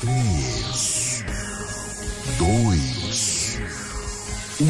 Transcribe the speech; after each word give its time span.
3, 0.00 1.24
2, 2.38 3.60
1. 4.60 4.66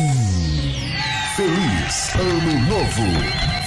Feliz 1.35 2.15
Ano 2.15 2.53
Novo! 2.69 3.03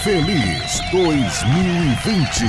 Feliz 0.02 0.80
2020! 0.90 2.46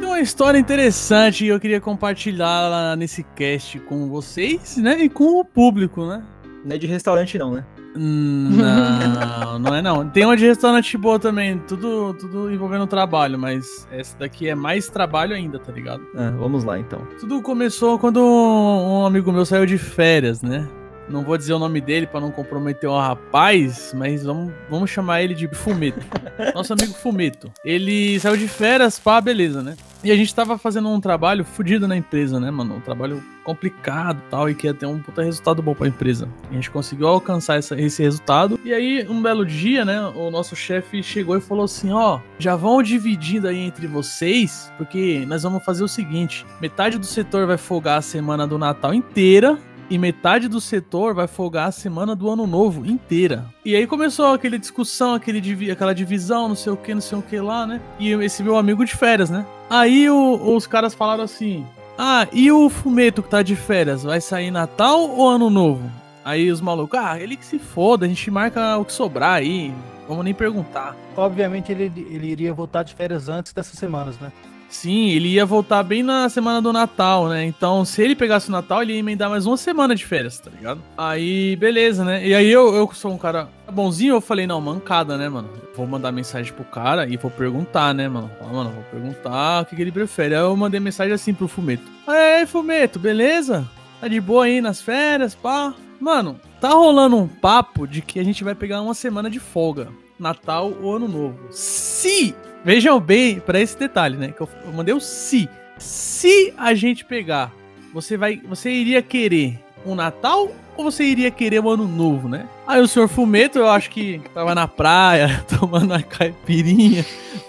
Tem 0.00 0.08
uma 0.08 0.20
história 0.20 0.58
interessante 0.58 1.44
e 1.44 1.48
eu 1.48 1.60
queria 1.60 1.82
compartilhar 1.82 2.96
nesse 2.96 3.22
cast 3.36 3.78
com 3.80 4.08
vocês, 4.08 4.78
né? 4.78 4.98
E 4.98 5.10
com 5.10 5.38
o 5.38 5.44
público, 5.44 6.06
né? 6.06 6.24
Não 6.64 6.74
é 6.74 6.78
de 6.78 6.86
restaurante, 6.86 7.36
não, 7.36 7.52
né? 7.52 7.66
Não, 7.94 9.58
não 9.58 9.74
é 9.74 9.82
não. 9.82 10.08
Tem 10.08 10.24
uma 10.24 10.36
de 10.36 10.46
restaurante 10.46 10.96
boa 10.96 11.18
também, 11.18 11.58
tudo, 11.58 12.14
tudo 12.14 12.50
envolvendo 12.52 12.86
trabalho, 12.86 13.38
mas 13.38 13.86
essa 13.90 14.16
daqui 14.18 14.48
é 14.48 14.54
mais 14.54 14.88
trabalho 14.88 15.34
ainda, 15.34 15.58
tá 15.58 15.72
ligado? 15.72 16.02
Ah, 16.14 16.32
vamos 16.38 16.64
lá, 16.64 16.78
então. 16.78 17.00
Tudo 17.18 17.42
começou 17.42 17.98
quando 17.98 18.20
um 18.20 19.04
amigo 19.04 19.32
meu 19.32 19.44
saiu 19.44 19.66
de 19.66 19.78
férias, 19.78 20.40
né? 20.42 20.68
Não 21.10 21.22
vou 21.22 21.36
dizer 21.36 21.52
o 21.52 21.58
nome 21.58 21.80
dele 21.80 22.06
pra 22.06 22.20
não 22.20 22.30
comprometer 22.30 22.88
o 22.88 22.98
rapaz, 22.98 23.92
mas 23.96 24.22
vamos, 24.24 24.52
vamos 24.68 24.90
chamar 24.90 25.22
ele 25.22 25.34
de 25.34 25.48
Fumeto. 25.48 26.00
Nosso 26.54 26.72
amigo 26.72 26.94
Fumeto. 26.94 27.50
Ele 27.64 28.18
saiu 28.20 28.36
de 28.36 28.46
férias, 28.48 28.98
pá, 28.98 29.20
beleza, 29.20 29.62
né? 29.62 29.76
E 30.02 30.10
a 30.10 30.16
gente 30.16 30.34
tava 30.34 30.56
fazendo 30.56 30.88
um 30.88 30.98
trabalho 31.00 31.44
fudido 31.44 31.86
na 31.86 31.94
empresa, 31.96 32.40
né, 32.40 32.50
mano? 32.50 32.76
Um 32.76 32.80
trabalho 32.80 33.22
complicado 33.44 34.22
e 34.26 34.30
tal, 34.30 34.48
e 34.48 34.54
que 34.54 34.66
ia 34.66 34.72
ter 34.72 34.86
um 34.86 34.98
puta 34.98 35.22
resultado 35.22 35.60
bom 35.60 35.74
pra 35.74 35.88
empresa. 35.88 36.26
A 36.50 36.54
gente 36.54 36.70
conseguiu 36.70 37.06
alcançar 37.08 37.58
essa- 37.58 37.78
esse 37.78 38.02
resultado. 38.02 38.58
E 38.64 38.72
aí, 38.72 39.06
um 39.08 39.20
belo 39.20 39.44
dia, 39.44 39.84
né, 39.84 40.00
o 40.14 40.30
nosso 40.30 40.56
chefe 40.56 41.02
chegou 41.02 41.36
e 41.36 41.40
falou 41.40 41.64
assim: 41.64 41.90
ó, 41.92 42.20
já 42.38 42.56
vão 42.56 42.82
dividindo 42.82 43.46
aí 43.48 43.58
entre 43.58 43.86
vocês, 43.86 44.72
porque 44.78 45.24
nós 45.26 45.42
vamos 45.42 45.62
fazer 45.64 45.84
o 45.84 45.88
seguinte: 45.88 46.46
metade 46.62 46.96
do 46.98 47.04
setor 47.06 47.46
vai 47.46 47.58
folgar 47.58 47.98
a 47.98 48.02
semana 48.02 48.46
do 48.46 48.56
Natal 48.56 48.94
inteira. 48.94 49.58
E 49.90 49.98
metade 49.98 50.46
do 50.46 50.60
setor 50.60 51.12
vai 51.14 51.26
folgar 51.26 51.66
a 51.68 51.72
semana 51.72 52.14
do 52.14 52.30
ano 52.30 52.46
novo 52.46 52.86
inteira. 52.86 53.44
E 53.64 53.74
aí 53.74 53.86
começou 53.88 54.32
aquela 54.32 54.56
discussão, 54.58 55.14
aquele 55.14 55.40
divi- 55.40 55.70
aquela 55.70 55.92
divisão, 55.92 56.48
não 56.48 56.54
sei 56.54 56.72
o 56.72 56.76
que, 56.76 56.94
não 56.94 57.00
sei 57.00 57.18
o 57.18 57.22
que 57.22 57.40
lá, 57.40 57.66
né? 57.66 57.80
E 57.98 58.12
esse 58.12 58.42
meu 58.42 58.56
amigo 58.56 58.84
de 58.84 58.94
férias, 58.94 59.28
né? 59.30 59.44
Aí 59.68 60.08
o- 60.08 60.54
os 60.54 60.64
caras 60.66 60.94
falaram 60.94 61.24
assim: 61.24 61.66
ah, 61.98 62.26
e 62.32 62.52
o 62.52 62.70
fumeto 62.70 63.20
que 63.22 63.28
tá 63.28 63.42
de 63.42 63.56
férias, 63.56 64.04
vai 64.04 64.20
sair 64.20 64.50
Natal 64.52 65.00
ou 65.10 65.28
Ano 65.28 65.50
Novo? 65.50 65.90
Aí 66.24 66.50
os 66.52 66.60
malucos, 66.60 66.98
ah, 66.98 67.18
ele 67.18 67.36
que 67.36 67.44
se 67.44 67.58
foda, 67.58 68.06
a 68.06 68.08
gente 68.08 68.30
marca 68.30 68.76
o 68.78 68.84
que 68.84 68.92
sobrar 68.92 69.34
aí, 69.34 69.74
vamos 70.06 70.22
nem 70.24 70.34
perguntar. 70.34 70.94
Obviamente 71.16 71.72
ele, 71.72 71.90
ele 72.10 72.28
iria 72.28 72.54
voltar 72.54 72.84
de 72.84 72.94
férias 72.94 73.28
antes 73.28 73.52
dessas 73.52 73.76
semanas, 73.78 74.16
né? 74.20 74.30
Sim, 74.70 75.08
ele 75.10 75.28
ia 75.28 75.44
voltar 75.44 75.82
bem 75.82 76.02
na 76.02 76.28
semana 76.28 76.62
do 76.62 76.72
Natal, 76.72 77.28
né? 77.28 77.44
Então, 77.44 77.84
se 77.84 78.00
ele 78.00 78.14
pegasse 78.14 78.48
o 78.48 78.52
Natal, 78.52 78.82
ele 78.82 78.92
ia 78.92 79.00
emendar 79.00 79.28
mais 79.28 79.44
uma 79.44 79.56
semana 79.56 79.96
de 79.96 80.06
férias, 80.06 80.38
tá 80.38 80.48
ligado? 80.48 80.80
Aí, 80.96 81.56
beleza, 81.56 82.04
né? 82.04 82.26
E 82.26 82.32
aí 82.32 82.50
eu, 82.50 82.74
eu 82.74 82.88
sou 82.94 83.12
um 83.12 83.18
cara 83.18 83.48
bonzinho, 83.70 84.14
eu 84.14 84.20
falei, 84.20 84.46
não, 84.46 84.60
mancada, 84.60 85.18
né, 85.18 85.28
mano? 85.28 85.50
Vou 85.76 85.86
mandar 85.86 86.12
mensagem 86.12 86.52
pro 86.52 86.64
cara 86.64 87.06
e 87.06 87.16
vou 87.16 87.30
perguntar, 87.30 87.92
né, 87.92 88.08
mano? 88.08 88.30
Falar, 88.38 88.52
mano, 88.52 88.70
vou 88.70 88.84
perguntar 88.84 89.62
o 89.62 89.66
que, 89.66 89.74
que 89.74 89.82
ele 89.82 89.92
prefere. 89.92 90.36
Aí 90.36 90.40
eu 90.40 90.56
mandei 90.56 90.78
mensagem 90.78 91.12
assim 91.12 91.34
pro 91.34 91.48
Fumeto. 91.48 91.90
Aí, 92.06 92.46
Fumeto, 92.46 92.98
beleza? 92.98 93.68
Tá 94.00 94.06
de 94.06 94.20
boa 94.20 94.44
aí 94.44 94.60
nas 94.60 94.80
férias, 94.80 95.34
pá? 95.34 95.74
Mano, 96.00 96.40
tá 96.60 96.70
rolando 96.70 97.16
um 97.16 97.28
papo 97.28 97.86
de 97.86 98.00
que 98.00 98.20
a 98.20 98.24
gente 98.24 98.44
vai 98.44 98.54
pegar 98.54 98.80
uma 98.80 98.94
semana 98.94 99.28
de 99.28 99.40
folga. 99.40 99.88
Natal 100.18 100.72
ou 100.80 100.96
Ano 100.96 101.08
Novo. 101.08 101.38
Se 101.50 102.34
Vejam 102.64 103.00
bem 103.00 103.40
para 103.40 103.60
esse 103.60 103.78
detalhe, 103.78 104.16
né? 104.16 104.32
Que 104.32 104.40
eu, 104.42 104.48
mandei 104.74 104.94
o 104.94 105.00
se. 105.00 105.48
Se 105.78 106.52
a 106.58 106.74
gente 106.74 107.04
pegar, 107.04 107.52
você 107.92 108.16
vai, 108.16 108.36
você 108.36 108.70
iria 108.70 109.00
querer 109.00 109.58
um 109.84 109.94
Natal 109.94 110.50
ou 110.76 110.84
você 110.84 111.04
iria 111.04 111.30
querer 111.30 111.60
um 111.60 111.70
Ano 111.70 111.88
Novo, 111.88 112.28
né? 112.28 112.46
Aí 112.66 112.80
o 112.80 112.88
senhor 112.88 113.08
Fumeto, 113.08 113.58
eu 113.58 113.68
acho 113.68 113.88
que 113.90 114.20
tava 114.34 114.54
na 114.54 114.68
praia, 114.68 115.44
tomando 115.58 115.86
uma 115.86 116.02
caipirinha, 116.02 117.04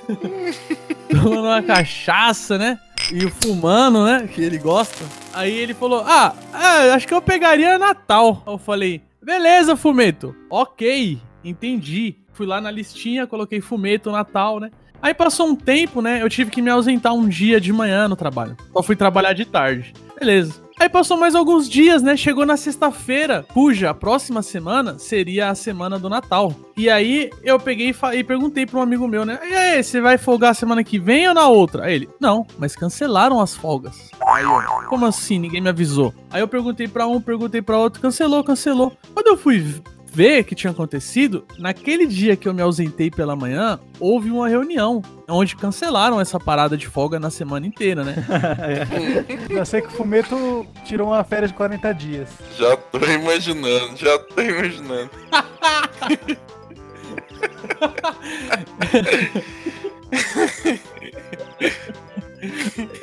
tomando 1.12 1.48
uma 1.48 1.62
cachaça, 1.62 2.58
né? 2.58 2.80
E 3.12 3.30
fumando, 3.30 4.06
né? 4.06 4.30
Que 4.34 4.42
ele 4.42 4.58
gosta. 4.58 5.04
Aí 5.34 5.52
ele 5.52 5.74
falou: 5.74 6.04
Ah, 6.08 6.34
ah, 6.54 6.94
acho 6.94 7.08
que 7.08 7.14
eu 7.14 7.22
pegaria 7.22 7.78
Natal. 7.78 8.42
Eu 8.48 8.58
falei: 8.58 9.02
Beleza, 9.22 9.76
Fumeto. 9.76 10.34
Ok, 10.50 11.20
entendi. 11.44 12.16
Fui 12.32 12.46
lá 12.46 12.62
na 12.62 12.72
listinha, 12.72 13.28
coloquei 13.28 13.60
Fumeto 13.60 14.12
Natal, 14.12 14.60
né? 14.60 14.72
Aí 15.02 15.14
passou 15.14 15.48
um 15.48 15.56
tempo, 15.56 16.02
né? 16.02 16.22
Eu 16.22 16.30
tive 16.30 16.52
que 16.52 16.62
me 16.62 16.70
ausentar 16.70 17.14
um 17.14 17.28
dia 17.28 17.60
de 17.60 17.74
manhã 17.74 18.08
no 18.08 18.16
trabalho. 18.16 18.56
Só 18.72 18.84
fui 18.84 18.96
trabalhar 18.96 19.34
de 19.34 19.46
tarde. 19.46 19.94
Beleza. 20.20 20.62
Aí 20.80 20.90
passou 20.90 21.16
mais 21.16 21.36
alguns 21.36 21.70
dias, 21.70 22.02
né? 22.02 22.18
Chegou 22.18 22.44
na 22.44 22.58
sexta-feira, 22.58 23.46
cuja 23.54 23.92
a 23.92 23.94
próxima 23.94 24.42
semana 24.42 24.98
seria 24.98 25.50
a 25.50 25.56
semana 25.56 26.00
do 26.00 26.10
Natal. 26.10 26.56
E 26.76 26.90
aí 26.90 27.30
eu 27.44 27.60
peguei 27.60 27.94
e, 28.14 28.24
perguntei 28.24 28.66
pra 28.66 28.80
um 28.80 28.82
amigo 28.82 29.08
meu, 29.08 29.24
né? 29.24 29.40
E 29.48 29.54
aí, 29.54 29.84
você 29.84 30.02
vai 30.02 30.18
folgar 30.18 30.56
semana 30.56 30.84
que 30.84 30.98
vem 30.98 31.28
ou 31.28 31.36
na 31.36 31.48
outra? 31.48 31.86
Aí 31.86 31.94
ele, 31.94 32.10
não, 32.20 32.48
mas 32.58 32.76
cancelaram 32.76 33.40
as 33.40 33.56
folgas. 33.56 34.10
Aí 34.28 34.44
eu, 34.44 34.60
como 34.90 35.06
assim? 35.06 35.38
Ninguém 35.38 35.62
me 35.62 35.70
avisou. 35.70 36.16
Aí 36.32 36.42
eu 36.42 36.48
perguntei 36.48 36.88
pra 36.88 37.06
um, 37.06 37.22
perguntei 37.22 37.62
pra 37.62 37.78
outro, 37.78 38.02
cancelou, 38.02 38.44
cancelou. 38.44 38.92
Quando 39.14 39.28
eu 39.28 39.38
fui 39.38 39.60
ver 40.14 40.42
o 40.42 40.44
que 40.44 40.54
tinha 40.54 40.72
acontecido, 40.72 41.46
naquele 41.58 42.06
dia 42.06 42.36
que 42.36 42.48
eu 42.48 42.54
me 42.54 42.62
ausentei 42.62 43.10
pela 43.10 43.36
manhã, 43.36 43.80
houve 44.00 44.30
uma 44.30 44.48
reunião 44.50 45.02
onde 45.28 45.56
cancelaram 45.56 46.20
essa 46.20 46.38
parada 46.40 46.78
de 46.78 46.88
folga 46.88 47.18
na 47.20 47.30
semana 47.30 47.66
inteira, 47.66 48.04
né? 48.04 48.16
Eu 49.50 49.66
sei 49.66 49.82
que 49.82 49.88
o 49.88 49.92
Fumeto 49.92 50.68
tirou 50.86 51.08
uma 51.08 51.24
férias 51.24 51.52
de 51.52 51.58
40 51.58 51.94
dias. 51.94 52.30
Já 52.58 52.76
tô 52.76 53.00
imaginando, 53.06 53.96
já 53.96 54.20
tô 54.20 54.42
imaginando. 54.42 55.10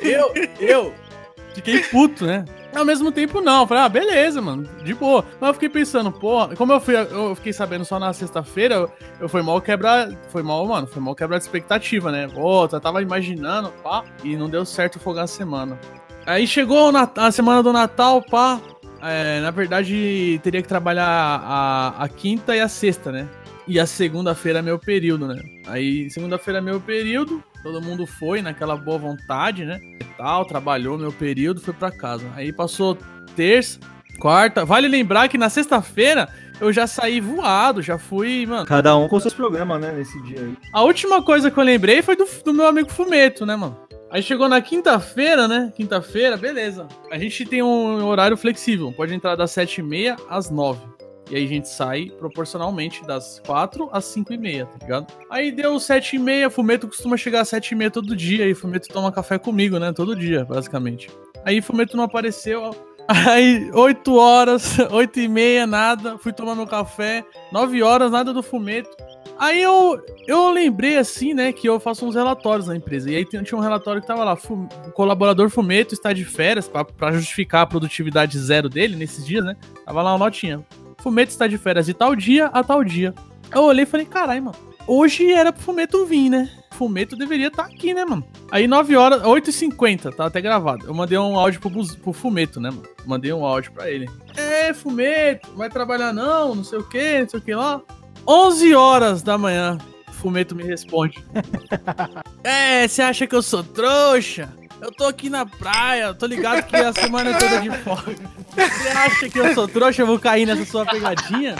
eu, 0.01 0.33
eu 0.59 0.93
fiquei 1.55 1.79
puto, 1.83 2.25
né? 2.25 2.45
Ao 2.75 2.85
mesmo 2.85 3.11
tempo, 3.11 3.41
não. 3.41 3.61
Eu 3.61 3.67
Falei, 3.67 3.83
ah, 3.83 3.89
beleza, 3.89 4.41
mano, 4.41 4.63
de 4.83 4.93
boa. 4.93 5.25
Mas 5.39 5.47
eu 5.49 5.53
fiquei 5.55 5.69
pensando, 5.69 6.11
pô, 6.11 6.47
como 6.55 6.71
eu, 6.73 6.79
fui, 6.79 6.95
eu 6.95 7.35
fiquei 7.35 7.51
sabendo 7.51 7.83
só 7.83 7.97
na 7.99 8.13
sexta-feira, 8.13 8.75
eu, 8.75 8.91
eu 9.21 9.29
fui 9.29 9.41
mal 9.41 9.59
quebrar. 9.61 10.09
Foi 10.29 10.43
mal, 10.43 10.65
mano, 10.67 10.85
foi 10.87 11.01
mal 11.01 11.15
quebrar 11.15 11.37
de 11.39 11.43
expectativa, 11.45 12.11
né? 12.11 12.27
Pô, 12.27 12.65
eu 12.65 12.79
tava 12.79 13.01
imaginando, 13.01 13.71
pá, 13.83 14.03
e 14.23 14.35
não 14.35 14.49
deu 14.49 14.63
certo 14.65 14.99
folgar 14.99 15.23
a 15.23 15.27
semana. 15.27 15.79
Aí 16.25 16.45
chegou 16.45 16.89
o 16.89 16.91
Nat- 16.91 17.17
a 17.17 17.31
semana 17.31 17.63
do 17.63 17.73
Natal, 17.73 18.21
pá. 18.21 18.59
É, 19.01 19.39
na 19.39 19.49
verdade, 19.49 20.39
teria 20.43 20.61
que 20.61 20.67
trabalhar 20.67 21.07
a, 21.07 22.03
a 22.03 22.09
quinta 22.09 22.55
e 22.55 22.59
a 22.59 22.67
sexta, 22.67 23.11
né? 23.11 23.27
E 23.67 23.79
a 23.79 23.85
segunda-feira 23.85 24.59
é 24.59 24.61
meu 24.61 24.77
período, 24.77 25.27
né? 25.27 25.41
Aí, 25.67 26.09
segunda-feira 26.09 26.57
é 26.57 26.61
meu 26.61 26.79
período, 26.81 27.41
todo 27.63 27.81
mundo 27.81 28.05
foi 28.05 28.41
naquela 28.41 28.75
boa 28.75 28.97
vontade, 28.97 29.65
né? 29.65 29.79
E 29.99 30.03
tal, 30.17 30.45
trabalhou 30.45 30.97
meu 30.97 31.11
período, 31.11 31.61
foi 31.61 31.73
pra 31.73 31.91
casa. 31.91 32.25
Aí 32.35 32.51
passou 32.51 32.97
terça, 33.35 33.79
quarta. 34.19 34.65
Vale 34.65 34.87
lembrar 34.87 35.27
que 35.27 35.37
na 35.37 35.49
sexta-feira 35.49 36.29
eu 36.59 36.73
já 36.73 36.87
saí 36.87 37.19
voado, 37.19 37.81
já 37.81 37.97
fui, 37.97 38.45
mano. 38.45 38.65
Cada 38.65 38.95
um 38.97 39.07
com 39.07 39.19
seus 39.19 39.33
programas, 39.33 39.79
né, 39.81 39.91
nesse 39.91 40.21
dia 40.23 40.41
aí. 40.41 40.57
A 40.73 40.83
última 40.83 41.21
coisa 41.21 41.49
que 41.49 41.57
eu 41.57 41.63
lembrei 41.63 42.01
foi 42.01 42.15
do, 42.15 42.27
do 42.43 42.53
meu 42.53 42.67
amigo 42.67 42.89
Fumeto, 42.89 43.45
né, 43.45 43.55
mano? 43.55 43.77
Aí 44.11 44.23
chegou 44.23 44.49
na 44.49 44.59
quinta-feira, 44.59 45.47
né? 45.47 45.71
Quinta-feira, 45.75 46.35
beleza. 46.35 46.87
A 47.11 47.17
gente 47.19 47.45
tem 47.45 47.61
um 47.61 48.03
horário 48.05 48.35
flexível. 48.35 48.91
Pode 48.91 49.13
entrar 49.13 49.35
das 49.35 49.51
7h30 49.51 50.17
às 50.27 50.49
9 50.49 50.98
E 51.29 51.35
aí 51.35 51.45
a 51.45 51.47
gente 51.47 51.69
sai 51.69 52.09
proporcionalmente 52.17 53.05
das 53.05 53.39
4 53.45 53.89
às 53.91 54.05
5 54.05 54.33
e 54.33 54.37
meia, 54.37 54.65
tá 54.65 54.77
ligado? 54.81 55.13
Aí 55.29 55.51
deu 55.51 55.79
7 55.79 56.15
e 56.15 56.19
meia, 56.19 56.49
Fumeto 56.49 56.87
costuma 56.87 57.17
chegar 57.17 57.41
às 57.41 57.49
7 57.49 57.71
e 57.71 57.75
meia 57.75 57.91
todo 57.91 58.15
dia, 58.15 58.47
e 58.47 58.55
Fumeto 58.55 58.87
toma 58.87 59.11
café 59.11 59.37
comigo, 59.37 59.77
né? 59.77 59.93
Todo 59.93 60.15
dia, 60.15 60.43
basicamente. 60.45 61.09
Aí 61.45 61.61
Fumeto 61.61 61.95
não 61.95 62.03
apareceu, 62.03 62.75
Aí, 63.27 63.71
8 63.73 64.15
horas, 64.15 64.77
8 64.91 65.19
e 65.19 65.27
meia, 65.27 65.65
nada. 65.65 66.17
Fui 66.19 66.31
tomar 66.31 66.55
meu 66.55 66.67
café. 66.67 67.25
9 67.51 67.81
horas, 67.81 68.11
nada 68.11 68.31
do 68.31 68.43
fumeto. 68.43 68.95
Aí 69.39 69.61
eu, 69.61 69.99
eu 70.27 70.51
lembrei 70.51 70.97
assim, 70.97 71.33
né, 71.33 71.51
que 71.51 71.67
eu 71.67 71.79
faço 71.79 72.05
uns 72.05 72.13
relatórios 72.13 72.67
na 72.67 72.75
empresa. 72.75 73.09
E 73.09 73.15
aí 73.15 73.25
tinha 73.25 73.57
um 73.57 73.61
relatório 73.61 73.99
que 73.99 74.05
tava 74.05 74.23
lá: 74.23 74.33
o 74.33 74.91
colaborador 74.91 75.49
fumeto 75.49 75.95
está 75.95 76.13
de 76.13 76.23
férias, 76.23 76.69
pra 76.69 77.11
justificar 77.13 77.61
a 77.61 77.65
produtividade 77.65 78.37
zero 78.37 78.69
dele 78.69 78.95
nesses 78.95 79.25
dias, 79.25 79.43
né? 79.43 79.55
Tava 79.85 80.03
lá 80.03 80.11
uma 80.11 80.25
notinha. 80.25 80.63
Fumeto 81.01 81.31
está 81.31 81.47
de 81.47 81.57
férias 81.57 81.85
de 81.85 81.93
tal 81.93 82.15
dia 82.15 82.47
a 82.47 82.63
tal 82.63 82.83
dia. 82.83 83.13
Eu 83.53 83.63
olhei 83.63 83.83
e 83.83 83.87
falei: 83.87 84.05
caralho, 84.05 84.43
mano. 84.43 84.57
Hoje 84.87 85.31
era 85.31 85.51
pro 85.53 85.61
Fumeto 85.61 86.05
vir, 86.05 86.29
né? 86.29 86.49
Fumeto 86.71 87.15
deveria 87.15 87.47
estar 87.47 87.63
aqui, 87.65 87.93
né, 87.93 88.05
mano? 88.05 88.23
Aí 88.49 88.67
9 88.67 88.95
horas, 88.95 89.21
8h50, 89.21 90.15
tá 90.15 90.25
até 90.25 90.41
gravado. 90.41 90.85
Eu 90.87 90.93
mandei 90.93 91.17
um 91.17 91.37
áudio 91.37 91.59
pro, 91.59 91.69
Buz- 91.69 91.95
pro 91.95 92.11
Fumeto, 92.13 92.59
né, 92.59 92.69
mano? 92.71 92.83
Mandei 93.05 93.31
um 93.33 93.45
áudio 93.45 93.71
pra 93.71 93.89
ele. 93.91 94.09
É, 94.35 94.73
Fumeto, 94.73 95.51
vai 95.55 95.69
trabalhar 95.69 96.11
não, 96.13 96.55
não 96.55 96.63
sei 96.63 96.79
o 96.79 96.83
que, 96.83 97.19
não 97.21 97.29
sei 97.29 97.39
o 97.39 97.43
que 97.43 97.53
lá. 97.53 97.81
11 98.27 98.73
horas 98.73 99.21
da 99.21 99.37
manhã, 99.37 99.77
Fumeto 100.13 100.55
me 100.55 100.63
responde. 100.63 101.23
é, 102.43 102.87
você 102.87 103.01
acha 103.01 103.27
que 103.27 103.35
eu 103.35 103.41
sou 103.43 103.63
trouxa? 103.63 104.49
Eu 104.81 104.91
tô 104.91 105.05
aqui 105.05 105.29
na 105.29 105.45
praia, 105.45 106.13
tô 106.13 106.25
ligado 106.25 106.65
que 106.65 106.75
a 106.75 106.93
semana 106.93 107.31
é 107.31 107.37
toda 107.37 107.61
de 107.61 107.71
folga. 107.79 108.15
Você 108.55 108.89
acha 108.89 109.29
que 109.29 109.39
eu 109.39 109.53
sou 109.53 109.67
trouxa, 109.67 110.01
eu 110.01 110.07
vou 110.07 110.19
cair 110.19 110.45
nessa 110.45 110.65
sua 110.65 110.85
pegadinha? 110.85 111.55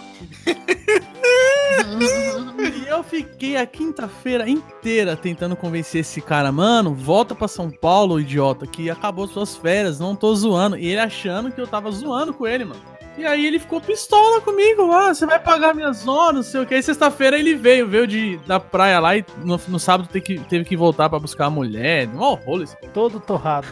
E 2.60 2.88
eu 2.88 3.04
fiquei 3.04 3.58
a 3.58 3.66
quinta-feira 3.66 4.50
inteira 4.50 5.16
tentando 5.16 5.56
convencer 5.56 6.02
esse 6.02 6.22
cara, 6.22 6.52
mano, 6.52 6.94
volta 6.94 7.36
pra 7.36 7.48
São 7.48 7.70
Paulo, 7.70 8.20
idiota, 8.20 8.66
que 8.66 8.90
acabou 8.90 9.28
suas 9.28 9.56
férias, 9.56 10.00
não 10.00 10.16
tô 10.16 10.34
zoando. 10.36 10.78
E 10.78 10.88
ele 10.88 11.00
achando 11.00 11.52
que 11.52 11.62
eu 11.62 11.68
tava 11.68 11.92
zoando 11.92 12.34
com 12.34 12.48
ele, 12.48 12.66
mano. 12.66 12.82
E 13.20 13.26
aí 13.26 13.46
ele 13.46 13.60
ficou 13.60 13.82
pistola 13.82 14.40
comigo, 14.40 14.94
ah, 14.94 15.14
você 15.14 15.26
vai 15.26 15.38
pagar 15.38 15.76
minhas 15.76 16.08
horas, 16.08 16.36
não 16.36 16.42
sei 16.44 16.62
o 16.62 16.66
que. 16.66 16.74
Aí 16.74 16.82
sexta-feira 16.82 17.38
ele 17.38 17.54
veio, 17.54 17.86
veio 17.86 18.08
de, 18.08 18.38
da 18.48 18.62
praia 18.62 18.98
lá 18.98 19.18
e 19.18 19.26
no, 19.44 19.60
no 19.68 19.78
sábado 19.78 20.08
teve 20.08 20.24
que, 20.24 20.40
teve 20.48 20.64
que 20.64 20.78
voltar 20.78 21.10
pra 21.10 21.20
buscar 21.20 21.48
a 21.48 21.50
mulher. 21.50 22.08
Um 22.08 22.34
rolo 22.36 22.64
esse. 22.64 22.78
Todo 22.94 23.20
torrado. 23.20 23.68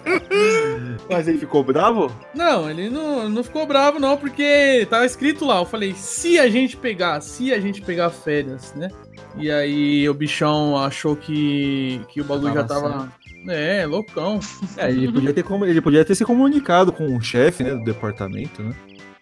Mas 1.08 1.26
ele 1.26 1.38
ficou 1.38 1.64
bravo? 1.64 2.14
Não, 2.34 2.68
ele 2.68 2.90
não, 2.90 3.26
não 3.26 3.42
ficou 3.42 3.66
bravo 3.66 3.98
não, 3.98 4.18
porque 4.18 4.86
tava 4.90 5.06
escrito 5.06 5.46
lá, 5.46 5.58
eu 5.58 5.64
falei, 5.64 5.94
se 5.94 6.38
a 6.38 6.46
gente 6.50 6.76
pegar, 6.76 7.22
se 7.22 7.54
a 7.54 7.58
gente 7.58 7.80
pegar 7.80 8.10
férias, 8.10 8.74
né? 8.74 8.90
E 9.38 9.50
aí 9.50 10.08
o 10.08 10.14
bichão 10.14 10.76
achou 10.76 11.16
que, 11.16 12.02
que 12.08 12.20
o 12.20 12.24
bagulho 12.24 12.52
já 12.52 12.64
Tava 12.64 12.90
tava... 12.90 13.12
É, 13.48 13.86
loucão. 13.86 14.40
É, 14.76 14.90
ele 14.90 15.10
podia 15.12 15.32
ter, 15.32 15.44
ele 15.68 15.80
podia 15.80 16.04
ter 16.04 16.14
se 16.14 16.24
comunicado 16.24 16.92
com 16.92 17.16
o 17.16 17.20
chefe, 17.20 17.62
né, 17.64 17.74
do 17.74 17.84
departamento, 17.84 18.62
né? 18.62 18.74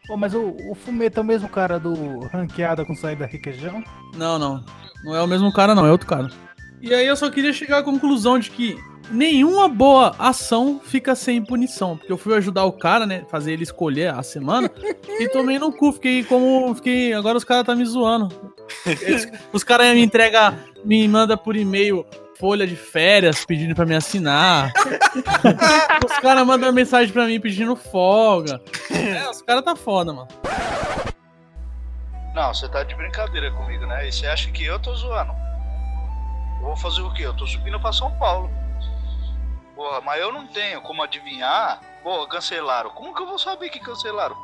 Pô, 0.06 0.16
mas 0.16 0.34
o, 0.34 0.54
o 0.70 0.74
Fumeta 0.74 1.20
é 1.20 1.22
o 1.22 1.24
mesmo 1.24 1.48
cara 1.48 1.78
do 1.78 2.20
ranqueada 2.28 2.84
com 2.84 2.94
saída 2.94 3.24
requeijão? 3.26 3.82
Não, 4.16 4.38
não. 4.38 4.64
Não 5.04 5.16
é 5.16 5.22
o 5.22 5.26
mesmo 5.26 5.52
cara, 5.52 5.74
não, 5.74 5.86
é 5.86 5.90
outro 5.90 6.06
cara. 6.06 6.28
E 6.80 6.92
aí 6.92 7.06
eu 7.06 7.16
só 7.16 7.30
queria 7.30 7.52
chegar 7.52 7.78
à 7.78 7.82
conclusão 7.82 8.38
de 8.38 8.50
que 8.50 8.76
nenhuma 9.10 9.68
boa 9.68 10.14
ação 10.18 10.78
fica 10.84 11.14
sem 11.14 11.42
punição. 11.42 11.96
Porque 11.96 12.12
eu 12.12 12.18
fui 12.18 12.34
ajudar 12.36 12.64
o 12.66 12.72
cara, 12.72 13.06
né? 13.06 13.24
Fazer 13.30 13.52
ele 13.52 13.62
escolher 13.62 14.12
a 14.14 14.22
semana. 14.22 14.70
e 15.18 15.26
tomei 15.28 15.58
no 15.58 15.72
cu. 15.72 15.92
Fiquei 15.92 16.22
como. 16.24 16.74
Fiquei. 16.74 17.14
Agora 17.14 17.38
os 17.38 17.44
caras 17.44 17.64
tá 17.64 17.74
me 17.74 17.84
zoando. 17.86 18.28
Eles- 18.84 19.26
os 19.52 19.64
caras 19.64 19.94
me 19.94 20.02
entregam. 20.02 20.54
Me 20.84 21.08
manda 21.08 21.34
por 21.38 21.56
e-mail 21.56 22.04
folha 22.38 22.66
de 22.66 22.76
férias 22.76 23.44
pedindo 23.44 23.74
pra 23.74 23.86
me 23.86 23.94
assinar. 23.94 24.72
os 26.04 26.18
caras 26.18 26.46
mandam 26.46 26.72
mensagem 26.72 27.12
pra 27.12 27.26
mim 27.26 27.40
pedindo 27.40 27.76
folga. 27.76 28.60
É, 28.90 29.28
os 29.28 29.42
caras 29.42 29.64
tá 29.64 29.76
foda, 29.76 30.12
mano. 30.12 30.28
Não, 32.34 32.52
você 32.52 32.68
tá 32.68 32.82
de 32.82 32.94
brincadeira 32.94 33.50
comigo, 33.52 33.86
né? 33.86 34.08
E 34.08 34.12
você 34.12 34.26
acha 34.26 34.50
que 34.50 34.64
eu 34.64 34.78
tô 34.80 34.94
zoando? 34.94 35.32
Eu 36.60 36.66
vou 36.66 36.76
fazer 36.76 37.02
o 37.02 37.12
quê? 37.12 37.24
Eu 37.26 37.36
tô 37.36 37.46
subindo 37.46 37.78
pra 37.80 37.92
São 37.92 38.10
Paulo. 38.18 38.50
Porra, 39.76 40.00
mas 40.00 40.20
eu 40.20 40.32
não 40.32 40.46
tenho 40.46 40.80
como 40.80 41.02
adivinhar. 41.02 41.80
Porra, 42.02 42.28
cancelaram. 42.28 42.90
Como 42.90 43.14
que 43.14 43.22
eu 43.22 43.26
vou 43.26 43.38
saber 43.38 43.70
que 43.70 43.78
cancelaram? 43.78 44.36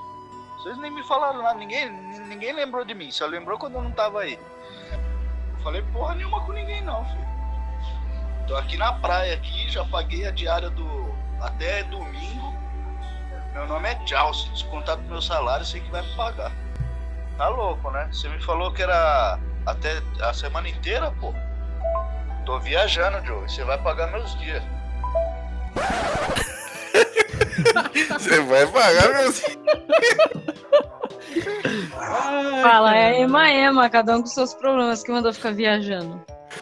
Vocês 0.58 0.76
nem 0.76 0.90
me 0.90 1.02
falaram 1.04 1.42
nada, 1.42 1.58
ninguém, 1.58 1.90
ninguém 2.26 2.52
lembrou 2.52 2.84
de 2.84 2.92
mim, 2.92 3.10
só 3.10 3.24
lembrou 3.24 3.58
quando 3.58 3.76
eu 3.76 3.82
não 3.82 3.92
tava 3.92 4.20
aí. 4.20 4.38
Eu 5.54 5.62
falei 5.62 5.82
porra 5.90 6.14
nenhuma 6.14 6.44
com 6.44 6.52
ninguém 6.52 6.82
não, 6.82 7.02
filho. 7.06 7.29
Tô 8.50 8.56
aqui 8.56 8.76
na 8.76 8.92
praia 8.94 9.34
aqui, 9.34 9.70
já 9.70 9.84
paguei 9.84 10.26
a 10.26 10.32
diária 10.32 10.68
do. 10.70 11.14
até 11.40 11.84
domingo. 11.84 12.52
Meu 13.52 13.64
nome 13.68 13.88
é 13.88 13.94
Tchau, 14.04 14.34
se 14.34 14.48
descontar 14.48 14.96
do 14.96 15.04
meu 15.04 15.22
salário, 15.22 15.64
sei 15.64 15.80
que 15.80 15.88
vai 15.88 16.02
me 16.02 16.12
pagar. 16.16 16.50
Tá 17.38 17.46
louco, 17.46 17.88
né? 17.92 18.08
Você 18.10 18.28
me 18.28 18.42
falou 18.42 18.72
que 18.72 18.82
era 18.82 19.38
até 19.64 20.02
a 20.20 20.34
semana 20.34 20.68
inteira, 20.68 21.12
pô. 21.20 21.32
Tô 22.44 22.58
viajando, 22.58 23.24
Joe. 23.24 23.48
Você 23.48 23.62
vai 23.62 23.78
pagar 23.78 24.10
meus 24.10 24.36
dias. 24.40 24.64
Você 28.18 28.40
vai 28.40 28.66
pagar 28.66 29.12
meus. 29.12 29.42
Fala, 32.62 32.96
é 32.96 33.20
ema 33.20 33.48
ema, 33.48 33.88
cada 33.88 34.16
um 34.16 34.22
com 34.22 34.26
seus 34.26 34.54
problemas 34.54 35.04
que 35.04 35.12
mandou 35.12 35.32
ficar 35.32 35.52
viajando. 35.52 36.20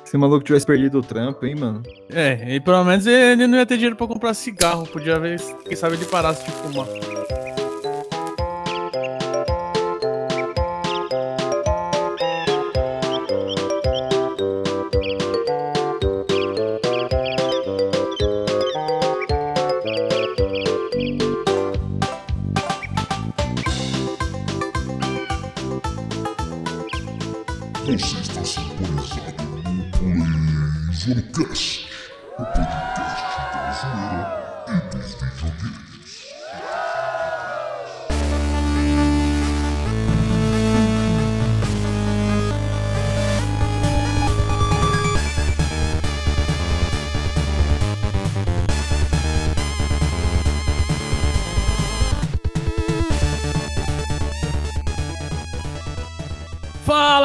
Se 0.09 0.17
o 0.17 0.19
maluco 0.19 0.43
tivesse 0.43 0.65
perdido 0.65 1.01
o 1.01 1.03
trampo, 1.03 1.45
hein, 1.45 1.55
mano? 1.55 1.83
É, 2.09 2.55
e 2.55 2.61
pelo 2.61 2.83
menos 2.83 3.07
ele 3.07 3.47
não 3.47 3.59
ia 3.59 3.67
ter 3.67 3.75
dinheiro 3.75 3.95
pra 3.95 4.07
comprar 4.07 4.33
cigarro. 4.33 4.87
Podia 4.87 5.19
ver, 5.19 5.39
quem 5.67 5.77
sabe 5.77 5.97
ele 5.97 6.07
parasse 6.07 6.47
de 6.47 6.51
fumar. 6.51 6.87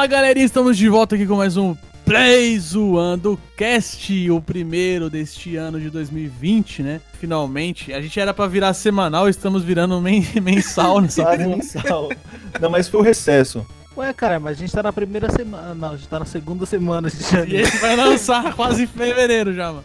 Fala 0.04 0.16
galerinha, 0.20 0.44
estamos 0.44 0.76
de 0.76 0.86
volta 0.86 1.14
aqui 1.14 1.26
com 1.26 1.36
mais 1.36 1.56
um 1.56 1.74
Play 2.04 2.58
Zoando 2.58 3.40
Cast, 3.56 4.30
o 4.30 4.38
primeiro 4.38 5.08
deste 5.08 5.56
ano 5.56 5.80
de 5.80 5.88
2020, 5.88 6.82
né? 6.82 7.00
Finalmente, 7.18 7.90
a 7.90 8.02
gente 8.02 8.20
era 8.20 8.34
pra 8.34 8.46
virar 8.46 8.74
semanal, 8.74 9.30
estamos 9.30 9.64
virando 9.64 9.98
men- 10.02 10.26
mensal 10.42 11.00
nessa 11.00 11.22
Sabe, 11.22 11.44
porra. 11.44 11.56
mensal. 11.56 12.10
Não, 12.60 12.68
mas 12.68 12.86
foi 12.86 13.00
o 13.00 13.02
recesso. 13.02 13.66
Ué, 13.96 14.12
cara, 14.12 14.38
mas 14.38 14.58
a 14.58 14.60
gente 14.60 14.72
tá 14.74 14.82
na 14.82 14.92
primeira 14.92 15.30
semana. 15.32 15.74
Não, 15.74 15.92
a 15.92 15.96
gente 15.96 16.06
tá 16.08 16.18
na 16.18 16.26
segunda 16.26 16.66
semana 16.66 17.08
de 17.08 17.16
E 17.16 17.22
janeiro. 17.22 17.66
esse 17.66 17.78
vai 17.78 17.96
lançar 17.96 18.52
quase 18.54 18.82
em 18.82 18.86
fevereiro 18.86 19.54
já, 19.54 19.72
mano. 19.72 19.84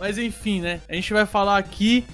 Mas 0.00 0.16
enfim, 0.16 0.62
né? 0.62 0.80
A 0.88 0.94
gente 0.94 1.12
vai 1.12 1.26
falar 1.26 1.58
aqui 1.58 2.04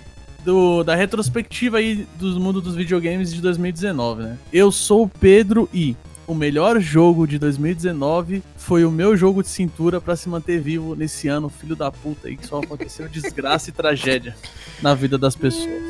do, 0.45 0.83
da 0.83 0.97
retrospectiva 0.97 1.79
aí 1.79 2.05
do 2.19 2.41
mundo 2.41 2.61
dos 2.61 2.75
videogames 2.75 3.33
de 3.33 3.41
2019, 3.41 4.23
né? 4.25 4.39
Eu 4.53 4.73
sou 4.73 5.05
o 5.05 5.09
Pedro 5.09 5.69
e 5.73 5.97
o 6.27 6.35
melhor 6.35 6.81
jogo 6.81 7.27
de 7.27 7.39
2019 7.39 8.43
foi 8.57 8.85
o 8.85 8.91
meu 8.91 9.17
jogo 9.17 9.43
de 9.43 9.49
cintura 9.49 10.01
pra 10.01 10.17
se 10.17 10.29
manter 10.29 10.61
vivo 10.61 10.95
nesse 10.95 11.29
ano, 11.29 11.49
filho 11.49 11.77
da 11.77 11.91
puta 11.91 12.29
aí, 12.29 12.37
que 12.37 12.47
só 12.47 12.59
aconteceu 12.59 13.09
desgraça 13.09 13.71
e 13.71 13.73
tragédia 13.73 14.37
na 14.81 14.95
vida 14.95 15.19
das 15.19 15.37
pessoas. 15.37 15.83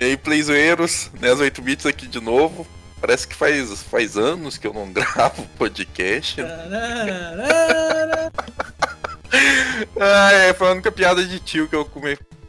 E 0.00 0.04
aí, 0.04 0.16
playzoeiros, 0.16 1.10
né, 1.20 1.32
as 1.32 1.40
8 1.40 1.62
bits 1.62 1.86
aqui 1.86 2.06
de 2.06 2.20
novo. 2.20 2.66
Parece 3.00 3.28
que 3.28 3.34
faz, 3.34 3.82
faz 3.82 4.16
anos 4.16 4.56
que 4.56 4.66
eu 4.66 4.72
não 4.72 4.90
gravo 4.92 5.46
podcast. 5.58 6.40
Ah, 10.00 10.32
é, 10.32 10.54
foi 10.54 10.68
a 10.68 10.72
única 10.72 10.92
piada 10.92 11.24
de 11.24 11.40
tio 11.40 11.66
que 11.66 11.74
eu 11.74 11.88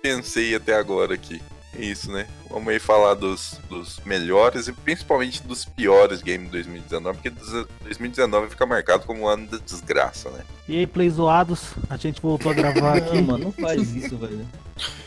pensei 0.01 0.53
até 0.53 0.75
agora 0.75 1.15
aqui. 1.15 1.41
É 1.77 1.81
Isso, 1.81 2.11
né? 2.11 2.25
Vamos 2.49 2.69
aí 2.69 2.79
falar 2.79 3.15
dos, 3.15 3.59
dos 3.69 3.99
melhores 4.05 4.67
e 4.67 4.73
principalmente 4.73 5.43
dos 5.43 5.65
piores 5.65 6.21
games 6.21 6.45
de 6.45 6.51
2019, 6.53 7.17
porque 7.17 7.29
des- 7.29 7.65
2019 7.83 8.49
fica 8.49 8.65
marcado 8.65 9.05
como 9.05 9.21
um 9.23 9.27
ano 9.27 9.45
da 9.47 9.57
desgraça, 9.57 10.29
né? 10.29 10.39
E 10.69 10.77
aí, 10.79 10.87
play 10.87 11.09
zoados, 11.09 11.71
a 11.89 11.97
gente 11.97 12.21
voltou 12.21 12.51
a 12.51 12.55
gravar 12.55 12.97
aqui. 12.97 13.15
Não, 13.15 13.23
mano, 13.23 13.43
não 13.45 13.51
faz 13.51 13.93
isso, 13.93 14.15
velho. 14.17 14.47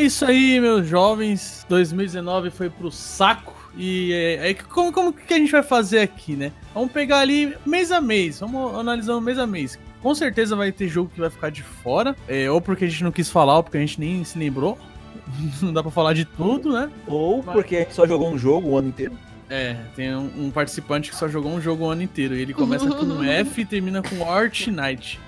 É 0.00 0.04
isso 0.04 0.24
aí, 0.24 0.58
meus 0.58 0.86
jovens. 0.86 1.66
2019 1.68 2.50
foi 2.50 2.70
pro 2.70 2.90
saco. 2.90 3.54
E 3.76 4.12
é, 4.12 4.50
é 4.50 4.54
como, 4.54 4.92
como 4.92 5.12
que 5.12 5.32
a 5.32 5.36
gente 5.36 5.52
vai 5.52 5.62
fazer 5.62 6.00
aqui, 6.00 6.34
né? 6.34 6.52
Vamos 6.74 6.90
pegar 6.90 7.18
ali 7.18 7.54
mês 7.66 7.92
a 7.92 8.00
mês. 8.00 8.40
Vamos 8.40 8.74
analisando 8.74 9.20
mês 9.20 9.38
a 9.38 9.46
mês. 9.46 9.78
Com 10.02 10.14
certeza 10.14 10.56
vai 10.56 10.72
ter 10.72 10.88
jogo 10.88 11.10
que 11.14 11.20
vai 11.20 11.30
ficar 11.30 11.50
de 11.50 11.62
fora. 11.62 12.16
é, 12.26 12.50
ou 12.50 12.60
porque 12.60 12.86
a 12.86 12.88
gente 12.88 13.04
não 13.04 13.12
quis 13.12 13.28
falar, 13.28 13.58
ou 13.58 13.62
porque 13.62 13.76
a 13.76 13.80
gente 13.80 14.00
nem 14.00 14.24
se 14.24 14.38
lembrou. 14.38 14.78
não 15.60 15.72
dá 15.72 15.82
pra 15.82 15.92
falar 15.92 16.14
de 16.14 16.24
tudo, 16.24 16.72
né? 16.72 16.90
Ou 17.06 17.42
porque 17.42 17.76
a 17.76 17.78
gente 17.80 17.94
só 17.94 18.06
jogou 18.06 18.30
um 18.32 18.38
jogo 18.38 18.70
o 18.70 18.78
ano 18.78 18.88
inteiro. 18.88 19.12
É, 19.50 19.74
tem 19.96 20.14
um, 20.14 20.46
um 20.46 20.50
participante 20.50 21.10
que 21.10 21.16
só 21.16 21.28
jogou 21.28 21.52
um 21.52 21.60
jogo 21.60 21.84
o 21.84 21.90
ano 21.90 22.02
inteiro. 22.02 22.36
E 22.36 22.40
ele 22.40 22.54
começa 22.54 22.88
com 22.88 23.04
um 23.04 23.22
F 23.26 23.60
e 23.60 23.64
termina 23.64 24.00
com 24.00 24.30
Art 24.30 24.68
Knight. 24.68 25.20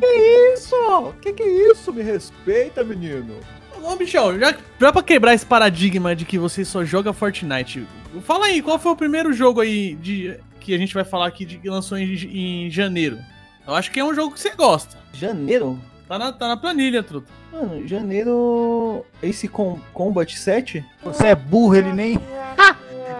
Que 0.00 0.06
isso? 0.54 1.14
Que 1.20 1.32
que 1.34 1.42
é 1.42 1.70
isso? 1.70 1.92
Me 1.92 2.02
respeita, 2.02 2.82
menino. 2.82 3.34
Ô, 3.82 3.94
bichão, 3.96 4.38
já, 4.38 4.56
já 4.80 4.92
pra 4.92 5.02
quebrar 5.02 5.34
esse 5.34 5.44
paradigma 5.44 6.16
de 6.16 6.24
que 6.24 6.38
você 6.38 6.64
só 6.64 6.82
joga 6.82 7.12
Fortnite, 7.12 7.86
fala 8.22 8.46
aí, 8.46 8.62
qual 8.62 8.78
foi 8.78 8.92
o 8.92 8.96
primeiro 8.96 9.30
jogo 9.30 9.60
aí 9.60 9.94
de, 9.96 10.38
que 10.58 10.74
a 10.74 10.78
gente 10.78 10.94
vai 10.94 11.04
falar 11.04 11.26
aqui 11.26 11.44
de 11.44 11.58
que 11.58 11.68
lançou 11.68 11.98
em, 11.98 12.14
em 12.14 12.70
janeiro? 12.70 13.18
Eu 13.66 13.74
acho 13.74 13.90
que 13.90 14.00
é 14.00 14.04
um 14.04 14.14
jogo 14.14 14.32
que 14.32 14.40
você 14.40 14.50
gosta. 14.50 14.96
Janeiro? 15.12 15.78
Tá 16.08 16.18
na, 16.18 16.32
tá 16.32 16.48
na 16.48 16.56
planilha, 16.56 17.02
truta. 17.02 17.30
Mano, 17.54 17.86
janeiro. 17.86 19.06
Esse 19.22 19.46
com 19.46 19.78
Combat 19.92 20.36
7? 20.36 20.84
Você 21.04 21.28
é 21.28 21.34
burro, 21.36 21.76
ele 21.76 21.92
nem. 21.92 22.18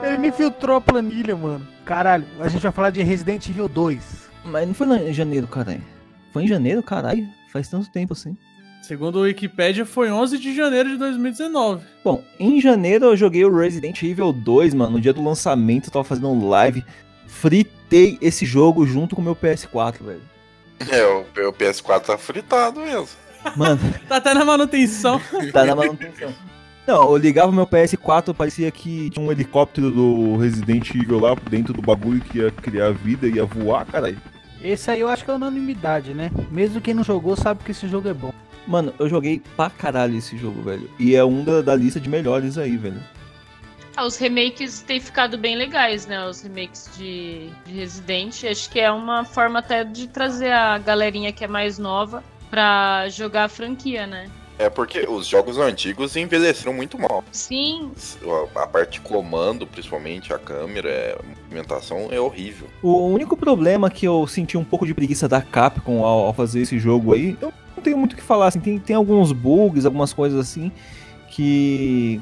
Ele 0.03 0.19
nem 0.19 0.33
filtrou 0.33 0.77
a 0.77 0.81
planilha, 0.83 1.35
mano. 1.35 1.67
Caralho, 1.83 2.27
a 2.39 2.47
gente 2.47 2.61
vai 2.61 2.71
falar 2.71 2.91
de 2.91 3.03
Resident 3.03 3.49
Evil 3.49 3.67
2. 3.67 4.29
Mas 4.45 4.67
não 4.67 4.75
foi 4.75 4.87
em 5.09 5.15
janeiro, 5.15 5.47
caralho. 5.47 5.83
Foi 6.31 6.43
em 6.43 6.47
janeiro, 6.47 6.83
caralho. 6.83 7.27
Faz 7.51 7.69
tanto 7.69 7.91
tempo 7.91 8.13
assim. 8.13 8.37
Segundo 8.83 9.17
o 9.17 9.23
Wikipedia, 9.23 9.87
foi 9.87 10.11
11 10.11 10.39
de 10.39 10.55
janeiro 10.55 10.91
de 10.91 10.99
2019. 10.99 11.87
Bom, 12.05 12.23
em 12.39 12.61
janeiro 12.61 13.07
eu 13.07 13.17
joguei 13.17 13.47
o 13.47 13.57
Resident 13.57 14.03
Evil 14.03 14.31
2, 14.31 14.75
mano. 14.75 14.93
No 14.93 15.01
dia 15.01 15.15
do 15.15 15.25
lançamento 15.25 15.87
eu 15.87 15.93
tava 15.93 16.05
fazendo 16.05 16.29
um 16.29 16.47
live. 16.51 16.85
Fritei 17.27 18.19
esse 18.21 18.45
jogo 18.45 18.85
junto 18.85 19.17
com 19.17 19.23
o 19.23 19.25
meu 19.25 19.35
PS4, 19.35 20.03
velho. 20.03 20.23
É, 20.91 21.03
o, 21.07 21.49
o 21.49 21.53
PS4 21.55 22.01
tá 22.03 22.19
fritado 22.19 22.81
mesmo. 22.81 23.09
Mano, 23.57 23.81
Tá 24.09 24.17
até 24.17 24.35
na 24.35 24.45
manutenção. 24.45 25.21
tá 25.53 25.65
na 25.65 25.75
manutenção. 25.75 26.33
Não, 26.87 27.11
eu 27.11 27.17
ligava 27.17 27.49
o 27.49 27.53
meu 27.53 27.67
PS4, 27.67 28.35
parecia 28.35 28.71
que 28.71 29.09
tinha 29.09 29.25
um 29.25 29.33
helicóptero 29.33 29.91
do 29.91 30.37
Resident 30.37 30.91
Evil 30.95 31.19
lá 31.19 31.35
dentro 31.49 31.73
do 31.73 31.81
bagulho 31.81 32.21
que 32.21 32.39
ia 32.39 32.51
criar 32.51 32.93
vida, 32.93 33.27
ia 33.27 33.45
voar, 33.45 33.87
caralho. 33.87 34.21
Esse 34.63 34.91
aí 34.91 35.01
eu 35.01 35.09
acho 35.09 35.25
que 35.25 35.31
é 35.31 35.35
unanimidade, 35.35 36.13
né? 36.13 36.31
Mesmo 36.51 36.81
quem 36.81 36.93
não 36.95 37.03
jogou 37.05 37.37
sabe 37.37 37.65
que 37.65 37.71
esse 37.71 37.89
jogo 37.89 38.09
é 38.09 38.15
bom. 38.15 38.33
Mano, 38.67 38.93
eu 38.99 39.09
joguei 39.09 39.43
pra 39.57 39.71
caralho 39.71 40.17
esse 40.17 40.37
jogo, 40.37 40.63
velho. 40.63 40.91
E 40.99 41.15
é 41.15 41.25
um 41.25 41.43
da, 41.45 41.63
da 41.63 41.75
lista 41.75 42.01
de 42.01 42.09
melhores 42.09 42.57
aí, 42.59 42.77
velho. 42.77 43.03
Ah, 43.97 44.05
os 44.05 44.17
remakes 44.19 44.81
têm 44.81 45.01
ficado 45.01 45.39
bem 45.39 45.55
legais, 45.57 46.07
né? 46.07 46.27
Os 46.27 46.43
remakes 46.43 46.91
de, 46.97 47.49
de 47.65 47.75
Resident. 47.75 48.45
Acho 48.45 48.69
que 48.71 48.81
é 48.81 48.91
uma 48.91 49.25
forma 49.25 49.61
até 49.61 49.85
de 49.85 50.09
trazer 50.09 50.51
a 50.51 50.77
galerinha 50.79 51.33
que 51.33 51.45
é 51.45 51.49
mais 51.49 51.79
nova 51.79 52.23
pra 52.55 53.09
jogar 53.09 53.45
a 53.45 53.49
franquia, 53.49 54.07
né? 54.07 54.31
É 54.57 54.71
porque 54.71 55.01
os 55.09 55.27
jogos 55.27 55.59
antigos 55.59 56.15
envelheceram 56.15 56.73
muito 56.73 56.97
mal. 56.97 57.25
Sim, 57.33 57.91
A 58.55 58.67
parte 58.69 58.93
de 58.93 59.01
comando, 59.01 59.67
principalmente 59.67 60.33
a 60.33 60.39
câmera, 60.39 60.89
é- 60.89 61.19
a 61.19 61.27
movimentação 61.27 62.07
é 62.13 62.21
horrível. 62.21 62.69
O 62.81 63.09
único 63.09 63.37
problema 63.37 63.91
que 63.91 64.07
eu 64.07 64.25
senti 64.29 64.57
um 64.57 64.63
pouco 64.63 64.87
de 64.87 64.95
preguiça 64.95 65.29
da 65.29 65.43
Capcom 65.43 66.05
ao, 66.05 66.27
ao 66.27 66.33
fazer 66.33 66.61
esse 66.61 66.79
jogo 66.79 67.13
aí, 67.13 67.37
eu 67.41 67.53
não 67.77 67.83
tenho 67.83 67.99
muito 67.99 68.13
o 68.13 68.17
que 68.17 68.23
falar, 68.23 68.47
assim, 68.47 68.61
tem, 68.61 68.79
tem 68.79 68.95
alguns 68.95 69.33
bugs, 69.33 69.85
algumas 69.85 70.13
coisas 70.13 70.39
assim, 70.39 70.71
que, 71.29 72.21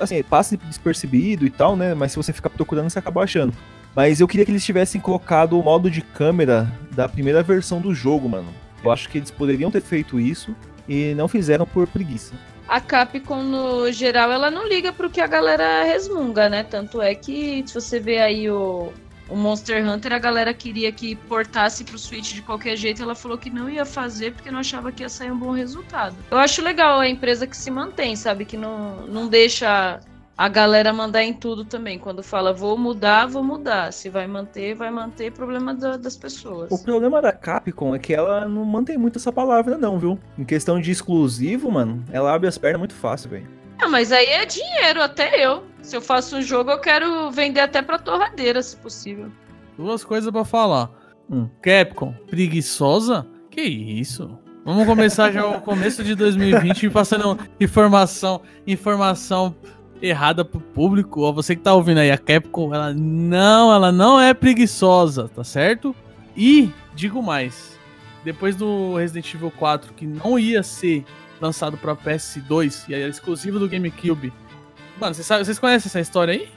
assim, 0.00 0.22
passa 0.22 0.56
despercebido 0.56 1.44
e 1.44 1.50
tal, 1.50 1.76
né, 1.76 1.92
mas 1.94 2.12
se 2.12 2.16
você 2.16 2.32
ficar 2.32 2.48
procurando, 2.48 2.88
você 2.88 2.98
acaba 2.98 3.22
achando. 3.22 3.52
Mas 3.94 4.18
eu 4.18 4.26
queria 4.26 4.46
que 4.46 4.50
eles 4.52 4.64
tivessem 4.64 4.98
colocado 4.98 5.58
o 5.60 5.62
modo 5.62 5.90
de 5.90 6.00
câmera 6.00 6.72
da 6.92 7.06
primeira 7.06 7.42
versão 7.42 7.82
do 7.82 7.94
jogo, 7.94 8.26
mano. 8.30 8.48
Eu 8.82 8.90
acho 8.90 9.08
que 9.08 9.18
eles 9.18 9.30
poderiam 9.30 9.70
ter 9.70 9.82
feito 9.82 10.18
isso 10.18 10.54
e 10.88 11.14
não 11.14 11.28
fizeram 11.28 11.66
por 11.66 11.86
preguiça. 11.86 12.34
a 12.68 12.80
Capcom, 12.80 13.42
no 13.42 13.90
geral, 13.92 14.30
ela 14.30 14.50
não 14.50 14.66
liga 14.66 14.92
pro 14.92 15.10
que 15.10 15.20
a 15.20 15.26
galera 15.26 15.84
resmunga, 15.84 16.48
né? 16.48 16.62
Tanto 16.62 17.02
é 17.02 17.14
que, 17.14 17.64
se 17.66 17.74
você 17.74 17.98
vê 17.98 18.18
aí 18.18 18.48
o, 18.50 18.92
o 19.28 19.36
Monster 19.36 19.84
Hunter, 19.86 20.12
a 20.12 20.18
galera 20.18 20.54
queria 20.54 20.90
que 20.92 21.14
portasse 21.16 21.84
pro 21.84 21.98
Switch 21.98 22.34
de 22.34 22.42
qualquer 22.42 22.76
jeito. 22.76 23.02
Ela 23.02 23.14
falou 23.14 23.36
que 23.38 23.50
não 23.50 23.68
ia 23.68 23.84
fazer 23.84 24.32
porque 24.32 24.50
não 24.50 24.60
achava 24.60 24.90
que 24.92 25.02
ia 25.02 25.08
sair 25.08 25.30
um 25.30 25.38
bom 25.38 25.52
resultado. 25.52 26.16
Eu 26.30 26.38
acho 26.38 26.62
legal 26.62 27.00
a 27.00 27.08
empresa 27.08 27.46
que 27.46 27.56
se 27.56 27.70
mantém, 27.70 28.16
sabe? 28.16 28.44
Que 28.44 28.56
não, 28.56 29.06
não 29.06 29.28
deixa 29.28 30.00
a 30.36 30.48
galera 30.48 30.92
mandar 30.92 31.22
em 31.22 31.34
tudo 31.34 31.64
também. 31.64 31.98
Quando 31.98 32.22
fala 32.22 32.52
vou 32.52 32.76
mudar, 32.78 33.26
vou 33.26 33.42
mudar. 33.44 33.92
Se 33.92 34.08
vai 34.08 34.26
manter, 34.26 34.74
vai 34.74 34.90
manter. 34.90 35.30
Problema 35.32 35.74
da- 35.74 35.96
das 35.96 36.16
pessoas. 36.16 36.70
O 36.70 36.82
problema 36.82 37.20
da 37.20 37.30
Capcom 37.32 37.94
é 37.94 37.98
que 37.98 38.14
ela 38.14 38.48
não 38.48 38.64
mantém 38.64 38.96
muito 38.96 39.18
essa 39.18 39.30
palavra, 39.32 39.76
não, 39.76 39.98
viu? 39.98 40.18
Em 40.38 40.44
questão 40.44 40.80
de 40.80 40.90
exclusivo, 40.90 41.70
mano, 41.70 42.02
ela 42.10 42.32
abre 42.34 42.48
as 42.48 42.56
pernas 42.56 42.78
muito 42.78 42.94
fácil, 42.94 43.30
velho. 43.30 43.46
Ah, 43.82 43.88
mas 43.88 44.12
aí 44.12 44.26
é 44.26 44.44
dinheiro, 44.46 45.02
até 45.02 45.44
eu. 45.44 45.64
Se 45.82 45.96
eu 45.96 46.02
faço 46.02 46.36
um 46.36 46.42
jogo, 46.42 46.70
eu 46.70 46.78
quero 46.78 47.30
vender 47.30 47.60
até 47.60 47.80
pra 47.80 47.98
torradeira, 47.98 48.62
se 48.62 48.76
possível. 48.76 49.30
Duas 49.78 50.04
coisas 50.04 50.30
pra 50.30 50.44
falar. 50.44 50.90
Hum. 51.30 51.48
Capcom, 51.62 52.12
preguiçosa? 52.28 53.26
Que 53.50 53.62
isso? 53.62 54.38
Vamos 54.64 54.84
começar 54.86 55.32
já 55.32 55.46
o 55.46 55.60
começo 55.62 56.04
de 56.04 56.14
2020 56.14 56.90
passando 56.90 57.38
informação, 57.58 58.42
informação 58.66 59.54
errada 60.00 60.44
pro 60.44 60.60
público. 60.60 61.22
Ó, 61.22 61.32
você 61.32 61.54
que 61.56 61.62
tá 61.62 61.74
ouvindo 61.74 61.98
aí, 61.98 62.10
a 62.10 62.18
Capcom, 62.18 62.74
ela 62.74 62.92
não, 62.94 63.72
ela 63.72 63.90
não 63.92 64.20
é 64.20 64.32
preguiçosa, 64.34 65.28
tá 65.34 65.44
certo? 65.44 65.94
E 66.36 66.70
digo 66.94 67.22
mais, 67.22 67.78
depois 68.24 68.56
do 68.56 68.96
Resident 68.96 69.34
Evil 69.34 69.50
4 69.58 69.92
que 69.94 70.06
não 70.06 70.38
ia 70.38 70.62
ser 70.62 71.04
lançado 71.40 71.76
pra 71.76 71.96
PS2 71.96 72.84
e 72.88 72.94
era 72.94 73.08
exclusivo 73.08 73.58
do 73.58 73.68
GameCube. 73.68 74.32
Mano, 75.00 75.14
vocês, 75.14 75.26
sabem- 75.26 75.44
vocês 75.44 75.58
conhecem 75.58 75.88
essa 75.88 76.00
história 76.00 76.34
aí? 76.34 76.48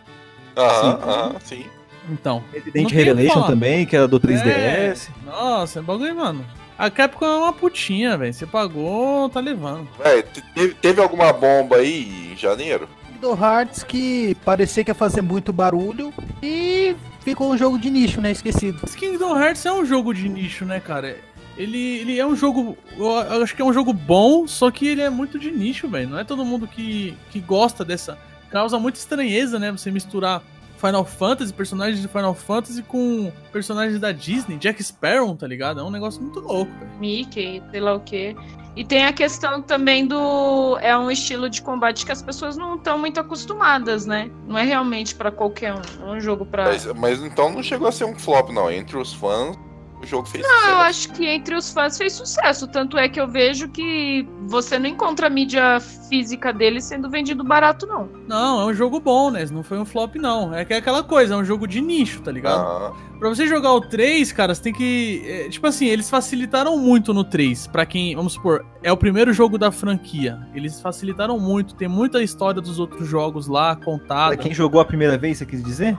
Aham, 0.57 0.99
aham, 1.03 1.35
sim. 1.43 1.65
Então, 2.11 2.43
Resident 2.51 2.91
Revelation 2.91 3.43
também, 3.47 3.85
que 3.85 3.95
era 3.95 4.07
do 4.07 4.19
3DS. 4.19 5.07
Nossa, 5.25 5.79
é 5.79 5.81
bagulho, 5.81 6.13
mano. 6.15 6.45
A 6.77 6.89
Capcom 6.89 7.25
é 7.25 7.37
uma 7.37 7.53
putinha, 7.53 8.17
velho. 8.17 8.33
Você 8.33 8.45
pagou, 8.45 9.29
tá 9.29 9.39
levando. 9.39 9.87
Véi, 10.03 10.23
te- 10.23 10.41
teve, 10.53 10.73
teve 10.73 11.01
alguma 11.01 11.31
bomba 11.31 11.77
aí 11.77 12.33
em 12.33 12.37
janeiro? 12.37 12.89
Do 13.23 13.33
Hearts 13.33 13.83
que 13.83 14.35
parecia 14.43 14.83
que 14.83 14.91
ia 14.91 14.95
fazer 14.95 15.21
muito 15.21 15.53
barulho 15.53 16.13
e 16.41 16.93
ficou 17.21 17.53
um 17.53 17.57
jogo 17.57 17.79
de 17.79 17.89
nicho, 17.89 18.19
né? 18.19 18.29
Esquecido. 18.33 18.85
Kingdom 18.97 19.39
Hearts 19.39 19.65
é 19.65 19.71
um 19.71 19.85
jogo 19.85 20.13
de 20.13 20.27
nicho, 20.27 20.65
né, 20.65 20.81
cara? 20.81 21.17
Ele, 21.57 21.99
ele 21.99 22.19
é 22.19 22.25
um 22.25 22.35
jogo. 22.35 22.77
Eu 22.97 23.41
acho 23.41 23.55
que 23.55 23.61
é 23.61 23.65
um 23.65 23.71
jogo 23.71 23.93
bom, 23.93 24.45
só 24.45 24.69
que 24.69 24.85
ele 24.85 25.01
é 25.01 25.09
muito 25.09 25.39
de 25.39 25.51
nicho, 25.51 25.87
velho. 25.87 26.09
Não 26.09 26.19
é 26.19 26.25
todo 26.25 26.43
mundo 26.43 26.67
que, 26.67 27.17
que 27.31 27.39
gosta 27.39 27.85
dessa. 27.85 28.17
Causa 28.51 28.77
muita 28.77 28.99
estranheza, 28.99 29.57
né? 29.57 29.71
Você 29.71 29.89
misturar 29.89 30.43
Final 30.85 31.05
Fantasy, 31.05 31.53
personagens 31.53 32.01
de 32.01 32.07
Final 32.09 32.33
Fantasy 32.33 32.83
com 32.83 33.31
personagens 33.53 34.01
da 34.01 34.11
Disney, 34.11 34.57
Jack 34.57 34.83
Sparrow, 34.83 35.33
tá 35.33 35.47
ligado? 35.47 35.79
É 35.79 35.83
um 35.83 35.89
negócio 35.89 36.21
muito 36.21 36.41
louco, 36.41 36.71
velho. 36.77 36.91
Mickey, 36.99 37.63
sei 37.71 37.79
lá 37.79 37.93
o 37.93 38.01
quê. 38.01 38.35
E 38.75 38.83
tem 38.83 39.05
a 39.05 39.13
questão 39.13 39.61
também 39.61 40.05
do. 40.05 40.77
É 40.79 40.97
um 40.97 41.09
estilo 41.09 41.49
de 41.49 41.61
combate 41.61 42.05
que 42.05 42.11
as 42.11 42.21
pessoas 42.21 42.57
não 42.57 42.75
estão 42.75 42.97
muito 42.97 43.19
acostumadas, 43.19 44.05
né? 44.05 44.29
Não 44.47 44.57
é 44.57 44.63
realmente 44.63 45.15
pra 45.15 45.31
qualquer 45.31 45.73
um. 45.75 45.81
É 46.01 46.11
um 46.11 46.19
jogo 46.19 46.45
pra. 46.45 46.65
Mas, 46.65 46.85
mas 46.93 47.23
então 47.23 47.51
não 47.51 47.61
chegou 47.61 47.87
a 47.87 47.91
ser 47.91 48.05
um 48.05 48.15
flop, 48.15 48.49
não. 48.49 48.69
Entre 48.71 48.97
os 48.97 49.13
fãs, 49.13 49.55
o 50.03 50.07
jogo 50.07 50.27
fez 50.27 50.43
Não, 50.43 50.51
eu 50.51 50.59
sucesso. 50.61 50.77
acho 50.81 51.13
que 51.13 51.25
entre 51.25 51.55
os 51.55 51.71
fãs 51.71 51.97
fez 51.97 52.13
sucesso. 52.13 52.67
Tanto 52.67 52.97
é 52.97 53.07
que 53.09 53.19
eu 53.19 53.27
vejo 53.27 53.67
que 53.69 54.27
você 54.47 54.77
não 54.77 54.87
encontra 54.87 55.27
a 55.27 55.29
mídia 55.29 55.79
física 56.09 56.51
dele 56.53 56.81
sendo 56.81 57.09
vendido 57.09 57.43
barato, 57.43 57.85
não. 57.87 58.09
Não, 58.27 58.61
é 58.61 58.65
um 58.65 58.73
jogo 58.73 58.99
bom, 58.99 59.31
né? 59.31 59.45
Não 59.51 59.63
foi 59.63 59.79
um 59.79 59.85
flop, 59.85 60.15
não. 60.15 60.53
É 60.53 60.63
que 60.65 60.73
é 60.73 60.77
aquela 60.77 61.01
coisa, 61.03 61.33
é 61.33 61.37
um 61.37 61.45
jogo 61.45 61.67
de 61.67 61.81
nicho, 61.81 62.21
tá 62.21 62.31
ligado? 62.31 62.59
Ah, 62.61 62.93
Pra 63.19 63.29
você 63.29 63.47
jogar 63.47 63.71
o 63.71 63.79
3, 63.79 64.33
cara, 64.33 64.53
você 64.53 64.61
tem 64.61 64.73
que. 64.73 65.23
é, 65.25 65.47
tipo 65.49 65.65
assim, 65.65 65.85
eles 65.85 66.09
facilitaram 66.09 66.77
muito 66.77 67.13
no 67.13 67.23
3. 67.23 67.67
Pra 67.67 67.85
quem, 67.85 68.13
vamos 68.15 68.33
supor, 68.33 68.65
é 68.83 68.91
o 68.91 68.97
primeiro 68.97 69.31
jogo 69.31 69.57
da 69.57 69.71
franquia. 69.71 70.37
Eles 70.53 70.81
facilitaram 70.81 71.39
muito. 71.39 71.73
Tem 71.73 71.87
muita 71.87 72.21
história 72.21 72.59
dos 72.61 72.79
outros 72.79 73.07
jogos 73.07 73.47
lá 73.47 73.77
contada. 73.77 74.35
Pra 74.35 74.43
quem 74.43 74.53
jogou 74.53 74.81
a 74.81 74.85
primeira 74.85 75.17
vez, 75.17 75.37
você 75.37 75.45
quis 75.45 75.63
dizer? 75.63 75.97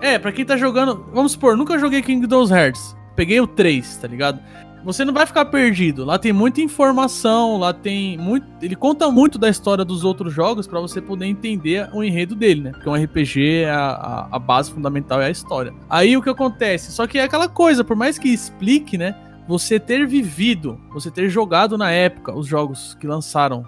É, 0.00 0.18
pra 0.18 0.30
quem 0.30 0.44
tá 0.44 0.56
jogando. 0.58 1.06
Vamos 1.12 1.32
supor, 1.32 1.56
nunca 1.56 1.78
joguei 1.78 2.02
Kingdom 2.02 2.46
Hearts. 2.54 2.94
Peguei 3.18 3.40
o 3.40 3.48
3, 3.48 3.96
tá 3.96 4.06
ligado? 4.06 4.40
Você 4.84 5.04
não 5.04 5.12
vai 5.12 5.26
ficar 5.26 5.44
perdido. 5.46 6.04
Lá 6.04 6.20
tem 6.20 6.32
muita 6.32 6.60
informação, 6.60 7.58
lá 7.58 7.72
tem 7.72 8.16
muito. 8.16 8.46
Ele 8.62 8.76
conta 8.76 9.10
muito 9.10 9.40
da 9.40 9.48
história 9.48 9.84
dos 9.84 10.04
outros 10.04 10.32
jogos 10.32 10.68
pra 10.68 10.78
você 10.78 11.00
poder 11.00 11.26
entender 11.26 11.90
o 11.92 12.04
enredo 12.04 12.36
dele, 12.36 12.60
né? 12.60 12.70
Porque 12.70 12.88
um 12.88 12.94
RPG, 12.94 13.62
é 13.64 13.70
a, 13.72 14.28
a, 14.30 14.38
base 14.38 14.70
fundamental 14.70 15.20
é 15.20 15.26
a 15.26 15.30
história. 15.30 15.74
Aí 15.90 16.16
o 16.16 16.22
que 16.22 16.30
acontece? 16.30 16.92
Só 16.92 17.08
que 17.08 17.18
é 17.18 17.24
aquela 17.24 17.48
coisa, 17.48 17.82
por 17.82 17.96
mais 17.96 18.20
que 18.20 18.28
explique, 18.28 18.96
né? 18.96 19.16
Você 19.48 19.80
ter 19.80 20.06
vivido, 20.06 20.80
você 20.92 21.10
ter 21.10 21.28
jogado 21.28 21.76
na 21.76 21.90
época 21.90 22.32
os 22.32 22.46
jogos 22.46 22.94
que 23.00 23.06
lançaram. 23.08 23.64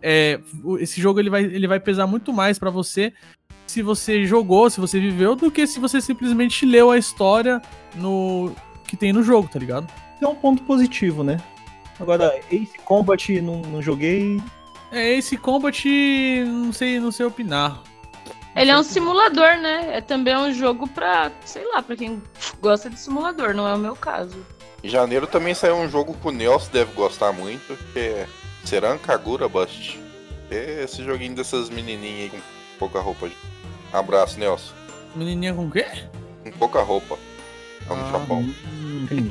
É, 0.00 0.38
esse 0.78 1.00
jogo 1.00 1.18
ele 1.18 1.30
vai, 1.30 1.42
ele 1.42 1.66
vai 1.66 1.80
pesar 1.80 2.06
muito 2.06 2.32
mais 2.32 2.60
pra 2.60 2.70
você 2.70 3.12
se 3.66 3.82
você 3.82 4.24
jogou, 4.24 4.70
se 4.70 4.80
você 4.80 5.00
viveu, 5.00 5.34
do 5.34 5.50
que 5.50 5.66
se 5.66 5.80
você 5.80 6.00
simplesmente 6.00 6.64
leu 6.64 6.92
a 6.92 6.96
história 6.96 7.60
no 7.96 8.52
que 8.86 8.96
tem 8.96 9.12
no 9.12 9.22
jogo, 9.22 9.48
tá 9.48 9.58
ligado? 9.58 9.86
É 10.20 10.26
um 10.26 10.34
ponto 10.34 10.62
positivo, 10.62 11.22
né? 11.24 11.40
Agora, 11.98 12.34
Ace 12.50 12.78
Combat 12.84 13.40
não, 13.40 13.60
não 13.62 13.82
joguei. 13.82 14.40
É, 14.90 15.12
esse 15.14 15.36
Combat, 15.36 15.84
não 16.46 16.72
sei, 16.72 17.00
não 17.00 17.10
sei 17.10 17.26
opinar. 17.26 17.82
Ele 18.56 18.70
é 18.70 18.78
um 18.78 18.82
simulador, 18.84 19.56
né? 19.58 19.96
É 19.96 20.00
também 20.00 20.36
um 20.36 20.52
jogo 20.52 20.86
pra, 20.88 21.32
sei 21.44 21.64
lá, 21.72 21.82
pra 21.82 21.96
quem 21.96 22.22
gosta 22.60 22.88
de 22.88 22.98
simulador, 22.98 23.52
não 23.54 23.66
é 23.66 23.74
o 23.74 23.78
meu 23.78 23.96
caso. 23.96 24.36
em 24.82 24.88
janeiro 24.88 25.26
também 25.26 25.54
saiu 25.54 25.76
um 25.76 25.88
jogo 25.88 26.14
que 26.14 26.28
o 26.28 26.30
Nelson 26.30 26.70
deve 26.72 26.92
gostar 26.92 27.32
muito, 27.32 27.76
que 27.92 27.98
é 27.98 28.26
Seran 28.64 28.96
Kagura 28.98 29.48
Bust. 29.48 29.98
É 30.50 30.84
esse 30.84 31.02
joguinho 31.02 31.34
dessas 31.34 31.68
menininhas 31.68 32.20
aí 32.24 32.30
com 32.30 32.38
pouca 32.78 33.00
roupa. 33.00 33.28
Abraço, 33.92 34.38
Nelson. 34.38 34.72
Menininha 35.16 35.54
com 35.54 35.66
o 35.66 35.70
quê? 35.70 35.86
Com 36.44 36.52
pouca 36.52 36.80
roupa. 36.82 37.18
Lá 37.88 37.96
no 37.96 38.02
Ah, 38.02 38.10
Japão. 38.12 38.40
Hum, 38.40 39.00
entendi. 39.04 39.30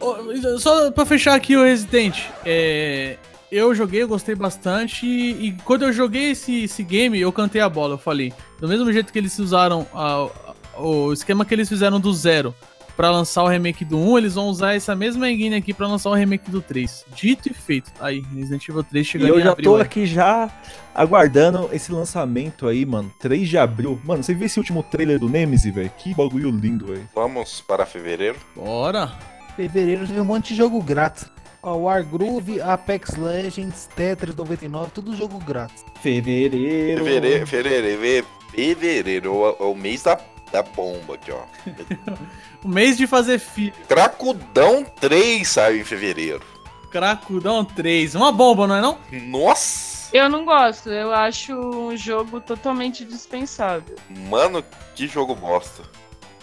Ô, 0.00 0.58
Só 0.58 0.90
pra 0.90 1.06
fechar 1.06 1.34
aqui 1.34 1.56
o 1.56 1.62
Resident, 1.64 2.18
é, 2.44 3.16
eu 3.50 3.74
joguei, 3.74 4.02
eu 4.02 4.08
gostei 4.08 4.34
bastante. 4.34 5.06
E 5.06 5.56
quando 5.64 5.84
eu 5.84 5.92
joguei 5.92 6.30
esse, 6.32 6.64
esse 6.64 6.82
game, 6.82 7.18
eu 7.18 7.32
cantei 7.32 7.60
a 7.60 7.68
bola. 7.68 7.94
Eu 7.94 7.98
falei, 7.98 8.32
do 8.60 8.68
mesmo 8.68 8.92
jeito 8.92 9.12
que 9.12 9.18
eles 9.18 9.38
usaram 9.38 9.86
a- 9.94 10.28
a- 10.76 10.80
o 10.80 11.12
esquema 11.12 11.44
que 11.44 11.54
eles 11.54 11.68
fizeram 11.68 11.98
do 11.98 12.12
zero 12.12 12.54
pra 12.96 13.10
lançar 13.10 13.42
o 13.44 13.48
remake 13.48 13.84
do 13.84 13.98
1, 13.98 14.18
eles 14.18 14.34
vão 14.34 14.46
usar 14.46 14.74
essa 14.74 14.94
mesma 14.96 15.30
engine 15.30 15.54
aqui 15.56 15.74
pra 15.74 15.86
lançar 15.86 16.10
o 16.10 16.14
remake 16.14 16.50
do 16.50 16.62
3. 16.62 17.04
Dito 17.14 17.48
e 17.50 17.54
feito. 17.54 17.92
Aí, 18.00 18.24
Resident 18.34 18.66
Evil 18.68 18.82
3 18.82 19.06
E 19.06 19.08
chegando 19.10 19.28
eu 19.28 19.40
em 19.40 19.42
já 19.42 19.52
abril. 19.52 19.64
tô 19.70 19.76
aí. 19.76 19.82
aqui 19.82 20.06
já 20.06 20.50
aguardando 20.94 21.68
esse 21.72 21.92
lançamento 21.92 22.66
aí, 22.66 22.86
mano. 22.86 23.12
3 23.20 23.48
de 23.48 23.58
abril. 23.58 24.00
Mano, 24.04 24.22
você 24.22 24.34
viu 24.34 24.46
esse 24.46 24.58
último 24.58 24.82
trailer 24.82 25.18
do 25.18 25.28
Nemesis, 25.28 25.72
velho? 25.74 25.90
Que 25.98 26.14
bagulho 26.14 26.50
lindo, 26.50 26.86
velho. 26.86 27.08
Vamos 27.14 27.60
para 27.60 27.84
fevereiro. 27.84 28.36
Bora! 28.54 29.12
Fevereiro 29.54 30.06
teve 30.06 30.20
um 30.20 30.24
monte 30.24 30.48
de 30.48 30.54
jogo 30.56 30.82
grátis. 30.82 31.26
Ó, 31.62 31.74
Wargroove, 31.78 32.60
Apex 32.60 33.16
Legends, 33.16 33.88
Tetris 33.96 34.36
99, 34.36 34.90
tudo 34.94 35.16
jogo 35.16 35.38
grátis. 35.38 35.84
Fevereiro. 36.00 37.02
Fevereiro, 37.04 37.46
fevereiro, 37.46 38.26
fevereiro, 38.50 39.56
é 39.58 39.62
o 39.64 39.74
mês 39.74 40.02
da, 40.02 40.16
da 40.52 40.62
bomba 40.62 41.14
aqui, 41.14 41.30
ó. 41.32 41.42
O 42.64 42.68
mês 42.68 42.96
de 42.96 43.06
fazer 43.06 43.38
filho. 43.38 43.72
Cracudão 43.88 44.84
3 44.84 45.46
saiu 45.46 45.80
em 45.80 45.84
fevereiro. 45.84 46.42
Cracudão 46.90 47.64
3. 47.64 48.14
Uma 48.16 48.32
bomba, 48.32 48.66
não 48.66 48.74
é 48.74 48.80
não? 48.80 48.98
Nossa! 49.12 49.96
Eu 50.12 50.28
não 50.28 50.44
gosto, 50.44 50.88
eu 50.88 51.12
acho 51.12 51.52
um 51.52 51.96
jogo 51.96 52.40
totalmente 52.40 53.04
dispensável. 53.04 53.96
Mano, 54.08 54.64
que 54.94 55.06
jogo 55.06 55.34
bosta. 55.34 55.82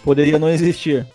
Poderia 0.04 0.38
não 0.38 0.50
existir. 0.50 1.08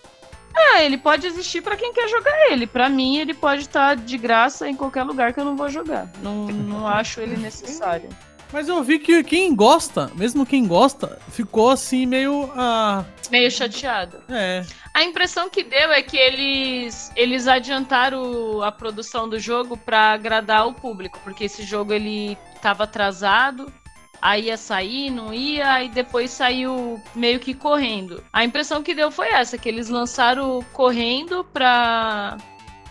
Ah, 0.55 0.83
ele 0.83 0.99
pode 0.99 1.27
existir 1.27 1.63
pra 1.63 1.77
quem 1.77 1.93
quer 1.93 2.09
jogar 2.09 2.51
ele. 2.51 2.67
Pra 2.67 2.89
mim, 2.89 3.19
ele 3.19 3.33
pode 3.33 3.63
estar 3.63 3.95
de 3.97 4.19
graça 4.19 4.69
em 4.69 4.75
qualquer 4.75 5.05
lugar 5.05 5.33
que 5.33 5.41
eu 5.41 5.45
não 5.45 5.57
vou 5.57 5.69
jogar. 5.69 6.11
Não, 6.21 6.47
não 6.47 6.87
acho 6.87 7.21
ele 7.21 7.37
necessário. 7.37 8.09
Mas 8.53 8.69
eu 8.69 8.83
vi 8.83 8.99
que 8.99 9.23
quem 9.23 9.55
gosta, 9.55 10.11
mesmo 10.15 10.47
quem 10.47 10.67
gosta, 10.67 11.19
ficou 11.31 11.71
assim 11.71 12.07
meio. 12.07 12.51
Ah, 12.57 13.05
Meio 13.31 13.51
chateado. 13.51 14.19
é. 14.29 14.65
A 14.95 15.05
impressão 15.05 15.49
que 15.51 15.63
deu 15.63 15.93
é 15.93 16.03
que 16.03 16.17
eles, 16.17 17.13
eles 17.15 17.47
adiantaram 17.47 18.63
a 18.63 18.73
produção 18.73 19.29
do 19.29 19.39
jogo 19.39 19.77
pra 19.77 20.13
agradar 20.13 20.67
o 20.67 20.73
público, 20.73 21.21
porque 21.23 21.45
esse 21.45 21.63
jogo 21.63 21.93
ele 21.93 22.37
tava 22.63 22.85
atrasado, 22.85 23.73
aí 24.21 24.47
ia 24.47 24.57
sair, 24.57 25.11
não 25.11 25.33
ia, 25.33 25.71
aí 25.73 25.89
depois 25.91 26.31
saiu 26.31 27.01
meio 27.15 27.39
que 27.39 27.55
correndo. 27.55 28.25
A 28.33 28.45
impressão 28.45 28.83
que 28.83 28.95
deu 28.95 29.11
foi 29.11 29.29
essa, 29.29 29.57
que 29.59 29.69
eles 29.69 29.89
lançaram 29.89 30.65
correndo 30.73 31.45
pra, 31.53 32.37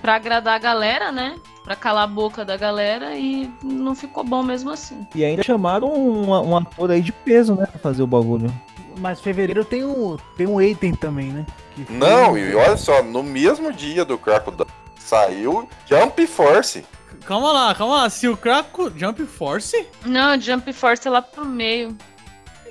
pra 0.02 0.16
agradar 0.16 0.56
a 0.56 0.60
galera, 0.60 1.12
né? 1.12 1.36
Pra 1.68 1.76
calar 1.76 2.06
a 2.06 2.08
boca 2.08 2.46
da 2.46 2.56
galera 2.56 3.18
e 3.18 3.52
não 3.62 3.94
ficou 3.94 4.24
bom 4.24 4.42
mesmo 4.42 4.72
assim. 4.72 5.06
E 5.14 5.26
ainda 5.26 5.44
chamaram 5.44 5.94
um, 5.94 6.30
um 6.30 6.56
ator 6.56 6.90
aí 6.90 7.02
de 7.02 7.12
peso, 7.12 7.56
né? 7.56 7.66
Pra 7.66 7.78
fazer 7.78 8.02
o 8.02 8.08
bagulho. 8.08 8.50
Mas 8.98 9.20
fevereiro 9.20 9.66
tem 9.66 9.84
um, 9.84 10.16
tem 10.38 10.48
um 10.48 10.62
item 10.62 10.96
também, 10.96 11.28
né? 11.28 11.46
Não, 11.90 12.38
e 12.38 12.56
olha 12.56 12.78
só, 12.78 13.04
no 13.04 13.22
mesmo 13.22 13.74
dia 13.74 14.06
do 14.06 14.18
Cracudão 14.18 14.66
saiu 14.98 15.68
Jump 15.86 16.26
Force. 16.26 16.86
Calma 17.26 17.52
lá, 17.52 17.76
calma 17.76 17.96
lá. 17.98 18.10
Se 18.10 18.30
o 18.30 18.38
Craco 18.38 18.90
Jump 18.96 19.26
Force? 19.26 19.86
Não, 20.06 20.40
Jump 20.40 20.72
Force 20.72 21.06
é 21.06 21.12
lá 21.12 21.22
pro 21.22 21.46
meio. 21.46 21.98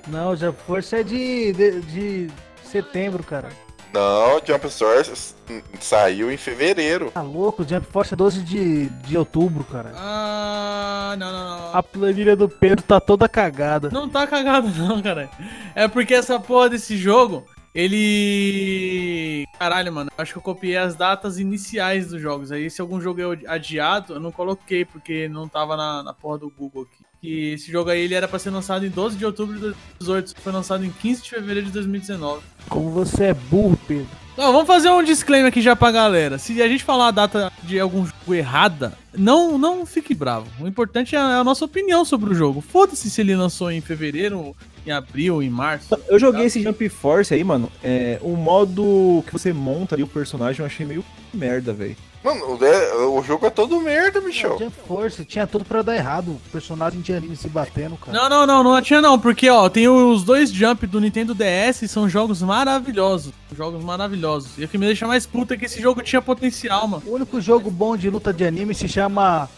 Não, 0.09 0.35
já 0.35 0.53
força 0.53 1.01
é 1.01 1.03
de, 1.03 1.53
de, 1.53 1.81
de 1.83 2.31
setembro, 2.65 3.23
cara. 3.23 3.51
Não, 3.93 4.41
Jump 4.45 4.69
Force 4.69 5.35
saiu 5.81 6.31
em 6.31 6.37
fevereiro. 6.37 7.11
Tá 7.11 7.23
louco? 7.23 7.67
Jump 7.67 7.87
Force 7.87 8.13
é 8.13 8.17
12 8.17 8.43
de, 8.43 8.89
de 8.89 9.17
outubro, 9.17 9.65
cara. 9.65 9.93
Ah, 9.95 11.15
não, 11.19 11.33
não, 11.33 11.59
não. 11.59 11.75
A 11.77 11.83
planilha 11.83 12.37
do 12.37 12.49
Pedro 12.49 12.83
tá 12.83 13.01
toda 13.01 13.29
cagada. 13.29 13.91
Não 13.91 14.09
tá 14.09 14.27
cagado, 14.27 14.69
não, 14.77 15.01
cara. 15.01 15.31
É 15.75 15.89
porque 15.89 16.15
essa 16.15 16.39
porra 16.39 16.71
desse 16.71 16.97
jogo, 16.97 17.47
ele. 17.75 19.45
Caralho, 19.59 19.93
mano. 19.93 20.11
Acho 20.19 20.33
que 20.33 20.39
eu 20.39 20.43
copiei 20.43 20.77
as 20.77 20.95
datas 20.95 21.39
iniciais 21.39 22.09
dos 22.09 22.21
jogos. 22.21 22.51
Aí, 22.51 22.69
se 22.71 22.81
algum 22.81 23.01
jogo 23.01 23.21
é 23.21 23.39
adiado, 23.47 24.15
eu 24.15 24.21
não 24.21 24.33
coloquei, 24.33 24.85
porque 24.85 25.29
não 25.29 25.49
tava 25.49 25.77
na, 25.77 26.03
na 26.03 26.13
porra 26.13 26.39
do 26.39 26.51
Google 26.51 26.83
aqui. 26.83 27.06
Que 27.21 27.53
esse 27.53 27.71
jogo 27.71 27.91
aí 27.91 28.01
ele 28.03 28.15
era 28.15 28.29
pra 28.29 28.39
ser 28.39 28.51
lançado 28.51 28.85
em 28.87 28.91
12 28.91 29.17
de 29.17 29.25
outubro 29.25 29.55
de 29.55 29.61
2018. 29.61 30.35
Foi 30.41 30.53
lançado 30.53 30.85
em 30.85 30.91
15 30.91 31.23
de 31.23 31.31
fevereiro 31.31 31.67
de 31.67 31.73
2019. 31.73 32.43
Como 32.69 32.91
você 32.91 33.25
é 33.25 33.35
burro, 33.35 33.79
Pedro. 33.87 34.07
Não, 34.37 34.53
vamos 34.53 34.67
fazer 34.67 34.91
um 34.91 35.03
disclaimer 35.03 35.49
aqui 35.49 35.63
já 35.63 35.75
pra 35.75 35.91
galera. 35.91 36.37
Se 36.37 36.61
a 36.61 36.69
gente 36.69 36.85
falar 36.85 37.09
a 37.09 37.11
data 37.11 37.51
de 37.63 37.81
algum 37.81 38.05
jogo 38.05 38.35
errada, 38.35 38.93
não, 39.17 39.57
não 39.57 39.87
fique 39.87 40.15
bravo. 40.15 40.47
O 40.61 40.69
importante 40.69 41.17
é 41.17 41.19
a, 41.19 41.31
é 41.31 41.35
a 41.37 41.45
nossa 41.45 41.65
opinião 41.65 42.05
sobre 42.05 42.31
o 42.31 42.35
jogo. 42.35 42.61
Foda-se 42.61 43.09
se 43.09 43.21
ele 43.23 43.35
lançou 43.35 43.71
em 43.71 43.81
fevereiro, 43.81 44.55
em 44.87 44.91
abril, 44.91 45.43
em 45.43 45.49
março. 45.49 45.99
Eu 46.07 46.19
joguei 46.19 46.45
esse 46.45 46.63
Jump 46.63 46.87
Force 46.91 47.33
aí, 47.33 47.43
mano. 47.43 47.73
É, 47.83 48.19
o 48.21 48.37
modo 48.37 49.25
que 49.27 49.33
você 49.33 49.55
monta 49.55 49.95
ali 49.95 50.03
o 50.03 50.07
personagem 50.07 50.61
eu 50.61 50.67
achei 50.67 50.85
meio 50.85 51.03
merda, 51.33 51.73
velho. 51.73 51.97
Mano, 52.27 52.59
o, 52.59 53.21
é- 53.21 53.23
jogo 53.23 53.47
é 53.47 53.51
todo 53.51 53.81
merda, 53.81 54.21
Michel. 54.21 54.57
Tinha 54.57 54.69
força, 54.69 55.25
tinha 55.25 55.47
tudo 55.47 55.65
pra 55.65 55.81
dar 55.81 55.95
errado. 55.95 56.31
O 56.33 56.41
personagem 56.51 57.01
de 57.01 57.13
anime 57.13 57.37
se 57.37 57.49
batendo, 57.49 57.97
cara. 57.97 58.19
Não, 58.19 58.29
não, 58.29 58.45
não, 58.45 58.65
não 58.65 58.83
tinha 58.83 59.01
não, 59.01 59.17
porque 59.17 59.49
ó, 59.49 59.69
tem 59.69 59.89
os 59.89 60.25
dois 60.25 60.51
Jump 60.51 60.89
do 60.89 61.01
Nintendo 61.01 61.37
DS, 61.37 61.89
são 61.89 62.09
jogos 62.09 62.43
maravilhosos. 62.43 63.33
Jogos 63.57 63.85
maravilhosos. 63.85 64.59
E 64.59 64.65
o 64.65 64.69
que 64.69 64.77
me 64.77 64.87
deixa 64.87 65.07
mais 65.07 65.25
puta 65.25 65.55
é 65.55 65.57
que 65.57 65.67
esse 65.67 65.81
jogo 65.81 66.03
tinha 66.03 66.21
potencial, 66.21 66.89
mano. 66.89 67.05
O 67.07 67.15
único 67.15 67.41
jogo 67.41 67.71
bom 67.71 67.97
de 67.97 68.11
luta 68.11 68.33
de 68.33 68.45
anime 68.45 68.75
se 68.75 68.89
chama 68.89 69.49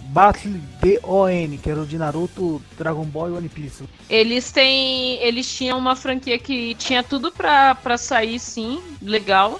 Battle 0.00 0.60
D.O.N., 0.82 1.56
que 1.56 1.70
era 1.70 1.80
o 1.80 1.86
de 1.86 1.96
Naruto, 1.96 2.60
Dragon 2.76 3.04
Ball 3.04 3.30
e 3.30 3.32
One 3.32 3.48
Piece. 3.48 3.84
Eles 4.10 4.52
têm. 4.52 5.14
Eles 5.22 5.50
tinham 5.50 5.78
uma 5.78 5.96
franquia 5.96 6.38
que 6.38 6.74
tinha 6.74 7.02
tudo 7.02 7.32
pra, 7.32 7.74
pra 7.76 7.96
sair, 7.96 8.38
sim, 8.38 8.78
legal. 9.00 9.58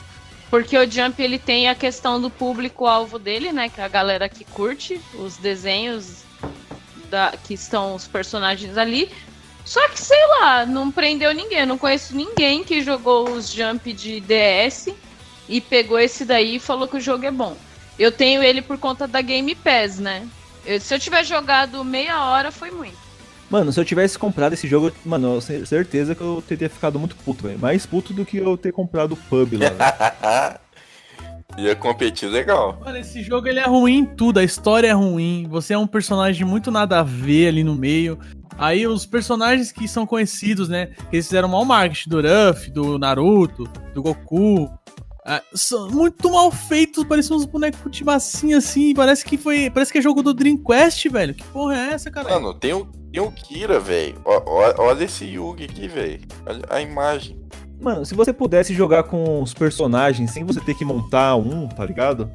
Porque 0.51 0.77
o 0.77 0.91
Jump 0.91 1.23
ele 1.23 1.39
tem 1.39 1.69
a 1.69 1.75
questão 1.75 2.21
do 2.21 2.29
público-alvo 2.29 3.19
dele, 3.19 3.53
né? 3.53 3.69
Que 3.69 3.81
é 3.81 3.85
a 3.85 3.89
galera 3.89 4.29
que 4.29 4.45
curte 4.45 5.01
os 5.15 5.37
desenhos 5.37 6.25
da, 7.09 7.31
que 7.31 7.55
estão 7.55 7.95
os 7.95 8.09
personagens 8.09 8.77
ali. 8.77 9.09
Só 9.65 9.89
que, 9.89 10.01
sei 10.01 10.19
lá, 10.41 10.67
não 10.67 10.91
prendeu 10.91 11.33
ninguém. 11.33 11.61
Eu 11.61 11.67
não 11.67 11.79
conheço 11.79 12.17
ninguém 12.17 12.65
que 12.65 12.83
jogou 12.83 13.31
os 13.31 13.49
Jump 13.49 13.93
de 13.93 14.21
DS 14.21 14.93
e 15.49 15.61
pegou 15.61 15.99
esse 15.99 16.25
daí 16.25 16.57
e 16.57 16.61
falou 16.61 16.89
que 16.89 16.97
o 16.97 17.01
jogo 17.01 17.25
é 17.25 17.31
bom. 17.31 17.57
Eu 17.97 18.11
tenho 18.11 18.43
ele 18.43 18.61
por 18.61 18.79
conta 18.79 19.07
da 19.07 19.21
Game 19.21 19.55
Pass, 19.55 19.99
né? 20.01 20.27
Eu- 20.65 20.81
se 20.81 20.93
eu 20.93 20.99
tiver 20.99 21.23
jogado 21.25 21.85
meia 21.85 22.25
hora, 22.25 22.51
foi 22.51 22.71
muito. 22.73 23.10
Mano, 23.51 23.73
se 23.73 23.81
eu 23.81 23.85
tivesse 23.85 24.17
comprado 24.17 24.53
esse 24.53 24.69
jogo, 24.69 24.93
mano, 25.05 25.35
eu 25.35 25.43
tenho 25.43 25.67
certeza 25.67 26.15
que 26.15 26.21
eu 26.21 26.43
teria 26.47 26.71
ficado 26.71 26.99
muito 27.01 27.17
puto, 27.17 27.49
velho. 27.49 27.59
Mais 27.59 27.85
puto 27.85 28.15
do 28.15 28.25
que 28.25 28.37
eu 28.37 28.57
ter 28.57 28.73
comprado 28.73 29.13
o 29.13 29.17
pub 29.17 29.55
lá. 29.55 30.61
Ia 31.59 31.75
competir 31.75 32.29
legal. 32.29 32.79
Mano, 32.85 32.99
esse 32.99 33.23
jogo 33.23 33.49
ele 33.49 33.59
é 33.59 33.67
ruim 33.67 33.99
em 33.99 34.05
tudo, 34.07 34.39
a 34.39 34.45
história 34.45 34.87
é 34.87 34.93
ruim, 34.93 35.49
você 35.51 35.75
é 35.75 35.79
um 35.79 35.87
personagem 35.87 36.47
muito 36.47 36.71
nada 36.71 37.01
a 37.01 37.03
ver 37.03 37.49
ali 37.49 37.65
no 37.65 37.75
meio. 37.75 38.19
Aí 38.57 38.87
os 38.87 39.05
personagens 39.05 39.73
que 39.73 39.89
são 39.89 40.07
conhecidos, 40.07 40.69
né? 40.69 40.87
que 41.09 41.17
Eles 41.17 41.27
fizeram 41.27 41.49
mal 41.49 41.65
marketing 41.65 42.11
do 42.11 42.21
Ruff, 42.21 42.71
do 42.71 42.99
Naruto, 42.99 43.65
do 43.95 44.03
Goku. 44.03 44.71
Ah, 45.25 45.43
são 45.55 45.91
muito 45.91 46.31
mal 46.31 46.51
feitos, 46.51 47.05
parecem 47.05 47.37
uns 47.37 47.45
bonecos 47.45 47.91
de 47.91 48.05
massinha 48.05 48.59
assim. 48.59 48.95
Parece 48.95 49.25
que 49.25 49.37
foi. 49.37 49.71
Parece 49.71 49.93
que 49.93 49.99
é 49.99 50.03
jogo 50.03 50.23
do 50.23 50.33
Dreamcast, 50.33 51.09
velho. 51.09 51.35
Que 51.35 51.45
porra 51.45 51.77
é 51.77 51.93
essa, 51.93 52.11
cara? 52.11 52.29
Mano, 52.29 52.55
tem 52.55 52.73
o, 52.73 52.87
tem 53.13 53.21
o 53.21 53.31
Kira, 53.31 53.79
velho. 53.79 54.15
Olha 54.25 55.05
esse 55.05 55.25
Yugi 55.25 55.65
aqui, 55.65 55.89
velho. 55.89 56.21
Olha 56.47 56.63
a 56.71 56.81
imagem. 56.81 57.39
Mano, 57.81 58.05
se 58.05 58.15
você 58.15 58.33
pudesse 58.33 58.75
jogar 58.75 59.05
com 59.05 59.43
os 59.43 59.55
personagens 59.55 60.31
sem 60.31 60.45
você 60.45 60.61
ter 60.61 60.75
que 60.75 60.85
montar 60.85 61.37
um, 61.37 61.67
tá 61.67 61.85
ligado? 61.85 62.31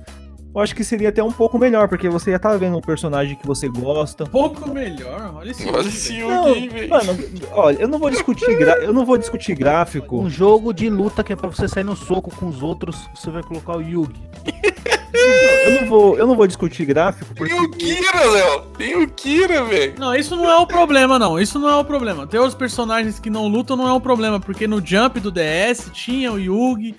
Eu 0.55 0.61
acho 0.61 0.73
que 0.73 0.83
seria 0.85 1.09
até 1.09 1.21
um 1.21 1.31
pouco 1.31 1.59
melhor, 1.59 1.89
porque 1.89 2.07
você 2.07 2.31
já 2.31 2.39
tá 2.39 2.55
vendo 2.55 2.77
um 2.77 2.81
personagem 2.81 3.35
que 3.35 3.45
você 3.45 3.67
gosta. 3.67 4.23
Um 4.23 4.27
pouco 4.27 4.69
melhor. 4.69 5.33
Olha 5.35 5.51
esse 5.51 5.67
Olha 5.69 5.87
esse 5.87 6.13
velho. 6.13 6.31
Yugi 6.47 6.49
aí, 6.59 6.69
velho. 6.69 6.89
Mano, 6.89 7.19
olha, 7.51 7.77
eu 7.81 7.87
não 7.89 7.99
vou 7.99 8.09
discutir, 8.09 8.55
gra- 8.57 8.77
eu 8.81 8.93
não 8.93 9.05
vou 9.05 9.17
discutir 9.17 9.53
gráfico. 9.53 10.17
Um 10.21 10.29
jogo 10.29 10.71
de 10.73 10.89
luta 10.89 11.23
que 11.25 11.33
é 11.33 11.35
pra 11.35 11.49
você 11.49 11.67
sair 11.67 11.83
no 11.83 11.95
soco 11.95 12.31
com 12.33 12.47
os 12.47 12.63
outros, 12.63 13.09
você 13.13 13.29
vai 13.29 13.43
colocar 13.43 13.75
o 13.75 13.81
Yugi. 13.81 14.15
Eu 15.13 15.81
não 15.81 15.87
vou, 15.89 16.17
eu 16.17 16.27
não 16.27 16.35
vou 16.35 16.45
discutir 16.47 16.85
gráfico 16.85 17.33
porque 17.35 17.53
Tem 17.53 17.61
o 17.63 17.69
Kira, 17.71 18.25
Léo. 18.25 18.61
Tem 18.77 18.95
o 19.03 19.07
Kira, 19.09 19.63
velho. 19.63 19.95
Não, 19.97 20.13
isso 20.15 20.35
não 20.35 20.49
é 20.49 20.55
o 20.57 20.67
problema, 20.67 21.17
não. 21.17 21.39
Isso 21.39 21.57
não 21.59 21.69
é 21.69 21.75
o 21.75 21.83
problema. 21.83 22.27
Ter 22.27 22.39
os 22.39 22.53
personagens 22.55 23.19
que 23.19 23.29
não 23.29 23.47
lutam 23.47 23.75
não 23.75 23.87
é 23.87 23.93
um 23.93 23.99
problema, 23.99 24.39
porque 24.39 24.67
no 24.67 24.85
Jump 24.85 25.19
do 25.19 25.31
DS 25.31 25.89
tinha 25.91 26.31
o 26.31 26.39
Yugi, 26.39 26.95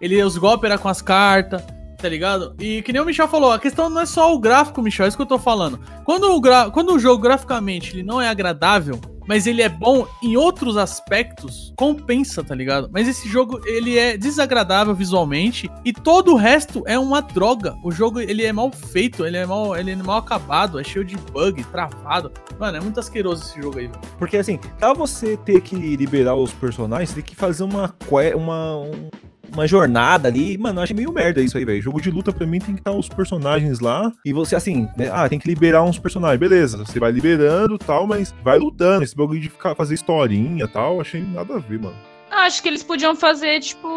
ele, 0.00 0.22
os 0.22 0.36
golpes 0.36 0.68
eram 0.70 0.80
com 0.82 0.88
as 0.88 1.00
cartas, 1.02 1.62
tá 1.98 2.08
ligado? 2.08 2.54
E 2.58 2.80
que 2.82 2.92
nem 2.92 3.02
o 3.02 3.04
Michel 3.04 3.28
falou, 3.28 3.52
a 3.52 3.58
questão 3.58 3.90
não 3.90 4.00
é 4.00 4.06
só 4.06 4.32
o 4.34 4.38
gráfico, 4.38 4.80
Michel, 4.80 5.04
é 5.04 5.08
isso 5.08 5.16
que 5.16 5.22
eu 5.22 5.26
tô 5.26 5.38
falando. 5.38 5.78
Quando 6.04 6.24
o, 6.32 6.40
gra- 6.40 6.70
Quando 6.70 6.94
o 6.94 6.98
jogo 6.98 7.22
graficamente 7.22 7.94
ele 7.94 8.02
não 8.02 8.20
é 8.20 8.28
agradável, 8.28 9.00
mas 9.26 9.46
ele 9.46 9.60
é 9.60 9.68
bom 9.68 10.06
em 10.22 10.38
outros 10.38 10.78
aspectos, 10.78 11.74
compensa, 11.76 12.42
tá 12.42 12.54
ligado? 12.54 12.88
Mas 12.90 13.06
esse 13.06 13.28
jogo, 13.28 13.60
ele 13.66 13.98
é 13.98 14.16
desagradável 14.16 14.94
visualmente 14.94 15.70
e 15.84 15.92
todo 15.92 16.32
o 16.32 16.36
resto 16.36 16.82
é 16.86 16.98
uma 16.98 17.20
droga. 17.20 17.74
O 17.84 17.90
jogo, 17.92 18.20
ele 18.20 18.42
é 18.44 18.52
mal 18.54 18.70
feito, 18.72 19.26
ele 19.26 19.36
é 19.36 19.44
mal, 19.44 19.76
ele 19.76 19.90
é 19.90 19.96
mal 19.96 20.16
acabado, 20.18 20.80
é 20.80 20.84
cheio 20.84 21.04
de 21.04 21.14
bug, 21.16 21.62
travado. 21.64 22.32
Mano, 22.58 22.78
é 22.78 22.80
muito 22.80 22.98
asqueroso 23.00 23.42
esse 23.44 23.60
jogo 23.60 23.78
aí. 23.78 23.90
Porque 24.18 24.38
assim, 24.38 24.58
pra 24.78 24.94
você 24.94 25.36
ter 25.36 25.60
que 25.60 25.76
liberar 25.76 26.34
os 26.34 26.52
personagens, 26.52 27.12
tem 27.12 27.22
que 27.22 27.36
fazer 27.36 27.64
uma 27.64 27.94
uma 28.34 28.76
um- 28.78 29.10
uma 29.52 29.66
jornada 29.66 30.28
ali. 30.28 30.56
Mano, 30.58 30.80
eu 30.80 30.84
achei 30.84 30.96
meio 30.96 31.12
merda 31.12 31.40
isso 31.40 31.56
aí, 31.56 31.64
velho. 31.64 31.82
Jogo 31.82 32.00
de 32.00 32.10
luta 32.10 32.32
pra 32.32 32.46
mim 32.46 32.58
tem 32.58 32.74
que 32.74 32.80
estar 32.80 32.92
os 32.92 33.08
personagens 33.08 33.80
lá 33.80 34.12
e 34.24 34.32
você 34.32 34.56
assim, 34.56 34.88
né? 34.96 35.10
Ah, 35.12 35.28
tem 35.28 35.38
que 35.38 35.48
liberar 35.48 35.82
uns 35.82 35.98
personagens. 35.98 36.38
Beleza, 36.38 36.78
você 36.78 36.98
vai 36.98 37.10
liberando 37.10 37.74
e 37.74 37.78
tal, 37.78 38.06
mas 38.06 38.34
vai 38.42 38.58
lutando. 38.58 39.04
Esse 39.04 39.16
bagulho 39.16 39.40
de 39.40 39.48
ficar 39.48 39.74
fazer 39.74 39.94
historinha 39.94 40.64
e 40.64 40.68
tal, 40.68 41.00
achei 41.00 41.22
nada 41.22 41.56
a 41.56 41.58
ver, 41.58 41.80
mano. 41.80 41.96
Acho 42.30 42.62
que 42.62 42.68
eles 42.68 42.82
podiam 42.82 43.16
fazer, 43.16 43.60
tipo, 43.60 43.88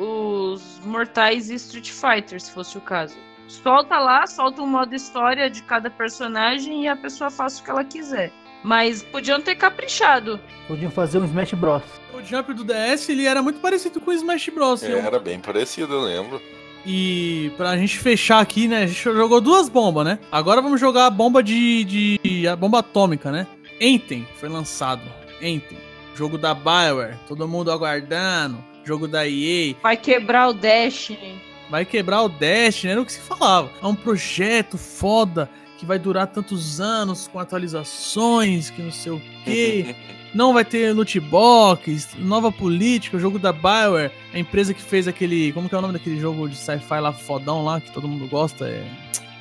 os 0.00 0.80
Mortais 0.84 1.50
e 1.50 1.54
Street 1.54 1.90
Fighter, 1.90 2.40
se 2.40 2.50
fosse 2.50 2.78
o 2.78 2.80
caso. 2.80 3.14
Solta 3.46 3.98
lá, 3.98 4.26
solta 4.26 4.62
um 4.62 4.66
modo 4.66 4.94
história 4.94 5.48
de 5.48 5.62
cada 5.62 5.90
personagem 5.90 6.84
e 6.84 6.88
a 6.88 6.96
pessoa 6.96 7.30
faz 7.30 7.58
o 7.58 7.62
que 7.62 7.70
ela 7.70 7.84
quiser. 7.84 8.32
Mas 8.66 9.00
podiam 9.00 9.40
ter 9.40 9.54
caprichado. 9.54 10.40
Podiam 10.66 10.90
fazer 10.90 11.18
um 11.18 11.24
Smash 11.24 11.52
Bros. 11.52 11.84
O 12.12 12.20
Jump 12.20 12.52
do 12.52 12.64
DS, 12.64 13.08
ele 13.08 13.24
era 13.24 13.40
muito 13.40 13.60
parecido 13.60 14.00
com 14.00 14.10
o 14.10 14.12
Smash 14.12 14.48
Bros. 14.48 14.82
É, 14.82 14.90
Era 14.90 15.20
bem 15.20 15.38
parecido, 15.38 15.94
eu 15.94 16.00
lembro. 16.00 16.42
E 16.84 17.52
pra 17.56 17.76
gente 17.76 17.96
fechar 17.96 18.40
aqui, 18.40 18.66
né? 18.66 18.82
A 18.82 18.86
gente 18.88 19.00
jogou 19.00 19.40
duas 19.40 19.68
bombas, 19.68 20.04
né? 20.04 20.18
Agora 20.32 20.60
vamos 20.60 20.80
jogar 20.80 21.06
a 21.06 21.10
bomba 21.10 21.44
de. 21.44 22.18
de 22.18 22.48
a 22.48 22.56
bomba 22.56 22.80
atômica, 22.80 23.30
né? 23.30 23.46
Enten 23.80 24.26
foi 24.34 24.48
lançado. 24.48 25.02
Enten. 25.40 25.78
Jogo 26.16 26.36
da 26.36 26.52
Bioware. 26.52 27.14
Todo 27.28 27.46
mundo 27.46 27.70
aguardando. 27.70 28.58
Jogo 28.82 29.06
da 29.06 29.28
EA. 29.28 29.76
Vai 29.80 29.96
quebrar 29.96 30.48
o 30.48 30.52
Destiny. 30.52 31.40
Vai 31.70 31.84
quebrar 31.84 32.22
o 32.22 32.28
Destiny, 32.28 32.90
era 32.92 33.00
o 33.00 33.06
que 33.06 33.12
se 33.12 33.20
falava. 33.20 33.70
É 33.80 33.86
um 33.86 33.94
projeto 33.94 34.76
foda 34.76 35.48
que 35.78 35.86
vai 35.86 35.98
durar 35.98 36.26
tantos 36.26 36.80
anos 36.80 37.28
com 37.28 37.38
atualizações, 37.38 38.70
que 38.70 38.82
não 38.82 38.92
sei 38.92 39.12
o 39.12 39.22
quê. 39.44 39.94
Não 40.34 40.52
vai 40.52 40.66
ter 40.66 40.92
loot 40.92 41.18
box, 41.18 42.10
nova 42.18 42.52
política, 42.52 43.16
o 43.16 43.20
jogo 43.20 43.38
da 43.38 43.52
Bioware, 43.52 44.12
a 44.34 44.38
empresa 44.38 44.74
que 44.74 44.82
fez 44.82 45.08
aquele. 45.08 45.50
Como 45.52 45.66
que 45.66 45.74
é 45.74 45.78
o 45.78 45.80
nome 45.80 45.94
daquele 45.94 46.20
jogo 46.20 46.46
de 46.46 46.56
sci-fi 46.56 47.00
lá 47.00 47.10
fodão 47.10 47.64
lá, 47.64 47.80
que 47.80 47.90
todo 47.90 48.06
mundo 48.06 48.28
gosta? 48.28 48.68
É. 48.68 48.86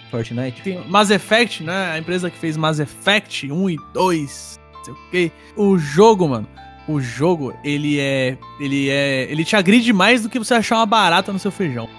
Fortnite. 0.09 0.61
Tem 0.61 0.87
Mass 0.87 1.09
Effect, 1.09 1.63
né? 1.63 1.91
A 1.91 1.99
empresa 1.99 2.29
que 2.29 2.37
fez 2.37 2.55
Mass 2.55 2.79
Effect 2.79 3.51
1 3.51 3.69
e 3.71 3.77
2, 3.93 4.59
não 4.73 4.83
sei 4.85 4.93
o 4.93 4.97
quê. 5.11 5.31
O 5.57 5.77
jogo, 5.77 6.29
mano. 6.29 6.47
O 6.87 7.01
jogo, 7.01 7.53
ele 7.63 7.99
é. 7.99 8.37
Ele 8.59 8.89
é. 8.89 9.23
Ele 9.29 9.43
te 9.43 9.55
agride 9.55 9.91
mais 9.91 10.21
do 10.21 10.29
que 10.29 10.39
você 10.39 10.53
achar 10.53 10.77
uma 10.77 10.85
barata 10.85 11.33
no 11.33 11.39
seu 11.39 11.51
feijão. 11.51 11.89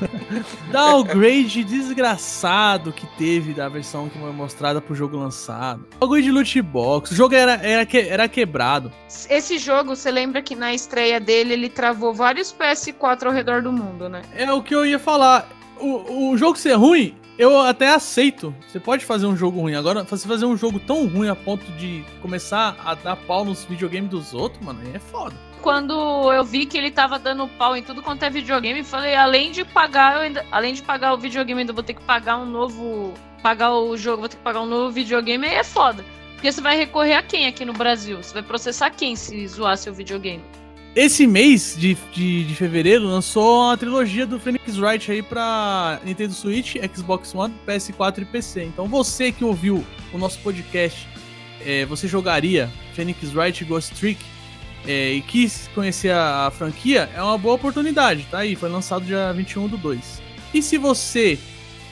Downgrade 0.70 1.64
desgraçado 1.64 2.92
que 2.92 3.06
teve 3.18 3.52
da 3.52 3.68
versão 3.68 4.08
que 4.08 4.18
foi 4.18 4.32
mostrada 4.32 4.80
pro 4.80 4.94
jogo 4.94 5.16
lançado. 5.16 5.86
Bagulho 5.98 6.22
de 6.22 6.30
loot 6.30 6.62
box. 6.62 7.10
O 7.12 7.14
jogo 7.14 7.34
era, 7.34 7.54
era, 7.54 7.84
que- 7.86 7.98
era 7.98 8.28
quebrado. 8.28 8.92
Esse 9.28 9.58
jogo, 9.58 9.94
você 9.96 10.10
lembra 10.10 10.42
que 10.42 10.54
na 10.54 10.72
estreia 10.72 11.20
dele 11.20 11.52
ele 11.54 11.68
travou 11.68 12.14
vários 12.14 12.52
PS4 12.52 13.26
ao 13.26 13.32
redor 13.32 13.62
do 13.62 13.72
mundo, 13.72 14.08
né? 14.08 14.22
É 14.34 14.50
o 14.52 14.62
que 14.62 14.74
eu 14.74 14.84
ia 14.86 14.98
falar. 14.98 15.48
O, 15.78 16.30
o 16.32 16.36
jogo 16.36 16.58
ser 16.58 16.74
ruim, 16.74 17.14
eu 17.40 17.58
até 17.58 17.88
aceito. 17.88 18.54
Você 18.68 18.78
pode 18.78 19.06
fazer 19.06 19.26
um 19.26 19.34
jogo 19.34 19.60
ruim. 19.60 19.74
Agora, 19.74 20.04
você 20.04 20.28
fazer 20.28 20.44
um 20.44 20.58
jogo 20.58 20.78
tão 20.78 21.08
ruim 21.08 21.28
a 21.28 21.34
ponto 21.34 21.64
de 21.72 22.04
começar 22.20 22.76
a 22.84 22.94
dar 22.94 23.16
pau 23.16 23.46
nos 23.46 23.64
videogames 23.64 24.10
dos 24.10 24.34
outros, 24.34 24.62
mano, 24.62 24.78
aí 24.84 24.94
é 24.94 24.98
foda. 24.98 25.34
Quando 25.62 25.94
eu 26.32 26.44
vi 26.44 26.66
que 26.66 26.76
ele 26.76 26.90
tava 26.90 27.18
dando 27.18 27.48
pau 27.48 27.74
em 27.74 27.82
tudo 27.82 28.02
quanto 28.02 28.22
é 28.24 28.30
videogame, 28.30 28.84
falei, 28.84 29.14
além 29.14 29.50
de 29.52 29.64
pagar, 29.64 30.18
ainda, 30.18 30.44
além 30.52 30.74
de 30.74 30.82
pagar 30.82 31.14
o 31.14 31.18
videogame, 31.18 31.60
ainda 31.60 31.72
vou 31.72 31.82
ter 31.82 31.94
que 31.94 32.02
pagar 32.02 32.36
um 32.36 32.46
novo, 32.46 33.14
pagar 33.42 33.72
o 33.74 33.96
jogo, 33.96 34.20
vou 34.20 34.28
ter 34.28 34.36
que 34.36 34.42
pagar 34.42 34.60
um 34.60 34.66
novo 34.66 34.90
videogame, 34.90 35.46
aí 35.46 35.54
é 35.54 35.64
foda. 35.64 36.04
Porque 36.34 36.52
você 36.52 36.60
vai 36.60 36.76
recorrer 36.76 37.14
a 37.14 37.22
quem 37.22 37.46
aqui 37.46 37.64
no 37.64 37.72
Brasil? 37.72 38.22
Você 38.22 38.34
vai 38.34 38.42
processar 38.42 38.90
quem 38.90 39.16
se 39.16 39.46
zoar 39.48 39.78
seu 39.78 39.94
videogame? 39.94 40.42
Esse 40.94 41.24
mês 41.24 41.76
de, 41.78 41.96
de, 42.12 42.44
de 42.44 42.54
fevereiro 42.56 43.06
lançou 43.06 43.70
a 43.70 43.76
trilogia 43.76 44.26
do 44.26 44.40
Phoenix 44.40 44.76
Wright 44.76 45.12
aí 45.12 45.22
pra 45.22 46.00
Nintendo 46.04 46.34
Switch, 46.34 46.74
Xbox 46.92 47.32
One, 47.32 47.54
PS4 47.64 48.22
e 48.22 48.24
PC. 48.24 48.64
Então 48.64 48.88
você 48.88 49.30
que 49.30 49.44
ouviu 49.44 49.86
o 50.12 50.18
nosso 50.18 50.40
podcast, 50.40 51.06
é, 51.64 51.86
você 51.86 52.08
jogaria 52.08 52.68
Phoenix 52.94 53.32
Wright 53.32 53.64
Ghost 53.64 53.94
Trick 53.94 54.20
é, 54.84 55.12
e 55.12 55.22
quis 55.22 55.70
conhecer 55.76 56.10
a, 56.10 56.48
a 56.48 56.50
franquia, 56.50 57.08
é 57.14 57.22
uma 57.22 57.38
boa 57.38 57.54
oportunidade, 57.54 58.26
tá 58.28 58.38
aí, 58.38 58.56
foi 58.56 58.68
lançado 58.68 59.04
dia 59.04 59.32
21 59.32 59.68
do 59.68 59.76
2. 59.76 60.20
E 60.52 60.60
se 60.60 60.76
você 60.76 61.38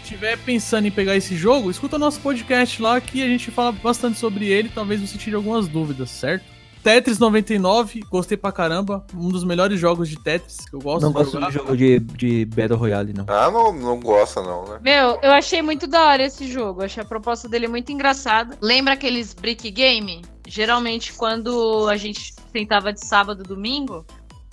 estiver 0.02 0.36
pensando 0.38 0.86
em 0.86 0.90
pegar 0.90 1.14
esse 1.14 1.36
jogo, 1.36 1.70
escuta 1.70 1.94
o 1.94 1.98
nosso 2.00 2.18
podcast 2.18 2.82
lá 2.82 3.00
que 3.00 3.22
a 3.22 3.28
gente 3.28 3.50
fala 3.52 3.70
bastante 3.70 4.18
sobre 4.18 4.46
ele, 4.46 4.70
talvez 4.74 5.00
você 5.00 5.16
tire 5.16 5.36
algumas 5.36 5.68
dúvidas, 5.68 6.10
certo? 6.10 6.57
Tetris 6.82 7.18
99, 7.18 8.00
gostei 8.10 8.36
pra 8.36 8.52
caramba. 8.52 9.04
Um 9.14 9.28
dos 9.28 9.44
melhores 9.44 9.78
jogos 9.78 10.08
de 10.08 10.16
Tetris 10.22 10.58
que 10.68 10.74
eu 10.74 10.80
gosto 10.80 11.02
Não 11.02 11.10
de 11.10 11.14
gosto 11.18 11.32
jogar. 11.32 11.46
de 11.48 11.52
jogo 11.54 11.76
de, 11.76 11.98
de 12.00 12.44
Battle 12.46 12.78
Royale, 12.78 13.12
não. 13.12 13.24
Ah, 13.28 13.50
não, 13.50 13.72
não 13.72 14.00
gosta 14.00 14.42
não, 14.42 14.66
né? 14.68 14.78
Meu, 14.82 15.18
eu 15.22 15.32
achei 15.32 15.60
muito 15.62 15.86
da 15.86 16.06
hora 16.06 16.24
esse 16.24 16.46
jogo. 16.50 16.82
Achei 16.82 17.02
a 17.02 17.06
proposta 17.06 17.48
dele 17.48 17.68
muito 17.68 17.90
engraçada. 17.92 18.56
Lembra 18.60 18.94
aqueles 18.94 19.34
brick 19.34 19.70
game? 19.70 20.22
Geralmente, 20.46 21.12
quando 21.12 21.86
a 21.88 21.96
gente 21.96 22.34
tentava 22.52 22.92
de 22.92 23.04
sábado 23.04 23.42
domingo, 23.42 24.06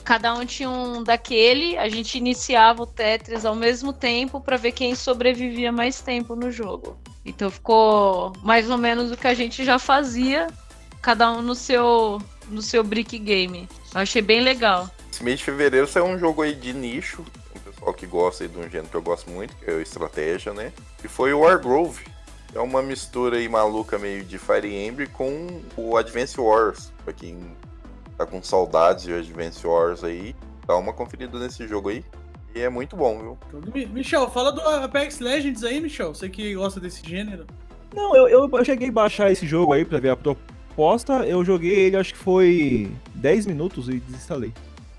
cada 0.04 0.34
um 0.34 0.46
tinha 0.46 0.70
um 0.70 1.02
daquele, 1.04 1.78
a 1.78 1.88
gente 1.88 2.18
iniciava 2.18 2.84
o 2.84 2.86
Tetris 2.86 3.46
ao 3.46 3.56
mesmo 3.56 3.94
tempo 3.94 4.42
pra 4.42 4.58
ver 4.58 4.72
quem 4.74 4.94
sobrevivia 4.94 5.72
mais 5.72 6.02
tempo 6.02 6.36
no 6.36 6.52
jogo. 6.52 6.98
Então 7.26 7.50
ficou 7.50 8.34
mais 8.44 8.70
ou 8.70 8.78
menos 8.78 9.12
o 9.12 9.18
que 9.18 9.28
a 9.28 9.34
gente 9.34 9.64
já 9.66 9.80
fazia, 9.80 10.48
cada 11.06 11.32
um 11.32 11.40
no 11.42 11.54
seu 11.54 12.20
no 12.50 12.62
seu 12.64 12.84
brick 12.84 13.18
game. 13.20 13.70
Eu 13.94 14.02
achei 14.02 14.22
bem 14.24 14.42
legal. 14.42 14.90
Esse 15.12 15.24
mês 15.24 15.38
de 15.40 15.46
fevereiro 15.46 15.88
saiu 15.88 16.06
um 16.06 16.18
jogo 16.18 16.42
aí 16.42 16.54
de 16.56 16.74
nicho, 16.74 17.24
um 17.56 17.60
pessoal 17.60 17.94
que 17.94 18.06
gosta 18.08 18.44
aí 18.44 18.50
de 18.50 18.58
um 18.58 18.64
gênero 18.64 18.88
que 18.90 18.96
eu 18.96 19.02
gosto 19.02 19.30
muito, 19.30 19.56
que 19.56 19.70
é 19.70 19.74
o 19.74 19.82
estratégia, 19.82 20.52
né? 20.54 20.72
E 21.04 21.08
foi 21.08 21.32
o 21.32 21.40
Wargrove. 21.42 22.04
É 22.54 22.60
uma 22.60 22.82
mistura 22.82 23.38
aí 23.38 23.48
maluca 23.48 24.00
meio 24.00 24.24
de 24.24 24.38
Fire 24.38 24.74
Emblem 24.74 25.08
com 25.08 25.62
o 25.78 25.96
Advance 25.96 26.40
Wars. 26.40 26.92
Pra 27.04 27.14
quem 27.14 27.38
tá 28.18 28.26
com 28.26 28.42
saudades 28.42 29.04
de 29.04 29.14
Advance 29.14 29.66
Wars 29.66 30.04
aí, 30.04 30.36
dá 30.66 30.76
uma 30.76 30.92
conferida 30.94 31.38
nesse 31.38 31.68
jogo 31.68 31.90
aí. 31.90 32.04
E 32.56 32.62
é 32.62 32.70
muito 32.70 32.96
bom, 32.96 33.20
viu? 33.20 33.38
Mi- 33.74 33.86
Michel, 33.86 34.30
fala 34.32 34.52
do 34.52 34.62
Apex 34.62 35.20
Legends 35.20 35.64
aí, 35.64 35.80
Michel. 35.82 36.14
Você 36.16 36.30
que 36.30 36.56
gosta 36.56 36.80
desse 36.80 37.08
gênero. 37.08 37.46
Não, 37.94 38.16
eu, 38.16 38.28
eu, 38.28 38.50
eu 38.52 38.66
cheguei 38.66 38.90
a 38.90 38.92
baixar 38.92 39.32
esse 39.32 39.46
jogo 39.46 39.74
aí 39.74 39.84
pra 39.84 40.00
ver 40.00 40.10
a 40.10 40.16
proposta. 40.76 41.26
Eu 41.26 41.44
joguei 41.44 41.74
ele, 41.74 41.96
acho 41.96 42.14
que 42.14 42.20
foi 42.20 42.92
10 43.16 43.46
minutos 43.48 43.88
e 43.88 44.00
desinstalei. 44.00 44.54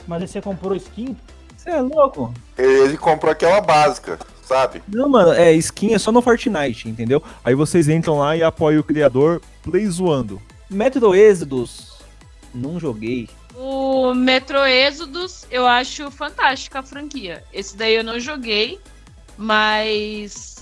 Mas 0.08 0.22
aí 0.22 0.28
você 0.28 0.40
comprou 0.40 0.74
skin? 0.74 1.14
Você 1.56 1.70
é 1.70 1.80
louco? 1.80 2.32
Ele 2.56 2.96
comprou 2.96 3.30
aquela 3.30 3.60
básica, 3.60 4.18
sabe? 4.42 4.82
Não, 4.88 5.08
mano, 5.08 5.32
é 5.32 5.52
skin 5.52 5.94
é 5.94 5.98
só 5.98 6.10
no 6.10 6.22
Fortnite, 6.22 6.88
entendeu? 6.88 7.22
Aí 7.44 7.54
vocês 7.54 7.88
entram 7.88 8.18
lá 8.18 8.36
e 8.36 8.42
apoiam 8.42 8.80
o 8.80 8.84
criador 8.84 9.42
Play 9.62 9.86
Zoando. 9.86 10.40
Metro 10.70 11.14
Exodus, 11.14 11.98
não 12.54 12.80
joguei. 12.80 13.28
O 13.54 14.14
Metro 14.14 14.64
Exodus, 14.64 15.46
eu 15.50 15.66
acho 15.66 16.10
fantástica 16.10 16.80
a 16.80 16.82
franquia. 16.82 17.42
Esse 17.52 17.76
daí 17.76 17.94
eu 17.94 18.04
não 18.04 18.20
joguei, 18.20 18.78
mas 19.36 20.55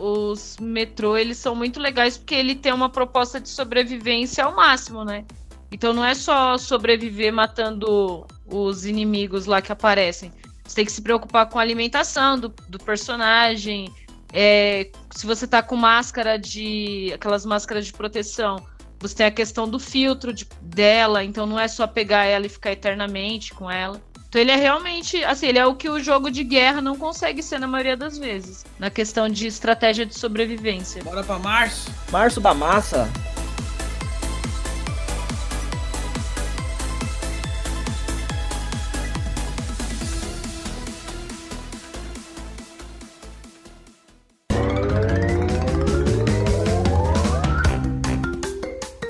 os 0.00 0.56
Metro, 0.60 1.16
eles 1.16 1.36
são 1.36 1.54
muito 1.54 1.78
legais 1.78 2.16
porque 2.16 2.34
ele 2.34 2.54
tem 2.54 2.72
uma 2.72 2.88
proposta 2.88 3.38
de 3.40 3.48
sobrevivência 3.48 4.44
ao 4.44 4.56
máximo, 4.56 5.04
né? 5.04 5.24
Então 5.70 5.92
não 5.92 6.04
é 6.04 6.14
só 6.14 6.56
sobreviver 6.58 7.32
matando 7.32 8.26
os 8.46 8.84
inimigos 8.84 9.46
lá 9.46 9.60
que 9.62 9.70
aparecem. 9.70 10.32
Você 10.64 10.76
tem 10.76 10.84
que 10.84 10.92
se 10.92 11.02
preocupar 11.02 11.48
com 11.48 11.58
a 11.58 11.62
alimentação 11.62 12.38
do, 12.38 12.48
do 12.68 12.78
personagem. 12.78 13.92
é, 14.32 14.90
se 15.12 15.26
você 15.26 15.46
tá 15.46 15.62
com 15.62 15.76
máscara 15.76 16.38
de. 16.38 17.12
aquelas 17.14 17.44
máscaras 17.44 17.86
de 17.86 17.92
proteção, 17.92 18.56
você 18.98 19.14
tem 19.16 19.26
a 19.26 19.30
questão 19.30 19.68
do 19.68 19.78
filtro 19.78 20.32
de- 20.32 20.46
dela, 20.60 21.22
então 21.24 21.46
não 21.46 21.58
é 21.58 21.66
só 21.68 21.86
pegar 21.86 22.24
ela 22.24 22.46
e 22.46 22.48
ficar 22.48 22.72
eternamente 22.72 23.52
com 23.54 23.70
ela. 23.70 24.00
Então 24.30 24.40
ele 24.40 24.52
é 24.52 24.56
realmente, 24.56 25.24
assim, 25.24 25.48
ele 25.48 25.58
é 25.58 25.66
o 25.66 25.74
que 25.74 25.90
o 25.90 25.98
jogo 25.98 26.30
de 26.30 26.44
guerra 26.44 26.80
não 26.80 26.96
consegue 26.96 27.42
ser 27.42 27.58
na 27.58 27.66
maioria 27.66 27.96
das 27.96 28.16
vezes, 28.16 28.64
na 28.78 28.88
questão 28.88 29.28
de 29.28 29.48
estratégia 29.48 30.06
de 30.06 30.16
sobrevivência. 30.16 31.02
Bora 31.02 31.24
pra 31.24 31.36
março. 31.36 31.90
Março 32.12 32.40
da 32.40 32.54
Massa. 32.54 33.10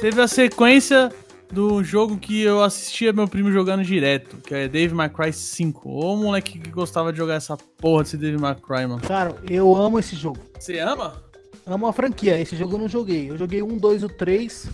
Teve 0.00 0.22
a 0.22 0.26
sequência 0.26 1.12
do 1.53 1.83
jogo 1.83 2.17
que 2.17 2.43
eu 2.43 2.63
assistia 2.63 3.13
meu 3.13 3.27
primo 3.27 3.51
jogando 3.51 3.83
direto, 3.83 4.37
que 4.39 4.55
é 4.55 4.69
Dave 4.69 4.95
May 4.95 5.09
Cry 5.09 5.33
5. 5.33 5.89
Ô 5.89 6.17
moleque 6.17 6.59
que 6.59 6.71
gostava 6.71 7.13
de 7.13 7.19
jogar 7.19 7.35
essa 7.35 7.57
porra 7.57 8.03
desse 8.05 8.17
Dave 8.17 8.39
May 8.39 8.55
Cry, 8.55 8.87
mano. 8.87 9.01
Cara, 9.01 9.35
eu 9.49 9.75
amo 9.75 9.99
esse 9.99 10.15
jogo. 10.15 10.39
Você 10.59 10.79
ama? 10.79 11.23
Amo 11.67 11.87
a 11.87 11.93
franquia. 11.93 12.41
Esse 12.41 12.57
jogo 12.57 12.75
eu 12.75 12.79
não 12.81 12.89
joguei. 12.89 13.31
Eu 13.31 13.37
joguei 13.37 13.63
um, 13.63 13.77
dois, 13.77 14.03
o 14.03 14.09
três 14.09 14.69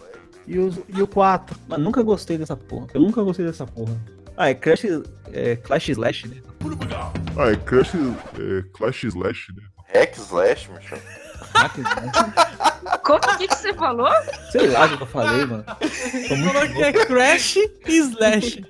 e 0.47 0.59
o, 0.59 0.73
e 0.89 1.03
o 1.03 1.07
quatro. 1.07 1.59
Mas 1.69 1.79
nunca 1.79 2.03
gostei 2.03 2.39
dessa 2.39 2.57
porra. 2.57 2.87
Eu 2.95 3.01
nunca 3.01 3.23
gostei 3.23 3.47
dessa 3.47 3.67
porra. 3.67 3.97
Ah, 4.37 4.51
é 4.51 4.55
Crash. 4.55 4.85
É 5.33 5.57
Clash 5.57 5.89
Slash, 5.89 6.29
né? 6.29 6.37
Ah, 7.37 7.51
é 7.51 7.57
Crash, 7.57 7.95
é 7.95 8.63
Clash 8.73 9.05
Slash, 9.05 9.53
né? 9.55 9.63
Hack 9.95 10.17
Slash, 10.17 10.71
Michel. 10.71 10.99
Como 13.03 13.21
que, 13.39 13.49
que 13.49 13.55
você 13.55 13.73
falou? 13.75 14.11
Sei 14.51 14.67
lá 14.69 14.87
o 14.87 14.97
que 14.97 15.03
eu 15.03 15.07
falei, 15.07 15.47
mano. 15.47 15.65
Muito 16.29 16.53
Falou 16.53 16.69
que 16.69 16.83
é 16.83 16.93
Crash 16.93 17.57
e 17.57 17.71
Slash. 17.87 18.65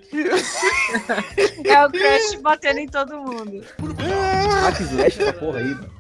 É 1.65 1.87
o 1.87 1.91
Crash 1.91 2.35
batendo 2.43 2.81
em 2.81 2.89
todo 2.89 3.19
mundo. 3.19 3.65
Hack 4.63 4.81
Slash 4.81 5.23
essa 5.23 5.33
porra 5.33 5.59
aí, 5.59 5.75
mano. 5.75 5.97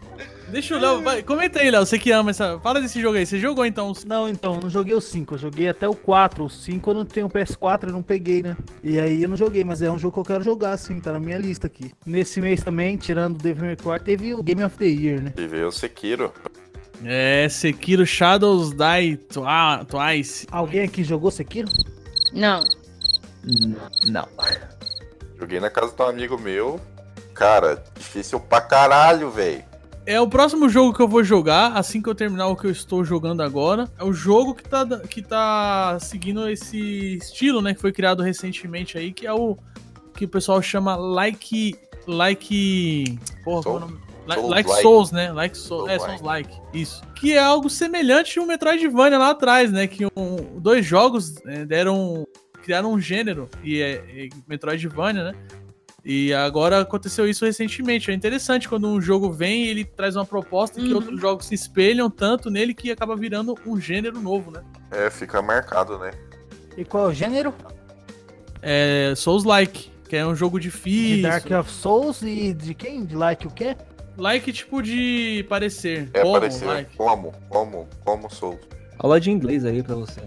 Deixa 0.49 0.77
o 0.77 0.79
Léo. 0.79 1.03
vai, 1.03 1.22
Comenta 1.22 1.61
aí, 1.61 1.70
Léo. 1.70 1.85
Você 1.85 1.99
que 1.99 2.11
ama 2.12 2.31
essa. 2.31 2.59
Fala 2.61 2.81
desse 2.81 3.01
jogo 3.01 3.16
aí. 3.16 3.27
Você 3.27 3.38
jogou 3.38 3.66
então? 3.66 3.92
Não, 4.07 4.29
então, 4.29 4.61
não 4.62 4.70
joguei 4.70 4.94
o 4.94 5.01
5, 5.01 5.35
eu 5.35 5.38
joguei 5.38 5.68
até 5.68 5.88
o 5.88 5.94
4. 5.94 6.44
O 6.44 6.49
5 6.49 6.90
eu 6.90 6.94
não 6.94 7.05
tenho 7.05 7.29
PS4, 7.29 7.88
eu 7.88 7.92
não 7.92 8.03
peguei, 8.03 8.42
né? 8.42 8.57
E 8.83 8.99
aí 8.99 9.22
eu 9.22 9.29
não 9.29 9.37
joguei, 9.37 9.64
mas 9.64 9.83
é 9.83 9.90
um 9.90 9.99
jogo 9.99 10.14
que 10.14 10.20
eu 10.20 10.35
quero 10.35 10.44
jogar, 10.44 10.77
sim, 10.77 11.01
tá 11.01 11.12
na 11.12 11.20
minha 11.20 11.38
lista 11.38 11.66
aqui. 11.66 11.90
Nesse 12.05 12.40
mês 12.40 12.62
também, 12.62 12.96
tirando 12.96 13.35
o 13.35 13.42
Devil 13.42 13.64
May 13.64 13.77
Cry, 13.77 14.05
teve 14.05 14.35
o 14.35 14.42
Game 14.42 14.62
of 14.62 14.77
the 14.79 14.87
Year, 14.87 15.20
né? 15.20 15.33
E 15.37 15.46
veio 15.46 15.68
o 15.68 15.72
Sekiro. 15.72 16.33
É, 17.04 17.48
Sekiro 17.48 18.06
Shadows 18.06 18.70
Die 18.70 19.16
Twa- 19.32 19.85
Twice. 19.85 20.46
Alguém 20.50 20.82
aqui 20.82 21.04
jogou 21.04 21.30
Sekiro? 21.30 21.68
Não. 22.32 22.64
Não. 24.06 24.26
Joguei 25.38 25.61
na 25.61 25.70
casa 25.70 25.92
de 25.94 26.02
um 26.02 26.06
amigo 26.06 26.38
meu. 26.38 26.80
Cara, 27.35 27.82
difícil 27.96 28.40
pra 28.40 28.61
caralho, 28.61 29.30
velho. 29.30 29.62
É 30.06 30.20
o 30.20 30.28
próximo 30.28 30.68
jogo 30.68 30.94
que 30.96 31.02
eu 31.02 31.09
vou 31.09 31.22
jogar, 31.24 31.72
assim 31.72 32.00
que 32.00 32.09
eu 32.09 32.14
terminar 32.14 32.46
o 32.46 32.56
que 32.56 32.66
eu 32.66 32.70
estou 32.70 33.04
jogando 33.04 33.42
agora. 33.42 33.90
É 33.98 34.04
o 34.04 34.12
jogo 34.12 34.54
que 34.54 34.62
tá, 34.62 34.87
que 35.00 35.20
tá 35.20 35.98
seguindo 36.00 36.48
esse 36.48 37.16
estilo, 37.16 37.61
né? 37.61 37.74
Que 37.74 37.80
foi 37.80 37.92
criado 37.92 38.22
recentemente 38.22 38.96
aí, 38.96 39.12
que 39.12 39.26
é 39.26 39.32
o 39.32 39.56
que 40.14 40.24
o 40.24 40.28
pessoal 40.28 40.62
chama 40.62 40.94
like. 40.96 41.76
Like. 42.06 43.18
Porra, 43.44 43.62
qual 43.64 43.74
é 43.74 43.78
o 43.78 43.80
nome? 43.80 43.98
Like, 44.26 44.40
Souls 44.40 44.50
like 44.50 44.68
like. 44.68 44.82
Souls, 44.82 45.12
né? 45.12 45.32
Like 45.32 45.56
Souls. 45.56 45.88
É, 45.90 45.96
Souls 45.98 46.06
Souls 46.10 46.20
like. 46.22 46.50
Isso. 46.74 47.02
Que 47.14 47.32
é 47.34 47.38
algo 47.38 47.70
semelhante 47.70 48.38
ao 48.38 48.46
Metroidvania 48.46 49.18
lá 49.18 49.30
atrás, 49.30 49.70
né? 49.72 49.86
Que 49.86 50.04
um- 50.06 50.58
dois 50.60 50.84
jogos 50.84 51.34
é, 51.46 51.64
deram. 51.64 52.26
criaram 52.62 52.92
um 52.92 53.00
gênero. 53.00 53.48
E 53.62 53.80
é, 53.80 53.92
é 53.92 54.28
Metroidvania, 54.48 55.24
né? 55.30 55.34
E 56.04 56.32
agora 56.34 56.80
aconteceu 56.80 57.28
isso 57.28 57.44
recentemente. 57.44 58.10
É 58.10 58.14
interessante 58.14 58.68
quando 58.68 58.88
um 58.88 59.00
jogo 59.00 59.30
vem 59.30 59.64
e 59.64 59.68
ele 59.68 59.84
traz 59.84 60.14
uma 60.16 60.24
proposta 60.26 60.80
que 60.80 60.88
Uhum. 60.88 60.96
outros 60.96 61.20
jogos 61.20 61.46
se 61.46 61.54
espelham 61.54 62.08
tanto 62.10 62.48
nele 62.50 62.74
que 62.74 62.90
acaba 62.90 63.14
virando 63.16 63.54
um 63.66 63.80
gênero 63.80 64.20
novo, 64.20 64.50
né? 64.50 64.62
É, 64.90 65.10
fica 65.10 65.40
marcado, 65.42 65.98
né? 65.98 66.10
E 66.76 66.84
qual 66.84 67.06
é 67.06 67.08
o 67.08 67.12
gênero? 67.14 67.52
É 68.62 69.12
Souls-like, 69.16 69.90
que 70.08 70.16
é 70.16 70.26
um 70.26 70.34
jogo 70.34 70.58
De 70.58 70.64
difícil. 70.68 71.22
Dark 71.22 71.50
of 71.50 71.70
Souls 71.70 72.22
e 72.22 72.52
de 72.52 72.74
quem? 72.74 73.04
De 73.04 73.14
Like 73.16 73.46
o 73.46 73.50
quê? 73.50 73.76
Like 74.16 74.52
tipo 74.52 74.83
de 74.83 75.44
parecer. 75.48 76.09
É 76.14 76.20
Como, 76.22 76.33
parecer 76.40 76.66
like. 76.66 76.96
como, 76.96 77.33
como, 77.48 77.88
como 78.05 78.31
sou. 78.33 78.59
Aula 78.98 79.20
de 79.20 79.31
inglês 79.31 79.64
aí 79.64 79.83
pra 79.83 79.94
você. 79.94 80.20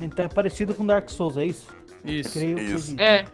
Então 0.00 0.24
é 0.24 0.28
parecido 0.28 0.74
com 0.74 0.84
Dark 0.84 1.08
Souls, 1.08 1.36
é 1.36 1.46
isso? 1.46 1.66
Isso. 2.04 2.32
Creio 2.38 2.56
que 2.56 2.62
Isso. 2.62 2.86
sim. 2.88 2.96
É. 2.98 3.24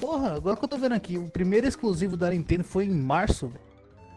Porra, 0.00 0.34
agora 0.34 0.56
que 0.56 0.64
eu 0.64 0.68
tô 0.68 0.76
vendo 0.76 0.92
aqui, 0.94 1.16
o 1.18 1.28
primeiro 1.30 1.66
exclusivo 1.66 2.16
da 2.16 2.30
Nintendo 2.30 2.64
foi 2.64 2.86
em 2.86 2.90
março. 2.90 3.48
velho. 3.48 3.60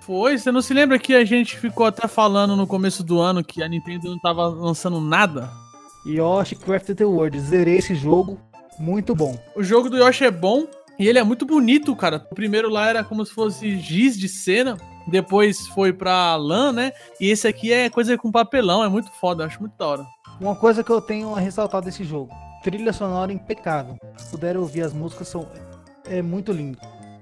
Foi, 0.01 0.37
você 0.37 0.51
não 0.51 0.61
se 0.61 0.73
lembra 0.73 0.99
que 0.99 1.15
a 1.15 1.25
gente 1.25 1.57
ficou 1.57 1.85
até 1.85 2.07
falando 2.07 2.55
no 2.55 2.67
começo 2.67 3.03
do 3.03 3.19
ano 3.19 3.43
que 3.43 3.61
a 3.63 3.67
Nintendo 3.67 4.09
não 4.09 4.19
tava 4.19 4.47
lançando 4.47 4.99
nada? 5.01 5.49
Yoshi 6.05 6.55
Crafted 6.55 7.03
World, 7.03 7.39
zerei 7.39 7.77
esse 7.77 7.95
jogo, 7.95 8.39
muito 8.79 9.15
bom. 9.15 9.37
O 9.55 9.63
jogo 9.63 9.89
do 9.89 9.97
Yoshi 9.97 10.25
é 10.25 10.31
bom 10.31 10.67
e 10.99 11.07
ele 11.07 11.17
é 11.17 11.23
muito 11.23 11.45
bonito, 11.45 11.95
cara. 11.95 12.25
O 12.31 12.35
primeiro 12.35 12.69
lá 12.69 12.87
era 12.87 13.03
como 13.03 13.25
se 13.25 13.33
fosse 13.33 13.77
giz 13.79 14.17
de 14.17 14.29
cena, 14.29 14.77
depois 15.07 15.67
foi 15.67 15.93
pra 15.93 16.35
lã, 16.35 16.71
né? 16.71 16.91
E 17.19 17.29
esse 17.29 17.47
aqui 17.47 17.71
é 17.71 17.89
coisa 17.89 18.17
com 18.17 18.31
papelão, 18.31 18.83
é 18.83 18.87
muito 18.87 19.11
foda, 19.11 19.43
eu 19.43 19.47
acho 19.47 19.59
muito 19.59 19.77
da 19.77 19.87
hora. 19.87 20.05
Uma 20.39 20.55
coisa 20.55 20.83
que 20.83 20.89
eu 20.91 21.01
tenho 21.01 21.35
a 21.35 21.39
ressaltar 21.39 21.81
desse 21.81 22.03
jogo, 22.03 22.33
trilha 22.63 22.91
sonora 22.91 23.31
impecável. 23.31 23.97
Se 24.17 24.29
puder 24.31 24.57
ouvir 24.57 24.81
as 24.81 24.93
músicas, 24.93 25.27
são 25.27 25.47
é 26.07 26.21
muito 26.21 26.51
lindo. 26.51 26.77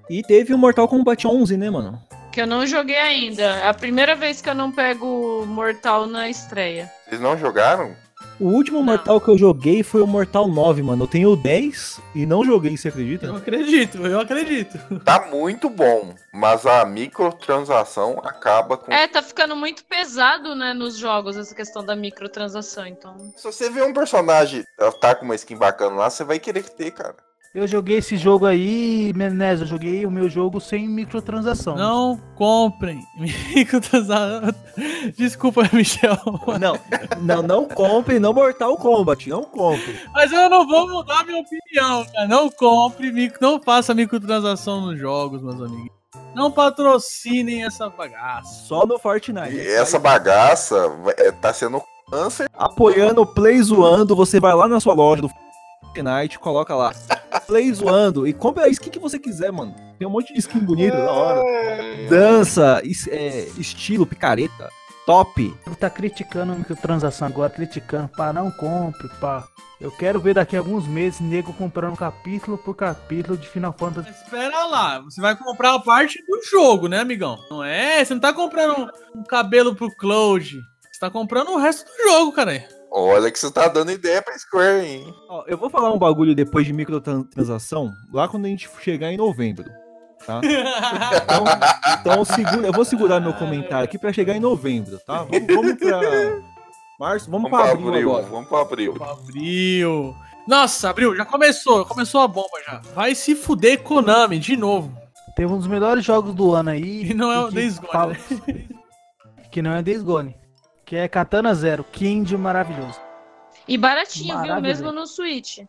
E 0.09 0.21
teve 0.21 0.53
o 0.53 0.57
Mortal 0.57 0.87
Kombat 0.87 1.25
11, 1.25 1.57
né, 1.57 1.69
mano? 1.69 2.01
Que 2.31 2.41
eu 2.41 2.47
não 2.47 2.65
joguei 2.65 2.97
ainda. 2.97 3.43
É 3.43 3.67
a 3.67 3.73
primeira 3.73 4.15
vez 4.15 4.41
que 4.41 4.49
eu 4.49 4.55
não 4.55 4.71
pego 4.71 5.45
Mortal 5.45 6.07
na 6.07 6.29
estreia. 6.29 6.91
Vocês 7.07 7.21
não 7.21 7.37
jogaram? 7.37 7.95
O 8.39 8.45
último 8.47 8.81
Mortal 8.81 9.21
que 9.21 9.29
eu 9.29 9.37
joguei 9.37 9.83
foi 9.83 10.01
o 10.01 10.07
Mortal 10.07 10.47
9, 10.47 10.81
mano. 10.81 11.03
Eu 11.03 11.07
tenho 11.07 11.31
o 11.31 11.35
10 11.35 12.01
e 12.15 12.25
não 12.25 12.43
joguei, 12.43 12.75
você 12.75 12.87
Eu 12.87 12.91
acredita? 12.91 13.37
acredito, 13.37 13.97
eu 14.05 14.19
acredito. 14.19 14.79
Tá 15.05 15.27
muito 15.27 15.69
bom, 15.69 16.13
mas 16.33 16.65
a 16.65 16.83
microtransação 16.85 18.19
acaba 18.23 18.77
com. 18.77 18.91
É, 18.91 19.07
tá 19.07 19.21
ficando 19.21 19.55
muito 19.55 19.85
pesado, 19.85 20.55
né, 20.55 20.73
nos 20.73 20.97
jogos, 20.97 21.37
essa 21.37 21.53
questão 21.53 21.85
da 21.85 21.95
microtransação, 21.95 22.87
então. 22.87 23.15
Se 23.37 23.43
você 23.43 23.69
vê 23.69 23.81
um 23.83 23.93
personagem 23.93 24.63
tá 24.99 25.15
com 25.15 25.25
uma 25.25 25.35
skin 25.35 25.55
bacana 25.55 25.95
lá, 25.95 26.09
você 26.09 26.23
vai 26.23 26.39
querer 26.39 26.63
ter, 26.69 26.91
cara. 26.91 27.15
Eu 27.53 27.67
joguei 27.67 27.97
esse 27.97 28.17
jogo 28.17 28.47
aí, 28.47 29.13
Menezes, 29.15 29.61
eu 29.61 29.67
joguei 29.67 30.07
o 30.07 30.11
meu 30.11 30.27
jogo 30.27 30.59
sem 30.59 30.87
microtransação. 30.89 31.75
Não 31.75 32.19
comprem 32.33 33.05
microtransação. 33.53 34.55
Desculpa, 35.15 35.61
Michel. 35.71 36.17
Não, 36.59 36.79
não, 37.21 37.43
não 37.43 37.65
compre 37.65 38.17
no 38.17 38.33
Mortal 38.33 38.75
Kombat, 38.75 39.29
não 39.29 39.43
compre. 39.43 39.99
Mas 40.15 40.31
eu 40.31 40.49
não 40.49 40.65
vou 40.67 40.89
mudar 40.89 41.23
minha 41.25 41.39
opinião, 41.39 42.03
cara. 42.05 42.27
Não 42.27 42.49
compre, 42.49 43.11
micro, 43.11 43.37
não 43.39 43.61
faça 43.61 43.93
microtransação 43.93 44.81
nos 44.81 44.99
jogos, 44.99 45.39
meus 45.43 45.61
amigos. 45.61 45.91
Não 46.33 46.51
patrocinem 46.51 47.65
essa 47.65 47.87
bagaça. 47.87 48.65
Só 48.65 48.83
no 48.83 48.97
Fortnite. 48.97 49.55
E 49.55 49.67
essa 49.73 49.99
bagaça 49.99 50.91
é, 51.17 51.31
tá 51.31 51.53
sendo 51.53 51.83
câncer. 52.09 52.49
Apoiando 52.51 53.21
o 53.21 53.27
Play 53.27 53.61
Zoando, 53.61 54.15
você 54.15 54.39
vai 54.39 54.55
lá 54.55 54.67
na 54.67 54.79
sua 54.79 54.95
loja 54.95 55.21
do 55.21 55.29
Fortnite, 55.29 56.39
coloca 56.39 56.73
lá. 56.73 56.91
Play 57.39 57.71
Zoando 57.73 58.27
e 58.27 58.33
compra 58.33 58.65
a 58.65 58.69
skin 58.69 58.89
que 58.89 58.99
você 58.99 59.17
quiser, 59.19 59.51
mano. 59.51 59.73
Tem 59.97 60.07
um 60.07 60.11
monte 60.11 60.33
de 60.33 60.39
skin 60.39 60.59
bonita 60.59 60.97
da 60.97 61.11
hora. 61.11 61.41
Dança, 62.09 62.81
es- 62.83 63.07
é, 63.07 63.47
estilo, 63.57 64.05
picareta, 64.05 64.69
top. 65.05 65.53
Tá 65.79 65.89
criticando 65.89 66.53
a 66.53 66.55
microtransação 66.55 67.27
agora, 67.27 67.49
criticando, 67.49 68.07
pá, 68.09 68.31
não 68.33 68.49
compre, 68.51 69.07
pá. 69.19 69.45
Eu 69.81 69.91
quero 69.91 70.19
ver 70.19 70.35
daqui 70.35 70.55
a 70.55 70.59
alguns 70.59 70.87
meses 70.87 71.19
nego 71.19 71.51
comprando 71.53 71.97
capítulo 71.97 72.57
por 72.57 72.73
capítulo 72.73 73.35
de 73.37 73.47
Final 73.49 73.73
Fantasy. 73.77 74.09
Espera 74.11 74.65
lá, 74.65 74.99
você 75.01 75.19
vai 75.19 75.35
comprar 75.35 75.73
a 75.73 75.79
parte 75.79 76.23
do 76.25 76.41
jogo, 76.49 76.87
né, 76.87 76.99
amigão? 76.99 77.37
Não 77.49 77.61
é? 77.63 78.03
Você 78.03 78.13
não 78.13 78.21
tá 78.21 78.31
comprando 78.31 78.89
um, 79.13 79.19
um 79.19 79.23
cabelo 79.23 79.75
pro 79.75 79.93
Cloud. 79.97 80.57
Você 80.89 80.99
tá 80.99 81.09
comprando 81.09 81.49
o 81.49 81.57
resto 81.57 81.85
do 81.85 82.03
jogo, 82.09 82.31
cara. 82.31 82.63
Olha 82.95 83.31
que 83.31 83.39
você 83.39 83.49
tá 83.51 83.67
dando 83.67 83.91
ideia 83.91 84.21
pra 84.21 84.37
Square, 84.37 84.85
hein? 84.85 85.13
Ó, 85.27 85.43
eu 85.47 85.57
vou 85.57 85.69
falar 85.69 85.91
um 85.91 85.97
bagulho 85.97 86.35
depois 86.35 86.65
de 86.67 86.73
microtransação, 86.73 87.91
lá 88.13 88.27
quando 88.27 88.45
a 88.45 88.49
gente 88.49 88.69
chegar 88.81 89.11
em 89.11 89.17
novembro. 89.17 89.65
Tá? 90.25 90.39
Então, 90.43 91.43
então 91.99 92.23
segura, 92.25 92.67
eu 92.67 92.71
vou 92.71 92.85
segurar 92.85 93.19
meu 93.19 93.33
comentário 93.33 93.83
aqui 93.85 93.97
pra 93.97 94.13
chegar 94.13 94.35
em 94.35 94.39
novembro, 94.39 94.97
tá? 95.05 95.23
Vamos, 95.23 95.47
vamos 95.53 95.73
pra 95.75 95.99
março, 96.99 97.29
vamos, 97.31 97.49
Vamos 97.49 97.49
pra 97.49 97.59
pra 97.63 97.71
abril, 97.71 97.87
abril, 97.89 98.09
agora. 98.11 98.25
vamos 98.27 98.47
pra 98.47 98.61
abril. 98.61 98.95
Abril. 99.01 100.15
Nossa, 100.47 100.89
Abril, 100.89 101.15
já 101.15 101.25
começou. 101.25 101.85
Começou 101.85 102.21
a 102.21 102.27
bomba 102.27 102.59
já. 102.65 102.81
Vai 102.93 103.15
se 103.15 103.33
fuder 103.33 103.81
Konami 103.81 104.37
de 104.39 104.55
novo. 104.55 104.95
Teve 105.35 105.51
um 105.51 105.57
dos 105.57 105.67
melhores 105.67 106.03
jogos 106.05 106.33
do 106.35 106.53
ano 106.53 106.69
aí. 106.69 107.09
E 107.09 107.13
não 107.13 107.31
é 107.31 107.39
o 107.39 107.49
Days 107.49 107.79
Gone, 107.79 107.91
fala- 107.91 108.13
né? 108.47 108.65
Que 109.51 109.61
não 109.61 109.71
é 109.73 109.81
Days 109.81 110.03
Gone. 110.03 110.35
Que 110.93 110.97
é 110.97 111.07
Katana 111.07 111.55
Zero, 111.55 111.83
Kind 111.83 112.33
maravilhoso. 112.33 113.01
E 113.67 113.79
baratinho, 113.79 114.27
viu? 114.27 114.49
Maravilha. 114.49 114.61
Mesmo 114.61 114.91
no 114.91 115.07
Switch. 115.07 115.65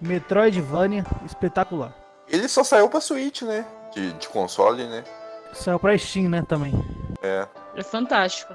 Metroidvania, 0.00 1.06
espetacular. 1.24 1.94
Ele 2.26 2.48
só 2.48 2.64
saiu 2.64 2.88
pra 2.88 3.00
Switch, 3.00 3.42
né? 3.42 3.64
De, 3.94 4.12
de 4.14 4.28
console, 4.28 4.82
né? 4.88 5.04
Saiu 5.52 5.78
pra 5.78 5.96
Steam, 5.96 6.28
né, 6.28 6.42
também. 6.48 6.72
É. 7.22 7.46
É 7.76 7.84
fantástico. 7.84 8.52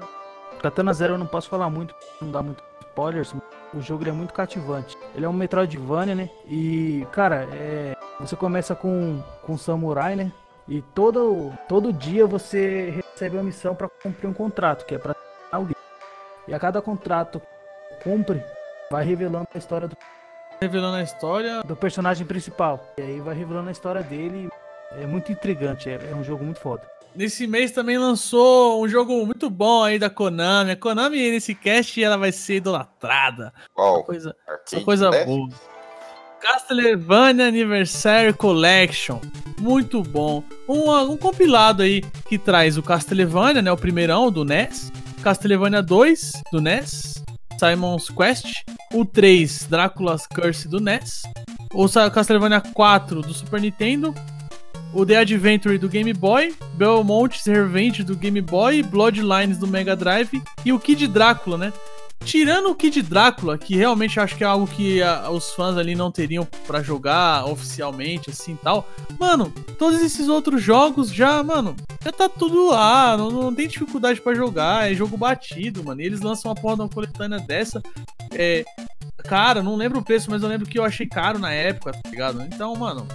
Katana 0.60 0.92
Zero 0.92 1.14
eu 1.14 1.18
não 1.18 1.24
posso 1.24 1.48
falar 1.48 1.70
muito, 1.70 1.94
não 2.20 2.30
dá 2.30 2.42
muito 2.42 2.62
spoilers. 2.88 3.34
O 3.72 3.80
jogo 3.80 4.02
ele 4.02 4.10
é 4.10 4.12
muito 4.12 4.34
cativante. 4.34 4.98
Ele 5.14 5.24
é 5.24 5.28
um 5.28 5.32
Metroidvania, 5.32 6.14
né? 6.14 6.28
E, 6.46 7.06
cara, 7.12 7.48
é... 7.50 7.96
você 8.20 8.36
começa 8.36 8.74
com, 8.74 9.22
com 9.46 9.54
um 9.54 9.58
samurai, 9.58 10.16
né? 10.16 10.30
E 10.68 10.82
todo, 10.82 11.50
todo 11.66 11.94
dia 11.94 12.26
você 12.26 12.90
recebe 12.90 13.38
uma 13.38 13.42
missão 13.42 13.74
pra 13.74 13.88
cumprir 14.02 14.28
um 14.28 14.34
contrato, 14.34 14.84
que 14.84 14.94
é 14.94 14.98
pra 14.98 15.16
alguém. 15.50 15.79
E 16.50 16.54
a 16.54 16.58
cada 16.58 16.82
contrato 16.82 17.40
que 17.88 18.02
cumpre, 18.10 18.42
vai 18.90 19.04
revelando 19.04 19.46
a 19.54 19.58
história 19.58 19.86
do, 19.86 19.96
Revelando 20.60 20.96
a 20.96 21.02
história. 21.02 21.62
do 21.62 21.76
personagem 21.76 22.26
principal. 22.26 22.92
E 22.98 23.02
aí 23.02 23.20
vai 23.20 23.36
revelando 23.36 23.68
a 23.68 23.72
história 23.72 24.02
dele. 24.02 24.48
É 25.00 25.06
muito 25.06 25.30
intrigante, 25.30 25.88
é, 25.88 26.10
é 26.10 26.14
um 26.14 26.24
jogo 26.24 26.42
muito 26.42 26.58
foda. 26.58 26.82
Nesse 27.14 27.46
mês 27.46 27.70
também 27.70 27.98
lançou 27.98 28.82
um 28.84 28.88
jogo 28.88 29.24
muito 29.24 29.48
bom 29.48 29.84
aí 29.84 29.96
da 29.96 30.10
Konami. 30.10 30.72
A 30.72 30.76
Konami, 30.76 31.30
nesse 31.30 31.54
cast, 31.54 32.02
ela 32.02 32.16
vai 32.16 32.32
ser 32.32 32.56
idolatrada. 32.56 33.52
Qual? 33.72 34.02
Coisa, 34.02 34.34
Arcade, 34.46 34.74
Essa 34.74 34.84
coisa 34.84 35.10
né? 35.10 35.24
boa. 35.24 35.48
Castlevania 36.40 37.46
Anniversary 37.46 38.32
Collection. 38.32 39.20
Muito 39.58 40.02
bom. 40.02 40.42
Um, 40.68 40.90
um 41.12 41.16
compilado 41.16 41.82
aí 41.82 42.02
que 42.28 42.38
traz 42.38 42.76
o 42.76 42.82
Castlevania, 42.82 43.62
né? 43.62 43.70
O 43.70 43.76
primeirão 43.76 44.30
do 44.32 44.44
NES. 44.44 44.90
Castlevania 45.22 45.82
2 45.82 46.14
do 46.52 46.60
NES. 46.60 47.22
Simon's 47.58 48.08
Quest. 48.08 48.64
O 48.92 49.04
3, 49.04 49.66
Drácula's 49.68 50.26
Curse 50.26 50.66
do 50.66 50.80
NES. 50.80 51.22
O 51.72 51.86
Castlevania 52.10 52.60
4 52.60 53.20
do 53.20 53.34
Super 53.34 53.60
Nintendo. 53.60 54.14
O 54.92 55.04
The 55.04 55.16
Adventure 55.16 55.78
do 55.78 55.88
Game 55.88 56.12
Boy. 56.12 56.54
Belmont's 56.74 57.46
Revenge 57.46 58.02
do 58.02 58.16
Game 58.16 58.40
Boy. 58.40 58.82
Bloodlines 58.82 59.58
do 59.58 59.66
Mega 59.66 59.94
Drive. 59.94 60.42
E 60.64 60.72
o 60.72 60.80
Kid 60.80 61.06
Drácula, 61.06 61.58
né? 61.58 61.72
Tirando 62.24 62.70
o 62.70 62.74
Kid 62.74 63.02
Drácula, 63.02 63.56
que 63.56 63.74
realmente 63.76 64.20
acho 64.20 64.36
que 64.36 64.44
é 64.44 64.46
algo 64.46 64.66
que 64.66 65.02
ah, 65.02 65.30
os 65.30 65.52
fãs 65.52 65.76
ali 65.76 65.94
não 65.94 66.12
teriam 66.12 66.46
pra 66.66 66.82
jogar 66.82 67.46
oficialmente, 67.46 68.30
assim 68.30 68.56
tal. 68.62 68.86
Mano, 69.18 69.52
todos 69.78 70.00
esses 70.00 70.28
outros 70.28 70.62
jogos 70.62 71.10
já, 71.12 71.42
mano, 71.42 71.74
já 72.04 72.12
tá 72.12 72.28
tudo 72.28 72.68
lá, 72.68 73.16
não, 73.16 73.30
não 73.30 73.54
tem 73.54 73.66
dificuldade 73.66 74.20
pra 74.20 74.34
jogar, 74.34 74.90
é 74.90 74.94
jogo 74.94 75.16
batido, 75.16 75.82
mano. 75.82 76.00
E 76.00 76.04
eles 76.04 76.20
lançam 76.20 76.50
uma 76.50 76.54
porra 76.54 76.76
de 76.76 76.82
uma 76.82 76.88
coletânea 76.88 77.38
dessa. 77.40 77.82
É. 78.32 78.64
Cara, 79.24 79.62
não 79.62 79.76
lembro 79.76 79.98
o 79.98 80.04
preço, 80.04 80.30
mas 80.30 80.42
eu 80.42 80.48
lembro 80.48 80.66
que 80.66 80.78
eu 80.78 80.84
achei 80.84 81.06
caro 81.06 81.38
na 81.38 81.52
época, 81.52 81.92
tá 81.92 82.10
ligado? 82.10 82.42
Então, 82.42 82.74
mano, 82.74 83.06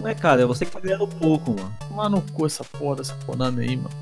Não 0.00 0.08
é, 0.08 0.14
cara, 0.14 0.42
é 0.42 0.46
você 0.46 0.64
que 0.64 0.72
tá 0.72 0.80
ganhando 0.80 1.06
pouco, 1.06 1.52
mano. 1.52 1.72
tomar 1.88 2.08
no 2.08 2.20
cu 2.20 2.46
essa 2.46 2.64
porra 2.64 2.96
dessa 2.96 3.14
Konami 3.26 3.62
aí, 3.62 3.76
mano. 3.76 3.94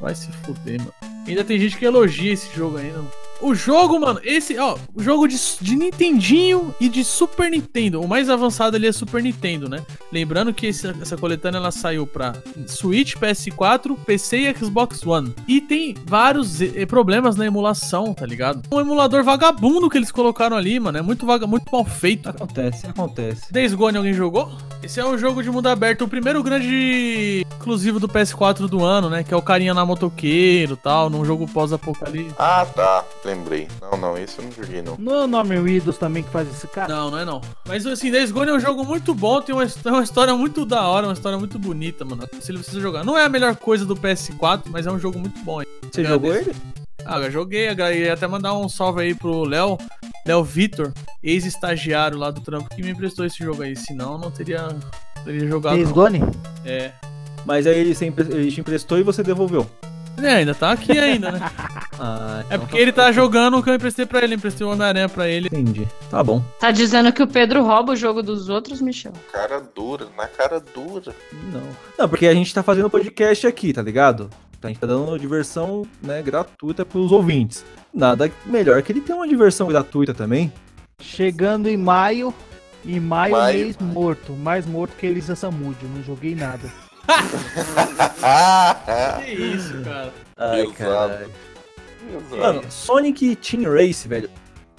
Vai 0.00 0.14
se 0.14 0.30
fuder, 0.32 0.78
mano. 0.80 0.94
Ainda 1.26 1.42
tem 1.44 1.58
gente 1.58 1.76
que 1.76 1.84
elogia 1.84 2.32
esse 2.32 2.54
jogo 2.54 2.76
ainda. 2.76 2.98
mano. 2.98 3.10
O 3.44 3.54
jogo, 3.54 4.00
mano, 4.00 4.20
esse, 4.24 4.58
ó, 4.58 4.76
o 4.94 5.02
jogo 5.02 5.28
de, 5.28 5.36
de 5.60 5.76
Nintendinho 5.76 6.74
e 6.80 6.88
de 6.88 7.04
Super 7.04 7.50
Nintendo. 7.50 8.00
O 8.00 8.08
mais 8.08 8.30
avançado 8.30 8.76
ali 8.76 8.86
é 8.86 8.92
Super 8.92 9.22
Nintendo, 9.22 9.68
né? 9.68 9.82
Lembrando 10.10 10.52
que 10.54 10.66
esse- 10.68 10.88
essa 11.00 11.16
coletânea 11.16 11.58
ela 11.58 11.70
saiu 11.70 12.06
pra 12.06 12.32
Switch, 12.66 13.16
PS4, 13.16 13.96
PC 14.06 14.38
e 14.38 14.54
Xbox 14.56 15.04
One. 15.06 15.34
E 15.46 15.60
tem 15.60 15.94
vários 16.06 16.60
eh, 16.62 16.86
problemas 16.86 17.36
na 17.36 17.44
emulação, 17.44 18.14
tá 18.14 18.24
ligado? 18.24 18.62
Um 18.72 18.80
emulador 18.80 19.22
vagabundo 19.22 19.90
que 19.90 19.98
eles 19.98 20.10
colocaram 20.10 20.56
ali, 20.56 20.80
mano. 20.80 20.96
É 20.98 21.02
muito, 21.02 21.26
vaga, 21.26 21.46
muito 21.46 21.70
mal 21.70 21.84
feito. 21.84 22.28
Acontece, 22.28 22.86
acontece. 22.86 23.52
Days 23.52 23.74
Gone 23.74 23.98
alguém 23.98 24.14
jogou? 24.14 24.52
Esse 24.82 25.00
é 25.00 25.06
um 25.06 25.16
jogo 25.18 25.42
de 25.42 25.50
mundo 25.50 25.66
aberto, 25.68 26.02
o 26.04 26.08
primeiro 26.08 26.42
grande 26.42 27.44
exclusivo 27.58 27.98
do 27.98 28.08
PS4 28.08 28.68
do 28.68 28.84
ano, 28.84 29.08
né? 29.08 29.24
Que 29.24 29.32
é 29.32 29.36
o 29.36 29.42
carinha 29.42 29.72
na 29.74 29.84
motoqueiro 29.84 30.74
e 30.74 30.76
tal, 30.76 31.08
num 31.08 31.24
jogo 31.24 31.46
pós-apocalipse. 31.48 32.34
Ah, 32.38 32.66
tá. 32.66 33.04
Lembrei. 33.34 33.68
Não, 33.80 33.98
não, 33.98 34.18
esse 34.18 34.38
eu 34.38 34.44
não 34.44 34.52
joguei, 34.52 34.80
não. 34.80 34.96
Não 34.96 35.14
é 35.14 35.24
o 35.24 35.26
nome 35.26 35.58
Windows 35.58 35.98
também 35.98 36.22
que 36.22 36.30
faz 36.30 36.48
esse 36.48 36.68
cara? 36.68 36.94
Não, 36.94 37.10
não 37.10 37.18
é 37.18 37.24
não. 37.24 37.40
Mas 37.66 37.84
assim, 37.86 38.10
Days 38.10 38.30
Gone 38.30 38.50
é 38.50 38.54
um 38.54 38.60
jogo 38.60 38.84
muito 38.84 39.12
bom, 39.14 39.40
tem 39.40 39.54
uma, 39.54 39.66
tem 39.66 39.92
uma 39.92 40.02
história 40.04 40.34
muito 40.34 40.64
da 40.64 40.86
hora, 40.86 41.06
uma 41.08 41.12
história 41.12 41.36
muito 41.36 41.58
bonita, 41.58 42.04
mano. 42.04 42.22
Se 42.40 42.52
ele 42.52 42.58
precisa 42.58 42.80
jogar. 42.80 43.04
Não 43.04 43.18
é 43.18 43.24
a 43.24 43.28
melhor 43.28 43.56
coisa 43.56 43.84
do 43.84 43.96
PS4, 43.96 44.64
mas 44.70 44.86
é 44.86 44.92
um 44.92 44.98
jogo 44.98 45.18
muito 45.18 45.38
bom. 45.42 45.60
hein? 45.60 45.66
Você 45.90 46.00
Agradeço. 46.02 46.34
jogou 46.34 46.34
ele? 46.34 46.56
Ah, 47.04 47.18
eu 47.18 47.30
joguei, 47.30 47.68
eu 47.68 47.94
ia 47.94 48.14
até 48.14 48.26
mandar 48.26 48.54
um 48.54 48.68
salve 48.68 49.02
aí 49.02 49.14
pro 49.14 49.44
Léo, 49.44 49.76
Léo 50.26 50.42
Vitor, 50.42 50.92
ex-estagiário 51.22 52.16
lá 52.16 52.30
do 52.30 52.40
trampo, 52.40 52.74
que 52.74 52.82
me 52.82 52.90
emprestou 52.90 53.26
esse 53.26 53.38
jogo 53.38 53.62
aí. 53.62 53.76
Senão 53.76 54.12
eu 54.12 54.18
não 54.18 54.30
teria, 54.30 54.68
teria 55.24 55.46
jogado. 55.46 55.74
Days. 55.74 55.90
Gone? 55.90 56.20
É. 56.64 56.92
Mas 57.44 57.66
aí 57.66 57.78
ele, 57.78 57.94
sempre, 57.94 58.24
ele 58.32 58.50
te 58.50 58.60
emprestou 58.60 58.98
e 58.98 59.02
você 59.02 59.22
devolveu. 59.22 59.66
Ele 60.24 60.34
ainda 60.40 60.54
tá 60.54 60.72
aqui 60.72 60.98
ainda, 60.98 61.32
né? 61.32 61.40
Ah, 61.96 62.40
É 62.50 62.56
então 62.56 62.58
porque 62.60 62.74
tá- 62.76 62.82
ele 62.82 62.92
tá 62.92 63.12
jogando 63.12 63.56
o 63.56 63.62
que 63.62 63.70
eu 63.70 63.74
emprestei 63.74 64.04
pra 64.04 64.22
ele, 64.24 64.34
emprestei 64.34 64.66
o 64.66 64.70
Homem-Aranha 64.70 65.08
pra 65.08 65.28
ele. 65.28 65.46
Entendi. 65.46 65.86
Tá 66.10 66.24
bom. 66.24 66.42
Tá 66.58 66.72
dizendo 66.72 67.12
que 67.12 67.22
o 67.22 67.26
Pedro 67.26 67.62
rouba 67.62 67.92
o 67.92 67.96
jogo 67.96 68.20
dos 68.20 68.48
outros, 68.48 68.80
Michel? 68.80 69.12
Cara 69.32 69.60
dura, 69.74 70.08
na 70.16 70.26
cara 70.26 70.58
dura. 70.74 71.14
Não. 71.52 71.62
Não, 71.96 72.08
porque 72.08 72.26
a 72.26 72.34
gente 72.34 72.52
tá 72.52 72.64
fazendo 72.64 72.90
podcast 72.90 73.46
aqui, 73.46 73.72
tá 73.72 73.80
ligado? 73.80 74.28
A 74.60 74.66
gente 74.66 74.80
tá 74.80 74.86
dando 74.88 75.16
diversão, 75.18 75.86
né, 76.02 76.20
gratuita 76.20 76.84
pros 76.84 77.12
ouvintes. 77.12 77.64
Nada 77.94 78.28
melhor 78.44 78.82
que 78.82 78.90
ele 78.90 79.00
ter 79.00 79.12
uma 79.12 79.28
diversão 79.28 79.68
gratuita 79.68 80.12
também. 80.12 80.52
Chegando 81.00 81.68
em 81.68 81.76
maio. 81.76 82.34
Em 82.84 82.98
maio, 82.98 83.32
Maio. 83.32 83.64
mês 83.66 83.76
morto. 83.78 84.32
Mais 84.32 84.66
morto 84.66 84.94
que 84.98 85.06
Elisa 85.06 85.36
Samudio. 85.36 85.88
Não 85.94 86.02
joguei 86.02 86.34
nada. 86.34 86.68
Que 89.24 89.32
isso, 89.32 89.82
cara. 89.82 90.12
Ai. 90.36 90.62
Exato. 90.62 92.36
Mano, 92.36 92.62
Sonic 92.70 93.36
Team 93.36 93.72
Race, 93.72 94.06
velho. 94.06 94.30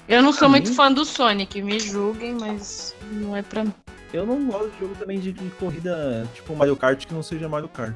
Eu 0.07 0.21
não 0.21 0.31
sou 0.31 0.47
muito 0.47 0.73
fã 0.73 0.91
do 0.91 1.03
Sonic, 1.03 1.61
me 1.61 1.79
julguem, 1.79 2.35
mas 2.39 2.95
não 3.11 3.35
é 3.35 3.41
pra 3.41 3.63
mim. 3.63 3.73
Eu 4.13 4.25
não 4.25 4.45
gosto 4.45 4.69
de 4.71 4.79
jogo 4.79 4.95
também 4.95 5.19
de, 5.19 5.33
de 5.33 5.49
corrida 5.51 6.27
tipo 6.33 6.55
Mario 6.55 6.75
Kart 6.75 7.05
que 7.05 7.13
não 7.13 7.23
seja 7.23 7.49
Mario 7.49 7.67
Kart. 7.67 7.95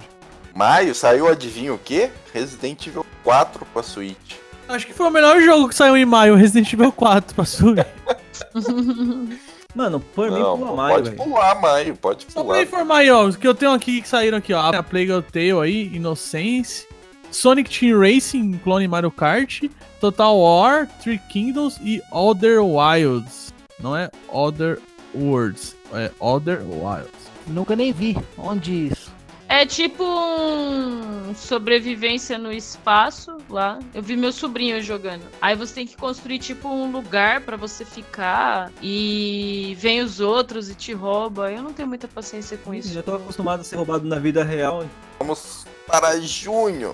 Maio 0.56 0.96
saiu, 0.96 1.28
adivinha 1.28 1.74
o 1.74 1.78
quê? 1.78 2.10
Resident 2.34 2.86
Evil 2.88 3.06
4 3.24 3.66
pra 3.68 3.84
Switch. 3.84 4.36
Acho 4.68 4.88
que 4.88 4.94
foi 4.94 5.08
o 5.08 5.12
melhor 5.12 5.40
jogo 5.42 5.70
que 5.70 5.76
saiu 5.76 5.96
em 5.96 6.06
maio, 6.06 6.36
Resident 6.36 6.74
Evil 6.74 6.92
4 6.92 7.36
pra 7.36 7.46
Switch. 7.46 7.86
Mano, 9.80 10.02
por 10.02 10.30
mim 10.30 10.42
pula 10.42 10.76
Mario, 10.76 11.04
pode 11.04 11.12
pular, 11.16 11.62
Maio, 11.62 11.96
pode 11.96 12.24
Só 12.24 12.32
pra 12.32 12.44
pular. 12.44 12.64
informar 12.64 12.98
aí, 12.98 13.10
ó, 13.10 13.24
os 13.24 13.38
que 13.38 13.48
eu 13.48 13.56
tenho 13.56 13.72
aqui 13.72 14.02
que 14.02 14.10
saíram 14.10 14.38
aqui, 14.38 14.52
ó. 14.54 14.60
A 14.60 14.84
Plague 14.84 15.22
Tale 15.32 15.54
aí, 15.64 15.96
Innocence, 15.96 16.86
Sonic 17.32 17.70
Team 17.70 17.98
Racing, 17.98 18.60
clone 18.62 18.90
Mario 18.90 19.10
Kart, 19.10 19.64
Total 20.02 20.38
War, 20.38 20.86
Three 21.02 21.18
Kingdoms 21.30 21.80
e 21.82 22.02
Other 22.12 22.62
Wilds. 22.62 23.54
Não 23.80 23.96
é 23.96 24.10
Other 24.28 24.82
Worlds, 25.16 25.78
é 25.94 26.12
Other 26.20 26.62
Wilds. 26.62 27.32
Nunca 27.48 27.74
nem 27.74 27.94
vi. 27.94 28.18
Onde 28.38 28.88
isso? 28.88 29.14
É 29.52 29.66
tipo 29.66 30.04
um 30.04 31.34
sobrevivência 31.34 32.38
no 32.38 32.52
espaço 32.52 33.36
lá. 33.50 33.80
Eu 33.95 34.04
vi 34.04 34.16
meu 34.16 34.32
sobrinho 34.32 34.80
jogando. 34.80 35.24
Aí 35.41 35.56
você 35.56 35.74
tem 35.74 35.88
que 35.88 35.97
construir 35.97 36.38
tipo 36.38 36.70
um 36.70 36.91
lugar 36.91 37.41
pra 37.41 37.58
você 37.58 37.84
ficar 37.84 38.72
e 38.80 39.76
vem 39.80 40.02
os 40.02 40.20
outros 40.20 40.70
e 40.70 40.76
te 40.76 40.93
rouba. 40.93 41.52
Eu 41.52 41.64
não 41.64 41.74
tenho 41.74 41.88
muita 41.88 42.08
paciência 42.08 42.58
com 42.58 42.76
isso. 42.76 42.93
Já 42.93 43.02
tô 43.02 43.16
acostumado 43.16 43.62
a 43.62 43.64
ser 43.64 43.76
roubado 43.76 44.08
na 44.08 44.20
vida 44.20 44.43
real. 44.43 44.86
Vamos 45.18 45.66
para 45.88 46.22
junho. 46.22 46.93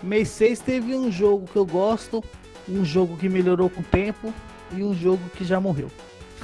Mês 0.00 0.28
6 0.28 0.60
teve 0.60 0.94
um 0.94 1.10
jogo 1.10 1.48
que 1.52 1.56
eu 1.56 1.66
gosto, 1.66 2.22
um 2.68 2.84
jogo 2.84 3.16
que 3.16 3.28
melhorou 3.28 3.68
com 3.68 3.80
o 3.80 3.84
tempo 3.84 4.32
e 4.72 4.80
um 4.80 4.94
jogo 4.94 5.22
que 5.36 5.44
já 5.44 5.60
morreu. 5.60 5.90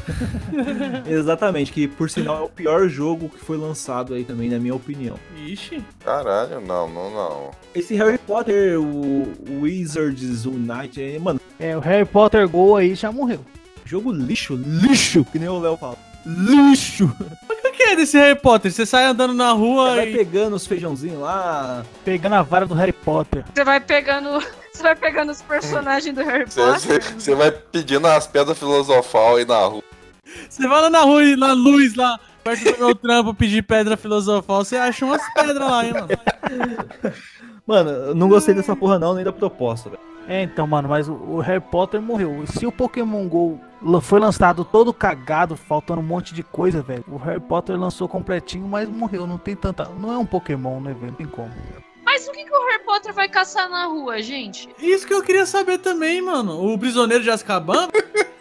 Exatamente, 1.07 1.73
que 1.73 1.87
por 1.89 2.09
sinal 2.11 2.39
é 2.39 2.43
o 2.43 2.49
pior 2.49 2.89
jogo 2.89 3.29
que 3.29 3.39
foi 3.45 3.57
lançado 3.57 4.15
aí 4.15 4.25
também, 4.25 4.49
na 4.49 4.59
minha 4.59 4.75
opinião. 4.75 5.17
Ixi. 5.37 5.83
Caralho, 6.05 6.61
não, 6.61 6.89
não, 6.89 7.11
não. 7.11 7.51
Esse 7.75 7.95
Harry 7.95 8.19
Potter, 8.19 8.81
o 8.81 9.27
Wizards 9.61 10.45
Unite, 10.47 11.01
aí, 11.01 11.19
mano, 11.19 11.41
É, 11.59 11.77
o 11.77 11.81
Harry 11.81 12.05
Potter 12.05 12.49
Go 12.49 12.77
aí 12.77 12.95
já 12.95 13.11
morreu. 13.13 13.41
jogo 13.85 14.13
lixo, 14.13 14.55
lixo, 14.55 15.25
que 15.25 15.39
nem 15.39 15.49
o 15.49 15.59
Léo 15.59 15.77
fala. 15.77 15.97
Lixo! 16.25 17.11
O 17.51 17.73
que 17.75 17.83
é 17.83 17.97
desse 17.97 18.17
Harry 18.17 18.39
Potter? 18.39 18.71
Você 18.71 18.87
sai 18.87 19.05
andando 19.07 19.35
na 19.35 19.51
rua 19.53 19.97
Vai 19.97 20.11
e... 20.11 20.17
pegando 20.17 20.55
os 20.55 20.67
feijãozinhos 20.67 21.19
lá. 21.21 21.85
Pegando 22.05 22.35
a 22.35 22.43
vara 22.43 22.65
do 22.67 22.75
Harry 22.75 22.93
Potter. 22.93 23.45
Você 23.53 23.65
vai 23.65 23.81
pegando. 23.81 24.29
Você 24.73 24.83
vai 24.83 24.95
pegando 24.97 25.33
os 25.33 25.43
personagens 25.43 26.15
do 26.15 26.23
Harry 26.23 26.47
Potter. 26.49 27.03
Você 27.19 27.35
vai 27.35 27.51
pedindo 27.51 28.07
as 28.07 28.27
pedras 28.27 28.59
filosofal 28.59 29.37
aí 29.37 29.45
na 29.45 29.59
rua. 29.59 29.83
Você 30.49 30.67
vai 30.67 30.83
lá 30.83 30.91
na 30.91 31.01
rua, 31.01 31.25
e 31.25 31.37
na 31.37 31.53
luz, 31.53 31.95
lá, 31.95 32.19
perto 32.43 32.73
do 32.73 32.79
meu 32.79 32.95
trampo, 32.95 33.35
pedir 33.35 33.63
pedra 33.63 33.97
filosofal, 33.97 34.65
você 34.65 34.77
acha 34.77 35.05
umas 35.05 35.23
pedras 35.35 35.71
lá, 35.71 35.85
hein, 35.85 35.93
mano? 35.93 36.09
Mano, 37.67 37.91
eu 37.91 38.15
não 38.15 38.29
gostei 38.29 38.55
dessa 38.55 38.75
porra 38.75 38.99
não, 38.99 39.15
nem 39.15 39.25
da 39.25 39.33
proposta, 39.33 39.89
velho. 39.89 40.13
É, 40.29 40.43
então, 40.43 40.67
mano, 40.67 40.89
mas 40.89 41.09
o, 41.09 41.41
Harry 41.41 41.61
Potter 41.61 42.01
morreu. 42.01 42.45
Se 42.47 42.67
o 42.67 42.73
Pokémon 42.73 43.27
GO 43.29 43.61
foi 44.01 44.21
lançado 44.21 44.65
todo 44.65 44.93
cagado, 44.93 45.57
faltando 45.57 46.01
um 46.01 46.05
monte 46.05 46.33
de 46.33 46.43
coisa, 46.43 46.81
velho. 46.81 47.05
O 47.09 47.17
Harry 47.17 47.41
Potter 47.41 47.79
lançou 47.79 48.09
completinho, 48.09 48.67
mas 48.69 48.89
morreu. 48.89 49.27
Não 49.27 49.39
tem 49.39 49.57
tanta. 49.57 49.85
Não 49.99 50.13
é 50.13 50.19
um 50.19 50.27
Pokémon, 50.27 50.81
né, 50.81 50.95
velho? 50.95 51.09
Não 51.09 51.15
tem 51.15 51.27
como. 51.27 51.51
Mas 52.05 52.27
o 52.29 52.33
que, 52.33 52.45
que 52.45 52.51
o 52.51 52.67
Harry 52.69 52.85
Potter 52.85 53.13
vai 53.13 53.29
caçar 53.29 53.69
na 53.69 53.87
rua, 53.87 54.23
gente? 54.23 54.69
Isso 54.79 55.07
que 55.07 55.15
eu 55.15 55.23
queria 55.23 55.47
saber 55.47 55.79
também, 55.79 56.23
mano. 56.23 56.73
O 56.73 56.79
prisioneiro 56.79 57.23
de 57.23 57.31
Azkaban, 57.31 57.89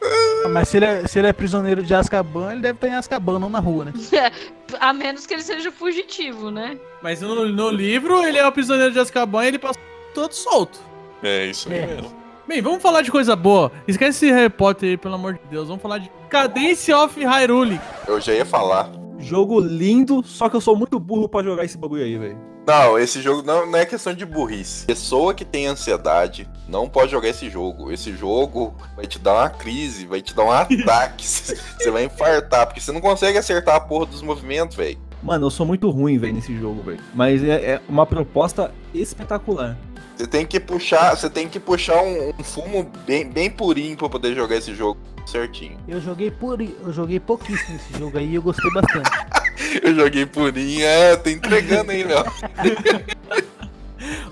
Mas 0.49 0.69
se 0.69 0.77
ele, 0.77 0.85
é, 0.85 1.07
se 1.07 1.19
ele 1.19 1.27
é 1.27 1.33
prisioneiro 1.33 1.83
de 1.83 1.93
Azkaban, 1.93 2.53
ele 2.53 2.61
deve 2.61 2.75
estar 2.77 2.87
em 2.87 2.95
Azkaban, 2.95 3.37
não 3.39 3.49
na 3.49 3.59
rua, 3.59 3.85
né? 3.85 3.93
A 4.79 4.91
menos 4.93 5.25
que 5.27 5.33
ele 5.33 5.43
seja 5.43 5.71
fugitivo, 5.71 6.49
né? 6.49 6.77
mas 7.03 7.21
no, 7.21 7.47
no 7.49 7.69
livro 7.69 8.23
ele 8.25 8.37
é 8.37 8.47
o 8.47 8.51
prisioneiro 8.51 8.91
de 8.93 8.99
Azkaban 8.99 9.43
e 9.43 9.47
ele 9.49 9.59
passou 9.59 9.81
todo 10.13 10.31
solto. 10.33 10.79
É 11.21 11.45
isso 11.47 11.69
aí 11.71 11.77
É. 11.79 11.87
mesmo. 11.87 12.21
Bem, 12.47 12.61
vamos 12.61 12.81
falar 12.81 13.01
de 13.01 13.11
coisa 13.11 13.35
boa. 13.35 13.71
Esquece 13.87 14.25
esse 14.25 14.33
Harry 14.35 14.49
Potter 14.49 14.89
aí, 14.89 14.97
pelo 14.97 15.15
amor 15.15 15.33
de 15.35 15.39
Deus. 15.49 15.67
Vamos 15.67 15.81
falar 15.81 15.99
de 15.99 16.11
Cadence 16.29 16.91
of 16.91 17.17
Hyrule. 17.23 17.79
Eu 18.07 18.19
já 18.19 18.33
ia 18.33 18.45
falar. 18.45 18.89
Jogo 19.19 19.59
lindo, 19.59 20.23
só 20.25 20.49
que 20.49 20.55
eu 20.55 20.61
sou 20.61 20.75
muito 20.75 20.99
burro 20.99 21.29
pra 21.29 21.43
jogar 21.43 21.63
esse 21.63 21.77
bagulho 21.77 22.03
aí, 22.03 22.17
velho. 22.17 22.37
Não, 22.65 22.97
esse 22.97 23.21
jogo 23.21 23.41
não, 23.41 23.65
não 23.65 23.79
é 23.79 23.85
questão 23.85 24.13
de 24.13 24.25
burrice. 24.25 24.85
Pessoa 24.85 25.33
que 25.33 25.43
tem 25.43 25.65
ansiedade 25.67 26.47
não 26.67 26.87
pode 26.87 27.11
jogar 27.11 27.29
esse 27.29 27.49
jogo. 27.49 27.91
Esse 27.91 28.15
jogo 28.15 28.75
vai 28.95 29.07
te 29.07 29.17
dar 29.17 29.33
uma 29.33 29.49
crise, 29.49 30.05
vai 30.05 30.21
te 30.21 30.35
dar 30.35 30.45
um 30.45 30.51
ataque. 30.53 31.25
Você 31.25 31.91
vai 31.91 32.05
infartar, 32.05 32.67
porque 32.67 32.79
você 32.79 32.91
não 32.91 33.01
consegue 33.01 33.37
acertar 33.37 33.75
a 33.75 33.79
porra 33.79 34.05
dos 34.05 34.21
movimentos, 34.21 34.77
velho. 34.77 34.99
Mano, 35.23 35.47
eu 35.47 35.51
sou 35.51 35.65
muito 35.65 35.89
ruim, 35.89 36.17
velho, 36.17 36.33
nesse 36.33 36.57
jogo, 36.57 36.81
velho. 36.81 36.99
Mas 37.13 37.43
é, 37.43 37.73
é 37.73 37.81
uma 37.87 38.05
proposta 38.05 38.71
espetacular. 38.93 39.77
Você 40.15 40.27
tem 40.27 40.45
que 40.45 40.59
puxar, 40.59 41.15
você 41.15 41.29
tem 41.29 41.47
que 41.47 41.59
puxar 41.59 42.01
um, 42.01 42.29
um 42.37 42.43
fumo 42.43 42.89
bem, 43.05 43.27
bem 43.27 43.49
purinho 43.49 43.97
pra 43.97 44.09
poder 44.09 44.35
jogar 44.35 44.57
esse 44.57 44.73
jogo 44.75 44.99
certinho. 45.25 45.77
Eu 45.87 46.01
joguei 46.01 46.29
por. 46.29 46.61
Eu 46.61 46.91
joguei 46.91 47.19
pouquíssimo 47.19 47.77
esse 47.77 47.99
jogo 47.99 48.17
aí 48.17 48.29
e 48.29 48.35
eu 48.35 48.41
gostei 48.41 48.71
bastante. 48.71 49.09
Eu 49.83 49.95
joguei 49.95 50.25
purinho, 50.25 50.83
é, 50.83 51.15
tá 51.15 51.29
entregando 51.31 51.91
aí, 51.91 52.03
Léo. 52.03 52.25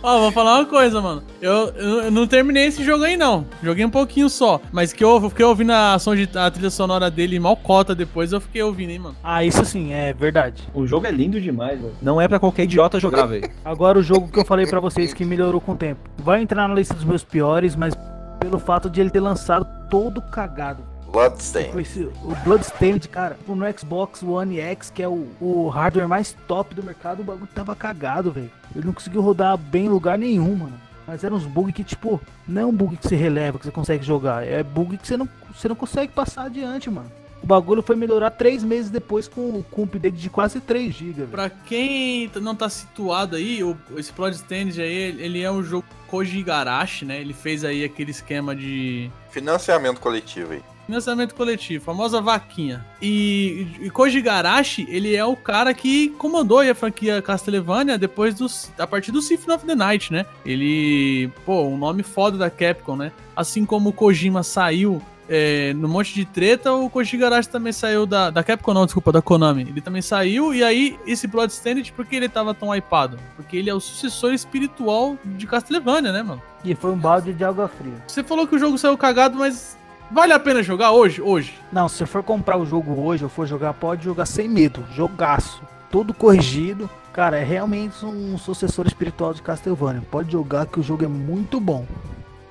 Ó, 0.02 0.20
vou 0.20 0.32
falar 0.32 0.56
uma 0.56 0.66
coisa, 0.66 1.02
mano. 1.02 1.24
Eu, 1.42 1.68
eu, 1.76 2.04
eu 2.04 2.12
não 2.12 2.26
terminei 2.26 2.66
esse 2.68 2.84
jogo 2.84 3.04
aí, 3.04 3.18
não. 3.18 3.46
Joguei 3.62 3.84
um 3.84 3.90
pouquinho 3.90 4.30
só. 4.30 4.62
Mas 4.72 4.94
que 4.94 5.04
eu 5.04 5.30
fiquei 5.30 5.46
ouvindo 5.46 5.72
a, 5.72 6.00
som 6.00 6.16
de, 6.16 6.30
a 6.38 6.50
trilha 6.50 6.70
sonora 6.70 7.12
dele 7.12 7.40
mal 7.40 7.58
cota 7.58 7.94
depois, 7.94 8.32
eu 8.32 8.40
fiquei 8.40 8.64
ouvindo, 8.64 8.92
hein, 8.92 9.00
mano. 9.00 9.16
Ah, 9.24 9.44
isso 9.44 9.64
sim, 9.66 9.92
é 9.94 10.14
verdade. 10.14 10.64
O 10.74 10.88
jogo 10.88 11.06
é 11.06 11.12
lindo 11.12 11.40
demais, 11.42 11.80
velho. 11.80 11.94
Não 12.02 12.22
é 12.22 12.28
pra 12.28 12.40
qualquer 12.40 12.64
idiota 12.64 13.00
jogar, 13.00 13.26
velho. 13.26 13.50
Agora 13.64 14.00
o 14.00 14.04
jogo 14.04 14.30
que 14.30 14.40
eu 14.40 14.46
falei 14.46 14.66
pra 14.66 14.80
vocês 14.80 15.14
que 15.14 15.26
melhorou 15.26 15.60
com 15.60 15.74
o 15.74 15.78
tempo. 15.78 16.00
Vai 16.18 16.42
entrar 16.42 16.68
na 16.68 16.74
lista 16.74 16.94
dos 16.94 17.04
meus 17.04 17.24
piores, 17.24 17.76
mas 17.76 17.94
pelo 18.40 18.58
fato 18.58 18.90
de 18.90 19.02
ele 19.02 19.10
ter 19.10 19.20
lançado 19.20 19.68
todo 19.90 20.22
cagado. 20.22 20.89
Bloodstained. 21.12 21.80
Esse- 21.80 22.04
o 22.24 22.36
Bloodstained, 22.44 23.08
cara, 23.10 23.38
no 23.48 23.80
Xbox 23.80 24.22
One 24.24 24.60
X, 24.60 24.90
que 24.94 25.02
é 25.04 25.08
o, 25.08 25.28
o 25.42 25.68
hardware 25.70 26.08
mais 26.08 26.36
top 26.48 26.74
do 26.76 26.84
mercado, 26.84 27.22
o 27.22 27.24
bagulho 27.24 27.50
tava 27.54 27.76
cagado, 27.76 28.32
velho. 28.32 28.52
Ele 28.76 28.86
não 28.86 28.94
conseguiu 28.94 29.22
rodar 29.22 29.58
bem 29.58 29.86
em 29.86 29.90
lugar 29.90 30.18
nenhum, 30.18 30.56
mano. 30.56 30.80
Mas 31.08 31.24
eram 31.24 31.38
uns 31.38 31.46
bugs 31.46 31.74
que, 31.74 31.84
tipo, 31.84 32.22
não 32.48 32.62
é 32.62 32.66
um 32.66 32.72
bug 32.72 32.96
que 32.98 33.08
você 33.08 33.16
releva, 33.16 33.58
que 33.58 33.66
você 33.66 33.72
consegue 33.72 34.06
jogar. 34.06 34.46
É 34.46 34.62
bug 34.62 34.96
que 34.98 35.08
você 35.08 35.18
não, 35.18 35.28
você 35.56 35.68
não 35.68 35.76
consegue 35.76 36.14
passar 36.14 36.44
adiante, 36.44 36.90
mano. 36.90 37.12
O 37.42 37.48
bagulho 37.48 37.82
foi 37.82 37.96
melhorar 37.96 38.32
três 38.32 38.64
meses 38.64 38.92
depois 38.92 39.28
com, 39.28 39.64
com 39.72 39.82
um 39.82 39.86
update 39.86 40.18
de 40.18 40.30
quase 40.30 40.60
3 40.60 40.94
GB. 40.94 41.26
Pra 41.28 41.50
quem 41.50 42.30
não 42.42 42.54
tá 42.54 42.70
situado 42.70 43.38
aí, 43.38 43.64
o, 43.64 43.76
esse 43.98 44.12
Bloodstained 44.12 44.80
aí, 44.80 44.94
ele 44.94 45.24
ele 45.24 45.42
é 45.42 45.50
um 45.50 45.64
jogo 45.64 45.86
Koji 46.08 46.38
Igarashi, 46.40 47.06
né? 47.06 47.20
Ele 47.20 47.34
fez 47.34 47.64
aí 47.64 47.84
aquele 47.84 48.12
esquema 48.12 48.56
de 48.56 49.10
Financiamento 49.32 50.00
coletivo 50.02 50.52
aí. 50.52 50.62
Financiamento 50.90 51.36
coletivo, 51.36 51.86
famosa 51.86 52.20
vaquinha. 52.20 52.84
E, 53.00 53.68
e 53.80 53.90
Koji 53.92 54.18
Igarashi, 54.18 54.88
ele 54.90 55.16
é 55.16 55.24
o 55.24 55.36
cara 55.36 55.72
que 55.74 56.10
comandou 56.18 56.60
a 56.60 56.76
franquia 56.76 57.22
Castlevania 57.22 57.98
depois 57.98 58.34
dos, 58.34 58.72
a 58.78 58.88
partir 58.88 59.12
do 59.12 59.22
Symphony 59.22 59.56
of 59.56 59.66
the 59.66 59.76
Night, 59.76 60.12
né? 60.12 60.26
Ele, 60.44 61.32
pô, 61.46 61.64
um 61.64 61.78
nome 61.78 62.02
foda 62.02 62.38
da 62.38 62.50
Capcom, 62.50 62.96
né? 62.96 63.12
Assim 63.36 63.66
como 63.66 63.90
o 63.90 63.94
Kojima 63.94 64.42
saiu 64.42 65.00
é, 65.30 65.74
no 65.76 65.88
monte 65.88 66.16
de 66.16 66.26
treta, 66.26 66.74
o 66.74 66.90
Koji 66.90 67.16
Igarashi 67.16 67.50
também 67.50 67.72
saiu 67.72 68.08
da, 68.08 68.32
da 68.32 68.44
Capcom, 68.44 68.74
não, 68.74 68.86
desculpa, 68.86 69.12
da 69.12 69.22
Konami. 69.22 69.62
Ele 69.70 69.82
também 69.82 70.02
saiu, 70.02 70.56
e 70.56 70.64
aí 70.64 70.98
esse 71.06 71.28
Bloodstained, 71.28 71.94
por 71.94 72.04
que 72.04 72.16
ele 72.16 72.28
tava 72.28 72.56
tão 72.56 72.76
hypado? 72.76 73.20
Porque 73.36 73.56
ele 73.56 73.70
é 73.70 73.74
o 73.74 73.80
sucessor 73.80 74.34
espiritual 74.34 75.16
de 75.24 75.46
Castlevania, 75.46 76.12
né, 76.12 76.24
mano? 76.24 76.42
E 76.66 76.74
foi 76.74 76.92
um 76.92 76.98
balde 76.98 77.32
de 77.32 77.44
água 77.44 77.68
fria. 77.68 77.94
Você 78.08 78.24
falou 78.24 78.48
que 78.48 78.56
o 78.56 78.60
jogo 78.60 78.76
saiu 78.76 78.98
cagado, 78.98 79.38
mas 79.38 79.78
vale 80.12 80.34
a 80.34 80.40
pena 80.40 80.64
jogar 80.64 80.92
hoje? 80.92 81.22
Hoje. 81.22 81.58
Não, 81.72 81.88
se 81.88 81.98
você 81.98 82.06
for 82.06 82.24
comprar 82.24 82.58
o 82.58 82.66
jogo 82.66 83.02
hoje 83.02 83.24
ou 83.24 83.30
for 83.30 83.46
jogar, 83.48 83.74
pode 83.74 84.04
jogar 84.04 84.26
sem 84.26 84.48
medo. 84.48 84.84
Jogaço. 84.94 85.62
Todo 85.92 86.14
corrigido. 86.14 86.90
Cara, 87.12 87.38
é 87.38 87.44
realmente 87.44 88.06
um 88.06 88.38
sucessor 88.38 88.86
espiritual 88.88 89.34
de 89.34 89.42
Castlevania. 89.42 90.04
Pode 90.10 90.32
jogar 90.32 90.68
que 90.68 90.80
o 90.80 90.84
jogo 90.84 91.04
é 91.04 91.08
muito 91.08 91.60
bom. 91.60 91.86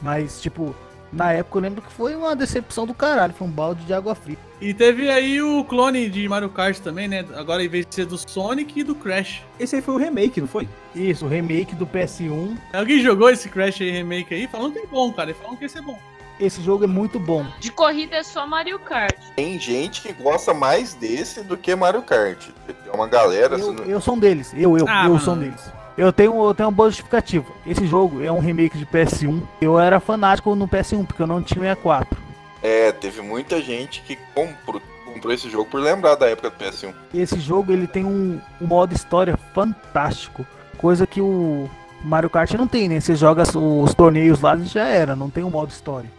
Mas, 0.00 0.40
tipo, 0.40 0.74
na 1.12 1.32
época 1.32 1.58
eu 1.58 1.62
lembro 1.62 1.82
que 1.82 1.92
foi 1.92 2.14
uma 2.14 2.34
decepção 2.34 2.86
do 2.86 2.94
caralho. 2.94 3.32
Foi 3.34 3.46
um 3.46 3.50
balde 3.50 3.84
de 3.84 3.94
água 3.94 4.14
fria. 4.14 4.36
E 4.60 4.74
teve 4.74 5.08
aí 5.08 5.40
o 5.40 5.64
clone 5.64 6.10
de 6.10 6.28
Mario 6.28 6.48
Kart 6.48 6.78
também, 6.80 7.06
né? 7.06 7.24
Agora 7.36 7.62
em 7.62 7.68
vez 7.68 7.86
de 7.86 7.94
ser 7.94 8.06
do 8.06 8.18
Sonic 8.18 8.80
e 8.80 8.84
do 8.84 8.94
Crash. 8.94 9.42
Esse 9.58 9.76
aí 9.76 9.82
foi 9.82 9.94
o 9.94 9.98
remake, 9.98 10.40
não 10.40 10.48
foi? 10.48 10.68
Isso, 10.94 11.26
o 11.26 11.28
remake 11.28 11.76
do 11.76 11.86
PS1. 11.86 12.56
Alguém 12.72 13.00
jogou 13.00 13.30
esse 13.30 13.48
Crash 13.48 13.80
aí, 13.80 13.90
remake 13.90 14.34
aí? 14.34 14.48
Falando 14.48 14.72
que 14.72 14.80
é 14.80 14.86
bom, 14.86 15.12
cara. 15.12 15.32
Falando 15.34 15.58
que 15.58 15.64
esse 15.64 15.78
é 15.78 15.82
bom. 15.82 15.98
Esse 16.40 16.62
jogo 16.62 16.84
é 16.84 16.86
muito 16.86 17.18
bom. 17.18 17.44
De 17.58 17.70
corrida 17.72 18.16
é 18.16 18.22
só 18.22 18.46
Mario 18.46 18.78
Kart. 18.78 19.16
Tem 19.34 19.58
gente 19.58 20.02
que 20.02 20.12
gosta 20.12 20.54
mais 20.54 20.94
desse 20.94 21.42
do 21.42 21.56
que 21.56 21.74
Mario 21.74 22.02
Kart. 22.02 22.46
Tem 22.66 22.76
uma 22.94 23.06
galera. 23.08 23.56
Eu, 23.58 23.70
assim, 23.72 23.90
eu 23.90 24.00
sou 24.00 24.14
um 24.14 24.18
deles. 24.18 24.52
Eu, 24.56 24.78
eu, 24.78 24.86
Ah, 24.88 25.04
eu 25.04 25.10
mano. 25.10 25.20
sou 25.20 25.34
um 25.34 25.38
deles. 25.38 25.60
Eu 25.96 26.12
tenho, 26.12 26.32
eu 26.44 26.54
tenho 26.54 26.68
uma 26.68 26.74
boa 26.74 26.88
justificativa. 26.90 27.46
Esse 27.66 27.84
jogo 27.86 28.22
é 28.22 28.30
um 28.30 28.38
remake 28.38 28.78
de 28.78 28.86
PS1. 28.86 29.42
Eu 29.60 29.80
era 29.80 29.98
fanático 29.98 30.54
no 30.54 30.68
PS1, 30.68 31.04
porque 31.04 31.20
eu 31.20 31.26
não 31.26 31.42
tinha 31.42 31.60
64. 31.60 32.16
É, 32.62 32.92
teve 32.92 33.20
muita 33.20 33.60
gente 33.60 34.00
que 34.02 34.16
comprou, 34.32 34.80
comprou 35.04 35.32
esse 35.32 35.50
jogo 35.50 35.68
por 35.68 35.80
lembrar 35.80 36.14
da 36.14 36.28
época 36.28 36.50
do 36.50 36.56
PS1. 36.56 36.94
Esse 37.12 37.40
jogo 37.40 37.72
ele 37.72 37.88
tem 37.88 38.04
um, 38.04 38.40
um 38.60 38.66
modo 38.66 38.94
história 38.94 39.36
fantástico, 39.52 40.46
coisa 40.76 41.04
que 41.04 41.20
o 41.20 41.68
Mario 42.04 42.30
Kart 42.30 42.52
não 42.54 42.68
tem, 42.68 42.88
né? 42.88 43.00
Você 43.00 43.16
joga 43.16 43.42
os, 43.42 43.54
os 43.56 43.92
torneios 43.94 44.40
lá 44.40 44.54
e 44.56 44.64
já 44.66 44.84
era, 44.86 45.16
não 45.16 45.28
tem 45.30 45.42
um 45.42 45.50
modo 45.50 45.70
história. 45.70 46.10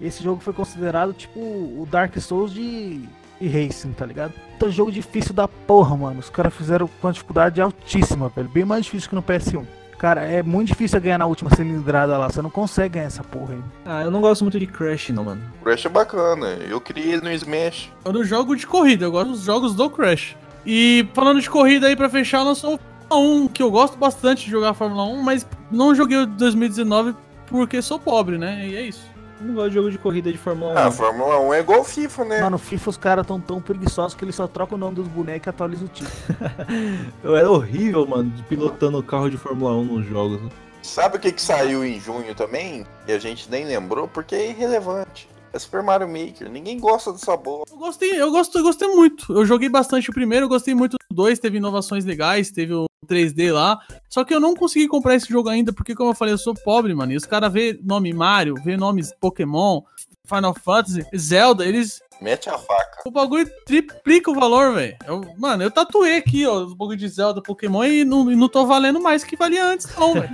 Esse 0.00 0.22
jogo 0.22 0.40
foi 0.40 0.52
considerado 0.52 1.12
tipo 1.12 1.40
o 1.40 1.86
Dark 1.90 2.16
Souls 2.18 2.52
de, 2.52 3.00
de 3.40 3.48
racing, 3.48 3.92
tá 3.92 4.06
ligado? 4.06 4.32
Então 4.56 4.70
jogo 4.70 4.92
difícil 4.92 5.34
da 5.34 5.48
porra, 5.48 5.96
mano. 5.96 6.20
Os 6.20 6.30
caras 6.30 6.54
fizeram 6.54 6.86
com 6.86 7.06
uma 7.06 7.12
dificuldade 7.12 7.60
altíssima, 7.60 8.28
velho, 8.28 8.48
bem 8.48 8.64
mais 8.64 8.84
difícil 8.84 9.08
que 9.08 9.14
no 9.14 9.22
PS1. 9.22 9.64
Cara, 9.98 10.22
é 10.22 10.44
muito 10.44 10.68
difícil 10.68 11.00
ganhar 11.00 11.18
na 11.18 11.26
última 11.26 11.50
cilindrada 11.50 12.16
lá, 12.16 12.30
você 12.30 12.40
não 12.40 12.50
consegue 12.50 12.94
ganhar 12.94 13.06
essa 13.06 13.24
porra 13.24 13.54
aí. 13.54 13.62
Ah, 13.84 14.02
eu 14.02 14.12
não 14.12 14.20
gosto 14.20 14.42
muito 14.42 14.56
de 14.58 14.66
Crash, 14.66 15.08
não, 15.08 15.24
mano. 15.24 15.42
Crash 15.64 15.86
é 15.86 15.88
bacana, 15.88 16.46
eu 16.68 16.80
criei 16.80 17.14
ele 17.14 17.22
no 17.22 17.32
Smash. 17.32 17.90
Eu 18.04 18.12
não 18.12 18.22
jogo 18.22 18.54
de 18.54 18.64
corrida, 18.64 19.06
eu 19.06 19.10
gosto 19.10 19.30
dos 19.30 19.42
jogos 19.42 19.74
do 19.74 19.90
Crash. 19.90 20.36
E 20.64 21.08
falando 21.14 21.40
de 21.40 21.50
corrida 21.50 21.88
aí 21.88 21.96
pra 21.96 22.08
fechar, 22.08 22.44
lançou 22.44 22.74
o 22.76 22.80
Fórmula 23.08 23.44
1, 23.44 23.48
que 23.48 23.62
eu 23.62 23.72
gosto 23.72 23.98
bastante 23.98 24.44
de 24.44 24.50
jogar 24.52 24.72
Fórmula 24.74 25.02
1, 25.02 25.22
mas 25.22 25.44
não 25.68 25.92
joguei 25.92 26.18
o 26.18 26.26
de 26.26 26.36
2019 26.36 27.16
porque 27.46 27.82
sou 27.82 27.98
pobre, 27.98 28.38
né? 28.38 28.68
E 28.68 28.76
é 28.76 28.82
isso. 28.82 29.07
Eu 29.40 29.46
não 29.46 29.54
gosto 29.54 29.68
de 29.68 29.74
jogo 29.74 29.90
de 29.90 29.98
corrida 29.98 30.32
de 30.32 30.38
Fórmula 30.38 30.72
1. 30.72 30.78
Ah, 30.78 30.86
a 30.86 30.90
Fórmula 30.90 31.40
1 31.40 31.54
é 31.54 31.60
igual 31.60 31.84
FIFA, 31.84 32.24
né? 32.24 32.40
Mano, 32.40 32.58
FIFA 32.58 32.90
os 32.90 32.96
caras 32.96 33.26
tão 33.26 33.40
tão 33.40 33.60
preguiçosos 33.60 34.14
que 34.14 34.24
eles 34.24 34.34
só 34.34 34.46
trocam 34.48 34.76
o 34.76 34.80
nome 34.80 34.96
dos 34.96 35.06
bonecos 35.06 35.46
e 35.46 35.50
atualizam 35.50 35.86
o 35.86 35.88
título. 35.88 36.12
Eu 37.22 37.36
era 37.36 37.50
horrível, 37.50 38.06
mano, 38.06 38.30
de 38.30 38.42
pilotando 38.42 39.02
carro 39.02 39.30
de 39.30 39.36
Fórmula 39.36 39.72
1 39.74 39.84
nos 39.84 40.06
jogos. 40.06 40.40
Sabe 40.82 41.16
o 41.16 41.20
que, 41.20 41.32
que 41.32 41.42
saiu 41.42 41.84
em 41.84 42.00
junho 42.00 42.34
também? 42.34 42.86
E 43.06 43.12
a 43.12 43.18
gente 43.18 43.50
nem 43.50 43.64
lembrou 43.64 44.08
porque 44.08 44.34
é 44.34 44.50
irrelevante. 44.50 45.28
É 45.52 45.58
Super 45.58 45.82
Mario 45.82 46.08
Maker. 46.08 46.48
Ninguém 46.50 46.78
gosta 46.78 47.12
dessa 47.12 47.36
boa. 47.36 47.64
Eu 47.70 47.76
gostei, 47.76 48.20
eu 48.20 48.30
gosto, 48.30 48.58
eu 48.58 48.62
gostei 48.62 48.88
muito. 48.88 49.32
Eu 49.32 49.46
joguei 49.46 49.68
bastante 49.68 50.10
o 50.10 50.12
primeiro, 50.12 50.44
eu 50.44 50.48
gostei 50.48 50.74
muito 50.74 50.96
do 51.10 51.16
2, 51.16 51.38
teve 51.38 51.58
inovações 51.58 52.04
legais, 52.04 52.50
teve 52.50 52.74
o 52.74 52.87
3D 53.08 53.52
lá. 53.52 53.78
Só 54.08 54.24
que 54.24 54.34
eu 54.34 54.40
não 54.40 54.54
consegui 54.54 54.86
comprar 54.86 55.14
esse 55.14 55.28
jogo 55.28 55.48
ainda, 55.48 55.72
porque, 55.72 55.94
como 55.94 56.10
eu 56.10 56.14
falei, 56.14 56.34
eu 56.34 56.38
sou 56.38 56.54
pobre, 56.54 56.94
mano. 56.94 57.12
E 57.12 57.16
os 57.16 57.24
caras 57.24 57.52
vê 57.52 57.78
nome 57.82 58.12
Mario, 58.12 58.54
vê 58.62 58.76
nomes 58.76 59.12
Pokémon, 59.20 59.82
Final 60.24 60.54
Fantasy, 60.54 61.04
Zelda, 61.16 61.64
eles. 61.64 62.00
Mete 62.20 62.50
a 62.50 62.58
faca. 62.58 63.02
O 63.06 63.10
bagulho 63.12 63.48
triplica 63.64 64.30
o 64.30 64.34
valor, 64.34 64.74
velho. 64.74 64.96
Mano, 65.38 65.62
eu 65.62 65.70
tatuei 65.70 66.16
aqui, 66.16 66.44
ó, 66.44 66.64
os 66.64 66.74
bagulho 66.74 66.98
de 66.98 67.08
Zelda, 67.08 67.40
Pokémon 67.40 67.84
e 67.84 68.04
não, 68.04 68.30
e 68.30 68.34
não 68.34 68.48
tô 68.48 68.66
valendo 68.66 69.00
mais 69.00 69.22
que 69.22 69.36
valia 69.36 69.64
antes, 69.64 69.88
não, 69.96 70.14
velho. 70.14 70.28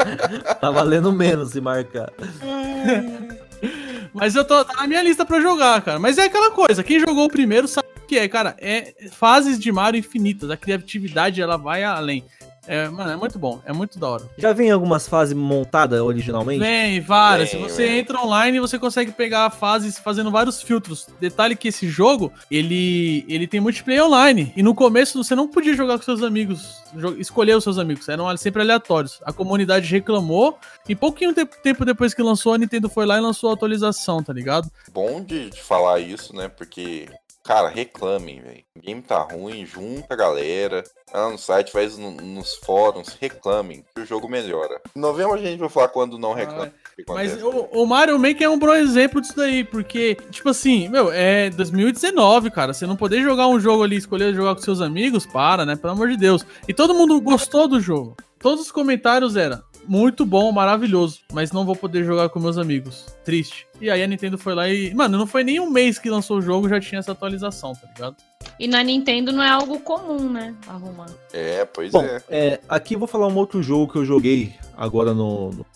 Tá 0.58 0.70
valendo 0.70 1.12
menos 1.12 1.50
se 1.50 1.60
marcar. 1.60 2.10
Mas 4.14 4.34
eu 4.34 4.46
tô 4.46 4.64
tá 4.64 4.80
na 4.80 4.86
minha 4.86 5.02
lista 5.02 5.26
pra 5.26 5.40
jogar, 5.40 5.82
cara. 5.82 5.98
Mas 5.98 6.16
é 6.16 6.24
aquela 6.24 6.50
coisa, 6.50 6.82
quem 6.82 6.98
jogou 6.98 7.26
o 7.26 7.30
primeiro 7.30 7.68
sabe 7.68 7.86
que 8.06 8.18
é, 8.18 8.28
cara. 8.28 8.56
É 8.58 8.94
fases 9.10 9.58
de 9.58 9.70
Mario 9.72 9.98
infinitas. 9.98 10.50
A 10.50 10.56
criatividade 10.56 11.40
ela 11.42 11.56
vai 11.56 11.84
além. 11.84 12.24
É, 12.68 12.88
mano, 12.88 13.12
é 13.12 13.16
muito 13.16 13.38
bom, 13.38 13.62
é 13.64 13.72
muito 13.72 13.96
da 13.96 14.08
hora. 14.08 14.28
Já 14.36 14.52
vem 14.52 14.72
algumas 14.72 15.06
fases 15.06 15.32
montadas 15.36 16.00
originalmente? 16.00 16.58
Vem, 16.58 17.00
várias. 17.00 17.52
Vem, 17.52 17.62
Se 17.62 17.68
você 17.70 17.86
vem. 17.86 17.98
entra 18.00 18.20
online, 18.20 18.58
você 18.58 18.76
consegue 18.76 19.12
pegar 19.12 19.48
fases 19.50 20.00
fazendo 20.00 20.32
vários 20.32 20.60
filtros. 20.60 21.06
Detalhe 21.20 21.54
que 21.54 21.68
esse 21.68 21.88
jogo, 21.88 22.32
ele, 22.50 23.24
ele 23.28 23.46
tem 23.46 23.60
multiplayer 23.60 24.04
online. 24.04 24.52
E 24.56 24.64
no 24.64 24.74
começo 24.74 25.22
você 25.22 25.32
não 25.36 25.46
podia 25.46 25.76
jogar 25.76 25.96
com 25.96 26.02
seus 26.02 26.24
amigos, 26.24 26.82
escolher 27.18 27.56
os 27.56 27.62
seus 27.62 27.78
amigos, 27.78 28.08
eram 28.08 28.36
sempre 28.36 28.62
aleatórios. 28.62 29.20
A 29.24 29.32
comunidade 29.32 29.88
reclamou 29.88 30.58
e 30.88 30.96
pouquinho 30.96 31.32
te- 31.32 31.46
tempo 31.46 31.84
depois 31.84 32.14
que 32.14 32.22
lançou, 32.22 32.52
a 32.52 32.58
Nintendo 32.58 32.88
foi 32.88 33.06
lá 33.06 33.16
e 33.16 33.20
lançou 33.20 33.50
a 33.50 33.52
atualização, 33.54 34.24
tá 34.24 34.32
ligado? 34.32 34.68
Bom 34.92 35.22
de 35.22 35.52
falar 35.52 36.00
isso, 36.00 36.34
né? 36.34 36.48
Porque, 36.48 37.06
cara, 37.46 37.68
reclamem, 37.68 38.40
velho. 38.40 38.64
O 38.76 38.80
game 38.80 39.00
tá 39.02 39.18
ruim, 39.20 39.64
junta 39.64 40.14
a 40.14 40.16
galera. 40.16 40.82
Vai 41.12 41.22
lá 41.22 41.30
no 41.30 41.38
site, 41.38 41.70
faz 41.72 41.96
no- 41.96 42.10
nos 42.10 42.56
fóruns, 42.56 43.16
reclamem, 43.20 43.84
que 43.94 44.02
o 44.02 44.06
jogo 44.06 44.28
melhora. 44.28 44.80
Em 44.94 44.98
novembro 45.00 45.34
a 45.34 45.38
gente 45.38 45.58
vai 45.60 45.68
falar 45.68 45.88
quando 45.88 46.18
não 46.18 46.32
reclama. 46.34 46.66
o 46.66 46.96
que 46.96 47.04
Mas 47.12 47.40
o, 47.42 47.48
o 47.72 47.86
Mario 47.86 48.18
Maker 48.18 48.42
é 48.42 48.48
um 48.48 48.58
bom 48.58 48.74
exemplo 48.74 49.20
disso 49.20 49.36
daí, 49.36 49.62
porque, 49.64 50.16
tipo 50.30 50.48
assim, 50.48 50.88
meu, 50.88 51.10
é 51.12 51.48
2019, 51.50 52.50
cara. 52.50 52.74
Você 52.74 52.86
não 52.86 52.96
poder 52.96 53.22
jogar 53.22 53.46
um 53.46 53.60
jogo 53.60 53.82
ali, 53.84 53.96
escolher 53.96 54.34
jogar 54.34 54.54
com 54.54 54.62
seus 54.62 54.80
amigos, 54.80 55.24
para, 55.24 55.64
né? 55.64 55.76
Pelo 55.76 55.92
amor 55.92 56.08
de 56.08 56.16
Deus. 56.16 56.44
E 56.66 56.74
todo 56.74 56.94
mundo 56.94 57.20
gostou 57.20 57.68
do 57.68 57.80
jogo. 57.80 58.16
Todos 58.38 58.60
os 58.66 58.70
comentários 58.72 59.34
eram 59.36 59.62
muito 59.88 60.24
bom, 60.26 60.50
maravilhoso, 60.52 61.20
mas 61.32 61.52
não 61.52 61.64
vou 61.64 61.76
poder 61.76 62.04
jogar 62.04 62.28
com 62.28 62.38
meus 62.40 62.58
amigos. 62.58 63.06
Triste. 63.24 63.66
E 63.80 63.90
aí 63.90 64.02
a 64.02 64.06
Nintendo 64.06 64.36
foi 64.38 64.54
lá 64.54 64.68
e. 64.68 64.94
Mano, 64.94 65.16
não 65.18 65.26
foi 65.26 65.44
nem 65.44 65.60
um 65.60 65.70
mês 65.70 65.98
que 65.98 66.10
lançou 66.10 66.38
o 66.38 66.42
jogo, 66.42 66.68
já 66.68 66.80
tinha 66.80 66.98
essa 66.98 67.12
atualização, 67.12 67.72
tá 67.74 67.86
ligado? 67.94 68.16
E 68.58 68.66
na 68.66 68.82
Nintendo 68.82 69.32
não 69.32 69.42
é 69.42 69.48
algo 69.50 69.78
comum, 69.80 70.30
né? 70.30 70.54
Arrumar. 70.66 71.10
É, 71.32 71.64
pois 71.64 71.92
Bom, 71.92 72.02
é. 72.04 72.22
é, 72.28 72.60
aqui 72.68 72.94
eu 72.94 72.98
vou 72.98 73.08
falar 73.08 73.26
um 73.28 73.36
outro 73.36 73.62
jogo 73.62 73.92
que 73.92 73.98
eu 73.98 74.04
joguei 74.04 74.54
agora 74.76 75.12
no, 75.12 75.50
no- 75.50 75.66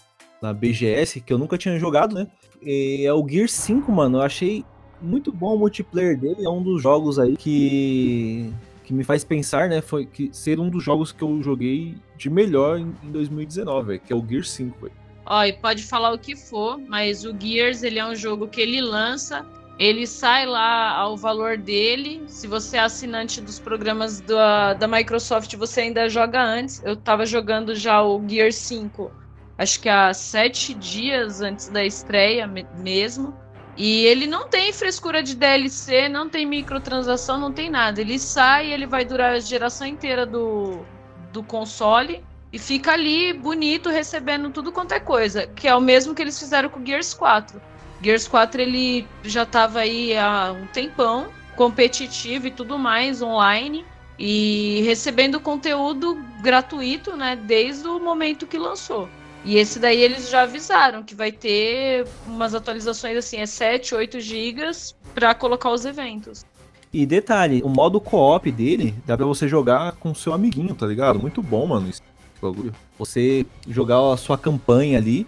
na 0.40 0.52
BGS, 0.54 1.20
que 1.20 1.32
eu 1.32 1.38
nunca 1.38 1.58
tinha 1.58 1.78
jogado, 1.78 2.14
né? 2.14 2.26
E 2.62 3.04
é 3.04 3.12
o 3.12 3.26
Gear 3.28 3.48
5, 3.48 3.90
mano. 3.92 4.18
Eu 4.18 4.22
achei 4.22 4.64
muito 5.02 5.30
bom 5.32 5.54
o 5.54 5.58
multiplayer 5.58 6.18
dele. 6.18 6.44
É 6.44 6.48
um 6.48 6.62
dos 6.62 6.82
jogos 6.82 7.18
aí 7.18 7.36
que, 7.36 8.50
que 8.90 8.94
me 8.94 9.04
faz 9.04 9.22
pensar, 9.22 9.68
né? 9.68 9.80
Foi 9.80 10.04
que 10.04 10.30
ser 10.32 10.58
um 10.58 10.68
dos 10.68 10.82
jogos 10.82 11.12
que 11.12 11.22
eu 11.22 11.40
joguei 11.40 11.96
de 12.16 12.28
melhor 12.28 12.76
em, 12.76 12.92
em 13.04 13.12
2019, 13.12 13.86
velho, 13.86 14.00
que 14.00 14.12
é 14.12 14.16
o 14.16 14.26
Gear 14.28 14.42
5, 14.44 14.80
velho. 14.80 14.92
Ó, 15.24 15.44
e 15.44 15.52
pode 15.52 15.84
falar 15.84 16.12
o 16.12 16.18
que 16.18 16.34
for, 16.34 16.76
mas 16.88 17.24
o 17.24 17.32
Gears, 17.38 17.84
ele 17.84 18.00
é 18.00 18.04
um 18.04 18.16
jogo 18.16 18.48
que 18.48 18.60
ele 18.60 18.80
lança, 18.80 19.46
ele 19.78 20.08
sai 20.08 20.44
lá 20.44 20.90
ao 20.96 21.16
valor 21.16 21.56
dele. 21.56 22.24
Se 22.26 22.48
você 22.48 22.78
é 22.78 22.80
assinante 22.80 23.40
dos 23.40 23.60
programas 23.60 24.20
da, 24.22 24.74
da 24.74 24.88
Microsoft, 24.88 25.54
você 25.54 25.82
ainda 25.82 26.08
joga 26.08 26.42
antes. 26.42 26.82
Eu 26.84 26.96
tava 26.96 27.24
jogando 27.24 27.76
já 27.76 28.02
o 28.02 28.20
Gear 28.28 28.52
5, 28.52 29.12
acho 29.56 29.80
que 29.80 29.88
há 29.88 30.12
sete 30.12 30.74
dias 30.74 31.40
antes 31.40 31.68
da 31.68 31.84
estreia 31.84 32.44
me- 32.44 32.66
mesmo. 32.76 33.32
E 33.76 34.04
ele 34.06 34.26
não 34.26 34.48
tem 34.48 34.72
frescura 34.72 35.22
de 35.22 35.34
DLC, 35.34 36.08
não 36.08 36.28
tem 36.28 36.44
microtransação, 36.44 37.38
não 37.38 37.52
tem 37.52 37.70
nada. 37.70 38.00
Ele 38.00 38.18
sai, 38.18 38.72
ele 38.72 38.86
vai 38.86 39.04
durar 39.04 39.32
a 39.32 39.40
geração 39.40 39.86
inteira 39.86 40.26
do, 40.26 40.84
do 41.32 41.42
console 41.42 42.22
e 42.52 42.58
fica 42.58 42.92
ali 42.92 43.32
bonito 43.32 43.88
recebendo 43.88 44.50
tudo 44.50 44.72
quanto 44.72 44.92
é 44.92 45.00
coisa, 45.00 45.46
que 45.46 45.68
é 45.68 45.74
o 45.74 45.80
mesmo 45.80 46.14
que 46.14 46.22
eles 46.22 46.38
fizeram 46.38 46.68
com 46.68 46.80
o 46.80 46.86
Gears 46.86 47.14
4. 47.14 47.60
Gears 48.02 48.26
4 48.26 48.60
ele 48.60 49.06
já 49.22 49.46
tava 49.46 49.80
aí 49.80 50.16
há 50.16 50.52
um 50.52 50.66
tempão, 50.66 51.28
competitivo 51.54 52.48
e 52.48 52.50
tudo 52.50 52.78
mais 52.78 53.22
online 53.22 53.84
e 54.18 54.82
recebendo 54.84 55.40
conteúdo 55.40 56.22
gratuito, 56.42 57.16
né, 57.16 57.36
desde 57.36 57.86
o 57.88 57.98
momento 57.98 58.46
que 58.46 58.58
lançou. 58.58 59.08
E 59.44 59.56
esse 59.56 59.78
daí 59.78 60.00
eles 60.00 60.28
já 60.28 60.42
avisaram 60.42 61.02
que 61.02 61.14
vai 61.14 61.32
ter 61.32 62.06
umas 62.26 62.54
atualizações 62.54 63.16
assim, 63.16 63.38
é 63.38 63.46
7, 63.46 63.94
8 63.94 64.20
gigas 64.20 64.94
para 65.14 65.34
colocar 65.34 65.70
os 65.70 65.84
eventos. 65.84 66.44
E 66.92 67.06
detalhe, 67.06 67.62
o 67.62 67.68
modo 67.68 68.00
co-op 68.00 68.50
dele 68.50 68.94
dá 69.06 69.16
pra 69.16 69.24
você 69.24 69.48
jogar 69.48 69.92
com 69.92 70.14
seu 70.14 70.32
amiguinho, 70.32 70.74
tá 70.74 70.86
ligado? 70.86 71.20
Muito 71.20 71.40
bom, 71.40 71.66
mano, 71.66 71.88
esse 71.88 72.02
bagulho. 72.42 72.74
Você 72.98 73.46
jogar 73.68 74.12
a 74.12 74.16
sua 74.16 74.36
campanha 74.36 74.98
ali 74.98 75.26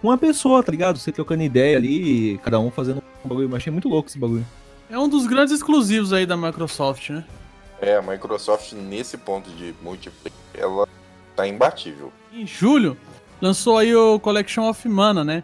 com 0.00 0.08
uma 0.08 0.18
pessoa, 0.18 0.62
tá 0.62 0.72
ligado? 0.72 0.98
Você 0.98 1.12
trocando 1.12 1.42
ideia 1.42 1.76
ali, 1.76 2.38
cada 2.38 2.58
um 2.58 2.70
fazendo 2.70 3.02
um 3.24 3.28
bagulho. 3.28 3.48
Eu 3.48 3.56
achei 3.56 3.70
muito 3.70 3.88
louco 3.88 4.08
esse 4.08 4.18
bagulho. 4.18 4.44
É 4.90 4.98
um 4.98 5.08
dos 5.08 5.26
grandes 5.26 5.54
exclusivos 5.54 6.12
aí 6.12 6.26
da 6.26 6.36
Microsoft, 6.36 7.10
né? 7.10 7.24
É, 7.80 7.96
a 7.96 8.02
Microsoft 8.02 8.72
nesse 8.72 9.18
ponto 9.18 9.50
de 9.50 9.74
multiplayer, 9.82 10.32
ela 10.54 10.88
tá 11.36 11.46
imbatível. 11.46 12.12
Em 12.32 12.46
julho, 12.46 12.96
lançou 13.42 13.76
aí 13.76 13.94
o 13.94 14.20
Collection 14.20 14.68
of 14.68 14.88
Mana, 14.88 15.24
né? 15.24 15.42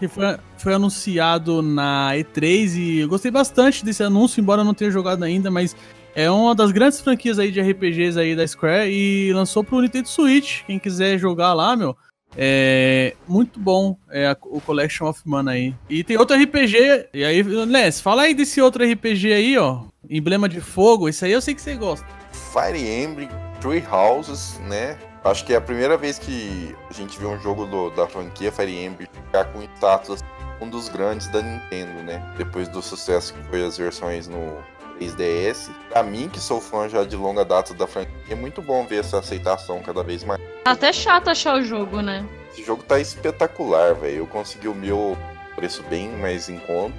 Que 0.00 0.08
foi, 0.08 0.24
foi 0.58 0.74
anunciado 0.74 1.62
na 1.62 2.10
E3 2.12 2.76
e 2.76 2.98
eu 2.98 3.08
gostei 3.08 3.30
bastante 3.30 3.84
desse 3.84 4.02
anúncio, 4.02 4.40
embora 4.40 4.60
eu 4.60 4.64
não 4.64 4.74
tenha 4.74 4.90
jogado 4.90 5.22
ainda, 5.22 5.50
mas 5.50 5.74
é 6.14 6.30
uma 6.30 6.54
das 6.54 6.72
grandes 6.72 7.00
franquias 7.00 7.38
aí 7.38 7.50
de 7.52 7.60
RPGs 7.60 8.18
aí 8.18 8.34
da 8.34 8.46
Square 8.46 8.90
e 8.90 9.32
lançou 9.32 9.62
pro 9.62 9.80
Nintendo 9.80 10.08
Switch. 10.08 10.64
Quem 10.66 10.78
quiser 10.78 11.18
jogar 11.18 11.54
lá, 11.54 11.76
meu, 11.76 11.96
é 12.36 13.14
muito 13.28 13.60
bom 13.60 13.96
é, 14.10 14.36
o 14.42 14.60
Collection 14.60 15.06
of 15.08 15.20
Mana 15.24 15.52
aí. 15.52 15.74
E 15.88 16.02
tem 16.02 16.18
outro 16.18 16.36
RPG, 16.36 17.08
e 17.14 17.24
aí, 17.24 17.42
Less, 17.42 18.02
fala 18.02 18.22
aí 18.22 18.34
desse 18.34 18.60
outro 18.60 18.84
RPG 18.84 19.32
aí, 19.32 19.56
ó, 19.56 19.84
Emblema 20.10 20.48
de 20.48 20.60
Fogo, 20.60 21.08
isso 21.08 21.24
aí 21.24 21.32
eu 21.32 21.40
sei 21.40 21.54
que 21.54 21.62
você 21.62 21.74
gosta. 21.74 22.06
Fire 22.52 22.78
Emblem, 22.78 23.28
Three 23.60 23.82
Houses, 23.90 24.60
né? 24.68 24.98
Acho 25.26 25.44
que 25.44 25.52
é 25.52 25.56
a 25.56 25.60
primeira 25.60 25.96
vez 25.96 26.18
que 26.18 26.74
a 26.88 26.92
gente 26.92 27.18
vê 27.18 27.26
um 27.26 27.38
jogo 27.40 27.66
do- 27.66 27.90
da 27.90 28.06
franquia 28.06 28.52
Fire 28.52 28.72
Emblem 28.84 29.08
ficar 29.12 29.44
com 29.46 29.60
status 29.76 30.22
um 30.60 30.68
dos 30.70 30.88
grandes 30.88 31.26
da 31.28 31.42
Nintendo, 31.42 32.02
né? 32.04 32.22
Depois 32.38 32.68
do 32.68 32.80
sucesso 32.80 33.34
que 33.34 33.42
foi 33.48 33.64
as 33.66 33.76
versões 33.76 34.28
no 34.28 34.56
3DS. 34.98 35.68
Pra 35.90 36.02
mim, 36.02 36.28
que 36.28 36.38
sou 36.40 36.60
fã 36.60 36.88
já 36.88 37.04
de 37.04 37.16
longa 37.16 37.44
data 37.44 37.74
da 37.74 37.86
franquia, 37.86 38.14
é 38.30 38.34
muito 38.34 38.62
bom 38.62 38.86
ver 38.86 39.00
essa 39.00 39.18
aceitação 39.18 39.82
cada 39.82 40.02
vez 40.02 40.22
mais. 40.24 40.40
Tá 40.64 40.70
até 40.70 40.92
chato 40.92 41.28
achar 41.28 41.56
o 41.58 41.62
jogo, 41.62 42.00
né? 42.00 42.24
Esse 42.52 42.64
jogo 42.64 42.82
tá 42.84 42.98
espetacular, 42.98 43.94
velho. 43.94 44.18
Eu 44.18 44.26
consegui 44.26 44.68
o 44.68 44.74
meu 44.74 45.16
preço 45.56 45.82
bem 45.90 46.08
mais 46.16 46.48
em 46.48 46.58
conta. 46.60 46.96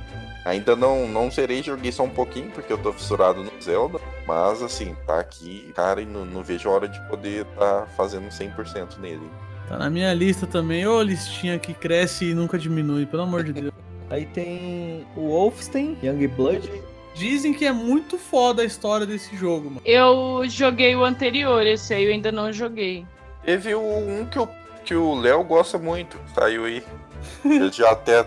Ainda 0.47 0.77
não, 0.77 1.09
não 1.09 1.29
zerei, 1.29 1.61
joguei 1.61 1.91
só 1.91 2.03
um 2.03 2.09
pouquinho, 2.09 2.49
porque 2.51 2.71
eu 2.71 2.77
tô 2.77 2.93
fissurado 2.93 3.43
no 3.43 3.51
Zelda. 3.61 3.99
Mas, 4.25 4.63
assim, 4.63 4.95
tá 5.05 5.19
aqui, 5.19 5.73
cara, 5.75 6.01
e 6.01 6.05
não, 6.05 6.23
não 6.23 6.41
vejo 6.41 6.69
a 6.69 6.71
hora 6.71 6.87
de 6.87 6.99
poder 7.09 7.43
tá 7.57 7.85
fazendo 7.97 8.29
100% 8.29 8.97
nele. 8.97 9.29
Tá 9.67 9.77
na 9.77 9.89
minha 9.89 10.13
lista 10.13 10.47
também. 10.47 10.87
Ô, 10.87 11.01
listinha 11.01 11.59
que 11.59 11.73
cresce 11.73 12.29
e 12.29 12.33
nunca 12.33 12.57
diminui, 12.57 13.05
pelo 13.05 13.23
amor 13.23 13.43
de 13.43 13.51
Deus. 13.51 13.73
Aí 14.09 14.25
tem 14.25 15.05
o 15.17 15.27
Wolfenstein, 15.27 15.97
Youngblood. 16.01 16.71
Dizem 17.13 17.53
que 17.53 17.65
é 17.65 17.73
muito 17.73 18.17
foda 18.17 18.61
a 18.61 18.65
história 18.65 19.05
desse 19.05 19.35
jogo, 19.35 19.65
mano. 19.69 19.81
Eu 19.83 20.43
joguei 20.47 20.95
o 20.95 21.03
anterior, 21.03 21.65
esse 21.65 21.93
aí 21.93 22.05
eu 22.05 22.13
ainda 22.13 22.31
não 22.31 22.53
joguei. 22.53 23.05
Teve 23.43 23.73
um 23.73 24.25
que, 24.25 24.37
eu, 24.37 24.47
que 24.85 24.95
o 24.95 25.15
Léo 25.15 25.43
gosta 25.43 25.79
muito, 25.79 26.17
saiu 26.33 26.65
aí. 26.65 26.83
Ele 27.43 27.71
já 27.71 27.89
até 27.89 28.23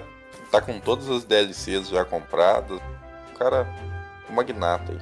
tá 0.50 0.60
com 0.60 0.78
todas 0.80 1.08
as 1.08 1.24
DLCs 1.24 1.88
já 1.88 2.04
compradas. 2.04 2.80
O 3.32 3.38
cara, 3.38 3.66
o 4.28 4.32
magnata 4.32 4.92
aí. 4.92 4.98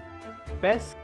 PES? 0.60 0.96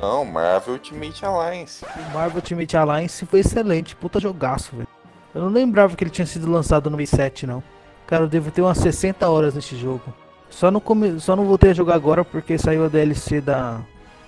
Não, 0.00 0.24
Marvel 0.24 0.74
Ultimate 0.74 1.24
Alliance. 1.24 1.84
O 1.84 2.14
Marvel 2.14 2.36
Ultimate 2.36 2.76
Alliance 2.76 3.26
foi 3.26 3.40
excelente, 3.40 3.94
puta 3.94 4.18
jogaço, 4.18 4.74
velho. 4.74 4.88
Eu 5.34 5.42
não 5.42 5.48
lembrava 5.48 5.94
que 5.94 6.02
ele 6.02 6.10
tinha 6.10 6.26
sido 6.26 6.50
lançado 6.50 6.90
no 6.90 6.96
Mi 6.96 7.06
7, 7.06 7.46
não. 7.46 7.62
Cara, 8.06 8.24
eu 8.24 8.28
devo 8.28 8.50
ter 8.50 8.62
umas 8.62 8.78
60 8.78 9.28
horas 9.28 9.54
nesse 9.54 9.76
jogo. 9.76 10.02
Só 10.48 10.70
não, 10.70 10.80
come... 10.80 11.20
Só 11.20 11.36
não 11.36 11.44
voltei 11.44 11.70
a 11.70 11.74
jogar 11.74 11.94
agora 11.94 12.24
porque 12.24 12.58
saiu 12.58 12.84
a 12.84 12.88
DLC 12.88 13.40
da, 13.40 13.80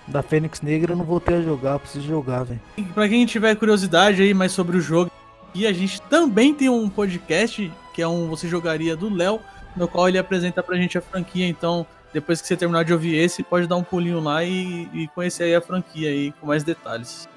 da 0.06 0.22
Fênix 0.22 0.60
Negra, 0.60 0.92
eu 0.92 0.96
não 0.96 1.04
voltei 1.04 1.38
a 1.38 1.42
jogar, 1.42 1.72
eu 1.72 1.80
preciso 1.80 2.06
jogar, 2.06 2.44
velho. 2.44 2.60
Pra 2.94 3.08
quem 3.08 3.26
tiver 3.26 3.56
curiosidade 3.56 4.22
aí 4.22 4.32
mais 4.32 4.52
sobre 4.52 4.76
o 4.76 4.80
jogo, 4.80 5.10
e 5.54 5.66
a 5.66 5.72
gente 5.72 6.00
também 6.02 6.54
tem 6.54 6.68
um 6.68 6.88
podcast 6.88 7.72
que 7.92 8.00
é 8.00 8.08
um 8.08 8.28
Você 8.28 8.48
Jogaria 8.48 8.96
do 8.96 9.12
Léo, 9.12 9.40
no 9.76 9.88
qual 9.88 10.08
ele 10.08 10.18
apresenta 10.18 10.62
pra 10.62 10.76
gente 10.76 10.98
a 10.98 11.00
franquia, 11.00 11.46
então 11.46 11.86
depois 12.12 12.40
que 12.40 12.46
você 12.46 12.56
terminar 12.56 12.84
de 12.84 12.92
ouvir 12.92 13.16
esse, 13.16 13.42
pode 13.42 13.66
dar 13.66 13.76
um 13.76 13.82
pulinho 13.82 14.20
lá 14.20 14.44
e, 14.44 14.88
e 14.92 15.08
conhecer 15.08 15.44
aí 15.44 15.54
a 15.54 15.60
franquia 15.60 16.10
aí 16.10 16.32
com 16.32 16.46
mais 16.46 16.62
detalhes. 16.62 17.28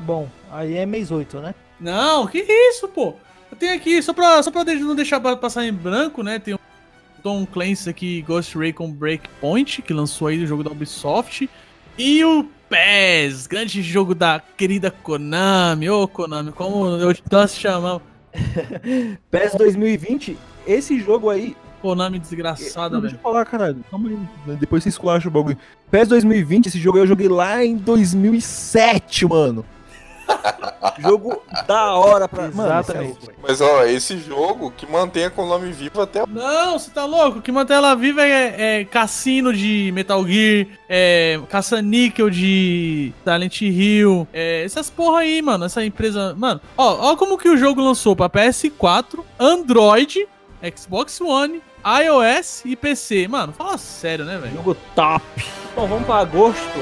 Bom, 0.00 0.28
aí 0.50 0.76
é 0.76 0.84
mês 0.84 1.10
8, 1.10 1.40
né? 1.40 1.54
Não, 1.80 2.26
que 2.26 2.38
isso, 2.38 2.86
pô? 2.88 3.14
Eu 3.50 3.56
tenho 3.56 3.74
aqui, 3.74 4.02
só 4.02 4.12
pra, 4.12 4.42
só 4.42 4.50
pra 4.50 4.64
não 4.64 4.94
deixar 4.94 5.20
passar 5.36 5.64
em 5.64 5.72
branco, 5.72 6.22
né? 6.22 6.38
Tem 6.38 6.54
o 6.54 6.60
Tom 7.22 7.46
Clancy 7.46 7.88
aqui, 7.88 8.22
Ghost 8.22 8.56
Recon 8.56 8.92
Breakpoint, 8.92 9.82
que 9.82 9.92
lançou 9.92 10.28
aí 10.28 10.42
o 10.42 10.46
jogo 10.46 10.62
da 10.62 10.70
Ubisoft. 10.70 11.48
E 11.98 12.24
o 12.24 12.44
PES, 12.68 13.46
grande 13.46 13.82
jogo 13.82 14.14
da 14.14 14.40
querida 14.56 14.90
Konami. 14.90 15.90
Ô, 15.90 16.06
Konami, 16.06 16.52
como 16.52 16.86
eu 16.86 17.14
nós 17.30 17.56
chamamos. 17.56 18.02
PES 19.30 19.54
2020, 19.56 20.38
esse 20.66 21.00
jogo 21.00 21.28
aí. 21.28 21.56
Konami 21.80 22.18
desgraçada, 22.18 22.90
velho. 22.90 23.02
Deixa 23.02 23.16
eu 23.16 23.20
falar, 23.20 23.44
caralho. 23.44 23.84
Calma 23.90 24.08
aí. 24.08 24.56
Depois 24.56 24.82
você 24.82 24.88
esculacha 24.88 25.28
o 25.28 25.30
bagulho. 25.30 25.56
PES 25.90 26.08
2020, 26.08 26.66
esse 26.66 26.78
jogo 26.78 26.98
eu 26.98 27.06
joguei 27.06 27.28
lá 27.28 27.64
em 27.64 27.76
2007, 27.76 29.26
mano. 29.26 29.64
jogo 31.00 31.42
da 31.66 31.94
hora 31.94 32.28
pra. 32.28 32.50
Mano, 32.50 32.68
Exatamente. 32.68 33.18
isso 33.20 33.30
é 33.30 33.34
Mas 33.42 33.60
ó, 33.60 33.84
esse 33.84 34.18
jogo 34.18 34.70
que 34.70 34.86
mantém 34.86 35.24
a 35.24 35.30
Konami 35.30 35.72
viva 35.72 36.04
até 36.04 36.24
Não, 36.26 36.78
você 36.78 36.90
tá 36.90 37.04
louco? 37.04 37.38
O 37.38 37.42
que 37.42 37.52
mantém 37.52 37.76
ela 37.76 37.94
viva 37.94 38.22
é, 38.22 38.80
é 38.80 38.84
cassino 38.84 39.52
de 39.52 39.90
Metal 39.92 40.24
Gear, 40.26 40.66
é 40.88 41.40
caça-níquel 41.48 42.30
de 42.30 43.12
Silent 43.24 43.60
Hill, 43.62 44.26
é, 44.32 44.64
essas 44.64 44.90
porra 44.90 45.20
aí, 45.20 45.40
mano. 45.42 45.64
Essa 45.64 45.84
empresa. 45.84 46.34
Mano, 46.36 46.60
ó, 46.76 47.12
ó 47.12 47.16
como 47.16 47.38
que 47.38 47.48
o 47.48 47.56
jogo 47.56 47.82
lançou 47.82 48.14
pra 48.14 48.28
PS4, 48.28 49.20
Android, 49.38 50.26
Xbox 50.76 51.20
One, 51.20 51.62
iOS 51.84 52.62
e 52.64 52.76
PC. 52.76 53.28
Mano, 53.28 53.52
fala 53.52 53.78
sério, 53.78 54.24
né, 54.24 54.38
velho? 54.38 54.54
Jogo 54.54 54.76
top. 54.94 55.24
Bom, 55.74 55.86
vamos 55.86 56.04
pra 56.06 56.18
agosto. 56.18 56.78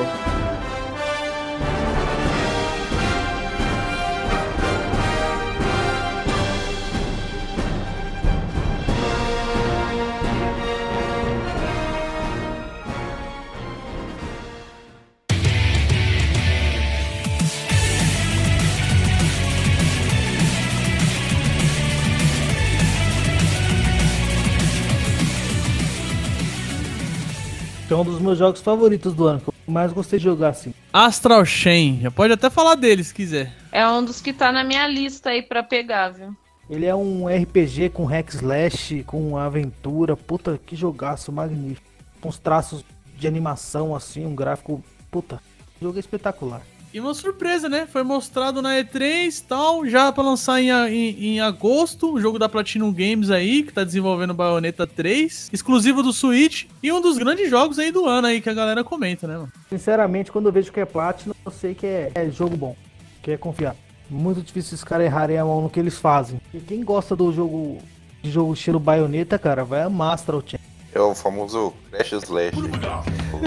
É 27.93 27.97
um 27.97 28.05
dos 28.05 28.21
meus 28.21 28.39
jogos 28.39 28.61
favoritos 28.61 29.15
do 29.15 29.27
ano, 29.27 29.41
que 29.41 29.49
eu 29.49 29.55
mais 29.67 29.93
gostei 29.93 30.19
de 30.19 30.25
jogar 30.25 30.51
assim. 30.51 30.75
Astral 30.93 31.45
Chain. 31.45 32.01
Já 32.03 32.11
pode 32.11 32.33
até 32.33 32.51
falar 32.51 32.75
dele 32.75 33.03
se 33.03 33.15
quiser. 33.15 33.53
É 33.73 33.87
um 33.89 34.05
dos 34.05 34.21
que 34.21 34.33
tá 34.33 34.53
na 34.53 34.65
minha 34.65 34.87
lista 34.87 35.31
aí 35.31 35.43
pra 35.43 35.63
pegar, 35.63 36.11
viu? 36.11 36.37
Ele 36.69 36.85
é 36.85 36.95
um 36.95 37.27
RPG 37.27 37.91
com 37.91 38.05
hack 38.05 38.29
slash, 38.29 39.03
com 39.05 39.37
aventura, 39.39 40.17
puta 40.17 40.59
que 40.65 40.77
jogaço 40.77 41.33
magnífico. 41.33 41.87
Com 42.21 42.29
os 42.29 42.39
traços 42.39 42.85
de 43.17 43.27
animação 43.27 43.95
assim, 43.95 44.27
um 44.27 44.35
gráfico, 44.35 44.83
puta, 45.11 45.41
jogo 45.81 45.97
é 45.97 46.01
espetacular. 46.01 46.61
E 46.99 47.01
uma 47.01 47.15
surpresa, 47.15 47.69
né? 47.69 47.87
Foi 47.87 48.03
mostrado 48.03 48.61
na 48.61 48.71
E3 48.71 49.39
e 49.39 49.43
tal, 49.45 49.87
já 49.87 50.11
pra 50.11 50.25
lançar 50.25 50.61
em, 50.61 50.69
em, 50.69 51.27
em 51.27 51.41
agosto, 51.41 52.13
o 52.13 52.21
jogo 52.21 52.41
da 52.41 52.49
Platinum 52.49 52.93
Games 52.93 53.31
aí, 53.31 53.63
que 53.63 53.73
tá 53.73 53.85
desenvolvendo 53.85 54.35
Bayonetta 54.35 54.85
3, 54.85 55.49
exclusivo 55.53 56.03
do 56.03 56.13
Switch, 56.13 56.65
e 56.83 56.91
um 56.91 57.01
dos 57.01 57.17
grandes 57.17 57.49
jogos 57.49 57.79
aí 57.79 57.93
do 57.93 58.05
ano 58.05 58.27
aí 58.27 58.41
que 58.41 58.51
a 58.51 58.53
galera 58.53 58.83
comenta, 58.83 59.29
né, 59.29 59.37
mano? 59.37 59.53
Sinceramente, 59.69 60.33
quando 60.33 60.47
eu 60.47 60.53
vejo 60.53 60.73
que 60.73 60.81
é 60.81 60.85
Platinum, 60.85 61.35
eu 61.47 61.53
sei 61.53 61.73
que 61.73 61.87
é, 61.87 62.11
é 62.17 62.29
jogo 62.31 62.57
bom, 62.57 62.75
que 63.23 63.31
é 63.31 63.37
confiar. 63.37 63.77
Muito 64.11 64.43
difícil 64.43 64.75
esses 64.75 64.83
caras 64.83 65.07
errarem 65.07 65.39
a 65.39 65.45
mão 65.45 65.63
no 65.63 65.71
que 65.71 65.79
eles 65.79 65.97
fazem. 65.97 66.41
E 66.53 66.59
quem 66.59 66.83
gosta 66.83 67.15
do 67.15 67.33
jogo 67.33 67.79
de 68.21 68.29
jogo 68.29 68.55
estilo 68.55 68.81
Bayonetta, 68.81 69.39
cara, 69.39 69.65
vai 69.65 69.83
amar 69.83 70.15
Astral 70.15 70.43
Chain. 70.45 70.59
é 70.93 71.01
o 71.01 71.15
famoso 71.15 71.73
Crash 71.93 72.11
Slash. 72.11 72.57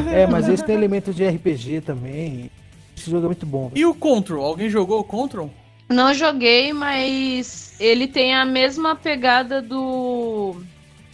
É, 0.09 0.25
mas 0.25 0.47
esse 0.47 0.63
tem 0.63 0.73
elementos 0.73 1.13
de 1.13 1.27
RPG 1.27 1.81
também. 1.81 2.49
Esse 3.01 3.09
jogo 3.09 3.25
é 3.25 3.29
muito 3.29 3.47
bom. 3.47 3.71
E 3.73 3.83
o 3.83 3.95
Control? 3.95 4.45
Alguém 4.45 4.69
jogou 4.69 4.99
o 4.99 5.03
Control? 5.03 5.49
Não 5.89 6.13
joguei, 6.13 6.71
mas 6.71 7.73
ele 7.79 8.07
tem 8.07 8.35
a 8.35 8.45
mesma 8.45 8.95
pegada 8.95 9.59
do 9.59 10.61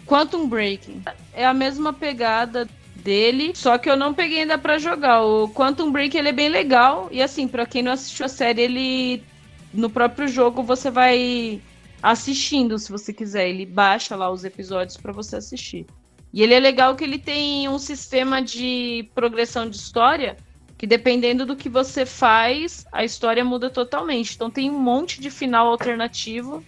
Quantum 0.06 0.50
Break. 0.50 1.02
É 1.34 1.46
a 1.46 1.54
mesma 1.54 1.94
pegada 1.94 2.68
dele, 2.98 3.54
só 3.56 3.78
que 3.78 3.90
eu 3.90 3.96
não 3.96 4.14
peguei 4.14 4.42
ainda 4.42 4.58
pra 4.58 4.78
jogar. 4.78 5.24
O 5.24 5.48
Quantum 5.48 5.90
Break 5.90 6.18
ele 6.18 6.28
é 6.28 6.34
bem 6.34 6.50
legal 6.50 7.08
e 7.10 7.22
assim, 7.22 7.48
pra 7.48 7.66
quem 7.66 7.82
não 7.82 7.94
assistiu 7.94 8.26
a 8.26 8.30
série, 8.30 8.64
ele 8.64 9.24
no 9.74 9.90
próprio 9.90 10.28
jogo 10.28 10.62
você 10.62 10.92
vai 10.92 11.62
assistindo, 12.04 12.78
se 12.78 12.92
você 12.92 13.14
quiser. 13.14 13.48
Ele 13.48 13.66
baixa 13.66 14.14
lá 14.14 14.30
os 14.30 14.44
episódios 14.44 14.98
pra 14.98 15.14
você 15.14 15.38
assistir. 15.38 15.86
E 16.34 16.44
ele 16.44 16.54
é 16.54 16.60
legal 16.60 16.98
que 16.98 17.06
ele 17.06 17.18
tem 17.18 17.70
um 17.70 17.80
sistema 17.80 18.42
de 18.42 19.10
progressão 19.16 19.70
de 19.70 19.78
história 19.78 20.36
que 20.78 20.86
dependendo 20.86 21.46
do 21.46 21.56
que 21.56 21.68
você 21.68 22.06
faz, 22.06 22.86
a 22.92 23.04
história 23.04 23.44
muda 23.44 23.70
totalmente. 23.70 24.36
Então 24.36 24.50
tem 24.50 24.70
um 24.70 24.80
monte 24.80 25.20
de 25.20 25.32
final 25.32 25.68
alternativo 25.68 26.64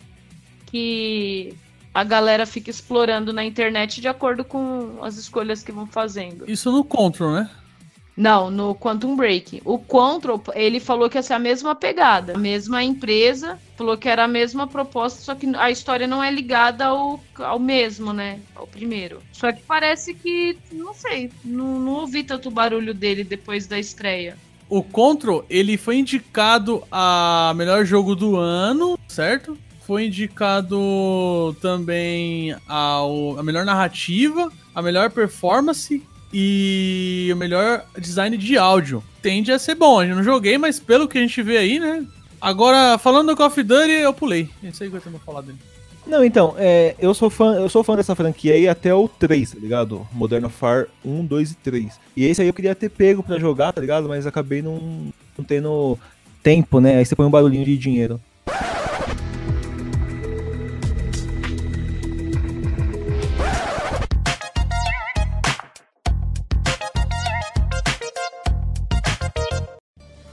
que 0.66 1.54
a 1.94 2.04
galera 2.04 2.46
fica 2.46 2.70
explorando 2.70 3.32
na 3.32 3.44
internet 3.44 4.02
de 4.02 4.08
acordo 4.08 4.44
com 4.44 5.04
as 5.04 5.18
escolhas 5.18 5.64
que 5.64 5.72
vão 5.72 5.86
fazendo. 5.86 6.50
Isso 6.50 6.72
no 6.72 6.84
Control, 6.84 7.34
né? 7.34 7.50
Não, 8.20 8.52
no 8.52 8.76
Quantum 8.76 9.16
Break. 9.16 9.62
O 9.64 9.80
Control, 9.80 10.44
ele 10.54 10.82
falou 10.82 11.10
que 11.10 11.18
ia 11.18 11.24
ser 11.24 11.36
a 11.36 11.40
mesma 11.40 11.74
pegada, 11.74 12.34
a 12.36 12.38
mesma 12.38 12.84
empresa, 12.84 13.58
falou 13.78 13.98
que 13.98 14.10
era 14.10 14.26
a 14.26 14.28
mesma 14.28 14.68
proposta, 14.68 15.22
só 15.22 15.34
que 15.34 15.48
a 15.56 15.72
história 15.72 16.06
não 16.06 16.22
é 16.22 16.30
ligada 16.30 16.88
ao, 16.88 17.24
ao 17.38 17.58
mesmo, 17.58 18.12
né? 18.12 18.42
Ao 18.54 18.68
primeiro. 18.68 19.22
Só 19.32 19.54
que 19.54 19.62
parece 19.62 20.14
que, 20.14 20.58
não 20.70 20.94
sei, 20.94 21.32
não, 21.46 21.80
não 21.80 21.94
ouvi 21.94 22.22
tanto 22.26 22.52
barulho 22.52 22.94
dele 22.94 23.24
depois 23.24 23.68
da 23.68 23.80
estreia. 23.80 24.36
O 24.68 24.84
Control, 24.84 25.46
ele 25.50 25.78
foi 25.78 25.96
indicado 25.96 26.84
a 26.92 27.54
melhor 27.56 27.86
jogo 27.86 28.18
do 28.18 28.36
ano, 28.36 29.00
certo? 29.08 29.58
Foi 29.88 30.08
indicado 30.08 31.56
também 31.62 32.54
ao, 32.68 33.40
a 33.40 33.44
melhor 33.44 33.64
narrativa, 33.64 34.52
a 34.76 34.82
melhor 34.82 35.10
performance 35.10 36.04
e 36.34 37.30
o 37.34 37.36
melhor 37.36 37.86
design 37.98 38.38
de 38.38 38.58
áudio. 38.58 39.04
Tende 39.22 39.52
a 39.52 39.60
ser 39.60 39.76
bom, 39.76 40.04
eu 40.04 40.16
não 40.16 40.24
joguei, 40.24 40.58
mas 40.58 40.80
pelo 40.80 41.08
que 41.08 41.18
a 41.18 41.22
gente 41.22 41.42
vê 41.42 41.58
aí, 41.58 41.80
né? 41.80 42.06
Agora, 42.40 42.98
falando 42.98 43.28
do 43.28 43.36
Call 43.36 43.48
of 43.48 43.62
Duty, 43.62 43.92
eu 43.92 44.14
pulei. 44.14 44.50
Não 44.64 44.74
sei 44.74 44.88
o 44.88 44.92
que 44.92 44.98
eu 44.98 45.02
tenho 45.02 45.20
falar 45.20 45.42
dele. 45.42 45.58
Não, 46.08 46.24
então, 46.24 46.56
é, 46.58 46.96
eu 46.98 47.14
sou 47.14 47.30
fã, 47.30 47.56
eu 47.56 47.70
sou 47.70 47.84
fã 47.84 47.96
dessa 47.96 48.16
franquia 48.16 48.54
aí 48.54 48.68
até 48.68 48.94
o 48.94 49.08
3, 49.08 49.52
tá 49.52 49.60
ligado? 49.60 50.08
Modern 50.12 50.44
Warfare 50.44 50.88
1, 51.06 51.26
2 51.26 51.52
e 51.52 51.56
3. 51.56 52.00
E 52.16 52.26
esse 52.26 52.42
aí 52.42 52.48
eu 52.48 52.54
queria 52.54 52.74
ter 52.74 52.90
pego 52.90 53.22
pra 53.22 53.38
jogar, 53.38 53.74
tá 53.74 53.82
ligado? 53.82 54.08
Mas 54.08 54.26
acabei 54.26 54.62
não, 54.62 55.12
não 55.38 55.46
tendo 55.46 56.00
tempo, 56.42 56.80
né? 56.80 56.98
Aí 56.98 57.06
você 57.06 57.16
põe 57.16 57.28
um 57.28 57.32
barulhinho 57.32 57.66
de 57.66 57.78
dinheiro. 57.78 58.20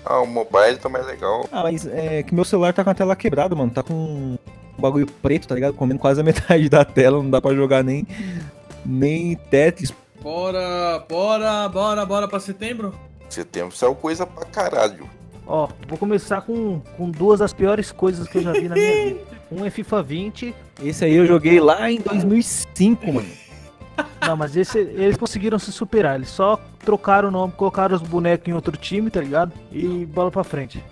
Ah, 0.07 0.21
o 0.21 0.27
mobile 0.27 0.77
tá 0.81 0.89
mais 0.89 1.05
legal. 1.05 1.49
Ah, 1.51 1.65
mas 1.65 1.85
é 1.85 2.23
que 2.23 2.33
meu 2.33 2.45
celular 2.45 2.73
tá 2.73 2.85
com 2.85 2.91
a 2.91 2.95
tela 2.95 3.17
quebrada, 3.17 3.57
mano. 3.57 3.73
Tá 3.73 3.83
com 3.83 3.93
um 3.93 4.39
bagulho 4.79 5.07
preto, 5.07 5.49
tá 5.49 5.55
ligado? 5.57 5.75
Comendo 5.75 5.99
quase 5.99 6.21
a 6.21 6.25
metade 6.25 6.69
da 6.69 6.85
tela, 6.85 7.21
não 7.21 7.29
dá 7.29 7.41
pra 7.43 7.55
jogar 7.55 7.83
nem, 7.83 8.07
nem 8.85 9.35
Tetris. 9.35 9.93
Bora, 10.23 11.05
bora, 11.09 11.69
bora, 11.69 12.07
bora 12.07 12.29
pra 12.29 12.39
setembro? 12.39 12.95
Setembro 13.29 13.77
saiu 13.77 13.95
coisa 13.97 14.25
pra 14.25 14.45
caralho. 14.47 15.11
Ó, 15.45 15.69
vou 15.89 15.99
começar 15.99 16.41
com, 16.43 16.81
com 16.97 17.11
duas 17.11 17.41
das 17.41 17.53
piores 17.53 17.91
coisas 17.93 18.27
que 18.29 18.39
eu 18.39 18.43
já 18.43 18.53
vi 18.53 18.69
na 18.69 18.75
minha 18.75 19.05
vida. 19.07 19.21
Um 19.51 19.65
é 19.65 19.71
FIFA 19.71 20.03
20. 20.03 20.55
Esse 20.85 21.05
aí 21.05 21.15
eu 21.15 21.27
joguei 21.27 21.61
lá 21.61 21.91
em 21.91 22.01
2005, 22.01 23.13
mano. 23.13 23.29
Não, 24.27 24.37
mas 24.37 24.57
esse, 24.57 24.79
eles 24.79 25.17
conseguiram 25.17 25.59
se 25.59 25.71
superar. 25.73 26.17
Eles 26.17 26.31
só 26.31 26.61
trocaram 26.85 27.29
o 27.29 27.31
nome, 27.31 27.53
colocaram 27.53 27.95
os 27.95 28.03
bonecos 28.03 28.49
em 28.49 28.53
outro 28.53 28.77
time, 28.77 29.11
tá 29.11 29.21
ligado? 29.21 29.53
E 29.71 30.05
bola 30.07 30.31
pra 30.31 30.45
frente. 30.45 30.83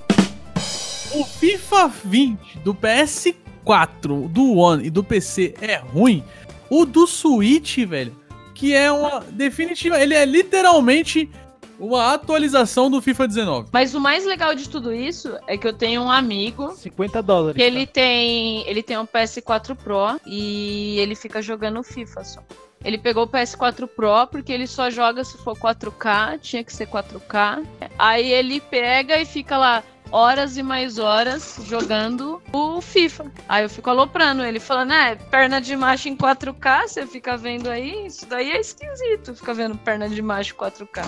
O 1.12 1.24
FIFA 1.24 1.88
20 2.05 2.59
do 2.59 2.74
PS4, 2.74 4.28
do 4.28 4.57
One 4.57 4.86
e 4.86 4.90
do 4.90 5.02
PC 5.05 5.55
é 5.61 5.76
ruim. 5.76 6.24
O 6.68 6.84
do 6.84 7.07
Switch, 7.07 7.78
velho, 7.78 8.14
que 8.55 8.74
é 8.74 8.90
uma 8.90 9.20
definitiva, 9.20 10.00
ele 10.00 10.14
é 10.14 10.24
literalmente 10.24 11.30
uma 11.78 12.14
atualização 12.14 12.90
do 12.90 13.00
FIFA 13.02 13.28
19. 13.28 13.68
Mas 13.72 13.94
o 13.94 14.00
mais 14.00 14.24
legal 14.24 14.55
de 14.55 14.68
tudo 14.68 14.92
isso 14.92 15.36
é 15.46 15.57
que 15.57 15.66
eu 15.66 15.72
tenho 15.72 16.02
um 16.02 16.11
amigo 16.11 16.72
50 16.76 17.22
dólares. 17.22 17.57
que 17.57 17.62
ele 17.62 17.86
tem, 17.86 18.66
ele 18.68 18.82
tem 18.82 18.98
um 18.98 19.07
PS4 19.07 19.74
Pro 19.76 20.20
e 20.26 20.98
ele 20.98 21.14
fica 21.14 21.42
jogando 21.42 21.82
FIFA 21.82 22.24
só. 22.24 22.40
Ele 22.85 22.99
pegou 22.99 23.24
o 23.24 23.28
PS4 23.28 23.89
Pro 23.89 24.26
porque 24.30 24.53
ele 24.53 24.66
só 24.66 24.91
joga 24.91 25.24
se 25.24 25.39
for 25.39 25.57
4K, 25.57 26.39
tinha 26.41 26.62
que 26.62 26.72
ser 26.72 26.87
4K. 26.87 27.66
Aí 27.99 28.30
ele 28.30 28.61
pega 28.61 29.18
e 29.18 29.24
fica 29.24 29.57
lá 29.57 29.82
horas 30.11 30.57
e 30.57 30.62
mais 30.62 30.99
horas 30.99 31.59
jogando 31.64 32.41
o 32.53 32.80
FIFA. 32.80 33.32
Aí 33.49 33.64
eu 33.64 33.70
fico 33.70 33.91
aloprando 33.91 34.45
ele, 34.45 34.61
falando, 34.61 34.93
é, 34.93 35.16
perna 35.16 35.61
de 35.61 35.74
macho 35.74 36.09
em 36.09 36.16
4K, 36.16 36.87
você 36.87 37.07
fica 37.07 37.37
vendo 37.37 37.68
aí, 37.68 38.07
isso 38.07 38.26
daí 38.26 38.53
é 38.53 38.61
esquisito, 38.61 39.35
fica 39.35 39.53
vendo 39.53 39.76
perna 39.78 40.09
de 40.09 40.22
macho 40.22 40.55
4K. 40.55 41.03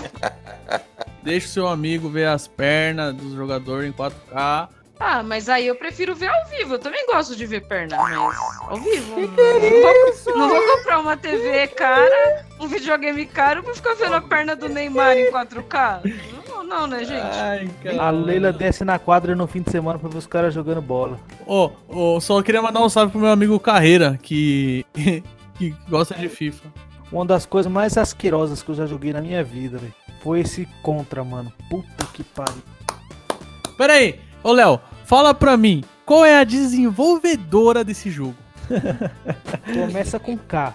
Deixa 1.22 1.46
o 1.46 1.50
seu 1.50 1.68
amigo 1.68 2.08
ver 2.08 2.26
as 2.26 2.48
pernas 2.48 3.14
do 3.14 3.34
jogador 3.34 3.84
em 3.84 3.92
4K. 3.92 4.68
Ah, 4.98 5.22
mas 5.22 5.48
aí 5.48 5.66
eu 5.66 5.74
prefiro 5.74 6.14
ver 6.14 6.28
ao 6.28 6.46
vivo. 6.46 6.74
Eu 6.74 6.78
também 6.78 7.06
gosto 7.06 7.36
de 7.36 7.44
ver 7.44 7.66
perna, 7.66 7.96
mas 7.98 8.16
ao 8.16 8.76
vivo. 8.76 9.20
não, 9.20 9.28
vou, 9.28 10.36
não 10.36 10.48
vou 10.48 10.76
comprar 10.76 11.00
uma 11.00 11.16
TV 11.16 11.68
cara, 11.68 12.46
um 12.58 12.66
videogame 12.66 13.26
caro 13.26 13.62
pra 13.62 13.74
ficar 13.74 13.94
vendo 13.94 14.14
a 14.14 14.20
perna 14.20 14.56
do 14.56 14.68
Neymar 14.68 15.16
em 15.16 15.30
4K. 15.30 16.00
Não, 16.46 16.64
não 16.64 16.86
né, 16.86 17.04
gente? 17.04 17.20
Ai, 17.20 17.70
A 17.98 18.10
Leila 18.10 18.52
desce 18.52 18.84
na 18.84 18.98
quadra 18.98 19.36
no 19.36 19.46
fim 19.46 19.60
de 19.62 19.70
semana 19.70 19.98
pra 19.98 20.08
ver 20.08 20.16
os 20.18 20.26
caras 20.26 20.54
jogando 20.54 20.80
bola. 20.80 21.20
Ô, 21.46 21.70
ô, 21.88 22.20
só 22.20 22.40
queria 22.42 22.62
mandar 22.62 22.80
um 22.80 22.88
salve 22.88 23.12
pro 23.12 23.20
meu 23.20 23.30
amigo 23.30 23.60
Carreira, 23.60 24.18
que, 24.22 24.84
que 25.58 25.74
gosta 25.88 26.14
de 26.14 26.28
FIFA. 26.28 26.68
Uma 27.12 27.24
das 27.24 27.46
coisas 27.46 27.70
mais 27.70 27.96
asquerosas 27.96 28.62
que 28.62 28.70
eu 28.70 28.74
já 28.74 28.86
joguei 28.86 29.12
na 29.12 29.20
minha 29.20 29.44
vida, 29.44 29.78
velho. 29.78 29.94
Foi 30.22 30.40
esse 30.40 30.66
contra, 30.82 31.22
mano. 31.22 31.52
Puta 31.70 32.04
que 32.12 32.24
pariu. 32.24 32.62
Pera 33.76 33.92
aí, 33.92 34.18
ô 34.48 34.52
Léo, 34.52 34.80
fala 35.04 35.34
pra 35.34 35.56
mim, 35.56 35.82
qual 36.04 36.24
é 36.24 36.38
a 36.38 36.44
desenvolvedora 36.44 37.82
desse 37.82 38.10
jogo? 38.10 38.34
Começa 39.74 40.18
com 40.18 40.36
K. 40.36 40.74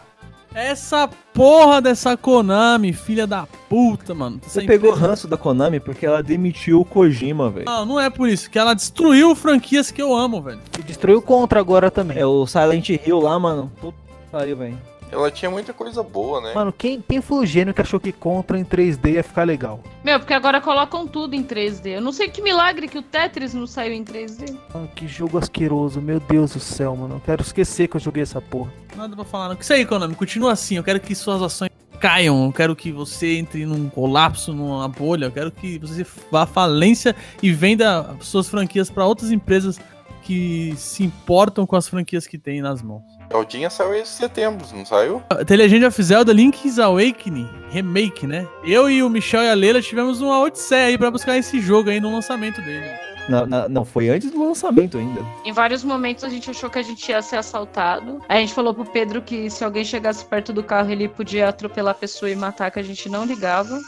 Essa 0.53 1.09
porra 1.34 1.82
dessa 1.82 2.17
Konami, 2.17 2.91
filha 2.91 3.26
da 3.26 3.47
puta, 3.69 4.13
mano. 4.13 4.38
Essa 4.45 4.59
Você 4.59 4.67
pegou 4.67 4.89
empresa- 4.89 5.07
ranço 5.07 5.28
da 5.28 5.38
Konami 5.38 5.80
porque 5.80 6.05
ela 6.05 6.22
demitiu 6.22 6.82
o 6.82 6.86
Kojima, 6.86 7.49
velho. 7.49 7.65
Não, 7.65 7.86
não 7.86 7.99
é 7.99 8.09
por 8.09 8.28
isso, 8.28 8.49
que 8.49 8.59
ela 8.59 8.74
destruiu 8.74 9.34
franquias 9.34 9.91
que 9.91 10.01
eu 10.01 10.13
amo, 10.13 10.41
velho. 10.41 10.59
E 10.78 10.84
destruiu 10.84 11.22
contra 11.22 11.57
agora 11.61 11.89
também. 11.89 12.17
É 12.17 12.26
o 12.26 12.45
Silent 12.45 12.89
Hill 12.89 13.19
lá, 13.22 13.39
mano. 13.39 13.72
Puta 13.80 13.97
que 14.26 14.30
pariu, 14.30 14.57
velho. 14.57 14.78
Ela 15.12 15.30
tinha 15.30 15.51
muita 15.51 15.74
coisa 15.74 16.01
boa, 16.01 16.39
né? 16.39 16.53
Mano, 16.53 16.72
quem, 16.72 17.01
quem 17.01 17.22
foi 17.22 17.39
o 17.39 17.45
gênio 17.45 17.74
que 17.74 17.82
achou 17.82 17.99
que 17.99 18.12
contra 18.12 18.57
em 18.57 18.64
3D 18.64 19.14
ia 19.16 19.24
ficar 19.24 19.43
legal? 19.43 19.82
Meu, 20.03 20.20
porque 20.20 20.34
agora 20.34 20.62
colocam 20.62 21.05
tudo 21.05 21.36
em 21.36 21.43
3D. 21.43 21.88
Eu 21.88 22.01
não 22.01 22.12
sei 22.12 22.30
que 22.30 22.41
milagre 22.41 22.88
que 22.88 22.97
o 22.97 23.01
Tetris 23.01 23.53
não 23.53 23.68
saiu 23.68 23.93
em 23.93 24.05
3D. 24.05 24.55
Mano, 24.74 24.88
que 24.95 25.07
jogo 25.07 25.38
asqueroso, 25.38 25.99
meu 25.99 26.20
Deus 26.20 26.53
do 26.53 26.59
céu, 26.59 26.95
mano. 26.95 27.16
Eu 27.16 27.20
quero 27.20 27.41
esquecer 27.41 27.88
que 27.89 27.97
eu 27.97 28.01
joguei 28.01 28.24
essa 28.24 28.39
porra. 28.39 28.72
Nada 28.95 29.16
pra 29.16 29.26
falar, 29.26 29.49
não. 29.49 29.55
Que 29.55 29.64
isso 29.64 29.74
aí, 29.74 29.86
Konami, 29.86 30.16
continua 30.16 30.53
assim. 30.53 30.78
Eu 30.78 30.84
quero 30.84 30.99
que 30.99 31.14
suas 31.14 31.41
ações 31.41 31.72
caiam. 31.99 32.45
Eu 32.45 32.51
quero 32.51 32.76
que 32.76 32.91
você 32.91 33.38
entre 33.38 33.66
num 33.66 33.89
colapso, 33.89 34.53
numa 34.53 34.88
bolha. 34.88 35.26
Eu 35.26 35.32
quero 35.32 35.51
que 35.51 35.78
você 35.78 36.05
vá 36.32 36.43
à 36.43 36.45
falência 36.45 37.16
e 37.41 37.51
venda 37.51 38.16
suas 38.20 38.49
franquias 38.49 38.89
pra 38.89 39.05
outras 39.05 39.32
empresas 39.32 39.80
que 40.22 40.74
se 40.78 41.03
importam 41.03 41.65
com 41.65 41.76
as 41.76 41.88
franquias 41.88 42.28
que 42.28 42.38
tem 42.38 42.61
nas 42.61 42.82
mãos. 42.82 43.03
Eldinha 43.30 43.69
saiu 43.69 43.95
em 43.95 44.05
setembro, 44.05 44.65
não 44.74 44.86
saiu? 44.86 45.22
The 45.45 45.55
Legend 45.55 45.86
of 45.86 46.03
Zelda 46.03 46.34
Link's 46.34 46.80
Awakening 46.80 47.49
Remake, 47.69 48.28
né? 48.28 48.47
Eu 48.63 48.89
e 48.89 49.01
o 49.01 49.09
Michel 49.09 49.43
e 49.43 49.49
a 49.49 49.53
Leila 49.53 49.82
tivemos 49.82 50.22
uma 50.22 50.39
odisseia 50.41 50.88
aí 50.88 50.97
pra 50.97 51.09
buscar 51.09 51.38
esse 51.38 51.59
jogo 51.59 51.89
aí 51.89 51.99
no 51.99 52.11
lançamento 52.11 52.61
dele. 52.61 52.91
Não, 53.30 53.45
não, 53.45 53.69
não, 53.69 53.86
foi 53.86 54.09
antes 54.09 54.32
do 54.32 54.43
lançamento 54.43 54.97
ainda. 54.97 55.22
Em 55.45 55.53
vários 55.53 55.84
momentos 55.84 56.24
a 56.24 56.30
gente 56.30 56.49
achou 56.49 56.69
que 56.69 56.80
a 56.80 56.82
gente 56.82 57.07
ia 57.09 57.22
ser 57.22 57.38
assaltado. 57.38 58.19
A 58.28 58.36
gente 58.38 58.53
falou 58.53 58.74
pro 58.74 58.86
Pedro 58.86 59.22
que 59.22 59.49
se 59.49 59.63
alguém 59.63 59.86
chegasse 59.86 60.26
perto 60.26 60.51
do 60.51 60.63
carro 60.63 60.91
ele 60.91 61.07
podia 61.07 61.49
atropelar 61.49 61.91
a 61.91 61.97
pessoa 61.97 62.30
e 62.30 62.36
matar, 62.36 62.72
que 62.72 62.80
a 62.80 62.84
gente 62.84 63.07
não 63.09 63.26
ligava. 63.26 63.80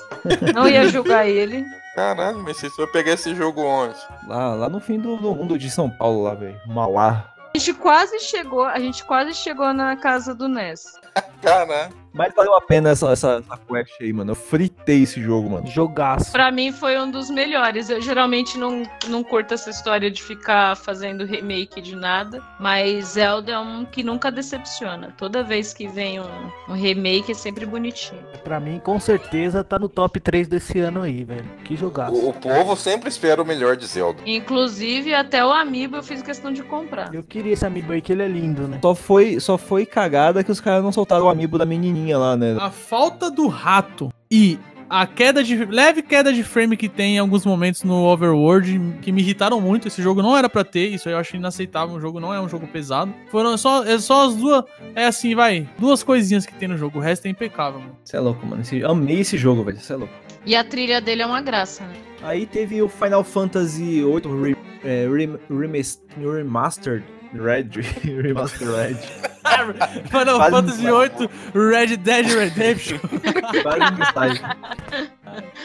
Não 0.53 0.67
ia 0.67 0.87
julgar 0.87 1.27
ele. 1.27 1.65
Caralho, 1.95 2.39
mas 2.39 2.57
vocês 2.57 2.75
vão 2.75 2.87
pegar 2.87 3.13
esse 3.13 3.35
jogo 3.35 3.61
onde? 3.61 3.97
Lá, 4.27 4.55
lá 4.55 4.69
no 4.69 4.79
fim 4.79 4.99
do, 4.99 5.15
do 5.17 5.35
mundo 5.35 5.57
de 5.59 5.69
São 5.69 5.89
Paulo, 5.89 6.23
lá, 6.23 6.33
velho. 6.33 6.59
Mauá. 6.65 7.31
A 7.55 7.57
gente 7.59 7.73
quase 7.75 8.19
chegou, 8.19 8.65
a 8.65 8.79
gente 8.79 9.03
quase 9.05 9.33
chegou 9.35 9.71
na 9.73 9.95
casa 9.95 10.33
do 10.33 10.47
Ness. 10.49 10.99
Caralho. 11.41 12.02
Mas 12.13 12.33
valeu 12.35 12.55
a 12.55 12.61
pena 12.61 12.91
essa, 12.91 13.11
essa, 13.11 13.43
essa 13.43 13.59
quest 13.67 13.91
aí, 13.99 14.13
mano. 14.13 14.31
Eu 14.31 14.35
fritei 14.35 15.01
esse 15.01 15.19
jogo, 15.21 15.49
mano. 15.49 15.65
Jogaço. 15.67 16.31
Pra 16.31 16.51
mim 16.51 16.71
foi 16.71 16.97
um 16.99 17.09
dos 17.09 17.29
melhores. 17.29 17.89
Eu 17.89 17.99
geralmente 17.99 18.57
não, 18.57 18.83
não 19.07 19.23
curto 19.23 19.53
essa 19.53 19.71
história 19.71 20.11
de 20.11 20.21
ficar 20.21 20.77
fazendo 20.77 21.25
remake 21.25 21.81
de 21.81 21.95
nada, 21.95 22.41
mas 22.59 23.13
Zelda 23.13 23.53
é 23.53 23.59
um 23.59 23.83
que 23.83 24.03
nunca 24.03 24.31
decepciona. 24.31 25.13
Toda 25.17 25.43
vez 25.43 25.73
que 25.73 25.87
vem 25.87 26.19
um, 26.19 26.51
um 26.69 26.73
remake 26.73 27.31
é 27.31 27.35
sempre 27.35 27.65
bonitinho. 27.65 28.21
Pra 28.43 28.59
mim, 28.59 28.79
com 28.79 28.99
certeza, 28.99 29.63
tá 29.63 29.79
no 29.79 29.89
top 29.89 30.19
3 30.19 30.47
desse 30.47 30.79
ano 30.79 31.01
aí, 31.01 31.23
velho. 31.23 31.49
Que 31.65 31.75
jogaço. 31.75 32.13
O, 32.13 32.29
o 32.29 32.33
povo 32.33 32.75
sempre 32.75 33.09
espera 33.09 33.41
o 33.41 33.45
melhor 33.45 33.75
de 33.75 33.87
Zelda. 33.87 34.21
Inclusive, 34.25 35.15
até 35.15 35.43
o 35.43 35.51
Amiibo 35.51 35.95
eu 35.95 36.03
fiz 36.03 36.21
questão 36.21 36.53
de 36.53 36.61
comprar. 36.61 37.13
Eu 37.13 37.23
queria 37.23 37.53
esse 37.53 37.65
amigo 37.65 37.91
aí, 37.91 38.01
que 38.01 38.11
ele 38.11 38.21
é 38.21 38.27
lindo, 38.27 38.67
né? 38.67 38.77
Só 38.81 38.93
foi, 38.93 39.39
só 39.39 39.57
foi 39.57 39.85
cagada 39.85 40.43
que 40.43 40.51
os 40.51 40.59
caras 40.59 40.83
não 40.83 40.91
soltaram 40.91 41.25
o 41.25 41.29
amiibo 41.29 41.57
da 41.57 41.65
menininha 41.65 42.02
lá, 42.11 42.35
né? 42.35 42.57
A 42.59 42.69
falta 42.71 43.31
do 43.31 43.47
rato 43.47 44.09
e 44.29 44.59
a 44.89 45.07
queda 45.07 45.43
de 45.43 45.55
leve 45.65 46.01
queda 46.03 46.31
de 46.31 46.43
frame 46.43 46.75
que 46.77 46.87
tem 46.89 47.15
em 47.15 47.19
alguns 47.19 47.45
momentos 47.45 47.83
no 47.83 48.03
Overworld 48.03 48.97
que 49.01 49.11
me 49.11 49.21
irritaram 49.21 49.59
muito. 49.61 49.87
Esse 49.87 50.01
jogo 50.03 50.21
não 50.21 50.37
era 50.37 50.47
pra 50.49 50.63
ter, 50.63 50.87
isso 50.89 51.07
aí 51.07 51.15
eu 51.15 51.19
acho 51.19 51.35
inaceitável. 51.35 51.95
O 51.95 52.01
jogo 52.01 52.19
não 52.19 52.33
é 52.33 52.39
um 52.39 52.47
jogo 52.49 52.67
pesado. 52.67 53.11
Foram 53.31 53.57
só, 53.57 53.83
é 53.85 53.97
só 53.97 54.27
as 54.27 54.35
duas, 54.35 54.63
é 54.93 55.05
assim, 55.05 55.33
vai, 55.33 55.67
duas 55.79 56.03
coisinhas 56.03 56.45
que 56.45 56.53
tem 56.53 56.67
no 56.67 56.77
jogo. 56.77 56.99
O 56.99 57.01
resto 57.01 57.25
é 57.25 57.29
impecável, 57.29 57.79
mano. 57.79 57.97
Você 58.03 58.17
é 58.17 58.19
louco, 58.19 58.45
mano. 58.45 58.61
Esse- 58.61 58.83
amei 58.83 59.19
esse 59.21 59.37
jogo, 59.37 59.63
velho. 59.63 59.79
Você 59.79 59.93
é 59.93 59.95
louco. 59.95 60.13
E 60.45 60.55
a 60.55 60.63
trilha 60.63 60.99
dele 60.99 61.21
é 61.21 61.25
uma 61.25 61.41
graça, 61.41 61.83
né? 61.85 61.93
Aí 62.21 62.45
teve 62.45 62.81
o 62.81 62.87
Final 62.87 63.23
Fantasy 63.23 64.01
VIII 64.03 64.41
re, 64.43 64.57
é, 64.83 65.07
rem- 65.09 65.39
remas- 65.49 66.01
Remastered 66.17 67.03
Red. 67.33 67.69
Remastered 68.03 68.71
Red. 68.71 69.33
Final 70.09 70.37
Quase 70.37 70.51
Fantasy 70.51 70.81
VIII 70.83 71.29
Red 71.53 71.97
Dead 71.97 72.25
Redemption. 72.25 72.99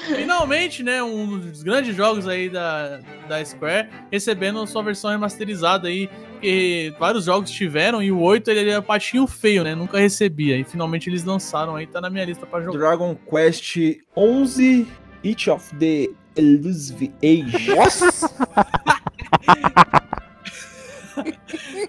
Finalmente, 0.06 0.82
né, 0.82 1.02
um 1.02 1.38
dos 1.38 1.62
grandes 1.62 1.94
jogos 1.94 2.26
aí 2.26 2.48
da, 2.48 3.00
da 3.28 3.44
Square 3.44 3.88
recebendo 4.10 4.66
sua 4.66 4.82
versão 4.82 5.10
remasterizada 5.10 5.88
aí, 5.88 6.08
que 6.40 6.94
vários 6.98 7.26
jogos 7.26 7.50
tiveram 7.50 8.02
e 8.02 8.10
o 8.10 8.20
8 8.20 8.50
ele 8.50 8.70
era 8.70 8.82
patinho 8.82 9.26
feio, 9.26 9.62
né, 9.64 9.74
nunca 9.74 9.98
recebia. 9.98 10.56
E 10.56 10.64
finalmente 10.64 11.10
eles 11.10 11.24
lançaram 11.24 11.76
aí, 11.76 11.86
tá 11.86 12.00
na 12.00 12.08
minha 12.10 12.24
lista 12.24 12.46
pra 12.46 12.62
jogar. 12.62 12.78
Dragon 12.78 13.14
Quest 13.28 13.76
11 14.16 14.86
Each 15.22 15.50
of 15.50 15.74
the 15.76 16.08
Elusive 16.36 17.12
Age. 17.22 17.70
Nossa! 17.74 18.08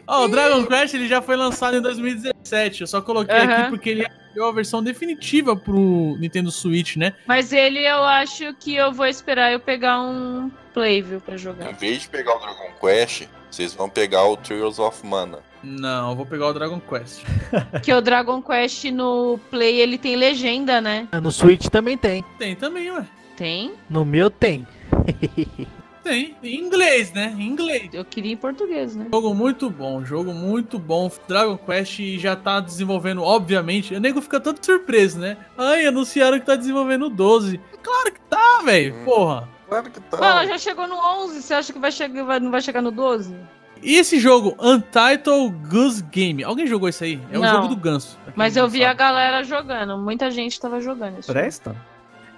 Ó, 0.08 0.26
o 0.26 0.28
Dragon 0.28 0.66
Quest 0.66 0.94
ele 0.94 1.08
já 1.08 1.22
foi 1.22 1.36
lançado 1.36 1.78
em 1.78 1.82
2017, 1.82 2.82
eu 2.82 2.88
só 2.88 3.02
coloquei 3.02 3.36
Aham. 3.36 3.54
aqui 3.54 3.70
porque 3.70 3.90
ele 3.90 4.04
é 4.04 4.42
a 4.42 4.52
versão 4.52 4.82
definitiva 4.84 5.56
pro 5.56 6.16
Nintendo 6.20 6.52
Switch, 6.52 6.96
né? 6.96 7.14
Mas 7.28 7.52
ele 7.52 7.80
eu 7.86 8.04
acho 8.04 8.54
que 8.56 8.76
eu 8.76 8.92
vou 8.92 9.06
esperar 9.06 9.52
eu 9.52 9.60
pegar 9.60 10.00
um 10.02 10.50
Playview 10.74 11.20
pra 11.20 11.36
Em 11.36 11.38
jogar. 11.38 11.74
vez 11.74 12.04
de 12.04 12.10
pegar 12.10 12.36
o 12.36 12.40
Dragon 12.40 12.72
Quest, 12.80 13.28
vocês 13.50 13.74
vão 13.74 13.90
pegar 13.90 14.24
o 14.26 14.38
Trials 14.38 14.80
of 14.80 15.06
Mana. 15.06 15.40
Não, 15.62 16.12
eu 16.12 16.16
vou 16.16 16.26
pegar 16.26 16.48
o 16.48 16.54
Dragon 16.54 16.80
Quest. 16.80 17.24
Porque 17.72 17.92
o 17.92 18.00
Dragon 18.00 18.42
Quest 18.42 18.86
no 18.86 19.38
Play 19.52 19.78
ele 19.82 19.98
tem 19.98 20.16
legenda, 20.16 20.80
né? 20.80 21.08
No 21.22 21.32
Switch 21.32 21.68
também 21.68 21.98
tem. 21.98 22.24
Tem 22.38 22.56
também, 22.56 22.90
ué. 22.92 23.06
Tem? 23.36 23.74
No 23.90 24.06
meu 24.06 24.30
tem. 24.30 24.66
Tem. 26.10 26.36
Em 26.44 26.56
inglês, 26.60 27.14
né? 27.14 27.36
Em 27.38 27.48
inglês. 27.48 27.90
Eu 27.94 28.04
queria 28.04 28.34
em 28.34 28.38
português, 28.38 28.96
né? 28.96 29.08
Jogo 29.12 29.34
muito 29.34 29.70
bom, 29.70 30.04
jogo 30.04 30.34
muito 30.34 30.80
bom. 30.80 31.12
Dragon 31.28 31.58
Quest 31.58 32.00
já 32.18 32.36
tá 32.36 32.60
desenvolvendo, 32.60 33.22
obviamente. 33.24 33.94
O 33.94 34.00
nego 34.00 34.20
fica 34.22 34.40
todo 34.40 34.64
surpreso, 34.64 35.20
né? 35.20 35.38
Ai, 35.58 35.86
anunciaram 35.86 36.40
que 36.40 36.46
tá 36.46 36.56
desenvolvendo 36.56 37.06
o 37.06 37.10
12. 37.10 37.60
Claro 37.84 38.12
que 38.12 38.20
tá, 38.22 38.62
velho. 38.66 38.96
Hum. 38.96 39.06
Porra. 39.06 39.50
Claro 39.68 39.90
que 39.92 40.00
tá. 40.02 40.18
Ela 40.18 40.46
já 40.48 40.58
chegou 40.58 40.88
no 40.88 40.96
11, 40.96 41.42
você 41.44 41.54
acha 41.54 41.72
que 41.72 41.78
vai 41.80 41.92
chegar, 41.92 42.24
vai- 42.24 42.40
não 42.40 42.50
vai 42.50 42.62
chegar 42.62 42.82
no 42.82 42.90
12? 42.92 43.36
E 43.82 43.96
esse 43.96 44.20
jogo, 44.20 44.58
Untitled 44.60 45.56
Goose 45.70 46.04
Game? 46.04 46.44
Alguém 46.44 46.66
jogou 46.68 46.90
isso 46.90 47.04
aí? 47.04 47.22
É 47.32 47.38
o 47.38 47.42
Não. 47.42 47.50
jogo 47.56 47.68
do 47.70 47.76
ganso. 47.78 48.18
Mas 48.36 48.58
eu 48.58 48.68
vi 48.68 48.84
a 48.84 48.88
sabe. 48.88 49.00
galera 49.00 49.44
jogando, 49.44 49.98
muita 49.98 50.30
gente 50.32 50.60
tava 50.60 50.82
jogando 50.82 51.20
isso. 51.20 51.32
Presta? 51.32 51.76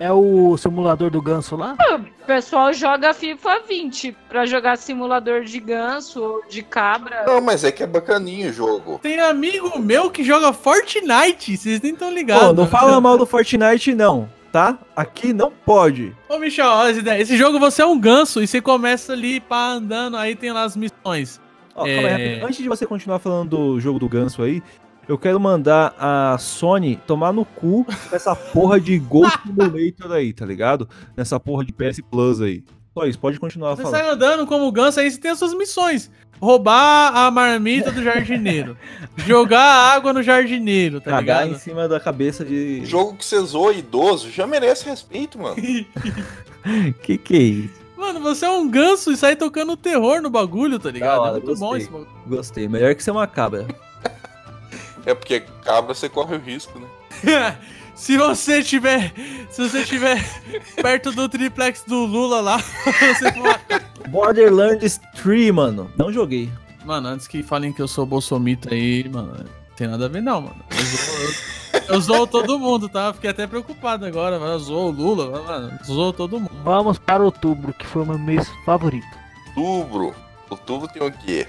É 0.03 0.11
o 0.11 0.57
simulador 0.57 1.11
do 1.11 1.21
ganso 1.21 1.55
lá? 1.55 1.77
O 1.93 2.25
pessoal 2.25 2.73
joga 2.73 3.13
FIFA 3.13 3.59
20 3.67 4.17
pra 4.27 4.47
jogar 4.47 4.75
simulador 4.75 5.43
de 5.43 5.59
ganso 5.59 6.19
ou 6.23 6.41
de 6.49 6.63
cabra. 6.63 7.23
Não, 7.27 7.39
mas 7.39 7.63
é 7.63 7.71
que 7.71 7.83
é 7.83 7.85
bacaninho 7.87 8.49
o 8.49 8.53
jogo. 8.53 8.99
Tem 8.99 9.19
amigo 9.19 9.77
meu 9.77 10.09
que 10.09 10.23
joga 10.23 10.51
Fortnite, 10.53 11.55
vocês 11.55 11.79
nem 11.81 11.93
estão 11.93 12.11
ligados. 12.11 12.47
Pô, 12.47 12.53
não 12.53 12.65
fala 12.67 12.99
mal 12.99 13.15
do 13.15 13.27
Fortnite 13.27 13.93
não, 13.93 14.27
tá? 14.51 14.75
Aqui 14.95 15.33
não 15.33 15.51
pode. 15.51 16.15
Ô, 16.27 16.39
Michel, 16.39 16.65
olha 16.65 16.89
essa 16.89 16.99
ideia. 16.99 17.21
Esse 17.21 17.37
jogo 17.37 17.59
você 17.59 17.83
é 17.83 17.85
um 17.85 17.99
ganso 17.99 18.41
e 18.41 18.47
você 18.47 18.59
começa 18.59 19.13
ali, 19.13 19.39
pá, 19.39 19.67
andando, 19.73 20.17
aí 20.17 20.35
tem 20.35 20.51
lá 20.51 20.63
as 20.63 20.75
missões. 20.75 21.39
Ó, 21.75 21.85
É. 21.85 21.93
calma 21.93 22.07
aí, 22.07 22.13
rapidinho. 22.13 22.45
Antes 22.47 22.57
de 22.63 22.67
você 22.69 22.87
continuar 22.87 23.19
falando 23.19 23.49
do 23.49 23.79
jogo 23.79 23.99
do 23.99 24.09
ganso 24.09 24.41
aí, 24.41 24.63
eu 25.11 25.17
quero 25.17 25.37
mandar 25.39 25.93
a 25.99 26.37
Sony 26.37 26.95
tomar 27.05 27.33
no 27.33 27.43
cu 27.43 27.85
essa 28.13 28.33
porra 28.33 28.79
de 28.79 28.97
Ghost 28.97 29.37
Simulator 29.45 30.11
aí, 30.13 30.31
tá 30.31 30.45
ligado? 30.45 30.87
Nessa 31.17 31.37
porra 31.37 31.65
de 31.65 31.73
PS 31.73 31.99
Plus 32.09 32.39
aí. 32.41 32.63
Só 32.93 33.05
isso, 33.05 33.19
pode 33.19 33.37
continuar 33.39 33.75
Você 33.75 33.83
falando. 33.83 33.99
sai 33.99 34.09
andando 34.09 34.47
como 34.47 34.71
ganso, 34.71 34.99
aí 35.01 35.11
você 35.11 35.19
tem 35.19 35.31
as 35.31 35.37
suas 35.39 35.53
missões. 35.53 36.09
Roubar 36.41 37.13
a 37.15 37.29
marmita 37.29 37.91
do 37.91 38.01
jardineiro. 38.01 38.77
jogar 39.27 39.61
água 39.93 40.13
no 40.13 40.23
jardineiro, 40.23 40.99
tá 41.01 41.11
Cagar 41.11 41.41
em 41.43 41.47
ligado? 41.49 41.61
cima 41.61 41.87
da 41.89 41.99
cabeça 41.99 42.43
de. 42.45 42.83
Jogo 42.85 43.15
que 43.17 43.25
você 43.25 43.37
zoa 43.41 43.73
idoso 43.73 44.31
já 44.31 44.47
merece 44.47 44.85
respeito, 44.89 45.37
mano. 45.37 45.55
Que 47.03 47.17
que 47.17 47.35
é 47.35 47.39
isso? 47.39 47.81
Mano, 47.97 48.19
você 48.21 48.45
é 48.45 48.49
um 48.49 48.69
ganso 48.69 49.11
e 49.11 49.17
sai 49.17 49.35
tocando 49.35 49.75
terror 49.75 50.21
no 50.21 50.29
bagulho, 50.29 50.79
tá 50.79 50.89
ligado? 50.91 51.19
Hora, 51.21 51.37
é 51.37 51.41
muito 51.41 51.55
bom 51.59 51.69
gostei. 51.69 51.81
esse 51.81 51.91
bagulho. 51.91 52.09
Gostei. 52.27 52.67
Melhor 52.67 52.93
que 52.95 53.03
ser 53.03 53.11
uma 53.11 53.25
cabra. 53.27 53.67
É 55.05 55.13
porque 55.13 55.41
cabra 55.63 55.93
você 55.93 56.07
corre 56.07 56.35
o 56.35 56.39
risco, 56.39 56.79
né? 56.79 56.87
se 57.95 58.17
você 58.17 58.63
tiver. 58.63 59.13
Se 59.49 59.67
você 59.67 59.83
tiver 59.83 60.23
perto 60.81 61.11
do 61.11 61.27
triplex 61.27 61.83
do 61.87 62.05
Lula 62.05 62.41
lá, 62.41 62.57
você 62.85 63.31
for 63.33 64.09
Borderlands 64.09 64.99
3, 65.21 65.51
mano. 65.51 65.91
Não 65.97 66.11
joguei. 66.11 66.49
Mano, 66.85 67.09
antes 67.09 67.27
que 67.27 67.43
falem 67.43 67.71
que 67.71 67.81
eu 67.81 67.87
sou 67.87 68.05
bolsomita 68.05 68.73
aí, 68.73 69.07
mano, 69.07 69.33
não 69.37 69.75
tem 69.75 69.87
nada 69.87 70.05
a 70.05 70.09
ver 70.09 70.21
não, 70.21 70.41
mano. 70.41 70.63
Eu 70.71 70.85
zoo, 70.85 71.15
eu, 71.73 71.81
eu 71.95 72.01
zoo 72.01 72.27
todo 72.27 72.57
mundo, 72.57 72.89
tá? 72.89 73.13
Fiquei 73.13 73.29
até 73.29 73.45
preocupado 73.45 74.05
agora, 74.05 74.39
mano. 74.39 74.53
Eu 74.53 74.59
zoo 74.59 74.87
o 74.87 74.91
Lula, 74.91 75.41
mano. 75.43 75.79
Zoo 75.85 76.13
todo 76.13 76.39
mundo. 76.39 76.51
Vamos 76.63 76.97
para 76.97 77.23
outubro, 77.23 77.73
que 77.73 77.85
foi 77.85 78.03
o 78.03 78.05
meu 78.05 78.17
mês 78.17 78.49
favorito. 78.65 79.05
Outubro. 79.55 80.15
Outubro 80.49 80.87
tem 80.87 81.01
o 81.01 81.11
quê? 81.11 81.47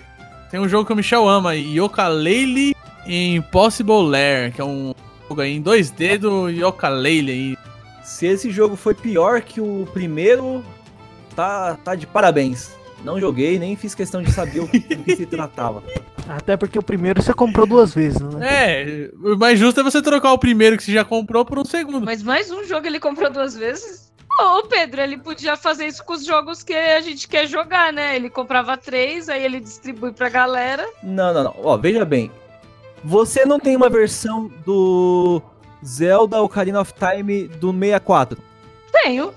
Tem 0.50 0.61
um 0.61 0.68
jogo 0.68 0.84
que 0.84 0.92
o 0.92 0.96
Michel 0.96 1.26
ama, 1.26 1.55
Yooka-Laylee 1.55 2.76
Impossible 3.07 4.03
Lair, 4.09 4.53
que 4.53 4.61
é 4.61 4.64
um 4.64 4.94
jogo 5.28 5.40
aí 5.40 5.57
em 5.57 5.62
2D 5.62 6.18
do 6.18 6.48
Yooka-Laylee 6.48 7.30
aí. 7.30 7.59
Se 8.05 8.26
esse 8.26 8.50
jogo 8.50 8.76
foi 8.76 8.94
pior 8.94 9.40
que 9.40 9.61
o 9.61 9.86
primeiro, 9.92 10.62
tá, 11.34 11.76
tá 11.84 11.94
de 11.94 12.07
parabéns. 12.07 12.72
Não 13.05 13.18
joguei, 13.18 13.59
nem 13.59 13.74
fiz 13.74 13.94
questão 13.94 14.22
de 14.22 14.30
saber 14.30 14.61
o 14.61 14.68
que, 14.68 14.78
do 14.78 15.03
que 15.03 15.16
se 15.16 15.26
tratava. 15.26 15.82
Até 16.28 16.57
porque 16.57 16.78
o 16.78 16.82
primeiro 16.82 17.20
você 17.20 17.34
comprou 17.34 17.66
duas 17.66 17.92
vezes, 17.92 18.20
né? 18.20 18.46
É, 18.46 19.11
o 19.20 19.36
mais 19.36 19.59
justo 19.59 19.80
é 19.80 19.82
você 19.82 20.00
trocar 20.00 20.32
o 20.32 20.38
primeiro 20.38 20.76
que 20.76 20.84
você 20.84 20.92
já 20.92 21.05
comprou 21.05 21.44
por 21.44 21.59
um 21.59 21.64
segundo. 21.64 22.05
Mas 22.05 22.22
mais 22.22 22.50
um 22.50 22.64
jogo 22.64 22.86
ele 22.86 23.00
comprou 23.00 23.28
duas 23.28 23.57
vezes? 23.57 24.12
Ô, 24.40 24.62
Pedro, 24.62 25.00
ele 25.00 25.18
podia 25.18 25.57
fazer 25.57 25.86
isso 25.86 26.03
com 26.05 26.14
os 26.14 26.24
jogos 26.24 26.62
que 26.62 26.72
a 26.72 27.00
gente 27.00 27.28
quer 27.28 27.46
jogar, 27.46 27.92
né? 27.92 28.16
Ele 28.16 28.30
comprava 28.30 28.76
três, 28.76 29.28
aí 29.28 29.44
ele 29.44 29.61
distribui 29.61 30.12
pra 30.12 30.28
galera. 30.28 30.88
Não, 31.03 31.34
não, 31.34 31.44
não. 31.44 31.55
Ó, 31.62 31.76
veja 31.76 32.05
bem. 32.05 32.30
Você 33.05 33.44
não 33.44 33.59
tem 33.59 33.76
uma 33.76 33.88
versão 33.88 34.50
do 34.64 35.42
Zelda 35.84 36.40
Ocarina 36.40 36.80
of 36.80 36.92
Time 36.94 37.48
do 37.48 37.72
64. 37.72 38.38
Tenho, 38.92 39.32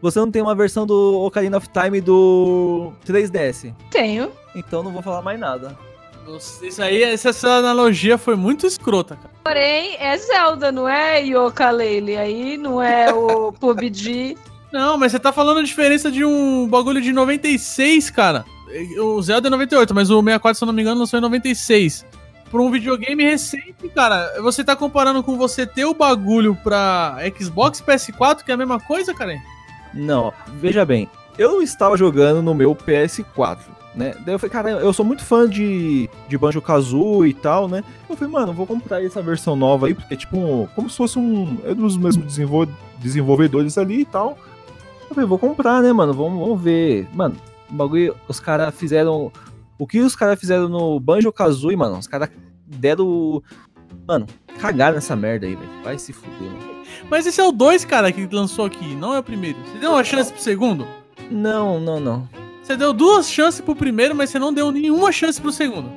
Você 0.00 0.18
não 0.20 0.30
tem 0.30 0.40
uma 0.42 0.54
versão 0.54 0.86
do 0.86 1.20
Ocarina 1.22 1.56
of 1.56 1.68
Time 1.68 2.00
do 2.00 2.92
3DS. 3.06 3.74
tenho. 3.90 4.30
Então 4.54 4.82
não 4.82 4.92
vou 4.92 5.02
falar 5.02 5.22
mais 5.22 5.38
nada. 5.38 5.76
Isso 6.62 6.82
aí, 6.82 7.02
essa, 7.02 7.30
essa 7.30 7.48
analogia 7.48 8.18
foi 8.18 8.36
muito 8.36 8.66
escrota, 8.66 9.16
cara. 9.16 9.30
Porém, 9.42 9.96
é 9.98 10.16
Zelda, 10.18 10.70
não 10.70 10.86
é 10.86 11.22
Yooka-Laylee. 11.22 12.16
Aí 12.18 12.56
não 12.58 12.82
é 12.82 13.10
o 13.12 13.50
PUBG. 13.58 14.36
Não, 14.70 14.98
mas 14.98 15.12
você 15.12 15.18
tá 15.18 15.32
falando 15.32 15.60
a 15.60 15.62
diferença 15.62 16.10
de 16.10 16.24
um 16.26 16.68
bagulho 16.68 17.00
de 17.00 17.12
96, 17.14 18.10
cara. 18.10 18.44
O 19.00 19.22
Zelda 19.22 19.48
é 19.48 19.50
98, 19.50 19.94
mas 19.94 20.10
o 20.10 20.18
64, 20.22 20.58
se 20.58 20.64
eu 20.64 20.66
não 20.66 20.74
me 20.74 20.82
engano, 20.82 21.00
lançou 21.00 21.18
em 21.18 21.22
96. 21.22 22.04
Por 22.50 22.60
um 22.60 22.70
videogame 22.70 23.22
recente, 23.24 23.88
cara, 23.94 24.40
você 24.42 24.64
tá 24.64 24.74
comparando 24.74 25.22
com 25.22 25.36
você 25.36 25.66
ter 25.66 25.84
o 25.84 25.94
bagulho 25.94 26.56
pra 26.56 27.16
Xbox 27.38 27.80
e 27.80 27.82
PS4, 27.82 28.42
que 28.42 28.50
é 28.50 28.54
a 28.54 28.58
mesma 28.58 28.80
coisa, 28.80 29.12
cara? 29.14 29.36
Não, 29.92 30.32
veja 30.60 30.84
bem. 30.84 31.08
Eu 31.36 31.62
estava 31.62 31.96
jogando 31.96 32.42
no 32.42 32.54
meu 32.54 32.74
PS4, 32.74 33.58
né? 33.94 34.14
Daí 34.24 34.34
eu 34.34 34.38
falei, 34.38 34.50
cara, 34.52 34.70
eu 34.70 34.92
sou 34.92 35.04
muito 35.04 35.24
fã 35.24 35.48
de, 35.48 36.08
de 36.28 36.38
Banjo 36.38 36.60
Kazooie 36.62 37.30
e 37.30 37.34
tal, 37.34 37.68
né? 37.68 37.84
Eu 38.08 38.16
falei, 38.16 38.32
mano, 38.32 38.52
vou 38.52 38.66
comprar 38.66 39.04
essa 39.04 39.22
versão 39.22 39.54
nova 39.54 39.86
aí, 39.86 39.94
porque 39.94 40.14
é 40.14 40.16
tipo, 40.16 40.68
como 40.74 40.88
se 40.90 40.96
fosse 40.96 41.18
um. 41.18 41.58
É 41.64 41.74
dos 41.74 41.96
mesmos 41.96 42.24
desenvol- 42.26 42.66
desenvolvedores 42.98 43.78
ali 43.78 44.00
e 44.00 44.04
tal. 44.04 44.38
Eu 45.08 45.14
falei, 45.14 45.28
vou 45.28 45.38
comprar, 45.38 45.82
né, 45.82 45.92
mano? 45.92 46.12
Vamos, 46.12 46.38
vamos 46.40 46.60
ver. 46.60 47.06
Mano, 47.14 47.36
o 47.70 47.74
bagulho, 47.74 48.14
os 48.26 48.40
caras 48.40 48.74
fizeram. 48.74 49.30
O 49.78 49.86
que 49.86 50.00
os 50.00 50.16
caras 50.16 50.38
fizeram 50.38 50.68
no 50.68 50.98
Banjo 50.98 51.32
Kazooie, 51.32 51.76
mano? 51.76 51.98
Os 51.98 52.06
caras 52.06 52.28
deram. 52.66 53.42
Mano, 54.06 54.26
cagaram 54.58 54.96
nessa 54.96 55.14
merda 55.14 55.46
aí, 55.46 55.54
velho. 55.54 55.70
Vai 55.84 55.98
se 55.98 56.12
fuder, 56.12 56.50
mano. 56.50 56.78
Mas 57.08 57.26
esse 57.26 57.40
é 57.40 57.44
o 57.44 57.52
2, 57.52 57.84
cara, 57.84 58.10
que 58.10 58.26
lançou 58.26 58.64
aqui, 58.64 58.94
não 58.94 59.14
é 59.14 59.18
o 59.18 59.22
primeiro. 59.22 59.58
Você 59.64 59.78
deu 59.78 59.92
uma 59.92 60.04
chance 60.04 60.32
pro 60.32 60.42
segundo? 60.42 60.86
Não, 61.30 61.78
não, 61.78 62.00
não. 62.00 62.28
Você 62.62 62.76
deu 62.76 62.92
duas 62.92 63.30
chances 63.30 63.60
pro 63.60 63.76
primeiro, 63.76 64.14
mas 64.14 64.30
você 64.30 64.38
não 64.38 64.52
deu 64.52 64.70
nenhuma 64.70 65.12
chance 65.12 65.40
pro 65.40 65.52
segundo. 65.52 65.90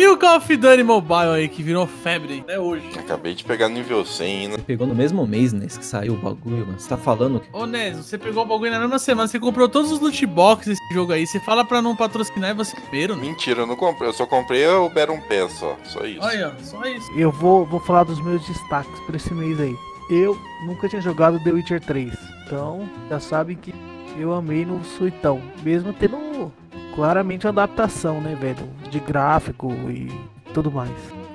E 0.00 0.06
o 0.06 0.16
Call 0.16 0.38
of 0.38 0.56
Duty 0.56 0.82
Mobile 0.82 1.34
aí, 1.34 1.46
que 1.46 1.62
virou 1.62 1.86
febre 1.86 2.40
até 2.40 2.58
hoje. 2.58 2.88
Acabei 2.98 3.34
de 3.34 3.44
pegar 3.44 3.68
nível 3.68 4.02
100, 4.02 4.48
né? 4.48 4.56
Pegou 4.66 4.86
no 4.86 4.94
mesmo 4.94 5.26
mês, 5.26 5.52
né? 5.52 5.66
que 5.66 5.84
saiu 5.84 6.14
o 6.14 6.16
bagulho, 6.16 6.64
mano. 6.64 6.80
Você 6.80 6.88
tá 6.88 6.96
falando 6.96 7.38
que. 7.38 7.48
Ô, 7.52 7.66
Nézio, 7.66 8.02
você 8.02 8.16
pegou 8.16 8.42
o 8.42 8.46
bagulho 8.46 8.70
na 8.70 8.80
mesma 8.80 8.98
semana, 8.98 9.28
você 9.28 9.38
comprou 9.38 9.68
todos 9.68 9.92
os 9.92 10.00
loot 10.00 10.24
boxes 10.24 10.68
desse 10.68 10.94
jogo 10.94 11.12
aí, 11.12 11.26
você 11.26 11.38
fala 11.40 11.66
pra 11.66 11.82
não 11.82 11.94
patrocinar 11.94 12.52
e 12.52 12.54
você 12.54 12.74
é 12.78 12.80
primeiro, 12.80 13.14
né? 13.14 13.20
Mentira, 13.20 13.60
eu 13.60 13.66
não 13.66 13.76
comprei. 13.76 14.08
Eu 14.08 14.14
só 14.14 14.24
comprei 14.24 14.66
o 14.66 14.88
Battle 14.88 15.20
Pass, 15.28 15.52
só. 15.58 15.76
Só 15.84 16.06
isso. 16.06 16.24
Olha, 16.24 16.56
só 16.62 16.82
isso. 16.86 17.12
Eu 17.14 17.30
vou, 17.30 17.66
vou 17.66 17.80
falar 17.80 18.04
dos 18.04 18.24
meus 18.24 18.42
destaques 18.46 18.98
pra 19.00 19.18
esse 19.18 19.34
mês 19.34 19.60
aí. 19.60 19.76
Eu 20.08 20.34
nunca 20.64 20.88
tinha 20.88 21.02
jogado 21.02 21.38
The 21.44 21.50
Witcher 21.50 21.78
3. 21.82 22.10
Então, 22.46 22.88
já 23.10 23.20
sabem 23.20 23.54
que 23.54 23.74
eu 24.18 24.32
amei 24.32 24.64
no 24.64 24.82
Suitão. 24.84 25.40
Mesmo 25.62 25.92
tendo 25.92 26.52
claramente 26.94 27.46
uma 27.46 27.50
adaptação, 27.50 28.20
né, 28.20 28.34
velho? 28.34 28.68
De 28.90 29.00
gráfico 29.00 29.72
e 29.88 30.10
tudo 30.52 30.70
mais. 30.70 30.90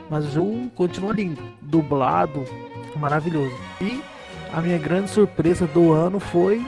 Mas 0.09 0.26
o 0.26 0.32
jogo 0.32 0.69
continua 0.76 1.13
lindo. 1.13 1.41
Dublado, 1.61 2.43
maravilhoso. 2.97 3.55
E 3.82 4.01
a 4.53 4.61
minha 4.61 4.78
grande 4.78 5.09
surpresa 5.09 5.65
do 5.67 5.91
ano 5.91 6.19
foi 6.19 6.65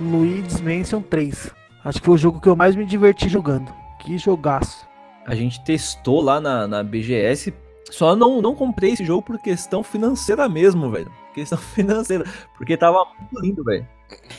Luigi's 0.00 0.60
Mansion 0.60 1.02
3. 1.02 1.50
Acho 1.84 2.00
que 2.00 2.04
foi 2.04 2.14
o 2.14 2.18
jogo 2.18 2.40
que 2.40 2.48
eu 2.48 2.56
mais 2.56 2.76
me 2.76 2.84
diverti 2.84 3.28
jogando. 3.28 3.72
Que 4.00 4.18
jogaço. 4.18 4.86
A 5.26 5.34
gente 5.34 5.62
testou 5.64 6.20
lá 6.20 6.40
na, 6.40 6.66
na 6.66 6.82
BGS. 6.82 7.54
Só 7.90 8.14
não, 8.14 8.40
não 8.40 8.54
comprei 8.54 8.92
esse 8.92 9.04
jogo 9.04 9.22
por 9.22 9.38
questão 9.38 9.82
financeira 9.82 10.48
mesmo, 10.48 10.90
velho. 10.90 11.10
Questão 11.34 11.58
financeira. 11.74 12.24
Porque 12.56 12.76
tava 12.76 13.04
muito 13.18 13.40
lindo, 13.40 13.64
velho. 13.64 13.86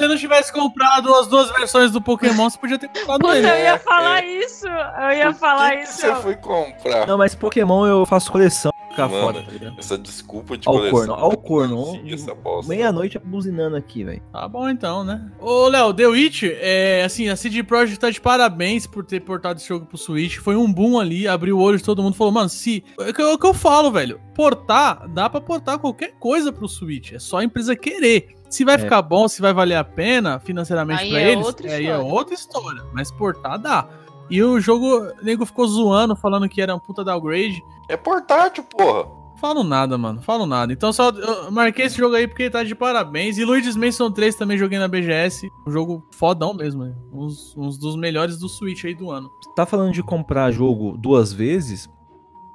Se 0.00 0.06
você 0.06 0.08
não 0.08 0.16
tivesse 0.16 0.52
comprado 0.52 1.14
as 1.14 1.26
duas 1.26 1.50
versões 1.50 1.90
do 1.90 2.00
Pokémon, 2.00 2.48
você 2.48 2.58
podia 2.58 2.78
ter 2.78 2.88
comprado 2.88 3.20
Puta, 3.20 3.36
ele. 3.36 3.46
eu 3.50 3.56
ia 3.58 3.78
falar 3.78 4.24
isso. 4.24 4.66
Eu 4.66 5.10
ia 5.16 5.34
falar 5.34 5.70
que 5.72 5.76
que 5.78 5.82
isso. 5.84 6.00
você 6.00 6.14
foi 6.16 6.36
comprar? 6.36 7.06
Não, 7.06 7.18
mas 7.18 7.34
Pokémon 7.34 7.86
eu 7.86 8.06
faço 8.06 8.32
coleção. 8.32 8.72
ficar 8.90 9.08
Mano, 9.08 9.26
foda, 9.26 9.42
tá 9.42 9.52
ligado? 9.52 9.78
Essa 9.78 9.96
desculpa 9.98 10.56
de 10.56 10.68
Ó 10.68 10.72
o 10.72 10.74
coleção. 10.76 10.98
corno, 10.98 11.14
ó 11.18 11.28
o 11.28 11.36
corno. 11.36 11.84
Sim, 11.92 12.12
essa 12.14 12.34
bosta. 12.34 12.68
Meia-noite 12.72 13.18
buzinando 13.18 13.76
aqui, 13.76 14.02
velho. 14.02 14.22
Tá 14.32 14.48
bom 14.48 14.68
então, 14.68 15.04
né? 15.04 15.30
Ô, 15.38 15.68
Léo, 15.68 15.92
The 15.94 16.06
Witch, 16.06 16.42
é, 16.44 17.02
assim, 17.04 17.28
a 17.28 17.36
CD 17.36 17.62
Projekt 17.62 18.00
tá 18.00 18.10
de 18.10 18.20
parabéns 18.20 18.86
por 18.86 19.04
ter 19.04 19.20
portado 19.20 19.58
esse 19.60 19.68
jogo 19.68 19.84
pro 19.86 19.98
Switch. 19.98 20.38
Foi 20.38 20.56
um 20.56 20.72
boom 20.72 20.98
ali, 20.98 21.28
abriu 21.28 21.58
o 21.58 21.60
olho 21.62 21.76
de 21.78 21.84
todo 21.84 22.02
mundo. 22.02 22.14
Falou, 22.16 22.32
mano, 22.32 22.48
se... 22.48 22.82
É 22.98 23.10
o 23.10 23.14
que 23.14 23.20
eu- 23.22 23.28
é 23.28 23.34
o 23.34 23.38
que 23.38 23.46
eu 23.46 23.54
falo, 23.54 23.92
velho. 23.92 24.20
Portar, 24.34 25.06
dá 25.08 25.28
pra 25.28 25.40
portar 25.40 25.78
qualquer 25.78 26.12
coisa 26.18 26.50
pro 26.52 26.66
Switch. 26.68 27.12
É 27.12 27.18
só 27.18 27.38
a 27.38 27.44
empresa 27.44 27.76
querer. 27.76 28.34
Se 28.50 28.64
vai 28.64 28.74
É. 28.74 28.78
ficar 28.78 29.00
bom, 29.00 29.28
se 29.28 29.40
vai 29.40 29.52
valer 29.54 29.76
a 29.76 29.84
pena 29.84 30.38
financeiramente 30.40 31.08
pra 31.08 31.20
é 31.20 31.32
eles, 31.32 31.46
outra 31.46 31.72
aí 31.72 31.86
é 31.86 31.96
outra 31.98 32.34
história. 32.34 32.82
Mas 32.92 33.10
portar 33.10 33.58
dá. 33.58 33.86
E 34.28 34.42
o 34.42 34.60
jogo, 34.60 34.86
o 34.98 35.24
nego 35.24 35.46
ficou 35.46 35.66
zoando, 35.66 36.14
falando 36.16 36.48
que 36.48 36.60
era 36.60 36.74
um 36.74 36.78
puta 36.78 37.02
downgrade. 37.04 37.62
É 37.88 37.96
portátil, 37.96 38.62
porra. 38.64 39.18
Falo 39.40 39.64
nada, 39.64 39.96
mano. 39.96 40.20
Falo 40.20 40.44
nada. 40.46 40.70
Então 40.72 40.92
só 40.92 41.08
eu 41.10 41.50
marquei 41.50 41.86
esse 41.86 41.96
jogo 41.96 42.14
aí 42.14 42.28
porque 42.28 42.42
ele 42.42 42.50
tá 42.50 42.62
de 42.62 42.74
parabéns. 42.74 43.38
E 43.38 43.44
Luigi's 43.44 43.74
Mansion 43.74 44.10
3 44.10 44.34
também 44.34 44.58
joguei 44.58 44.78
na 44.78 44.86
BGS. 44.86 45.48
Um 45.66 45.70
jogo 45.70 46.04
fodão 46.10 46.52
mesmo. 46.52 46.84
né? 46.84 46.94
Uns, 47.12 47.56
uns 47.56 47.78
dos 47.78 47.96
melhores 47.96 48.38
do 48.38 48.48
Switch 48.50 48.84
aí 48.84 48.94
do 48.94 49.10
ano. 49.10 49.30
Tá 49.56 49.64
falando 49.64 49.92
de 49.92 50.02
comprar 50.02 50.50
jogo 50.50 50.94
duas 50.98 51.32
vezes? 51.32 51.88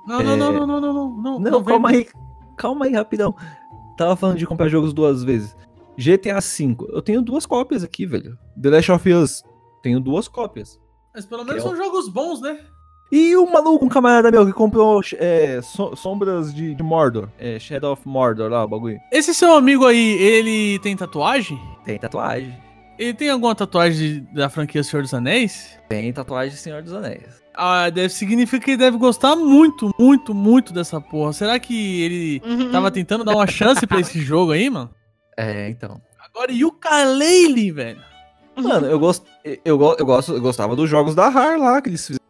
Não, 0.06 0.22
não, 0.22 0.34
É. 0.34 0.36
não, 0.38 0.54
não, 0.54 0.68
não, 0.68 0.82
não, 0.82 0.94
não, 0.94 1.10
não. 1.18 1.40
Não, 1.40 1.60
vem- 1.64 1.64
calma 1.74 1.90
aí. 1.90 2.08
Calma 2.56 2.86
aí, 2.86 2.94
rapidão. 2.94 3.34
Tava 3.98 4.16
falando 4.16 4.38
de 4.38 4.46
comprar 4.46 4.68
jogos 4.70 4.94
duas 4.94 5.24
vezes. 5.24 5.58
GTA 5.98 6.40
V. 6.40 6.76
Eu 6.90 7.02
tenho 7.02 7.22
duas 7.22 7.46
cópias 7.46 7.84
aqui, 7.84 8.06
velho. 8.06 8.38
The 8.62 8.70
Last 8.70 8.92
of 8.92 9.14
Us. 9.14 9.44
Tenho 9.84 10.00
duas 10.00 10.28
cópias. 10.28 10.80
Mas 11.14 11.26
pelo 11.26 11.44
menos 11.46 11.62
Que 11.64 11.68
é 11.68 11.72
são 11.72 11.78
jogos 11.78 12.10
bons, 12.10 12.42
né? 12.42 12.60
E 13.12 13.36
o 13.36 13.46
maluco, 13.50 13.86
um 13.86 13.90
camarada 13.90 14.32
meu, 14.32 14.46
que 14.46 14.52
comprou 14.52 15.00
é, 15.20 15.62
so- 15.62 15.96
Sombras 15.96 16.54
de, 16.54 16.74
de 16.74 16.84
Mordor. 16.84 17.30
É, 17.38 17.60
Shadow 17.60 17.94
of 17.94 18.02
Mordor 18.06 18.50
lá, 18.50 18.64
o 18.64 18.68
bagulho. 18.68 18.98
Esse 19.12 19.34
seu 19.34 19.54
amigo 19.56 19.86
aí, 19.86 20.14
ele 20.22 20.80
tem 20.80 20.96
tatuagem? 20.98 21.58
Tem 21.86 22.00
tatuagem. 22.00 22.58
Ele 22.98 23.14
tem 23.14 23.30
alguma 23.30 23.54
tatuagem 23.54 24.28
da 24.34 24.50
franquia 24.50 24.84
Senhor 24.84 25.04
dos 25.04 25.14
Anéis? 25.14 25.78
Tem 25.88 26.12
tatuagem 26.12 26.56
de 26.56 26.60
Senhor 26.60 26.82
dos 26.82 26.94
Anéis. 26.94 27.44
Ah, 27.54 27.90
deve 27.90 28.10
significa 28.10 28.66
que 28.66 28.72
ele 28.72 28.78
deve 28.78 28.98
gostar 28.98 29.36
muito, 29.36 29.94
muito, 30.00 30.34
muito 30.34 30.74
dessa 30.74 31.00
porra. 31.00 31.32
Será 31.32 31.60
que 31.60 32.02
ele 32.02 32.42
Uhum. 32.46 32.72
tava 32.72 32.90
tentando 32.92 33.24
dar 33.24 33.36
uma 33.36 33.48
chance 33.48 33.86
pra 33.86 34.00
esse 34.00 34.20
jogo 34.20 34.52
aí, 34.52 34.70
mano? 34.70 34.90
É, 35.38 35.70
então. 35.70 36.02
Agora, 36.20 36.52
e 36.52 36.64
o 36.66 36.72
Kalele, 36.72 37.72
velho? 37.72 38.02
Mano, 38.56 38.88
eu, 38.88 38.98
gosto, 39.00 39.26
eu, 39.66 39.78
go- 39.78 39.96
eu, 40.00 40.06
gosto, 40.06 40.34
eu 40.34 40.42
gostava 40.42 40.76
dos 40.76 40.90
jogos 40.90 41.14
da 41.14 41.28
RAR 41.30 41.60
lá, 41.60 41.82
que 41.82 41.90
eles 41.90 42.06
fizeram 42.08 42.22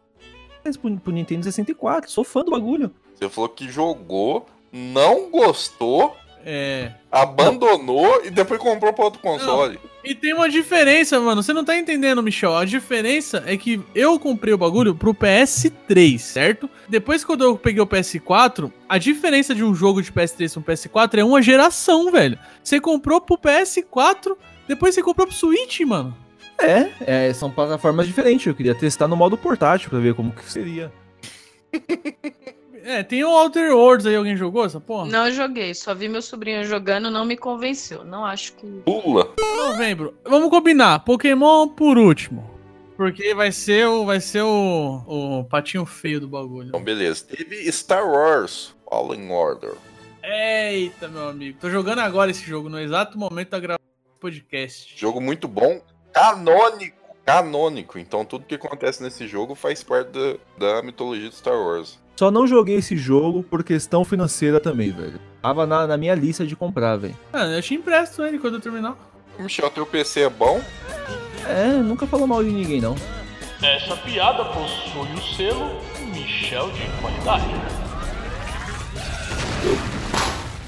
pro, 0.80 0.96
pro 1.00 1.12
Nintendo 1.12 1.44
64. 1.44 2.10
Sou 2.10 2.24
fã 2.24 2.42
do 2.42 2.50
bagulho. 2.50 2.92
Você 3.14 3.28
falou 3.28 3.48
que 3.48 3.68
jogou, 3.70 4.46
não 4.72 5.30
gostou, 5.30 6.16
É. 6.44 6.92
abandonou 7.10 8.24
e 8.24 8.30
depois 8.30 8.60
comprou 8.60 8.92
pra 8.92 9.04
outro 9.04 9.20
console. 9.22 9.78
E 10.06 10.14
tem 10.14 10.32
uma 10.32 10.48
diferença, 10.48 11.18
mano. 11.18 11.42
Você 11.42 11.52
não 11.52 11.64
tá 11.64 11.76
entendendo, 11.76 12.22
Michel. 12.22 12.56
A 12.56 12.64
diferença 12.64 13.42
é 13.44 13.56
que 13.56 13.80
eu 13.92 14.20
comprei 14.20 14.54
o 14.54 14.58
bagulho 14.58 14.94
pro 14.94 15.12
PS3, 15.12 16.16
certo? 16.20 16.70
Depois 16.88 17.24
quando 17.24 17.42
eu 17.42 17.58
peguei 17.58 17.82
o 17.82 17.86
PS4, 17.86 18.70
a 18.88 18.98
diferença 18.98 19.52
de 19.52 19.64
um 19.64 19.74
jogo 19.74 20.00
de 20.00 20.12
PS3 20.12 20.52
para 20.52 20.60
um 20.60 20.62
PS4 20.62 21.18
é 21.18 21.24
uma 21.24 21.42
geração, 21.42 22.12
velho. 22.12 22.38
Você 22.62 22.80
comprou 22.80 23.20
pro 23.20 23.36
PS4, 23.36 24.36
depois 24.68 24.94
você 24.94 25.02
comprou 25.02 25.26
pro 25.26 25.34
Switch, 25.34 25.80
mano. 25.80 26.16
É, 26.56 27.28
é, 27.28 27.34
são 27.34 27.50
plataformas 27.50 28.06
diferentes. 28.06 28.46
Eu 28.46 28.54
queria 28.54 28.76
testar 28.76 29.08
no 29.08 29.16
modo 29.16 29.36
portátil 29.36 29.90
pra 29.90 29.98
ver 29.98 30.14
como 30.14 30.30
que 30.30 30.44
seria. 30.48 30.92
É, 32.86 33.02
tem 33.02 33.24
o 33.24 33.28
Outer 33.28 33.74
Worlds 33.74 34.06
aí, 34.06 34.14
alguém 34.14 34.36
jogou 34.36 34.64
essa 34.64 34.80
porra? 34.80 35.06
Não 35.06 35.28
joguei, 35.32 35.74
só 35.74 35.92
vi 35.92 36.08
meu 36.08 36.22
sobrinho 36.22 36.62
jogando, 36.62 37.10
não 37.10 37.24
me 37.24 37.36
convenceu. 37.36 38.04
Não 38.04 38.24
acho 38.24 38.52
que. 38.52 38.64
Pula. 38.84 39.34
Novembro. 39.40 40.14
Vamos 40.24 40.48
combinar. 40.50 41.00
Pokémon 41.00 41.66
por 41.66 41.98
último. 41.98 42.48
Porque 42.96 43.34
vai 43.34 43.50
ser 43.50 43.88
o, 43.88 44.06
vai 44.06 44.20
ser 44.20 44.42
o, 44.42 45.02
o 45.04 45.44
patinho 45.50 45.84
feio 45.84 46.20
do 46.20 46.28
bagulho. 46.28 46.68
Então, 46.68 46.82
beleza. 46.82 47.26
Teve 47.26 47.70
Star 47.72 48.08
Wars 48.08 48.72
Fallen 48.88 49.32
Order. 49.32 49.74
Eita, 50.22 51.08
meu 51.08 51.28
amigo. 51.30 51.58
Tô 51.60 51.68
jogando 51.68 51.98
agora 51.98 52.30
esse 52.30 52.44
jogo, 52.44 52.68
no 52.68 52.78
exato 52.78 53.18
momento 53.18 53.50
da 53.50 53.58
gravação 53.58 53.86
do 54.14 54.20
podcast. 54.20 54.94
Jogo 54.96 55.20
muito 55.20 55.48
bom, 55.48 55.82
canônico. 56.12 56.96
Canônico. 57.24 57.98
Então, 57.98 58.24
tudo 58.24 58.46
que 58.46 58.54
acontece 58.54 59.02
nesse 59.02 59.26
jogo 59.26 59.56
faz 59.56 59.82
parte 59.82 60.12
da, 60.12 60.36
da 60.76 60.82
mitologia 60.84 61.28
de 61.28 61.34
Star 61.34 61.58
Wars. 61.58 61.98
Só 62.18 62.30
não 62.30 62.46
joguei 62.46 62.76
esse 62.76 62.96
jogo 62.96 63.42
por 63.42 63.62
questão 63.62 64.02
financeira 64.02 64.58
também, 64.58 64.90
velho. 64.90 65.20
Tava 65.42 65.66
na, 65.66 65.86
na 65.86 65.98
minha 65.98 66.14
lista 66.14 66.46
de 66.46 66.56
comprar, 66.56 66.96
velho. 66.96 67.14
Ah, 67.30 67.44
eu 67.44 67.60
te 67.60 67.74
empresto 67.74 68.24
ele 68.24 68.38
quando 68.38 68.54
eu 68.54 68.60
terminar. 68.60 68.96
Michel, 69.38 69.68
teu 69.68 69.84
PC 69.84 70.20
é 70.22 70.30
bom? 70.30 70.62
É, 71.46 71.66
nunca 71.74 72.06
falou 72.06 72.26
mal 72.26 72.42
de 72.42 72.50
ninguém, 72.50 72.80
não. 72.80 72.96
Essa 73.62 73.96
piada 73.98 74.46
possui 74.46 75.12
o 75.12 75.36
selo 75.36 75.78
Michel 76.14 76.70
de 76.70 76.86
qualidade. 77.02 77.44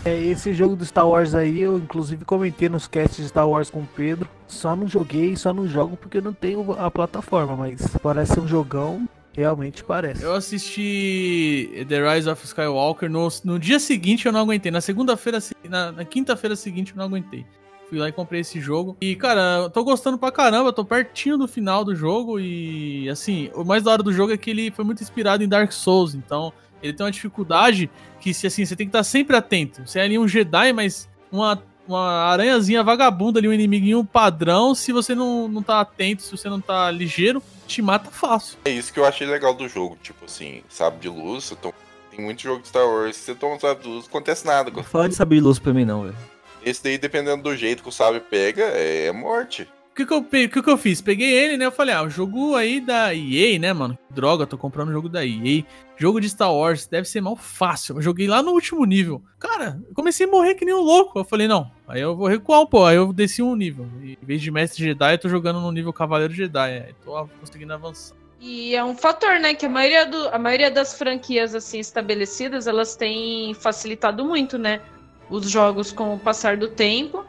É, 0.05 0.17
esse 0.17 0.53
jogo 0.53 0.77
do 0.77 0.85
Star 0.85 1.09
Wars 1.09 1.35
aí, 1.35 1.61
eu 1.61 1.79
inclusive 1.79 2.25
comentei 2.27 2.69
nos 2.69 2.87
casts 2.87 3.17
de 3.17 3.29
Star 3.29 3.49
Wars 3.49 3.71
com 3.71 3.81
o 3.81 3.89
Pedro. 3.97 4.29
Só 4.47 4.77
não 4.77 4.87
joguei, 4.87 5.35
só 5.35 5.53
não 5.55 5.67
jogo 5.67 5.97
porque 5.97 6.19
eu 6.19 6.23
não 6.23 6.33
tenho 6.33 6.73
a 6.79 6.91
plataforma, 6.91 7.57
mas 7.57 7.97
parece 8.03 8.35
ser 8.35 8.41
um 8.41 8.49
jogão, 8.49 9.09
realmente 9.35 9.85
parece. 9.85 10.23
Eu 10.23 10.35
assisti 10.35 11.85
The 11.89 12.15
Rise 12.15 12.29
of 12.29 12.45
Skywalker. 12.45 13.09
No, 13.11 13.29
no 13.45 13.59
dia 13.59 13.79
seguinte 13.79 14.27
eu 14.27 14.33
não 14.33 14.41
aguentei. 14.41 14.71
Na 14.71 14.81
segunda-feira, 14.81 15.41
se- 15.41 15.55
na, 15.69 15.93
na 15.93 16.05
quinta-feira 16.05 16.57
seguinte 16.57 16.93
eu 16.93 16.97
não 16.99 17.05
aguentei. 17.05 17.45
Fui 17.89 17.99
lá 17.99 18.09
e 18.09 18.13
comprei 18.13 18.43
esse 18.43 18.61
jogo. 18.61 18.97
E, 19.01 19.17
cara, 19.17 19.61
eu 19.63 19.71
tô 19.71 19.83
gostando 19.83 20.19
pra 20.19 20.31
caramba. 20.31 20.73
Tô 20.73 20.85
pertinho 20.85 21.39
do 21.39 21.49
final 21.49 21.85
do 21.85 21.95
jogo. 21.95 22.39
E, 22.39 23.09
assim, 23.09 23.51
o 23.55 23.65
mais 23.65 23.83
da 23.83 23.93
hora 23.93 24.03
do 24.03 24.13
jogo 24.13 24.33
é 24.33 24.37
que 24.37 24.51
ele 24.51 24.71
foi 24.71 24.85
muito 24.85 25.03
inspirado 25.03 25.43
em 25.43 25.49
Dark 25.49 25.73
Souls. 25.73 26.15
Então, 26.15 26.53
ele 26.83 26.93
tem 26.93 27.07
uma 27.07 27.11
dificuldade 27.13 27.89
que, 28.21 28.31
assim, 28.31 28.65
você 28.67 28.77
tem 28.77 28.87
que 28.87 28.91
estar 28.91 29.03
sempre 29.05 29.35
atento. 29.37 29.83
Você 29.87 30.01
é 30.01 30.03
ali 30.03 30.19
um 30.19 30.29
Jedi, 30.29 30.71
mas 30.75 31.09
uma, 31.33 31.63
uma 31.89 32.11
aranhazinha 32.31 32.83
vagabunda 32.83 33.39
ali, 33.41 33.49
um 33.49 33.53
inimiguinho 33.55 34.05
padrão. 34.05 34.75
Se 34.75 34.93
você 34.93 35.15
não, 35.15 35.49
não 35.49 35.63
tá 35.63 35.81
atento, 35.81 36.23
se 36.23 36.31
você 36.31 36.51
não 36.51 36.61
tá 36.61 36.91
ligeiro, 36.91 37.43
te 37.69 37.83
mata 37.83 38.11
fácil. 38.11 38.59
É 38.65 38.71
isso 38.71 38.93
que 38.93 38.99
eu 38.99 39.05
achei 39.05 39.27
legal 39.27 39.55
do 39.55 39.69
jogo. 39.69 39.97
Tipo 40.03 40.25
assim, 40.25 40.63
sabe 40.69 40.99
de 40.99 41.09
luz, 41.09 41.45
você 41.45 41.57
toma... 41.57 41.75
tem 42.11 42.21
muito 42.21 42.43
jogo 42.43 42.63
de 42.63 42.69
Star 42.69 42.87
Wars, 42.87 43.17
você 43.17 43.35
toma 43.35 43.55
um 43.55 43.61
sabre 43.61 43.85
de 43.85 43.89
luz, 43.89 44.05
não 44.05 44.09
acontece 44.09 44.47
nada. 44.47 44.71
Não 44.71 44.83
fala 44.83 45.09
de 45.09 45.15
saber 45.15 45.37
de 45.37 45.43
luz 45.43 45.59
pra 45.59 45.73
mim, 45.73 45.85
não, 45.85 46.03
velho. 46.03 46.17
Esse 46.65 46.83
daí, 46.83 46.99
dependendo 46.99 47.43
do 47.43 47.57
jeito 47.57 47.83
que 47.83 47.89
o 47.89 47.93
sabre 47.93 48.21
pega, 48.21 48.65
é 48.65 49.13
morte. 49.13 49.69
Que 49.99 50.07
que, 50.07 50.15
eu, 50.15 50.23
que 50.23 50.63
que 50.63 50.71
eu 50.71 50.79
fiz? 50.79 51.01
Peguei 51.01 51.29
ele, 51.29 51.57
né? 51.57 51.67
Eu 51.67 51.73
falei, 51.73 51.93
ah, 51.93 52.05
o 52.05 52.09
jogo 52.09 52.55
aí 52.55 52.81
da 52.81 53.13
EA, 53.13 53.59
né, 53.59 53.73
mano? 53.73 53.99
Droga, 54.09 54.47
tô 54.47 54.57
comprando 54.57 54.91
o 54.91 54.93
jogo 54.93 55.09
da 55.09 55.27
EA. 55.27 55.65
Jogo 55.97 56.21
de 56.21 56.31
Star 56.31 56.55
Wars, 56.55 56.87
deve 56.87 57.09
ser 57.09 57.21
mal 57.21 57.35
fácil. 57.35 57.97
Eu 57.97 58.03
joguei 58.03 58.29
lá 58.29 58.41
no 58.41 58.53
último 58.53 58.85
nível. 58.85 59.21
Cara, 59.41 59.83
comecei 59.95 60.25
a 60.25 60.31
morrer 60.31 60.55
que 60.55 60.65
nem 60.65 60.73
um 60.73 60.83
louco. 60.83 61.19
Eu 61.19 61.25
falei, 61.25 61.49
não, 61.49 61.69
aí 61.89 62.01
eu 62.01 62.15
vou 62.15 62.29
recuar 62.29 62.65
pouco. 62.69 62.87
Aí 62.87 62.95
eu 62.95 63.13
desci 63.13 63.43
um 63.43 63.57
nível. 63.57 63.89
E, 64.01 64.17
em 64.23 64.25
vez 64.25 64.41
de 64.41 64.53
Mestre 64.53 64.85
Jedi, 64.85 65.15
eu 65.15 65.19
tô 65.19 65.29
jogando 65.29 65.59
no 65.59 65.73
nível 65.73 65.93
Cavaleiro 65.93 66.33
Jedi. 66.33 66.79
Aí 66.79 66.95
tô 67.05 67.29
conseguindo 67.41 67.73
avançar. 67.73 68.17
E 68.41 68.77
é 68.77 68.85
um 68.85 68.95
fator, 68.95 69.41
né? 69.41 69.53
Que 69.53 69.67
a 69.67 69.69
maioria, 69.69 70.07
do, 70.07 70.29
a 70.29 70.39
maioria 70.39 70.71
das 70.71 70.97
franquias 70.97 71.57
assim 71.57 71.81
estabelecidas, 71.81 72.69
elas 72.69 72.95
têm 72.95 73.53
facilitado 73.53 74.25
muito, 74.25 74.57
né? 74.59 74.81
Os 75.29 75.51
jogos 75.51 75.91
com 75.91 76.15
o 76.15 76.19
passar 76.21 76.57
do 76.57 76.69
tempo. 76.69 77.27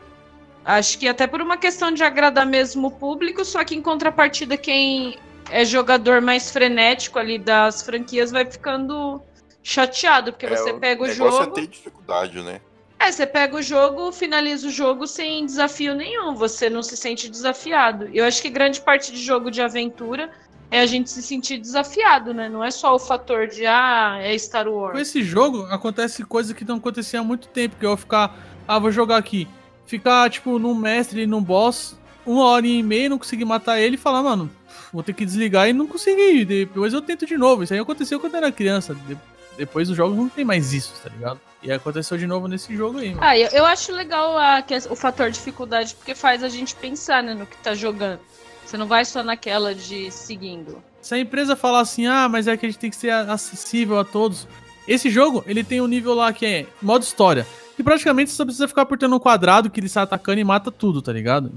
Acho 0.77 0.99
que 0.99 1.07
até 1.07 1.25
por 1.25 1.41
uma 1.41 1.57
questão 1.57 1.91
de 1.91 2.03
agradar 2.03 2.45
mesmo 2.45 2.87
o 2.87 2.91
público, 2.91 3.43
só 3.43 3.63
que 3.63 3.75
em 3.75 3.81
contrapartida, 3.81 4.55
quem 4.55 5.17
é 5.49 5.65
jogador 5.65 6.21
mais 6.21 6.51
frenético 6.51 7.17
ali 7.17 7.39
das 7.39 7.81
franquias 7.81 8.29
vai 8.29 8.45
ficando 8.45 9.19
chateado, 9.63 10.31
porque 10.31 10.45
É, 10.45 10.55
você 10.55 10.73
pega 10.73 11.03
o 11.03 11.07
negócio 11.07 11.43
jogo. 11.43 11.51
é 11.57 11.61
ter 11.61 11.67
dificuldade, 11.67 12.41
né? 12.43 12.61
É, 12.99 13.11
você 13.11 13.25
pega 13.25 13.55
o 13.57 13.61
jogo, 13.63 14.11
finaliza 14.11 14.67
o 14.67 14.69
jogo 14.69 15.07
sem 15.07 15.43
desafio 15.45 15.95
nenhum, 15.95 16.35
você 16.35 16.69
não 16.69 16.83
se 16.83 16.95
sente 16.95 17.29
desafiado. 17.29 18.07
Eu 18.13 18.25
acho 18.25 18.39
que 18.41 18.49
grande 18.49 18.79
parte 18.81 19.11
de 19.11 19.17
jogo 19.23 19.49
de 19.49 19.61
aventura 19.61 20.29
é 20.69 20.81
a 20.81 20.85
gente 20.85 21.09
se 21.09 21.23
sentir 21.23 21.57
desafiado, 21.57 22.31
né? 22.31 22.47
Não 22.47 22.63
é 22.63 22.69
só 22.69 22.93
o 22.93 22.99
fator 22.99 23.47
de, 23.47 23.65
ah, 23.65 24.19
é 24.21 24.37
Star 24.37 24.65
Com 24.65 24.71
Wars. 24.71 24.99
esse 24.99 25.23
jogo, 25.23 25.63
acontece 25.71 26.23
coisa 26.23 26.53
que 26.53 26.63
não 26.63 26.75
acontecia 26.75 27.21
há 27.21 27.23
muito 27.23 27.47
tempo. 27.47 27.75
Que 27.79 27.85
eu 27.85 27.89
vou 27.89 27.97
ficar, 27.97 28.37
ah, 28.67 28.77
vou 28.77 28.91
jogar 28.91 29.17
aqui. 29.17 29.47
Ficar, 29.89 30.29
tipo, 30.29 30.59
num 30.59 30.75
mestre, 30.75 31.25
num 31.25 31.41
boss, 31.41 31.97
uma 32.23 32.45
hora 32.45 32.67
e 32.67 32.83
meia, 32.83 33.09
não 33.09 33.17
conseguir 33.17 33.43
matar 33.43 33.79
ele 33.79 33.95
e 33.95 33.97
falar, 33.97 34.21
mano, 34.21 34.47
vou 34.93 35.01
ter 35.01 35.13
que 35.13 35.25
desligar 35.25 35.67
e 35.67 35.73
não 35.73 35.87
consegui. 35.87 36.45
Depois 36.45 36.93
eu 36.93 37.01
tento 37.01 37.25
de 37.25 37.35
novo. 37.35 37.63
Isso 37.63 37.73
aí 37.73 37.79
aconteceu 37.79 38.19
quando 38.19 38.33
eu 38.35 38.37
era 38.37 38.51
criança. 38.51 38.93
De- 38.93 39.17
depois 39.57 39.87
dos 39.87 39.97
jogos 39.97 40.15
não 40.15 40.29
tem 40.29 40.45
mais 40.45 40.71
isso, 40.73 40.93
tá 41.03 41.09
ligado? 41.09 41.39
E 41.63 41.71
aconteceu 41.71 42.17
de 42.19 42.27
novo 42.27 42.47
nesse 42.47 42.73
jogo 42.77 42.99
aí, 42.99 43.09
mano. 43.09 43.21
Ah, 43.23 43.35
eu, 43.35 43.49
eu 43.49 43.65
acho 43.65 43.91
legal 43.91 44.37
a, 44.37 44.63
o 44.91 44.95
fator 44.95 45.31
dificuldade, 45.31 45.95
porque 45.95 46.13
faz 46.13 46.43
a 46.43 46.49
gente 46.49 46.75
pensar, 46.75 47.23
né, 47.23 47.33
no 47.33 47.47
que 47.47 47.57
tá 47.57 47.73
jogando. 47.73 48.19
Você 48.63 48.77
não 48.77 48.85
vai 48.85 49.03
só 49.03 49.23
naquela 49.23 49.73
de 49.73 50.11
seguindo. 50.11 50.81
Se 51.01 51.15
a 51.15 51.19
empresa 51.19 51.55
falar 51.55 51.79
assim, 51.79 52.05
ah, 52.05 52.29
mas 52.29 52.47
é 52.47 52.55
que 52.55 52.65
a 52.65 52.69
gente 52.69 52.77
tem 52.79 52.91
que 52.91 52.95
ser 52.95 53.09
acessível 53.11 53.97
a 53.97 54.05
todos, 54.05 54.47
Esse 54.87 55.09
jogo, 55.09 55.43
ele 55.45 55.63
tem 55.63 55.81
um 55.81 55.87
nível 55.87 56.13
lá 56.13 56.31
que 56.31 56.45
é 56.45 56.65
modo 56.81 57.03
história. 57.03 57.45
Que 57.79 57.83
praticamente 57.83 58.29
você 58.29 58.35
só 58.35 58.43
precisa 58.43 58.67
ficar 58.67 58.81
apertando 58.81 59.15
um 59.15 59.19
quadrado 59.19 59.69
que 59.69 59.79
ele 59.79 59.87
sai 59.87 60.03
atacando 60.03 60.37
e 60.37 60.43
mata 60.43 60.69
tudo, 60.69 61.01
tá 61.01 61.13
ligado? 61.13 61.49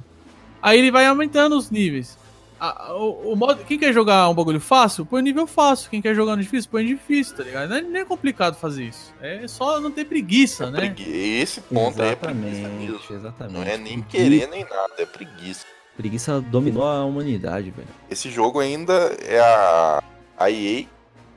Aí 0.62 0.78
ele 0.78 0.88
vai 0.92 1.04
aumentando 1.04 1.56
os 1.58 1.68
níveis. 1.68 2.16
A- 2.60 2.94
o, 2.94 3.32
o 3.32 3.36
modo, 3.36 3.64
quem 3.64 3.76
quer 3.76 3.92
jogar 3.92 4.28
um 4.28 4.34
bagulho 4.34 4.60
fácil, 4.60 5.04
põe 5.04 5.20
nível 5.20 5.48
fácil. 5.48 5.90
Quem 5.90 6.00
quer 6.00 6.14
jogar 6.14 6.36
no 6.36 6.42
difícil, 6.42 6.70
põe 6.70 6.86
difícil, 6.86 7.34
tá 7.36 7.42
ligado? 7.42 7.70
Não 7.70 7.76
é, 7.76 7.80
nem 7.80 8.02
é 8.02 8.04
complicado 8.04 8.54
fazer 8.54 8.84
isso. 8.84 9.12
É 9.20 9.48
só 9.48 9.80
não 9.80 9.90
ter 9.90 10.04
preguiça, 10.04 10.70
né? 10.70 10.78
Pregui- 10.78 11.10
Esse 11.40 11.60
ponto 11.60 12.00
aí 12.00 12.10
é 12.10 12.14
preguiça 12.14 12.46
Exatamente, 12.60 12.78
mesmo. 12.92 13.16
exatamente. 13.16 13.54
Não 13.56 13.62
é 13.64 13.76
nem 13.76 14.00
Pregui- 14.00 14.38
querer 14.38 14.48
nem 14.48 14.62
nada, 14.62 14.92
é 14.98 15.04
preguiça. 15.06 15.66
Preguiça 15.96 16.40
dominou 16.40 16.84
a 16.84 17.04
humanidade, 17.04 17.72
velho. 17.72 17.88
Esse 18.08 18.30
jogo 18.30 18.60
ainda 18.60 18.92
é 19.26 19.40
a, 19.40 20.00
a 20.38 20.48
EA 20.52 20.84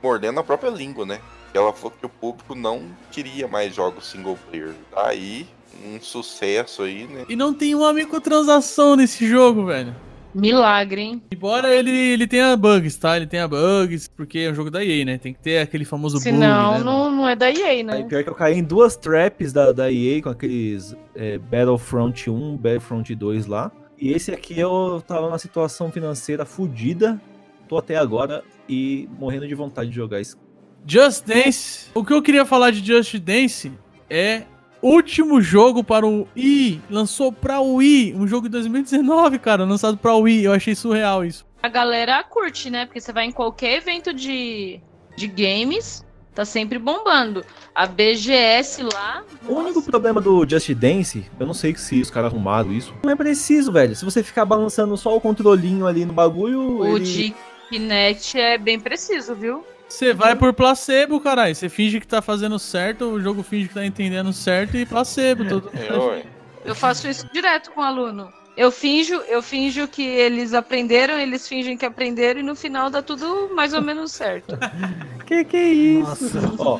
mordendo 0.00 0.38
a 0.38 0.44
própria 0.44 0.70
língua, 0.70 1.04
né? 1.04 1.18
Ela 1.56 1.72
falou 1.72 1.92
que 1.98 2.06
o 2.06 2.08
público 2.08 2.54
não 2.54 2.82
queria 3.10 3.48
mais 3.48 3.74
jogos 3.74 4.06
single 4.06 4.38
player. 4.48 4.74
Daí, 4.94 5.46
um 5.84 6.00
sucesso 6.00 6.82
aí, 6.82 7.06
né? 7.06 7.24
E 7.28 7.36
não 7.36 7.54
tem 7.54 7.74
uma 7.74 7.92
microtransação 7.92 8.96
nesse 8.96 9.26
jogo, 9.26 9.66
velho. 9.66 9.94
Milagre, 10.34 11.00
hein? 11.00 11.22
Embora 11.32 11.74
ele, 11.74 11.90
ele 11.90 12.26
tenha 12.26 12.54
bugs, 12.58 12.94
tá? 12.96 13.16
Ele 13.16 13.26
tenha 13.26 13.48
bugs, 13.48 14.06
porque 14.06 14.40
é 14.40 14.50
um 14.50 14.54
jogo 14.54 14.70
da 14.70 14.84
EA, 14.84 15.02
né? 15.02 15.16
Tem 15.16 15.32
que 15.32 15.40
ter 15.40 15.58
aquele 15.58 15.86
famoso 15.86 16.18
bug, 16.18 16.24
Senão, 16.24 16.72
né? 16.78 16.84
não, 16.84 17.10
não 17.10 17.26
é 17.26 17.34
da 17.34 17.50
EA, 17.50 17.68
Aí, 17.68 17.82
né? 17.82 18.02
pior 18.02 18.22
que 18.22 18.28
eu 18.28 18.34
caí 18.34 18.58
em 18.58 18.62
duas 18.62 18.96
traps 18.96 19.50
da, 19.50 19.72
da 19.72 19.90
EA 19.90 20.20
com 20.22 20.28
aqueles 20.28 20.94
é, 21.14 21.38
Battlefront 21.38 22.28
1, 22.28 22.56
Battlefront 22.56 23.14
2 23.14 23.46
lá. 23.46 23.72
E 23.98 24.12
esse 24.12 24.30
aqui 24.30 24.60
eu 24.60 25.02
tava 25.06 25.22
numa 25.22 25.38
situação 25.38 25.90
financeira 25.90 26.44
fodida. 26.44 27.18
Tô 27.66 27.78
até 27.78 27.96
agora 27.96 28.44
e 28.68 29.08
morrendo 29.18 29.48
de 29.48 29.54
vontade 29.54 29.88
de 29.88 29.96
jogar 29.96 30.20
isso. 30.20 30.36
Just 30.86 31.24
Dance. 31.26 31.88
O 31.94 32.04
que 32.04 32.12
eu 32.12 32.22
queria 32.22 32.44
falar 32.44 32.70
de 32.70 32.84
Just 32.86 33.16
Dance 33.18 33.72
é 34.08 34.42
último 34.80 35.40
jogo 35.40 35.82
para 35.82 36.06
o 36.06 36.28
Wii. 36.36 36.80
Lançou 36.88 37.32
pra 37.32 37.60
Wii, 37.60 38.14
um 38.14 38.26
jogo 38.26 38.46
de 38.46 38.52
2019, 38.52 39.38
cara, 39.40 39.64
lançado 39.64 39.96
pra 39.96 40.14
Wii. 40.14 40.44
Eu 40.44 40.52
achei 40.52 40.74
surreal 40.76 41.24
isso. 41.24 41.44
A 41.62 41.68
galera 41.68 42.22
curte, 42.22 42.70
né? 42.70 42.86
Porque 42.86 43.00
você 43.00 43.12
vai 43.12 43.24
em 43.24 43.32
qualquer 43.32 43.78
evento 43.78 44.12
de, 44.12 44.80
de 45.16 45.26
games, 45.26 46.04
tá 46.32 46.44
sempre 46.44 46.78
bombando. 46.78 47.44
A 47.74 47.86
BGS 47.86 48.84
lá. 48.84 49.24
O 49.48 49.54
único 49.54 49.80
nossa, 49.80 49.90
problema 49.90 50.20
do 50.20 50.48
Just 50.48 50.70
Dance, 50.74 51.26
eu 51.40 51.46
não 51.46 51.54
sei 51.54 51.74
se 51.74 52.00
os 52.00 52.10
caras 52.10 52.32
arrumaram 52.32 52.72
isso. 52.72 52.94
Não 53.02 53.10
é 53.10 53.16
preciso, 53.16 53.72
velho. 53.72 53.96
Se 53.96 54.04
você 54.04 54.22
ficar 54.22 54.44
balançando 54.44 54.96
só 54.96 55.16
o 55.16 55.20
controlinho 55.20 55.84
ali 55.84 56.04
no 56.04 56.12
bagulho. 56.12 56.78
o 56.78 56.96
ele- 56.96 57.04
de 57.04 57.34
Kinect 57.70 58.38
é 58.38 58.56
bem 58.56 58.78
preciso, 58.78 59.34
viu? 59.34 59.64
Você 59.88 60.12
vai 60.12 60.34
por 60.34 60.52
placebo, 60.52 61.20
caralho. 61.20 61.54
Você 61.54 61.68
finge 61.68 62.00
que 62.00 62.06
tá 62.06 62.20
fazendo 62.20 62.58
certo, 62.58 63.06
o 63.06 63.20
jogo 63.20 63.42
finge 63.42 63.68
que 63.68 63.74
tá 63.74 63.84
entendendo 63.84 64.32
certo 64.32 64.76
e 64.76 64.84
placebo. 64.84 65.44
É, 65.72 65.96
ué. 65.96 66.24
Eu 66.64 66.74
faço 66.74 67.08
isso 67.08 67.28
direto 67.32 67.70
com 67.70 67.80
o 67.80 67.84
aluno. 67.84 68.32
Eu 68.56 68.72
finjo, 68.72 69.14
eu 69.28 69.42
finjo 69.42 69.86
que 69.86 70.02
eles 70.02 70.54
aprenderam, 70.54 71.18
eles 71.18 71.46
fingem 71.46 71.76
que 71.76 71.84
aprenderam 71.84 72.40
e 72.40 72.42
no 72.42 72.56
final 72.56 72.88
dá 72.88 73.02
tudo 73.02 73.50
mais 73.54 73.74
ou 73.74 73.82
menos 73.82 74.12
certo. 74.12 74.58
Que 75.26 75.44
que 75.44 75.56
é 75.56 75.68
isso? 75.68 76.38
Nossa. 76.38 76.62
Ó, 76.62 76.78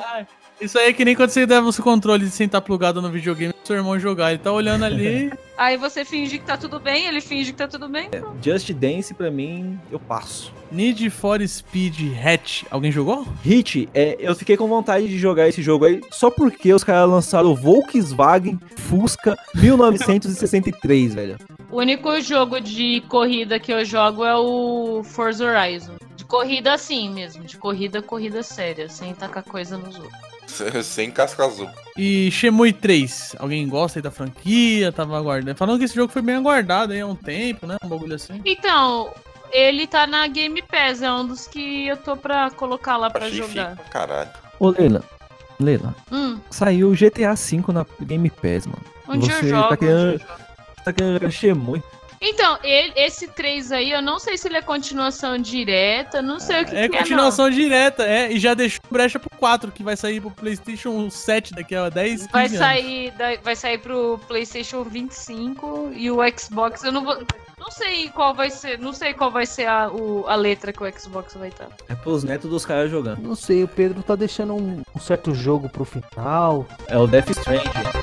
Isso 0.59 0.77
aí 0.79 0.89
é 0.89 0.93
que 0.93 1.05
nem 1.05 1.15
quando 1.15 1.29
você 1.29 1.45
deve 1.45 1.67
o 1.67 1.71
seu 1.71 1.83
controle 1.83 2.25
de 2.25 2.31
sem 2.31 2.47
estar 2.47 2.61
plugado 2.61 2.99
no 3.01 3.11
videogame 3.11 3.53
pro 3.53 3.67
seu 3.67 3.75
irmão 3.75 3.99
jogar. 3.99 4.31
Ele 4.31 4.39
tá 4.39 4.51
olhando 4.51 4.85
ali. 4.85 5.31
Aí 5.57 5.75
você 5.75 6.05
finge 6.05 6.37
que 6.37 6.45
tá 6.45 6.55
tudo 6.55 6.79
bem, 6.79 7.07
ele 7.07 7.19
finge 7.19 7.51
que 7.51 7.57
tá 7.57 7.67
tudo 7.67 7.89
bem. 7.89 8.11
Just 8.43 8.71
Dance 8.73 9.11
pra 9.11 9.31
mim, 9.31 9.79
eu 9.91 9.99
passo. 9.99 10.53
Need 10.71 11.09
for 11.09 11.41
Speed 11.47 12.15
Hatch. 12.23 12.63
Alguém 12.69 12.91
jogou? 12.91 13.25
Hit, 13.43 13.89
é, 13.91 14.17
eu 14.19 14.35
fiquei 14.35 14.55
com 14.55 14.67
vontade 14.67 15.07
de 15.07 15.17
jogar 15.17 15.47
esse 15.47 15.63
jogo 15.63 15.85
aí 15.85 15.99
só 16.11 16.29
porque 16.29 16.71
os 16.71 16.83
caras 16.83 17.09
lançaram 17.09 17.49
o 17.49 17.55
Volkswagen 17.55 18.59
Fusca 18.75 19.35
1963, 19.55 21.15
velho. 21.15 21.37
O 21.71 21.77
único 21.77 22.21
jogo 22.21 22.59
de 22.59 23.01
corrida 23.07 23.59
que 23.59 23.73
eu 23.73 23.83
jogo 23.83 24.23
é 24.23 24.35
o 24.35 25.01
Forza 25.03 25.43
Horizon. 25.43 25.95
De 26.15 26.23
corrida 26.23 26.73
assim 26.73 27.09
mesmo, 27.09 27.43
de 27.43 27.57
corrida, 27.57 27.99
corrida 27.99 28.43
séria, 28.43 28.87
sem 28.89 29.13
tacar 29.15 29.43
coisa 29.43 29.75
nos 29.75 29.95
outros. 29.97 30.26
Sem 30.83 31.11
casca 31.11 31.45
azul. 31.45 31.69
E 31.97 32.29
Shemui 32.31 32.71
3. 32.73 33.35
Alguém 33.39 33.67
gosta 33.67 33.99
aí 33.99 34.03
da 34.03 34.11
franquia? 34.11 34.91
Tava 34.91 35.17
aguardando. 35.17 35.57
Falando 35.57 35.79
que 35.79 35.85
esse 35.85 35.95
jogo 35.95 36.11
foi 36.11 36.21
bem 36.21 36.35
aguardado 36.35 36.93
aí 36.93 37.01
há 37.01 37.05
um 37.07 37.15
tempo, 37.15 37.65
né? 37.67 37.77
Um 37.83 37.87
bagulho 37.89 38.15
assim. 38.15 38.41
Então, 38.45 39.13
ele 39.51 39.85
tá 39.87 40.05
na 40.07 40.27
Game 40.27 40.61
Pass, 40.61 41.01
é 41.01 41.11
um 41.11 41.25
dos 41.27 41.47
que 41.47 41.87
eu 41.87 41.97
tô 41.97 42.15
pra 42.15 42.49
colocar 42.51 42.97
lá 42.97 43.09
pra 43.09 43.25
Achei 43.25 43.37
jogar. 43.39 43.75
pra 43.75 43.85
caralho. 43.85 44.29
Ô, 44.59 44.69
Leila, 44.69 45.03
Leila, 45.59 45.95
Hum, 46.11 46.39
saiu 46.49 46.89
o 46.89 46.95
GTA 46.95 47.33
V 47.35 47.63
na 47.73 47.85
Game 48.01 48.29
Pass, 48.29 48.67
mano. 48.67 48.81
onde 49.07 49.25
Você 49.25 49.45
eu 49.45 49.49
jogo? 49.49 49.61
tá 49.63 49.67
onde 49.69 49.77
querendo- 49.77 50.11
eu 50.13 50.19
jogo. 50.19 50.31
Tá 50.85 50.93
querendo 50.93 51.13
jogar 51.13 51.31
Shemui? 51.31 51.83
Então, 52.19 52.57
ele- 52.63 52.93
esse 52.95 53.27
3 53.27 53.71
aí, 53.71 53.91
eu 53.91 54.01
não 54.01 54.17
sei 54.19 54.37
se 54.37 54.47
ele 54.47 54.57
é 54.57 54.61
continuação 54.61 55.37
direta, 55.37 56.21
não 56.21 56.39
sei 56.39 56.63
o 56.63 56.65
que, 56.65 56.75
É 56.75 56.89
que 56.89 56.97
continuação 56.97 57.49
direta, 57.49 58.03
é. 58.03 58.31
E 58.31 58.39
já 58.39 58.53
deixou 58.53 58.81
brecha 58.89 59.19
pro 59.19 59.29
4, 59.37 59.71
que 59.71 59.83
vai 59.83 59.95
sair 59.95 60.19
pro 60.19 60.31
PlayStation 60.31 61.09
7 61.09 61.53
daqui 61.53 61.75
a 61.75 61.89
10 61.89 62.21
é 62.21 62.23
não. 62.25 62.31
Vai 62.31 62.43
15 62.49 62.55
anos. 62.55 62.67
sair, 62.67 63.11
da- 63.11 63.35
vai 63.43 63.55
sair 63.55 63.77
pro 63.77 64.19
PlayStation 64.27 64.83
25 64.83 65.91
e 65.95 66.09
o 66.09 66.17
Xbox, 66.37 66.83
eu 66.83 66.91
não 66.91 67.03
vou. 67.03 67.17
Não 67.59 67.71
sei 67.71 68.07
qual 68.09 68.33
vai 68.35 68.49
ser, 68.51 68.77
não 68.79 68.93
sei 68.93 69.13
qual 69.13 69.31
vai 69.31 69.45
ser 69.45 69.65
a, 69.65 69.89
o- 69.89 70.25
a 70.27 70.35
letra 70.35 70.71
que 70.71 70.81
o 70.83 70.99
Xbox 70.99 71.33
vai 71.35 71.49
estar. 71.49 71.67
É 71.89 71.95
pros 71.95 72.23
netos 72.23 72.49
dos 72.49 72.65
caras 72.65 72.89
jogando. 72.89 73.19
Não 73.21 73.35
sei, 73.35 73.63
o 73.63 73.67
Pedro 73.67 74.01
tá 74.03 74.15
deixando 74.15 74.53
um, 74.55 74.81
um 74.95 74.99
certo 74.99 75.33
jogo 75.33 75.67
pro 75.67 75.83
final. 75.83 76.65
É 76.87 76.97
o 76.97 77.07
Death 77.07 77.29
Stranding. 77.31 77.96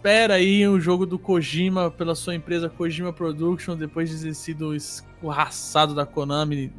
Espera 0.00 0.34
aí, 0.34 0.66
o 0.66 0.80
jogo 0.80 1.04
do 1.04 1.18
Kojima 1.18 1.90
pela 1.90 2.14
sua 2.14 2.34
empresa 2.34 2.70
Kojima 2.70 3.12
Production, 3.12 3.76
depois 3.76 4.08
de 4.08 4.24
ter 4.24 4.34
sido 4.34 4.74
escorraçado 4.74 5.94
da 5.94 6.06
Konami 6.06 6.72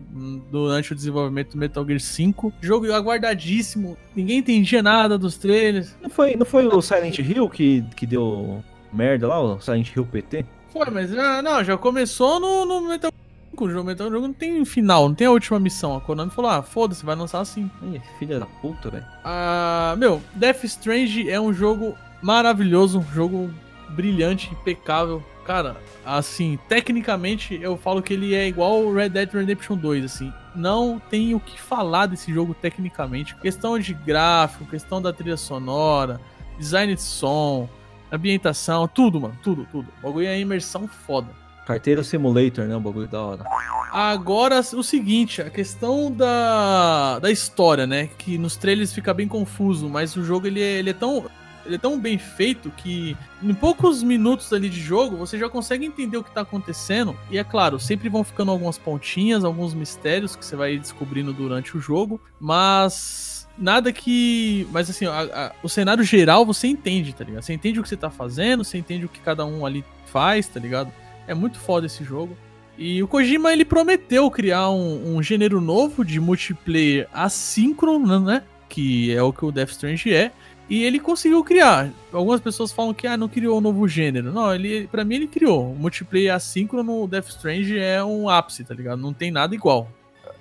durante 0.49 0.91
o 0.91 0.95
desenvolvimento 0.95 1.51
do 1.51 1.59
Metal 1.59 1.85
Gear 1.85 1.99
5. 1.99 2.51
Jogo 2.59 2.91
aguardadíssimo, 2.91 3.95
ninguém 4.15 4.39
entendia 4.39 4.81
nada 4.81 5.19
dos 5.19 5.37
trailers. 5.37 5.95
Não 6.01 6.09
foi, 6.09 6.35
não 6.35 6.47
foi 6.47 6.65
o 6.65 6.81
Silent 6.81 7.19
Hill 7.19 7.47
que, 7.47 7.83
que 7.95 8.07
deu 8.07 8.63
merda 8.91 9.27
lá, 9.27 9.39
o 9.39 9.61
Silent 9.61 9.95
Hill 9.95 10.05
PT? 10.07 10.43
Foi, 10.73 10.89
mas 10.89 11.11
já, 11.11 11.43
não, 11.43 11.63
já 11.63 11.77
começou 11.77 12.39
no, 12.39 12.65
no 12.65 12.89
Metal 12.89 13.11
Gear 13.11 13.51
5. 13.51 13.65
O 13.65 13.69
jogo, 13.69 13.85
Metal 13.85 14.09
Gear 14.09 14.19
não 14.19 14.33
tem 14.33 14.65
final, 14.65 15.07
não 15.07 15.13
tem 15.13 15.27
a 15.27 15.31
última 15.31 15.59
missão. 15.59 15.95
A 15.95 16.01
Konami 16.01 16.31
falou: 16.31 16.49
ah, 16.49 16.63
foda-se, 16.63 17.05
vai 17.05 17.15
lançar 17.15 17.41
assim. 17.41 17.69
Filha 18.17 18.39
da 18.39 18.47
puta, 18.47 18.89
velho. 18.89 19.05
Ah, 19.23 19.93
meu, 19.99 20.19
Death 20.33 20.63
Strange 20.63 21.29
é 21.29 21.39
um 21.39 21.53
jogo 21.53 21.95
maravilhoso, 22.21 22.99
um 22.99 23.13
jogo 23.13 23.49
brilhante, 23.89 24.51
impecável. 24.51 25.23
Cara, 25.45 25.77
assim, 26.05 26.59
tecnicamente 26.69 27.59
eu 27.61 27.75
falo 27.75 28.01
que 28.01 28.13
ele 28.13 28.35
é 28.35 28.47
igual 28.47 28.83
o 28.83 28.93
Red 28.93 29.09
Dead 29.09 29.33
Redemption 29.33 29.75
2, 29.75 30.05
assim. 30.05 30.31
Não 30.55 31.01
tem 31.09 31.33
o 31.33 31.39
que 31.39 31.59
falar 31.59 32.05
desse 32.05 32.31
jogo 32.31 32.53
tecnicamente. 32.53 33.35
Questão 33.35 33.77
de 33.79 33.93
gráfico, 33.93 34.65
questão 34.65 35.01
da 35.01 35.11
trilha 35.11 35.37
sonora, 35.37 36.21
design 36.57 36.93
de 36.93 37.01
som, 37.01 37.67
ambientação, 38.11 38.87
tudo, 38.87 39.19
mano, 39.19 39.37
tudo, 39.41 39.67
tudo. 39.71 39.87
O 39.99 40.07
bagulho 40.07 40.27
é 40.27 40.39
imersão 40.39 40.87
foda. 40.87 41.29
Carteiro 41.65 42.03
Simulator, 42.03 42.65
né? 42.65 42.75
Um 42.75 42.81
bagulho 42.81 43.07
da 43.07 43.21
hora. 43.21 43.43
Agora, 43.91 44.59
o 44.59 44.83
seguinte, 44.83 45.41
a 45.41 45.49
questão 45.49 46.11
da, 46.11 47.19
da 47.19 47.31
história, 47.31 47.85
né? 47.85 48.09
Que 48.17 48.37
nos 48.37 48.55
trailers 48.55 48.93
fica 48.93 49.13
bem 49.13 49.27
confuso, 49.27 49.89
mas 49.89 50.15
o 50.15 50.23
jogo 50.23 50.47
ele 50.47 50.61
é, 50.61 50.79
ele 50.79 50.89
é 50.89 50.93
tão. 50.93 51.25
Ele 51.65 51.75
é 51.75 51.77
tão 51.77 51.99
bem 51.99 52.17
feito 52.17 52.71
que 52.77 53.15
em 53.41 53.53
poucos 53.53 54.01
minutos 54.03 54.51
ali 54.53 54.69
de 54.69 54.79
jogo 54.79 55.15
você 55.17 55.37
já 55.37 55.49
consegue 55.49 55.85
entender 55.85 56.17
o 56.17 56.23
que 56.23 56.31
tá 56.33 56.41
acontecendo. 56.41 57.15
E 57.29 57.37
é 57.37 57.43
claro, 57.43 57.79
sempre 57.79 58.09
vão 58.09 58.23
ficando 58.23 58.51
algumas 58.51 58.77
pontinhas, 58.77 59.43
alguns 59.43 59.73
mistérios 59.73 60.35
que 60.35 60.45
você 60.45 60.55
vai 60.55 60.77
descobrindo 60.77 61.31
durante 61.33 61.77
o 61.77 61.81
jogo, 61.81 62.19
mas 62.39 63.47
nada 63.57 63.91
que. 63.91 64.67
Mas 64.71 64.89
assim, 64.89 65.05
a- 65.05 65.21
a- 65.21 65.51
o 65.63 65.69
cenário 65.69 66.03
geral 66.03 66.45
você 66.45 66.67
entende, 66.67 67.13
tá 67.13 67.23
ligado? 67.23 67.43
Você 67.43 67.53
entende 67.53 67.79
o 67.79 67.83
que 67.83 67.89
você 67.89 67.97
tá 67.97 68.09
fazendo, 68.09 68.63
você 68.63 68.77
entende 68.77 69.05
o 69.05 69.09
que 69.09 69.19
cada 69.19 69.45
um 69.45 69.65
ali 69.65 69.83
faz, 70.05 70.47
tá 70.47 70.59
ligado? 70.59 70.91
É 71.27 71.33
muito 71.33 71.59
foda 71.59 71.85
esse 71.85 72.03
jogo. 72.03 72.35
E 72.77 73.03
o 73.03 73.07
Kojima 73.07 73.53
ele 73.53 73.63
prometeu 73.65 74.29
criar 74.31 74.69
um, 74.71 75.15
um 75.17 75.21
gênero 75.21 75.61
novo 75.61 76.03
de 76.03 76.19
multiplayer 76.19 77.07
assíncrono, 77.13 78.19
né? 78.19 78.43
Que 78.67 79.13
é 79.13 79.21
o 79.21 79.31
que 79.33 79.45
o 79.45 79.51
Death 79.51 79.71
Strange 79.71 80.13
é. 80.13 80.31
E 80.71 80.83
ele 80.83 81.01
conseguiu 81.01 81.43
criar. 81.43 81.89
Algumas 82.13 82.39
pessoas 82.39 82.71
falam 82.71 82.93
que 82.93 83.05
ah, 83.05 83.17
não 83.17 83.27
criou 83.27 83.57
um 83.57 83.61
novo 83.61 83.85
gênero. 83.89 84.31
Não, 84.31 84.55
ele, 84.55 84.87
para 84.87 85.03
mim 85.03 85.15
ele 85.15 85.27
criou. 85.27 85.73
O 85.73 85.75
multiplayer 85.75 86.33
assíncrono, 86.33 87.05
Death 87.09 87.27
Strange 87.27 87.77
é 87.77 88.01
um 88.01 88.29
ápice, 88.29 88.63
tá 88.63 88.73
ligado? 88.73 89.01
Não 89.01 89.11
tem 89.11 89.31
nada 89.31 89.53
igual. 89.53 89.91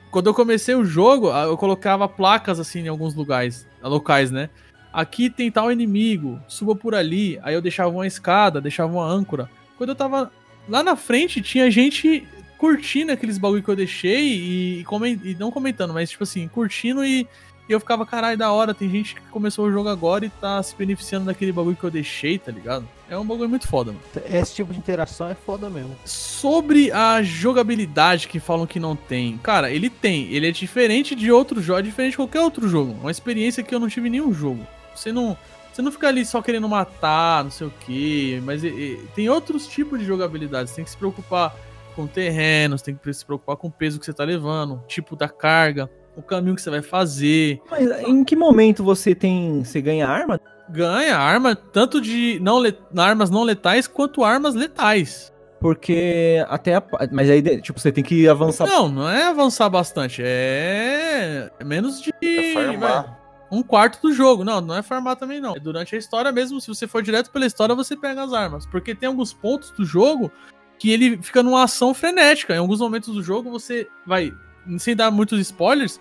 Quando 0.08 0.28
eu 0.28 0.34
comecei 0.34 0.72
o 0.76 0.84
jogo, 0.84 1.30
eu 1.30 1.56
colocava 1.56 2.08
placas 2.08 2.60
assim 2.60 2.78
em 2.78 2.86
alguns 2.86 3.12
lugares, 3.12 3.66
locais, 3.82 4.30
né? 4.30 4.48
Aqui 4.92 5.28
tem 5.28 5.50
tal 5.50 5.72
inimigo, 5.72 6.40
suba 6.46 6.76
por 6.76 6.94
ali. 6.94 7.36
Aí 7.42 7.54
eu 7.54 7.60
deixava 7.60 7.90
uma 7.90 8.06
escada, 8.06 8.60
deixava 8.60 8.92
uma 8.92 9.04
âncora. 9.04 9.50
Quando 9.76 9.90
eu 9.90 9.96
tava 9.96 10.30
lá 10.68 10.84
na 10.84 10.94
frente, 10.94 11.42
tinha 11.42 11.68
gente 11.72 12.24
curtindo 12.56 13.10
aqueles 13.10 13.36
bagulho 13.36 13.64
que 13.64 13.68
eu 13.68 13.74
deixei 13.74 14.78
e, 14.80 14.84
comen- 14.84 15.20
e 15.24 15.34
não 15.34 15.50
comentando, 15.50 15.92
mas 15.92 16.10
tipo 16.10 16.22
assim, 16.22 16.46
curtindo 16.46 17.04
e, 17.04 17.26
e 17.70 17.72
eu 17.72 17.80
ficava, 17.80 18.04
caralho, 18.04 18.36
da 18.36 18.50
hora, 18.52 18.74
tem 18.74 18.88
gente 18.90 19.14
que 19.14 19.20
começou 19.30 19.66
o 19.66 19.70
jogo 19.72 19.88
agora 19.88 20.24
e 20.26 20.28
tá 20.30 20.62
se 20.62 20.74
beneficiando 20.74 21.26
daquele 21.26 21.52
bagulho 21.52 21.76
que 21.76 21.84
eu 21.84 21.90
deixei, 21.90 22.38
tá 22.38 22.50
ligado? 22.50 22.86
É 23.08 23.16
um 23.16 23.24
bagulho 23.24 23.48
muito 23.48 23.66
foda, 23.68 23.92
mano. 23.92 24.02
Esse 24.28 24.54
tipo 24.56 24.72
de 24.72 24.78
interação 24.78 25.28
é 25.28 25.34
foda 25.34 25.70
mesmo. 25.70 25.96
Sobre 26.04 26.90
a 26.92 27.22
jogabilidade 27.22 28.28
que 28.28 28.38
falam 28.40 28.66
que 28.66 28.78
não 28.80 28.94
tem. 28.96 29.38
Cara, 29.38 29.70
ele 29.70 29.88
tem. 29.90 30.26
Ele 30.32 30.48
é 30.48 30.50
diferente 30.52 31.14
de 31.14 31.30
outro 31.30 31.60
jogo, 31.62 31.78
é 31.78 31.82
diferente 31.82 32.12
de 32.12 32.16
qualquer 32.18 32.40
outro 32.40 32.68
jogo. 32.68 32.92
Uma 33.00 33.10
experiência 33.10 33.62
que 33.62 33.74
eu 33.74 33.80
não 33.80 33.88
tive 33.88 34.08
em 34.08 34.12
nenhum 34.12 34.32
jogo. 34.32 34.66
Você 34.94 35.12
não. 35.12 35.36
Você 35.72 35.82
não 35.82 35.92
fica 35.92 36.08
ali 36.08 36.24
só 36.26 36.42
querendo 36.42 36.68
matar, 36.68 37.44
não 37.44 37.50
sei 37.50 37.66
o 37.68 37.72
que, 37.86 38.42
mas 38.44 38.64
e- 38.64 38.68
e 38.68 39.06
tem 39.14 39.28
outros 39.28 39.68
tipos 39.68 39.98
de 40.00 40.04
jogabilidade. 40.04 40.68
Você 40.68 40.76
tem 40.76 40.84
que 40.84 40.90
se 40.90 40.96
preocupar 40.96 41.54
com 41.94 42.06
terrenos, 42.06 42.82
tem 42.82 42.94
que 42.94 43.12
se 43.14 43.24
preocupar 43.24 43.56
com 43.56 43.68
o 43.68 43.70
peso 43.70 43.98
que 43.98 44.04
você 44.04 44.12
tá 44.12 44.24
levando, 44.24 44.82
tipo 44.88 45.14
da 45.14 45.28
carga, 45.28 45.88
o 46.16 46.22
caminho 46.22 46.54
que 46.54 46.62
você 46.62 46.70
vai 46.70 46.82
fazer. 46.82 47.60
Mas 47.70 47.90
em 48.02 48.24
que 48.24 48.34
momento 48.36 48.82
você 48.84 49.14
tem. 49.14 49.62
Você 49.64 49.80
ganha 49.80 50.06
arma? 50.08 50.40
Ganha 50.68 51.16
arma 51.18 51.54
tanto 51.56 52.00
de 52.00 52.38
não 52.40 52.58
le- 52.58 52.76
armas 52.96 53.28
não 53.30 53.42
letais 53.42 53.86
quanto 53.86 54.22
armas 54.24 54.54
letais. 54.54 55.32
Porque 55.60 56.42
até 56.48 56.74
a. 56.76 56.82
Mas 57.12 57.28
aí, 57.28 57.60
tipo, 57.60 57.78
você 57.78 57.92
tem 57.92 58.02
que 58.04 58.26
avançar. 58.28 58.66
Não, 58.66 58.88
não 58.88 59.08
é 59.08 59.24
avançar 59.24 59.68
bastante, 59.68 60.22
é 60.24 61.50
é 61.58 61.64
menos 61.64 62.00
de 62.00 62.10
É 62.22 62.52
farmar. 62.54 63.18
um 63.52 63.62
quarto 63.62 64.00
do 64.00 64.12
jogo. 64.12 64.42
Não, 64.44 64.60
não 64.60 64.74
é 64.76 64.82
farmar 64.82 65.16
também 65.16 65.40
não. 65.40 65.54
É 65.54 65.60
durante 65.60 65.94
a 65.94 65.98
história 65.98 66.32
mesmo, 66.32 66.60
se 66.60 66.68
você 66.68 66.86
for 66.86 67.02
direto 67.02 67.30
pela 67.30 67.44
história, 67.46 67.74
você 67.74 67.96
pega 67.96 68.22
as 68.22 68.32
armas, 68.32 68.64
porque 68.66 68.94
tem 68.94 69.06
alguns 69.08 69.32
pontos 69.34 69.70
do 69.72 69.84
jogo 69.84 70.30
que 70.78 70.90
ele 70.90 71.18
fica 71.20 71.42
numa 71.42 71.64
ação 71.64 71.92
frenética. 71.92 72.54
Em 72.54 72.58
alguns 72.58 72.80
momentos 72.80 73.12
do 73.14 73.22
jogo 73.22 73.50
você 73.50 73.86
vai, 74.06 74.32
sem 74.78 74.94
dar 74.96 75.10
muitos 75.10 75.40
spoilers, 75.40 76.00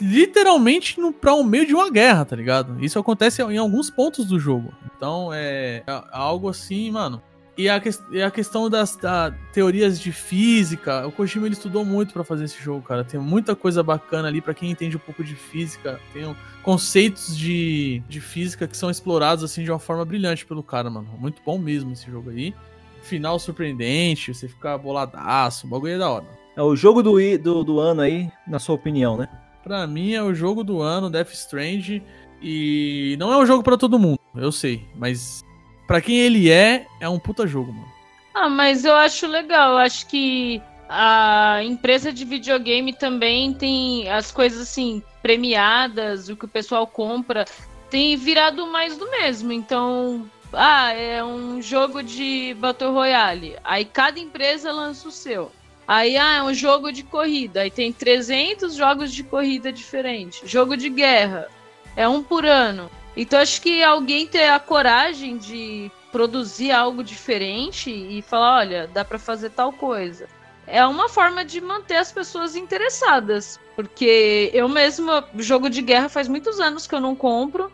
literalmente 0.00 0.98
no, 1.00 1.12
pra 1.12 1.34
um 1.34 1.44
meio 1.44 1.66
de 1.66 1.74
uma 1.74 1.90
guerra, 1.90 2.24
tá 2.24 2.34
ligado? 2.36 2.82
Isso 2.84 2.98
acontece 2.98 3.42
em 3.42 3.56
alguns 3.58 3.90
pontos 3.90 4.26
do 4.26 4.38
jogo. 4.38 4.72
Então 4.96 5.30
é, 5.32 5.82
é 5.86 6.02
algo 6.12 6.48
assim, 6.48 6.90
mano. 6.90 7.22
E 7.56 7.68
a, 7.68 7.80
e 8.10 8.22
a 8.22 8.30
questão 8.30 8.70
das 8.70 8.96
da 8.96 9.30
teorias 9.52 10.00
de 10.00 10.10
física, 10.10 11.06
o 11.06 11.12
Kojima 11.12 11.46
ele 11.46 11.52
estudou 11.54 11.84
muito 11.84 12.14
pra 12.14 12.24
fazer 12.24 12.44
esse 12.46 12.58
jogo, 12.62 12.80
cara. 12.80 13.04
Tem 13.04 13.20
muita 13.20 13.54
coisa 13.54 13.82
bacana 13.82 14.28
ali 14.28 14.40
pra 14.40 14.54
quem 14.54 14.70
entende 14.70 14.96
um 14.96 15.00
pouco 15.00 15.22
de 15.22 15.34
física. 15.34 16.00
Tem 16.14 16.26
um- 16.26 16.34
conceitos 16.62 17.36
de, 17.36 18.02
de 18.08 18.20
física 18.20 18.66
que 18.68 18.76
são 18.76 18.88
explorados 18.88 19.42
assim 19.44 19.64
de 19.64 19.70
uma 19.70 19.78
forma 19.80 20.04
brilhante 20.04 20.46
pelo 20.46 20.62
cara, 20.62 20.88
mano. 20.88 21.08
Muito 21.18 21.42
bom 21.44 21.58
mesmo 21.58 21.92
esse 21.92 22.10
jogo 22.10 22.30
aí. 22.30 22.54
Final 23.02 23.38
surpreendente, 23.38 24.32
você 24.32 24.48
fica 24.48 24.78
boladaço, 24.78 25.66
o 25.66 25.70
bagulho 25.70 25.92
é 25.94 25.98
da 25.98 26.08
hora. 26.08 26.41
É 26.56 26.62
o 26.62 26.76
jogo 26.76 27.02
do, 27.02 27.16
do, 27.38 27.64
do 27.64 27.80
ano 27.80 28.02
aí, 28.02 28.30
na 28.46 28.58
sua 28.58 28.74
opinião, 28.74 29.16
né? 29.16 29.28
Pra 29.62 29.86
mim 29.86 30.12
é 30.12 30.22
o 30.22 30.34
jogo 30.34 30.62
do 30.62 30.82
ano, 30.82 31.08
Death 31.08 31.32
Strange. 31.32 32.02
E 32.42 33.16
não 33.18 33.32
é 33.32 33.38
um 33.38 33.46
jogo 33.46 33.62
pra 33.62 33.76
todo 33.76 33.98
mundo, 33.98 34.18
eu 34.34 34.50
sei. 34.50 34.84
Mas 34.96 35.42
pra 35.86 36.00
quem 36.00 36.18
ele 36.18 36.50
é, 36.50 36.86
é 37.00 37.08
um 37.08 37.18
puta 37.18 37.46
jogo, 37.46 37.72
mano. 37.72 37.88
Ah, 38.34 38.48
mas 38.48 38.84
eu 38.84 38.94
acho 38.94 39.26
legal. 39.26 39.72
Eu 39.72 39.78
acho 39.78 40.06
que 40.08 40.60
a 40.88 41.60
empresa 41.62 42.12
de 42.12 42.24
videogame 42.24 42.92
também 42.92 43.54
tem 43.54 44.10
as 44.10 44.32
coisas 44.32 44.60
assim 44.60 45.02
premiadas, 45.22 46.28
o 46.28 46.36
que 46.36 46.44
o 46.44 46.48
pessoal 46.48 46.86
compra, 46.86 47.44
tem 47.88 48.16
virado 48.16 48.66
mais 48.66 48.98
do 48.98 49.08
mesmo. 49.10 49.52
Então, 49.52 50.28
ah, 50.52 50.92
é 50.92 51.22
um 51.22 51.62
jogo 51.62 52.02
de 52.02 52.54
Battle 52.58 52.92
Royale. 52.92 53.56
Aí 53.62 53.84
cada 53.84 54.18
empresa 54.18 54.72
lança 54.72 55.06
o 55.08 55.12
seu. 55.12 55.52
Aí, 55.86 56.16
ah, 56.16 56.36
é 56.36 56.42
um 56.42 56.54
jogo 56.54 56.92
de 56.92 57.02
corrida. 57.02 57.62
Aí 57.62 57.70
tem 57.70 57.92
300 57.92 58.74
jogos 58.74 59.12
de 59.12 59.22
corrida 59.24 59.72
diferentes. 59.72 60.48
Jogo 60.48 60.76
de 60.76 60.88
guerra. 60.88 61.48
É 61.96 62.08
um 62.08 62.22
por 62.22 62.46
ano. 62.46 62.90
Então, 63.16 63.38
acho 63.38 63.60
que 63.60 63.82
alguém 63.82 64.26
ter 64.26 64.48
a 64.48 64.58
coragem 64.58 65.36
de 65.36 65.90
produzir 66.10 66.70
algo 66.70 67.02
diferente 67.02 67.90
e 67.90 68.22
falar, 68.22 68.58
olha, 68.58 68.86
dá 68.86 69.04
pra 69.04 69.18
fazer 69.18 69.50
tal 69.50 69.72
coisa. 69.72 70.28
É 70.66 70.84
uma 70.86 71.08
forma 71.08 71.44
de 71.44 71.60
manter 71.60 71.96
as 71.96 72.12
pessoas 72.12 72.54
interessadas, 72.54 73.58
porque 73.74 74.50
eu 74.54 74.68
mesma 74.68 75.28
jogo 75.36 75.68
de 75.68 75.82
guerra 75.82 76.08
faz 76.08 76.28
muitos 76.28 76.60
anos 76.60 76.86
que 76.86 76.94
eu 76.94 77.00
não 77.00 77.16
compro. 77.16 77.72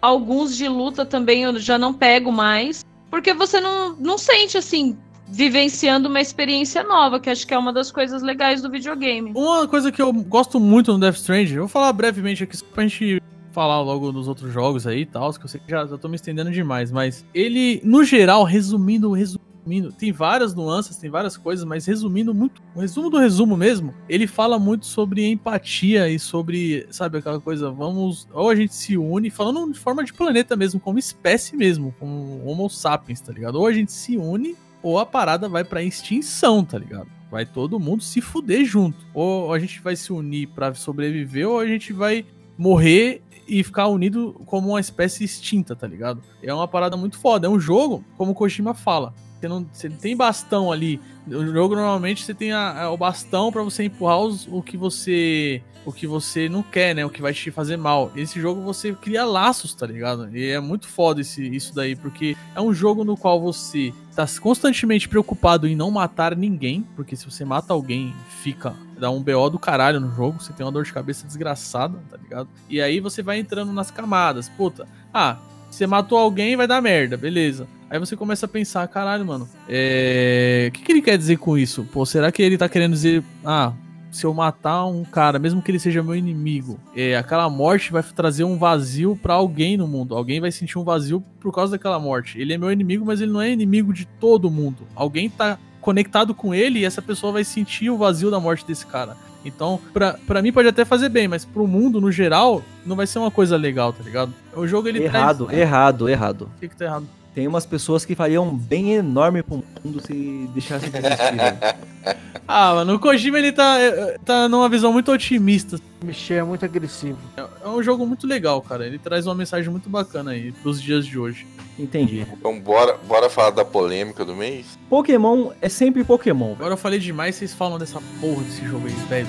Alguns 0.00 0.56
de 0.56 0.66
luta 0.66 1.04
também 1.04 1.42
eu 1.42 1.58
já 1.58 1.76
não 1.76 1.92
pego 1.92 2.32
mais, 2.32 2.84
porque 3.10 3.34
você 3.34 3.60
não, 3.60 3.94
não 3.96 4.16
sente 4.16 4.56
assim 4.56 4.96
vivenciando 5.30 6.08
uma 6.08 6.20
experiência 6.20 6.82
nova, 6.82 7.20
que 7.20 7.30
acho 7.30 7.46
que 7.46 7.54
é 7.54 7.58
uma 7.58 7.72
das 7.72 7.90
coisas 7.90 8.22
legais 8.22 8.60
do 8.60 8.70
videogame. 8.70 9.32
Uma 9.34 9.66
coisa 9.66 9.92
que 9.92 10.02
eu 10.02 10.12
gosto 10.12 10.58
muito 10.58 10.92
no 10.92 10.98
Death 10.98 11.16
Stranding, 11.16 11.54
eu 11.54 11.62
vou 11.62 11.68
falar 11.68 11.92
brevemente 11.92 12.42
aqui 12.44 12.56
só 12.56 12.66
pra 12.66 12.82
gente 12.86 13.22
falar 13.52 13.80
logo 13.80 14.12
dos 14.12 14.28
outros 14.28 14.52
jogos 14.52 14.86
aí 14.86 15.02
e 15.02 15.06
tal, 15.06 15.32
que 15.32 15.44
eu 15.44 15.48
sei 15.48 15.60
que 15.60 15.70
já, 15.70 15.86
já 15.86 15.98
tô 15.98 16.08
me 16.08 16.16
estendendo 16.16 16.50
demais, 16.50 16.90
mas 16.92 17.24
ele, 17.34 17.80
no 17.84 18.04
geral, 18.04 18.44
resumindo, 18.44 19.12
resumindo, 19.12 19.92
tem 19.92 20.12
várias 20.12 20.54
nuances, 20.54 20.96
tem 20.96 21.10
várias 21.10 21.36
coisas, 21.36 21.64
mas 21.64 21.84
resumindo 21.84 22.32
muito, 22.32 22.62
o 22.74 22.80
resumo 22.80 23.10
do 23.10 23.18
resumo 23.18 23.56
mesmo, 23.56 23.94
ele 24.08 24.26
fala 24.26 24.58
muito 24.58 24.86
sobre 24.86 25.26
empatia 25.26 26.08
e 26.08 26.18
sobre, 26.18 26.86
sabe, 26.90 27.18
aquela 27.18 27.40
coisa, 27.40 27.70
vamos, 27.70 28.28
ou 28.32 28.50
a 28.50 28.54
gente 28.54 28.74
se 28.74 28.96
une, 28.96 29.30
falando 29.30 29.72
de 29.72 29.78
forma 29.78 30.04
de 30.04 30.12
planeta 30.12 30.56
mesmo, 30.56 30.78
como 30.78 30.98
espécie 30.98 31.56
mesmo, 31.56 31.94
como 31.98 32.44
Homo 32.46 32.70
sapiens, 32.70 33.20
tá 33.20 33.32
ligado? 33.32 33.56
Ou 33.56 33.66
a 33.66 33.72
gente 33.72 33.92
se 33.92 34.16
une, 34.16 34.56
ou 34.82 34.98
a 34.98 35.06
parada 35.06 35.48
vai 35.48 35.64
pra 35.64 35.82
extinção, 35.82 36.64
tá 36.64 36.78
ligado? 36.78 37.08
Vai 37.30 37.46
todo 37.46 37.78
mundo 37.78 38.02
se 38.02 38.20
fuder 38.20 38.64
junto. 38.64 39.06
Ou 39.14 39.52
a 39.52 39.58
gente 39.58 39.80
vai 39.80 39.94
se 39.94 40.12
unir 40.12 40.48
pra 40.48 40.74
sobreviver, 40.74 41.48
ou 41.48 41.58
a 41.58 41.66
gente 41.66 41.92
vai 41.92 42.26
morrer 42.58 43.22
e 43.46 43.62
ficar 43.64 43.88
unido 43.88 44.40
como 44.46 44.70
uma 44.70 44.80
espécie 44.80 45.24
extinta, 45.24 45.74
tá 45.74 45.86
ligado? 45.86 46.22
É 46.42 46.52
uma 46.52 46.68
parada 46.68 46.96
muito 46.96 47.18
foda. 47.18 47.46
É 47.46 47.50
um 47.50 47.58
jogo, 47.58 48.04
como 48.16 48.32
o 48.32 48.34
Kojima 48.34 48.74
fala. 48.74 49.14
Você 49.40 49.48
não, 49.48 49.66
você 49.72 49.88
não 49.88 49.96
tem 49.96 50.16
bastão 50.16 50.70
ali. 50.70 51.00
No 51.26 51.46
jogo, 51.52 51.74
normalmente, 51.74 52.24
você 52.24 52.34
tem 52.34 52.52
a- 52.52 52.82
a- 52.84 52.90
o 52.90 52.96
bastão 52.96 53.50
pra 53.50 53.62
você 53.62 53.84
empurrar 53.84 54.18
os- 54.20 54.46
o 54.50 54.60
que 54.62 54.76
você. 54.76 55.62
O 55.86 55.90
que 55.92 56.06
você 56.06 56.46
não 56.46 56.62
quer, 56.62 56.94
né? 56.94 57.06
O 57.06 57.08
que 57.10 57.22
vai 57.22 57.32
te 57.32 57.50
fazer 57.50 57.78
mal. 57.78 58.12
Esse 58.14 58.38
jogo 58.38 58.60
você 58.60 58.92
cria 58.92 59.24
laços, 59.24 59.74
tá 59.74 59.86
ligado? 59.86 60.28
E 60.36 60.50
é 60.50 60.60
muito 60.60 60.86
foda 60.86 61.22
esse, 61.22 61.42
isso 61.56 61.74
daí, 61.74 61.96
porque 61.96 62.36
é 62.54 62.60
um 62.60 62.72
jogo 62.74 63.02
no 63.02 63.16
qual 63.16 63.40
você 63.40 63.90
tá 64.14 64.26
constantemente 64.42 65.08
preocupado 65.08 65.66
em 65.66 65.74
não 65.74 65.90
matar 65.90 66.36
ninguém, 66.36 66.86
porque 66.94 67.16
se 67.16 67.24
você 67.24 67.46
mata 67.46 67.72
alguém, 67.72 68.14
fica. 68.42 68.74
dá 68.98 69.10
um 69.10 69.22
BO 69.22 69.48
do 69.48 69.58
caralho 69.58 69.98
no 69.98 70.14
jogo, 70.14 70.38
você 70.42 70.52
tem 70.52 70.66
uma 70.66 70.70
dor 70.70 70.84
de 70.84 70.92
cabeça 70.92 71.26
desgraçada, 71.26 71.98
tá 72.10 72.18
ligado? 72.18 72.46
E 72.68 72.82
aí 72.82 73.00
você 73.00 73.22
vai 73.22 73.38
entrando 73.38 73.72
nas 73.72 73.90
camadas. 73.90 74.50
Puta, 74.50 74.86
ah, 75.14 75.38
você 75.70 75.86
matou 75.86 76.18
alguém, 76.18 76.54
vai 76.54 76.66
dar 76.66 76.82
merda, 76.82 77.16
beleza. 77.16 77.66
Aí 77.90 77.98
você 77.98 78.16
começa 78.16 78.46
a 78.46 78.48
pensar, 78.48 78.86
caralho, 78.86 79.26
mano, 79.26 79.48
é. 79.68 80.68
O 80.68 80.72
que, 80.72 80.82
que 80.82 80.92
ele 80.92 81.02
quer 81.02 81.18
dizer 81.18 81.38
com 81.38 81.58
isso? 81.58 81.84
Pô, 81.92 82.06
será 82.06 82.30
que 82.30 82.40
ele 82.40 82.56
tá 82.56 82.68
querendo 82.68 82.92
dizer, 82.92 83.20
ah, 83.44 83.72
se 84.12 84.24
eu 84.24 84.32
matar 84.32 84.86
um 84.86 85.04
cara, 85.04 85.38
mesmo 85.38 85.60
que 85.60 85.70
ele 85.70 85.78
seja 85.78 86.02
meu 86.02 86.14
inimigo, 86.14 86.78
é, 86.94 87.16
aquela 87.16 87.48
morte 87.50 87.90
vai 87.90 88.02
trazer 88.02 88.44
um 88.44 88.56
vazio 88.56 89.18
pra 89.20 89.34
alguém 89.34 89.76
no 89.76 89.88
mundo. 89.88 90.14
Alguém 90.14 90.40
vai 90.40 90.52
sentir 90.52 90.78
um 90.78 90.84
vazio 90.84 91.20
por 91.40 91.52
causa 91.52 91.72
daquela 91.72 91.98
morte. 91.98 92.40
Ele 92.40 92.52
é 92.52 92.58
meu 92.58 92.70
inimigo, 92.70 93.04
mas 93.04 93.20
ele 93.20 93.32
não 93.32 93.40
é 93.40 93.50
inimigo 93.50 93.92
de 93.92 94.04
todo 94.04 94.50
mundo. 94.50 94.86
Alguém 94.94 95.28
tá 95.28 95.58
conectado 95.80 96.34
com 96.34 96.54
ele 96.54 96.80
e 96.80 96.84
essa 96.84 97.00
pessoa 97.00 97.32
vai 97.32 97.44
sentir 97.44 97.90
o 97.90 97.96
vazio 97.96 98.30
da 98.30 98.38
morte 98.38 98.64
desse 98.64 98.86
cara. 98.86 99.16
Então, 99.44 99.80
pra, 99.92 100.18
pra 100.26 100.42
mim 100.42 100.52
pode 100.52 100.68
até 100.68 100.84
fazer 100.84 101.08
bem, 101.08 101.26
mas 101.26 101.44
pro 101.44 101.66
mundo, 101.66 102.00
no 102.00 102.12
geral, 102.12 102.62
não 102.84 102.94
vai 102.94 103.06
ser 103.06 103.18
uma 103.18 103.30
coisa 103.30 103.56
legal, 103.56 103.92
tá 103.92 104.04
ligado? 104.04 104.34
O 104.54 104.66
jogo 104.66 104.86
ele 104.86 105.02
Errado, 105.02 105.46
traz... 105.46 105.58
errado, 105.58 106.08
errado. 106.08 106.50
O 106.56 106.60
que 106.60 106.68
que 106.68 106.76
tá 106.76 106.84
errado? 106.84 107.06
Tem 107.34 107.46
umas 107.46 107.64
pessoas 107.64 108.04
que 108.04 108.14
fariam 108.14 108.48
um 108.48 108.56
bem 108.56 108.94
enorme 108.94 109.42
pro 109.42 109.62
mundo 109.84 110.00
se 110.04 110.48
deixassem 110.52 110.90
de 110.90 110.98
existir. 110.98 111.90
Ah, 112.52 112.74
mano, 112.74 112.94
o 112.94 112.98
Kojima 112.98 113.38
ele 113.38 113.52
tá, 113.52 113.78
é, 113.78 114.18
tá 114.24 114.48
numa 114.48 114.68
visão 114.68 114.92
muito 114.92 115.12
otimista. 115.12 115.78
Michel 116.02 116.38
é 116.38 116.42
muito 116.42 116.64
agressivo. 116.64 117.18
É 117.36 117.68
um 117.68 117.80
jogo 117.80 118.04
muito 118.04 118.26
legal, 118.26 118.60
cara. 118.60 118.84
Ele 118.84 118.98
traz 118.98 119.24
uma 119.24 119.36
mensagem 119.36 119.70
muito 119.70 119.88
bacana 119.88 120.32
aí 120.32 120.50
pros 120.50 120.82
dias 120.82 121.06
de 121.06 121.16
hoje. 121.16 121.46
Entendi. 121.78 122.26
Então 122.32 122.58
bora, 122.58 122.98
bora 123.06 123.30
falar 123.30 123.50
da 123.50 123.64
polêmica 123.64 124.24
do 124.24 124.34
mês? 124.34 124.78
Pokémon 124.88 125.52
é 125.60 125.68
sempre 125.68 126.02
Pokémon. 126.02 126.54
Agora 126.54 126.72
eu 126.72 126.76
falei 126.76 126.98
demais, 126.98 127.36
vocês 127.36 127.54
falam 127.54 127.78
dessa 127.78 128.00
porra 128.20 128.42
desse 128.42 128.66
jogo 128.66 128.88
aí, 128.88 128.94
velho. 129.08 129.28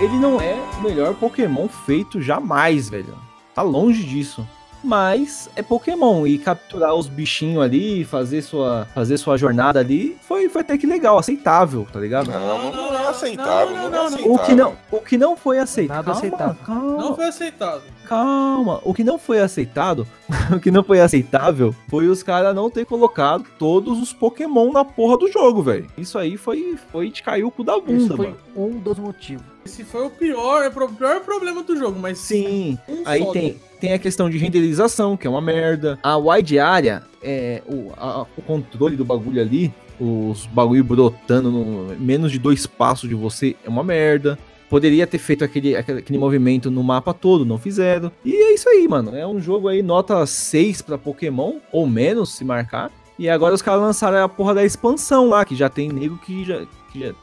Ele 0.00 0.16
não 0.16 0.40
é 0.40 0.54
o 0.78 0.82
melhor 0.82 1.14
Pokémon 1.14 1.66
feito 1.66 2.20
jamais, 2.20 2.88
velho. 2.88 3.18
Tá 3.52 3.62
longe 3.62 4.04
disso. 4.04 4.46
Mas 4.82 5.50
é 5.56 5.62
Pokémon 5.62 6.24
e 6.24 6.38
capturar 6.38 6.94
os 6.94 7.08
bichinhos 7.08 7.60
ali, 7.60 8.04
fazer 8.04 8.42
sua, 8.42 8.86
fazer 8.94 9.18
sua 9.18 9.36
jornada 9.36 9.80
ali, 9.80 10.16
foi, 10.22 10.48
foi 10.48 10.60
até 10.60 10.78
que 10.78 10.86
legal, 10.86 11.18
aceitável, 11.18 11.84
tá 11.92 11.98
ligado? 11.98 12.30
Não, 12.30 12.72
não, 12.72 12.94
é 12.94 13.08
aceitável. 13.08 13.74
Não, 13.74 13.74
não, 13.74 13.86
é 13.86 13.90
não, 13.90 13.90
não. 13.90 14.06
aceitável. 14.06 14.34
O 14.34 14.38
que 14.38 14.54
não, 14.54 14.76
o 14.92 15.00
que 15.00 15.18
não 15.18 15.36
foi 15.36 15.58
aceitável. 15.58 16.04
Nada 16.04 16.16
aceitável. 16.16 16.56
Calma, 16.64 16.96
Não 16.96 17.16
foi 17.16 17.24
aceitado. 17.24 17.82
Calma. 18.08 18.80
O 18.84 18.94
que 18.94 19.04
não 19.04 19.18
foi 19.18 19.40
aceitado, 19.40 20.06
o 20.54 20.58
que 20.58 20.70
não 20.70 20.82
foi 20.82 21.00
aceitável 21.00 21.74
foi 21.88 22.06
os 22.08 22.22
caras 22.22 22.54
não 22.54 22.70
ter 22.70 22.84
colocado 22.86 23.44
todos 23.58 24.00
os 24.00 24.12
Pokémon 24.12 24.72
na 24.72 24.84
porra 24.84 25.18
do 25.18 25.30
jogo, 25.30 25.62
velho. 25.62 25.86
Isso 25.96 26.18
aí 26.18 26.36
foi, 26.36 26.76
foi 26.90 27.10
de 27.10 27.22
cair 27.22 27.44
o 27.44 27.50
cu 27.50 27.62
da 27.62 27.76
Esse 27.76 27.82
bunda, 27.86 28.16
foi 28.16 28.26
mano. 28.28 28.38
um 28.56 28.78
dos 28.78 28.98
motivos. 28.98 29.44
Esse 29.64 29.84
foi 29.84 30.06
o 30.06 30.10
pior, 30.10 30.62
é 30.62 30.68
o 30.68 30.88
pior 30.88 31.20
problema 31.20 31.62
do 31.62 31.76
jogo, 31.76 31.98
mas 32.00 32.18
Sim, 32.18 32.78
um 32.88 33.02
aí 33.04 33.22
só 33.22 33.32
tem, 33.32 33.56
tem 33.80 33.92
a 33.92 33.98
questão 33.98 34.30
de 34.30 34.38
renderização, 34.38 35.16
que 35.16 35.26
é 35.26 35.30
uma 35.30 35.42
merda. 35.42 35.98
A 36.02 36.16
wide 36.16 36.58
area, 36.58 37.02
é, 37.22 37.62
o, 37.66 37.92
a- 37.96 38.24
o 38.36 38.42
controle 38.42 38.96
do 38.96 39.04
bagulho 39.04 39.40
ali, 39.42 39.72
os 40.00 40.46
bagulho 40.46 40.82
brotando 40.84 41.50
no 41.50 41.94
menos 41.98 42.32
de 42.32 42.38
dois 42.38 42.66
passos 42.66 43.08
de 43.08 43.14
você, 43.14 43.56
é 43.64 43.68
uma 43.68 43.82
merda. 43.84 44.38
Poderia 44.68 45.06
ter 45.06 45.18
feito 45.18 45.44
aquele, 45.44 45.74
aquele, 45.74 46.18
movimento 46.18 46.70
no 46.70 46.82
mapa 46.82 47.14
todo, 47.14 47.44
não 47.44 47.58
fizeram. 47.58 48.12
E 48.24 48.34
é 48.34 48.54
isso 48.54 48.68
aí, 48.68 48.86
mano. 48.86 49.16
É 49.16 49.26
um 49.26 49.40
jogo 49.40 49.68
aí, 49.68 49.82
nota 49.82 50.24
6 50.26 50.82
pra 50.82 50.98
Pokémon, 50.98 51.54
ou 51.72 51.86
menos, 51.86 52.34
se 52.34 52.44
marcar. 52.44 52.90
E 53.18 53.28
agora 53.28 53.54
os 53.54 53.62
caras 53.62 53.80
lançaram 53.80 54.22
a 54.22 54.28
porra 54.28 54.54
da 54.54 54.64
expansão 54.64 55.28
lá, 55.28 55.44
que 55.44 55.56
já 55.56 55.68
tem 55.68 55.88
nego 55.88 56.18
que 56.18 56.44
já, 56.44 56.66
que 56.92 57.00
já, 57.00 57.14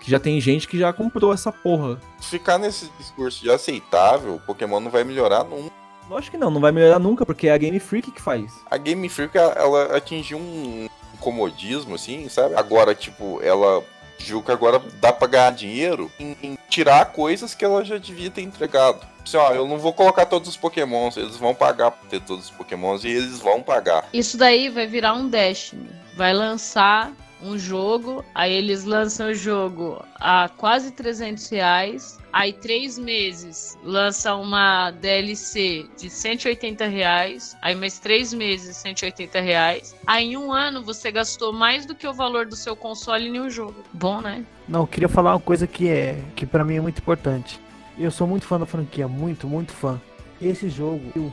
que 0.00 0.10
já 0.10 0.18
tem 0.18 0.40
gente 0.40 0.66
que 0.66 0.78
já 0.78 0.92
comprou 0.92 1.32
essa 1.32 1.52
porra. 1.52 2.00
Se 2.20 2.30
ficar 2.30 2.58
nesse 2.58 2.90
discurso 2.98 3.42
de 3.42 3.50
aceitável, 3.50 4.34
o 4.34 4.40
Pokémon 4.40 4.80
não 4.80 4.90
vai 4.90 5.04
melhorar 5.04 5.44
nunca. 5.44 5.72
Lógico 6.10 6.32
que 6.32 6.38
não, 6.38 6.50
não 6.50 6.60
vai 6.60 6.72
melhorar 6.72 6.98
nunca, 6.98 7.24
porque 7.24 7.48
é 7.48 7.52
a 7.52 7.58
Game 7.58 7.78
Freak 7.78 8.10
que 8.10 8.20
faz. 8.20 8.52
A 8.70 8.76
Game 8.76 9.08
Freak, 9.08 9.36
ela 9.36 9.96
atingiu 9.96 10.38
um 10.38 10.88
comodismo, 11.20 11.94
assim, 11.94 12.28
sabe? 12.28 12.54
Agora, 12.54 12.94
tipo, 12.94 13.40
ela 13.42 13.84
que 14.18 14.52
agora 14.52 14.82
dá 15.00 15.12
pra 15.12 15.28
ganhar 15.28 15.52
dinheiro 15.52 16.10
em, 16.18 16.36
em 16.42 16.58
tirar 16.68 17.06
coisas 17.06 17.54
que 17.54 17.64
ela 17.64 17.84
já 17.84 17.98
devia 17.98 18.30
ter 18.30 18.42
entregado. 18.42 19.06
Assim, 19.24 19.36
ó, 19.36 19.52
eu 19.52 19.66
não 19.66 19.78
vou 19.78 19.92
colocar 19.92 20.26
todos 20.26 20.48
os 20.48 20.56
pokémons, 20.56 21.16
eles 21.16 21.36
vão 21.36 21.54
pagar 21.54 21.90
pra 21.90 22.08
ter 22.08 22.20
todos 22.20 22.46
os 22.46 22.50
pokémons 22.50 23.04
e 23.04 23.08
eles 23.08 23.38
vão 23.40 23.62
pagar. 23.62 24.08
Isso 24.12 24.36
daí 24.36 24.68
vai 24.68 24.86
virar 24.86 25.14
um 25.14 25.28
Destiny. 25.28 25.88
Vai 26.16 26.32
lançar 26.32 27.12
um 27.42 27.58
jogo, 27.58 28.24
aí 28.34 28.52
eles 28.52 28.84
lançam 28.84 29.28
o 29.28 29.34
jogo 29.34 30.04
a 30.16 30.48
quase 30.56 30.90
300 30.90 31.48
reais. 31.48 32.18
Aí, 32.32 32.52
três 32.52 32.98
meses, 32.98 33.78
lança 33.82 34.34
uma 34.34 34.90
DLC 34.90 35.86
de 35.96 36.10
180 36.10 36.86
reais. 36.86 37.56
Aí, 37.62 37.74
mais 37.74 37.98
três 37.98 38.34
meses, 38.34 38.76
180 38.76 39.40
reais. 39.40 39.96
Aí, 40.06 40.26
em 40.26 40.36
um 40.36 40.52
ano, 40.52 40.82
você 40.82 41.10
gastou 41.10 41.52
mais 41.52 41.86
do 41.86 41.94
que 41.94 42.06
o 42.06 42.12
valor 42.12 42.46
do 42.46 42.54
seu 42.54 42.76
console 42.76 43.28
em 43.28 43.40
um 43.40 43.48
jogo. 43.48 43.82
Bom, 43.92 44.20
né? 44.20 44.44
Não, 44.68 44.80
eu 44.80 44.86
queria 44.86 45.08
falar 45.08 45.32
uma 45.32 45.40
coisa 45.40 45.66
que 45.66 45.88
é 45.88 46.22
que 46.36 46.44
para 46.44 46.64
mim 46.64 46.76
é 46.76 46.80
muito 46.80 46.98
importante. 46.98 47.58
Eu 47.98 48.10
sou 48.10 48.26
muito 48.26 48.46
fã 48.46 48.60
da 48.60 48.66
franquia, 48.66 49.08
muito, 49.08 49.46
muito 49.48 49.72
fã. 49.72 50.00
Esse 50.40 50.68
jogo, 50.68 51.32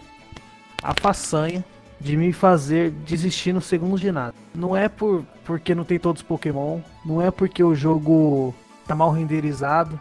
a 0.82 0.94
façanha 0.99 1.64
de 1.99 2.18
me 2.18 2.32
fazer 2.34 2.91
desistir 2.91 3.53
no 3.53 3.61
segundo 3.61 3.99
de 3.99 4.11
nada. 4.11 4.34
Não 4.53 4.76
é 4.76 4.90
por 4.90 5.26
porque 5.45 5.76
não 5.76 5.84
tem 5.84 5.99
todos 5.99 6.22
os 6.22 6.27
Pokémon, 6.27 6.80
não 7.05 7.22
é 7.22 7.31
porque 7.31 7.63
o 7.63 7.76
jogo 7.76 8.53
tá 8.85 8.95
mal 8.95 9.11
renderizado. 9.11 9.99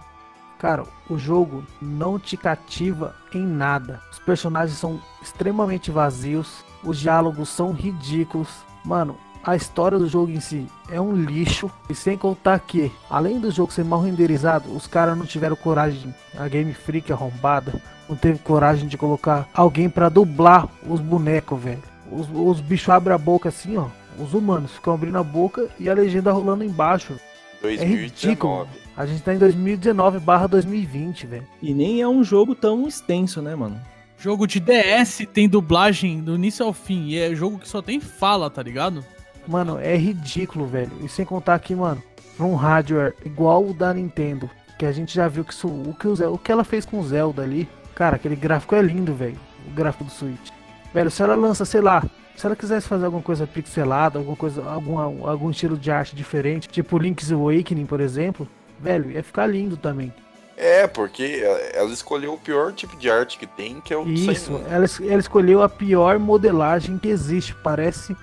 Cara, 0.58 0.84
o 1.10 1.18
jogo 1.18 1.62
não 1.80 2.18
te 2.18 2.36
cativa 2.36 3.14
em 3.34 3.46
nada. 3.46 4.00
Os 4.10 4.18
personagens 4.18 4.78
são 4.78 4.98
extremamente 5.22 5.90
vazios, 5.90 6.64
os 6.82 6.98
diálogos 6.98 7.50
são 7.50 7.72
ridículos. 7.72 8.48
Mano, 8.84 9.16
a 9.44 9.54
história 9.54 9.98
do 9.98 10.08
jogo 10.08 10.32
em 10.32 10.40
si 10.40 10.66
é 10.88 10.98
um 10.98 11.14
lixo. 11.14 11.70
E 11.88 11.94
sem 11.94 12.16
contar 12.16 12.58
que, 12.60 12.90
além 13.10 13.38
do 13.38 13.50
jogo 13.50 13.72
ser 13.72 13.84
mal 13.84 14.00
renderizado, 14.00 14.74
os 14.74 14.86
caras 14.86 15.18
não 15.18 15.26
tiveram 15.26 15.56
coragem, 15.56 16.14
a 16.36 16.48
Game 16.48 16.72
Freak 16.72 17.12
arrombada, 17.12 17.74
não 18.08 18.16
teve 18.16 18.38
coragem 18.38 18.88
de 18.88 18.96
colocar 18.96 19.46
alguém 19.52 19.90
pra 19.90 20.08
dublar 20.08 20.68
os 20.88 21.00
bonecos, 21.00 21.60
velho. 21.60 21.82
Os, 22.10 22.26
os 22.32 22.60
bichos 22.60 22.88
abrem 22.88 23.14
a 23.14 23.18
boca 23.18 23.50
assim, 23.50 23.76
ó. 23.76 23.88
Os 24.18 24.34
humanos 24.34 24.72
ficam 24.72 24.94
abrindo 24.94 25.18
a 25.18 25.22
boca 25.22 25.68
e 25.78 25.88
a 25.88 25.94
legenda 25.94 26.32
rolando 26.32 26.64
embaixo. 26.64 27.18
É 27.62 27.84
ridículo. 27.84 28.66
2019. 28.66 28.70
A 28.96 29.06
gente 29.06 29.22
tá 29.22 29.34
em 29.34 29.38
2019 29.38 30.20
barra 30.20 30.46
2020, 30.46 31.26
velho. 31.26 31.46
E 31.60 31.74
nem 31.74 32.00
é 32.00 32.08
um 32.08 32.22
jogo 32.22 32.54
tão 32.54 32.86
extenso, 32.86 33.42
né, 33.42 33.54
mano? 33.54 33.80
Jogo 34.18 34.46
de 34.46 34.60
DS 34.60 35.26
tem 35.32 35.48
dublagem 35.48 36.20
do 36.20 36.34
início 36.36 36.64
ao 36.64 36.72
fim. 36.72 37.08
E 37.08 37.18
é 37.18 37.34
jogo 37.34 37.58
que 37.58 37.68
só 37.68 37.82
tem 37.82 38.00
fala, 38.00 38.48
tá 38.48 38.62
ligado? 38.62 39.04
Mano, 39.46 39.78
é 39.78 39.96
ridículo, 39.96 40.66
velho. 40.66 40.92
E 41.02 41.08
sem 41.08 41.24
contar 41.24 41.58
que, 41.58 41.74
mano, 41.74 42.02
pra 42.36 42.46
um 42.46 42.54
hardware 42.54 43.14
igual 43.24 43.66
o 43.66 43.74
da 43.74 43.92
Nintendo, 43.92 44.48
que 44.78 44.86
a 44.86 44.92
gente 44.92 45.14
já 45.14 45.28
viu 45.28 45.44
que 45.44 45.52
isso, 45.52 45.68
o, 45.68 45.94
que 45.94 46.06
o, 46.06 46.14
Zelda, 46.14 46.34
o 46.34 46.38
que 46.38 46.52
ela 46.52 46.64
fez 46.64 46.86
com 46.86 46.98
o 46.98 47.04
Zelda 47.04 47.42
ali, 47.42 47.68
cara, 47.94 48.16
aquele 48.16 48.36
gráfico 48.36 48.74
é 48.74 48.82
lindo, 48.82 49.14
velho. 49.14 49.38
O 49.66 49.70
gráfico 49.70 50.04
do 50.04 50.10
Switch. 50.10 50.50
Velho, 50.94 51.10
se 51.10 51.20
ela 51.20 51.34
lança, 51.34 51.64
sei 51.64 51.80
lá, 51.80 52.04
se 52.36 52.46
ela 52.46 52.54
quisesse 52.54 52.86
fazer 52.86 53.06
alguma 53.06 53.22
coisa 53.22 53.48
pixelada, 53.48 54.16
alguma 54.20 54.36
coisa, 54.36 54.64
algum, 54.64 55.26
algum 55.26 55.50
estilo 55.50 55.76
de 55.76 55.90
arte 55.90 56.14
diferente, 56.14 56.68
tipo 56.68 56.96
Link's 56.96 57.32
Awakening, 57.32 57.84
por 57.84 58.00
exemplo, 58.00 58.48
velho, 58.78 59.10
ia 59.10 59.22
ficar 59.22 59.46
lindo 59.48 59.76
também. 59.76 60.14
É, 60.56 60.86
porque 60.86 61.42
ela 61.72 61.90
escolheu 61.90 62.34
o 62.34 62.38
pior 62.38 62.72
tipo 62.72 62.96
de 62.96 63.10
arte 63.10 63.36
que 63.38 63.46
tem, 63.46 63.80
que 63.80 63.92
é 63.92 63.96
o 63.96 64.06
Isso, 64.06 64.52
ela, 64.70 64.86
ela 65.10 65.20
escolheu 65.20 65.62
a 65.62 65.68
pior 65.68 66.16
modelagem 66.20 66.96
que 66.96 67.08
existe. 67.08 67.56
Parece 67.56 68.16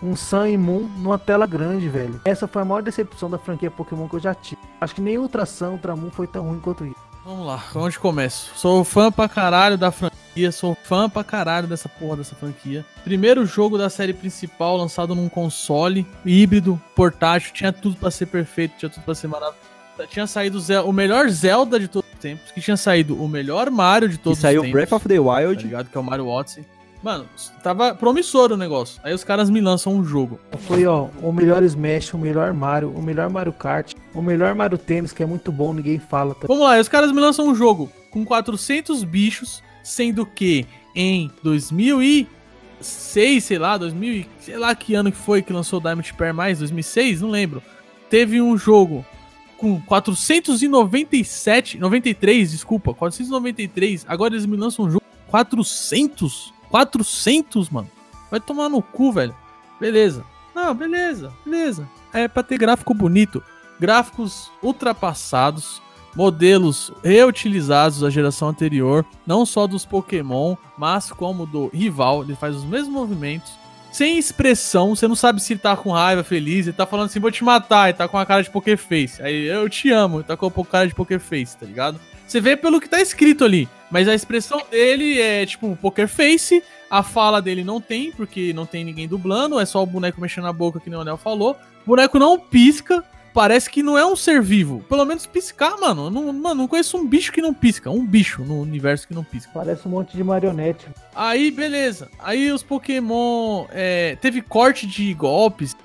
um 0.00 0.14
Sun 0.14 0.46
e 0.46 0.56
Moon 0.56 0.88
numa 0.98 1.18
tela 1.18 1.44
grande, 1.44 1.88
velho. 1.88 2.20
Essa 2.24 2.46
foi 2.46 2.62
a 2.62 2.64
maior 2.64 2.82
decepção 2.82 3.28
da 3.28 3.36
franquia 3.36 3.68
Pokémon 3.68 4.08
que 4.08 4.14
eu 4.14 4.20
já 4.20 4.32
tive. 4.32 4.60
Acho 4.80 4.94
que 4.94 5.00
nem 5.00 5.18
Ultra 5.18 5.44
Sun, 5.44 5.72
Ultra 5.72 5.96
Moon 5.96 6.10
foi 6.10 6.28
tão 6.28 6.44
ruim 6.44 6.60
quanto 6.60 6.86
isso. 6.86 7.11
Vamos 7.24 7.46
lá, 7.46 7.62
onde 7.76 7.98
começo? 7.98 8.50
Sou 8.56 8.82
fã 8.82 9.10
pra 9.12 9.28
caralho 9.28 9.78
da 9.78 9.92
franquia, 9.92 10.50
sou 10.50 10.76
fã 10.82 11.08
pra 11.08 11.22
caralho 11.22 11.68
dessa 11.68 11.88
porra 11.88 12.16
dessa 12.16 12.34
franquia. 12.34 12.84
Primeiro 13.04 13.46
jogo 13.46 13.78
da 13.78 13.88
série 13.88 14.12
principal 14.12 14.76
lançado 14.76 15.14
num 15.14 15.28
console 15.28 16.04
híbrido, 16.26 16.80
portátil, 16.96 17.52
tinha 17.52 17.72
tudo 17.72 17.96
pra 17.96 18.10
ser 18.10 18.26
perfeito, 18.26 18.74
tinha 18.76 18.90
tudo 18.90 19.04
pra 19.04 19.14
ser 19.14 19.28
maravilhoso. 19.28 19.62
Tinha 20.08 20.26
saído 20.26 20.58
o 20.84 20.92
melhor 20.92 21.28
Zelda 21.28 21.78
de 21.78 21.86
todos 21.86 22.10
os 22.12 22.18
tempos, 22.18 22.50
que 22.50 22.60
tinha 22.60 22.76
saído 22.76 23.22
o 23.22 23.28
melhor 23.28 23.70
Mario 23.70 24.08
de 24.08 24.16
E 24.16 24.18
todos 24.18 24.38
os 24.38 24.42
saiu 24.42 24.62
tempos. 24.62 24.72
Breath 24.72 24.92
of 24.92 25.06
the 25.06 25.14
tá 25.16 25.20
Wild. 25.22 25.62
ligado? 25.62 25.90
Que 25.90 25.96
é 25.96 26.00
o 26.00 26.04
Mario 26.04 26.26
Odyssey. 26.26 26.64
Mano, 27.02 27.26
tava 27.64 27.94
promissor 27.94 28.52
o 28.52 28.56
negócio. 28.56 29.00
Aí 29.02 29.12
os 29.12 29.24
caras 29.24 29.50
me 29.50 29.60
lançam 29.60 29.92
um 29.94 30.04
jogo. 30.04 30.38
Foi, 30.60 30.86
ó, 30.86 31.08
o 31.20 31.32
melhor 31.32 31.62
Smash, 31.64 32.14
o 32.14 32.18
melhor 32.18 32.52
Mario, 32.54 32.90
o 32.90 33.02
melhor 33.02 33.28
Mario 33.28 33.52
Kart, 33.52 33.92
o 34.14 34.22
melhor 34.22 34.54
Mario 34.54 34.78
Tênis, 34.78 35.12
que 35.12 35.22
é 35.22 35.26
muito 35.26 35.50
bom, 35.50 35.72
ninguém 35.74 35.98
fala. 35.98 36.34
Tá? 36.34 36.46
Vamos 36.46 36.62
lá, 36.62 36.72
aí 36.74 36.80
os 36.80 36.88
caras 36.88 37.10
me 37.10 37.20
lançam 37.20 37.48
um 37.48 37.54
jogo 37.56 37.90
com 38.10 38.24
400 38.24 39.02
bichos, 39.02 39.62
sendo 39.82 40.24
que 40.24 40.64
em 40.94 41.28
2006, 41.42 43.44
sei 43.44 43.58
lá, 43.58 43.76
2000, 43.76 44.12
e- 44.12 44.28
sei 44.38 44.56
lá 44.56 44.72
que 44.74 44.94
ano 44.94 45.10
que 45.10 45.18
foi 45.18 45.42
que 45.42 45.52
lançou 45.52 45.80
o 45.80 45.82
Diamond 45.82 46.14
Pair 46.14 46.32
mais, 46.34 46.60
2006, 46.60 47.20
não 47.20 47.30
lembro. 47.30 47.60
Teve 48.08 48.40
um 48.40 48.56
jogo 48.56 49.04
com 49.58 49.80
497, 49.80 51.78
93, 51.78 52.52
desculpa, 52.52 52.94
493. 52.94 54.04
Agora 54.08 54.34
eles 54.34 54.46
me 54.46 54.56
lançam 54.56 54.84
um 54.84 54.90
jogo 54.90 55.02
com 55.26 55.30
400, 55.30 56.52
400, 56.72 57.68
mano. 57.68 57.90
Vai 58.30 58.40
tomar 58.40 58.70
no 58.70 58.80
cu, 58.80 59.12
velho. 59.12 59.36
Beleza. 59.78 60.24
Não, 60.54 60.74
beleza, 60.74 61.30
beleza. 61.44 61.86
É 62.14 62.26
pra 62.26 62.42
ter 62.42 62.56
gráfico 62.56 62.94
bonito. 62.94 63.42
Gráficos 63.78 64.50
ultrapassados, 64.62 65.82
modelos 66.16 66.90
reutilizados 67.04 68.00
da 68.00 68.08
geração 68.08 68.48
anterior, 68.48 69.04
não 69.26 69.44
só 69.44 69.66
dos 69.66 69.84
Pokémon, 69.84 70.56
mas 70.78 71.10
como 71.10 71.44
do 71.44 71.68
rival. 71.68 72.22
Ele 72.22 72.36
faz 72.36 72.56
os 72.56 72.64
mesmos 72.64 72.92
movimentos, 72.92 73.52
sem 73.90 74.16
expressão. 74.16 74.96
Você 74.96 75.06
não 75.06 75.14
sabe 75.14 75.42
se 75.42 75.52
ele 75.52 75.60
tá 75.60 75.76
com 75.76 75.90
raiva, 75.90 76.24
feliz. 76.24 76.66
Ele 76.66 76.76
tá 76.76 76.86
falando 76.86 77.06
assim: 77.06 77.20
vou 77.20 77.30
te 77.30 77.44
matar. 77.44 77.90
Ele 77.90 77.98
tá 77.98 78.08
com 78.08 78.16
a 78.16 78.24
cara 78.24 78.42
de 78.42 78.50
Pokéface. 78.50 79.20
Aí 79.20 79.46
eu 79.46 79.68
te 79.68 79.90
amo. 79.90 80.18
Ele 80.18 80.24
tá 80.24 80.38
com 80.38 80.46
a 80.46 80.64
cara 80.64 80.86
de 80.86 80.94
Pokéface, 80.94 81.56
tá 81.58 81.66
ligado? 81.66 82.00
Você 82.32 82.40
vê 82.40 82.56
pelo 82.56 82.80
que 82.80 82.88
tá 82.88 82.98
escrito 82.98 83.44
ali. 83.44 83.68
Mas 83.90 84.08
a 84.08 84.14
expressão 84.14 84.62
dele 84.70 85.20
é 85.20 85.44
tipo 85.44 85.76
Poker 85.76 86.08
Face. 86.08 86.62
A 86.90 87.02
fala 87.02 87.42
dele 87.42 87.62
não 87.62 87.78
tem, 87.78 88.10
porque 88.10 88.54
não 88.54 88.64
tem 88.64 88.82
ninguém 88.82 89.06
dublando. 89.06 89.60
É 89.60 89.66
só 89.66 89.82
o 89.82 89.86
boneco 89.86 90.18
mexendo 90.18 90.44
na 90.44 90.52
boca, 90.52 90.80
que 90.80 90.88
nem 90.88 90.98
o 90.98 91.02
Anel 91.02 91.18
falou. 91.18 91.54
O 91.84 91.90
boneco 91.90 92.18
não 92.18 92.40
pisca. 92.40 93.04
Parece 93.34 93.68
que 93.68 93.82
não 93.82 93.98
é 93.98 94.06
um 94.06 94.16
ser 94.16 94.40
vivo. 94.40 94.82
Pelo 94.88 95.04
menos 95.04 95.26
piscar, 95.26 95.78
mano. 95.78 96.06
Eu 96.06 96.10
Não, 96.10 96.32
mano, 96.32 96.54
não 96.54 96.68
conheço 96.68 96.96
um 96.96 97.06
bicho 97.06 97.30
que 97.32 97.42
não 97.42 97.52
pisca. 97.52 97.90
Um 97.90 98.06
bicho 98.06 98.42
no 98.42 98.62
universo 98.62 99.06
que 99.06 99.12
não 99.12 99.24
pisca. 99.24 99.50
Parece 99.52 99.86
um 99.86 99.90
monte 99.90 100.16
de 100.16 100.24
marionete. 100.24 100.86
Aí, 101.14 101.50
beleza. 101.50 102.08
Aí 102.18 102.50
os 102.50 102.62
Pokémon. 102.62 103.66
é, 103.70 104.16
teve 104.22 104.40
corte 104.40 104.86
de 104.86 105.12
golpes. 105.12 105.76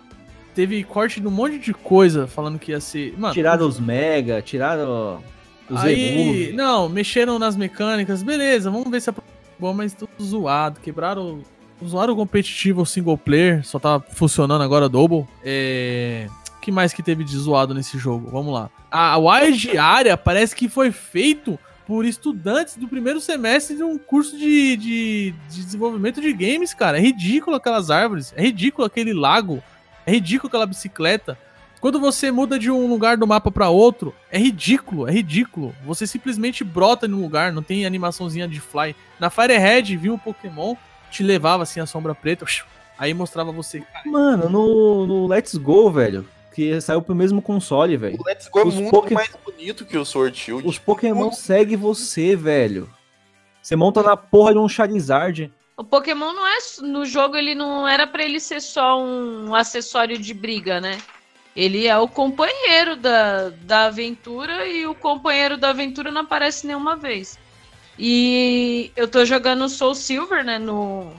Teve 0.56 0.82
corte 0.86 1.20
de 1.20 1.28
um 1.28 1.32
monte 1.32 1.58
de 1.58 1.74
coisa 1.74 2.26
falando 2.26 2.58
que 2.58 2.72
ia 2.72 2.80
ser. 2.80 3.14
Mano, 3.18 3.34
Tiraram 3.34 3.68
os 3.68 3.82
Mega, 3.82 4.42
tiraram 4.42 5.22
os 5.70 5.84
Aí, 5.84 6.54
não, 6.54 6.88
mexeram 6.88 7.38
nas 7.38 7.56
mecânicas, 7.56 8.24
beleza, 8.24 8.72
vamos 8.72 8.90
ver 8.90 9.02
se 9.02 9.10
é 9.10 9.14
bom, 9.60 9.74
mas 9.74 9.94
tudo 9.94 10.12
zoado, 10.22 10.80
quebraram, 10.80 11.42
zoaram 11.86 12.14
o 12.14 12.16
competitivo 12.16 12.86
single 12.86 13.18
player, 13.18 13.66
só 13.66 13.80
tá 13.80 14.00
funcionando 14.00 14.64
agora 14.64 14.88
double. 14.88 15.26
É, 15.44 16.28
o 16.58 16.60
que 16.62 16.72
mais 16.72 16.94
que 16.94 17.04
teve 17.04 17.24
de 17.24 17.38
zoado 17.38 17.74
nesse 17.74 17.98
jogo? 17.98 18.30
Vamos 18.32 18.54
lá. 18.54 18.70
A 18.90 19.18
wide 19.18 19.78
area 19.78 20.16
parece 20.16 20.56
que 20.56 20.70
foi 20.70 20.92
feito 20.92 21.60
por 21.88 22.06
estudantes 22.06 22.76
do 22.76 22.88
primeiro 22.88 23.22
semestre 23.22 23.78
de 23.78 23.84
um 23.84 23.98
curso 23.98 24.38
de, 24.38 24.76
de, 24.76 25.36
de 25.50 25.64
desenvolvimento 25.64 26.20
de 26.20 26.34
games, 26.34 26.74
cara. 26.74 26.98
É 26.98 27.02
ridículo 27.02 27.56
aquelas 27.56 27.90
árvores, 27.90 28.34
é 28.36 28.42
ridículo 28.42 28.86
aquele 28.86 29.14
lago, 29.14 29.64
é 30.06 30.12
ridículo 30.12 30.50
aquela 30.50 30.66
bicicleta. 30.66 31.38
Quando 31.88 32.02
você 32.02 32.32
muda 32.32 32.60
de 32.60 32.70
um 32.70 32.86
lugar 32.86 33.16
do 33.16 33.26
mapa 33.26 33.50
pra 33.50 33.70
outro, 33.70 34.14
é 34.30 34.38
ridículo, 34.38 35.08
é 35.08 35.12
ridículo. 35.14 35.74
Você 35.86 36.06
simplesmente 36.06 36.62
brota 36.62 37.08
em 37.08 37.14
um 37.14 37.22
lugar, 37.22 37.54
não 37.54 37.64
tem 37.64 37.86
animaçãozinha 37.86 38.46
de 38.46 38.60
fly. 38.60 38.94
Na 39.18 39.30
Firehead, 39.30 39.96
viu 39.96 40.14
um 40.14 40.18
Pokémon, 40.18 40.76
te 41.10 41.24
levava 41.24 41.64
assim 41.64 41.80
a 41.80 41.86
sombra 41.86 42.14
preta, 42.14 42.46
aí 43.00 43.14
mostrava 43.14 43.54
você. 43.54 43.82
Mano, 44.06 44.50
no, 44.50 45.08
no 45.08 45.28
Let's 45.28 45.56
Go, 45.56 45.90
velho, 45.90 46.28
que 46.54 46.82
saiu 46.82 47.02
pro 47.02 47.16
mesmo 47.16 47.42
console, 47.42 47.96
velho. 47.96 48.18
O 48.20 48.28
Let's 48.28 48.50
Go 48.50 48.60
é 48.60 48.66
Os 48.66 48.76
muito 48.76 48.92
Poké- 48.92 49.16
mais 49.16 49.32
bonito 49.46 49.86
que 49.86 49.98
o 49.98 50.04
Sword 50.04 50.38
Shield. 50.38 50.68
Os 50.68 50.78
Pokémon 50.78 51.32
seguem 51.32 51.78
você, 51.78 52.36
velho. 52.36 52.90
Você 53.62 53.78
monta 53.78 54.04
na 54.04 54.18
porra 54.18 54.52
de 54.52 54.60
um 54.60 54.68
Charizard. 54.68 55.50
O 55.78 55.86
Pokémon 55.86 56.34
não 56.34 56.46
é. 56.46 56.58
No 56.82 57.06
jogo, 57.06 57.38
ele 57.38 57.56
não 57.56 57.88
era 57.88 58.06
pra 58.06 58.26
ele 58.26 58.42
ser 58.42 58.60
só 58.60 59.02
um 59.02 59.56
acessório 59.56 60.18
de 60.18 60.34
briga, 60.34 60.82
né? 60.82 60.98
Ele 61.58 61.88
é 61.88 61.98
o 61.98 62.08
companheiro 62.08 62.96
da, 62.96 63.50
da 63.50 63.86
aventura 63.86 64.68
e 64.68 64.86
o 64.86 64.94
companheiro 64.94 65.58
da 65.58 65.72
aventura 65.72 66.12
não 66.12 66.22
aparece 66.22 66.68
nenhuma 66.68 66.96
vez. 66.96 67.40
E 67.98 68.92
eu 68.96 69.08
tô 69.08 69.26
jogando 69.26 69.68
Soul 69.68 69.96
Silver, 69.96 70.46
né? 70.46 70.60
No, 70.60 71.12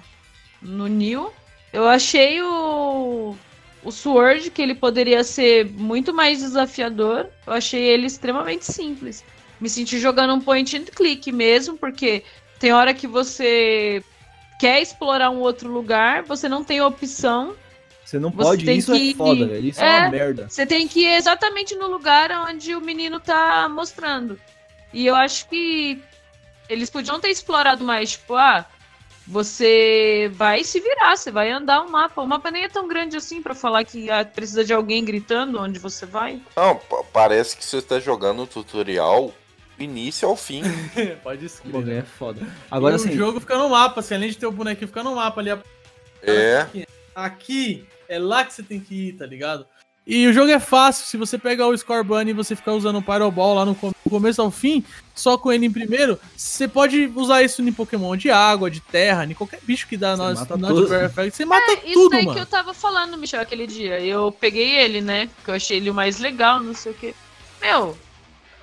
no 0.62 0.86
New. 0.86 1.32
Eu 1.72 1.88
achei 1.88 2.40
o, 2.40 3.34
o 3.82 3.90
Sword, 3.90 4.52
que 4.52 4.62
ele 4.62 4.76
poderia 4.76 5.24
ser 5.24 5.66
muito 5.72 6.14
mais 6.14 6.38
desafiador. 6.38 7.26
Eu 7.44 7.54
achei 7.54 7.82
ele 7.82 8.06
extremamente 8.06 8.64
simples. 8.64 9.24
Me 9.60 9.68
senti 9.68 9.98
jogando 9.98 10.34
um 10.34 10.40
point 10.40 10.76
and 10.76 10.84
click 10.84 11.32
mesmo, 11.32 11.76
porque 11.76 12.22
tem 12.60 12.72
hora 12.72 12.94
que 12.94 13.08
você 13.08 14.04
quer 14.60 14.80
explorar 14.80 15.30
um 15.30 15.40
outro 15.40 15.68
lugar, 15.68 16.22
você 16.22 16.48
não 16.48 16.62
tem 16.62 16.80
opção. 16.80 17.56
Você 18.08 18.18
não 18.18 18.30
Você 18.30 18.42
pode, 18.42 18.70
isso 18.72 18.92
que- 18.92 19.10
é 19.10 19.14
foda, 19.14 19.46
velho. 19.46 19.66
Isso 19.68 19.82
é, 19.82 19.86
É. 19.86 20.00
uma 20.00 20.08
merda. 20.10 20.46
Você 20.48 20.64
tem 20.64 20.88
que 20.88 21.00
ir 21.00 21.14
exatamente 21.14 21.74
no 21.74 21.88
lugar 21.88 22.30
onde 22.48 22.74
o 22.74 22.80
menino 22.80 23.20
tá 23.20 23.68
mostrando. 23.68 24.40
E 24.94 25.06
eu 25.06 25.14
acho 25.14 25.46
que 25.46 26.02
eles 26.70 26.88
podiam 26.88 27.20
ter 27.20 27.28
explorado 27.28 27.84
mais, 27.84 28.12
tipo, 28.12 28.34
ah, 28.34 28.64
você 29.26 30.30
vai 30.34 30.64
se 30.64 30.80
virar, 30.80 31.16
você 31.18 31.30
vai 31.30 31.50
andar 31.50 31.82
o 31.82 31.90
mapa. 31.90 32.22
O 32.22 32.26
mapa 32.26 32.50
nem 32.50 32.64
é 32.64 32.68
tão 32.70 32.88
grande 32.88 33.14
assim 33.14 33.42
pra 33.42 33.54
falar 33.54 33.84
que 33.84 34.10
ah, 34.10 34.24
precisa 34.24 34.64
de 34.64 34.72
alguém 34.72 35.04
gritando 35.04 35.60
onde 35.60 35.78
você 35.78 36.06
vai. 36.06 36.40
Não, 36.56 36.76
pa- 36.76 37.04
parece 37.12 37.58
que 37.58 37.64
você 37.64 37.82
tá 37.82 38.00
jogando 38.00 38.42
o 38.42 38.46
tutorial 38.46 39.34
início 39.78 40.26
ao 40.26 40.34
fim. 40.34 40.62
Pode 41.22 41.44
escrever. 41.44 41.98
é 41.98 42.02
foda. 42.02 42.40
Agora 42.70 42.94
e 42.94 42.96
assim, 42.96 43.10
o 43.10 43.16
jogo 43.16 43.38
fica 43.38 43.58
no 43.58 43.68
mapa, 43.68 44.00
assim, 44.00 44.14
além 44.14 44.30
de 44.30 44.38
ter 44.38 44.46
o 44.46 44.50
bonequinho, 44.52 44.88
fica 44.88 45.02
no 45.02 45.14
mapa 45.14 45.42
ali. 45.42 45.50
É. 46.22 46.66
Aqui 47.14 47.86
é 48.08 48.18
lá 48.18 48.44
que 48.44 48.52
você 48.52 48.62
tem 48.62 48.80
que 48.80 49.08
ir, 49.08 49.12
tá 49.14 49.26
ligado? 49.26 49.66
E 50.10 50.26
o 50.26 50.32
jogo 50.32 50.50
é 50.50 50.58
fácil, 50.58 51.04
se 51.04 51.18
você 51.18 51.36
pegar 51.36 51.66
o 51.66 51.76
Score 51.76 52.02
Bunny 52.02 52.30
e 52.30 52.32
você 52.32 52.56
ficar 52.56 52.72
usando 52.72 52.96
o 52.96 53.02
Pyro 53.02 53.30
Ball 53.30 53.54
lá 53.56 53.66
no 53.66 53.76
começo 54.08 54.40
ao 54.40 54.50
fim, 54.50 54.82
só 55.14 55.36
com 55.36 55.52
ele 55.52 55.66
em 55.66 55.70
primeiro, 55.70 56.18
você 56.34 56.66
pode 56.66 57.12
usar 57.14 57.42
isso 57.42 57.60
em 57.60 57.70
Pokémon 57.70 58.16
de 58.16 58.30
água, 58.30 58.70
de 58.70 58.80
terra, 58.80 59.26
em 59.26 59.34
qualquer 59.34 59.60
bicho 59.62 59.86
que 59.86 59.98
dá 59.98 60.16
Você 60.16 60.22
nós, 60.22 60.46
tudo. 60.46 60.88
Perfect, 60.88 61.36
você 61.36 61.44
mata 61.44 61.72
É, 61.72 61.74
isso 61.84 61.92
tudo, 61.92 62.12
daí 62.12 62.24
mano. 62.24 62.34
que 62.34 62.40
eu 62.40 62.46
tava 62.46 62.72
falando, 62.72 63.18
Michel, 63.18 63.42
aquele 63.42 63.66
dia. 63.66 64.00
Eu 64.00 64.32
peguei 64.32 64.76
ele, 64.78 65.02
né? 65.02 65.28
Que 65.44 65.50
eu 65.50 65.54
achei 65.54 65.76
ele 65.76 65.90
o 65.90 65.94
mais 65.94 66.18
legal, 66.18 66.58
não 66.62 66.74
sei 66.74 66.92
o 66.92 66.94
quê. 66.94 67.14
Meu, 67.60 67.94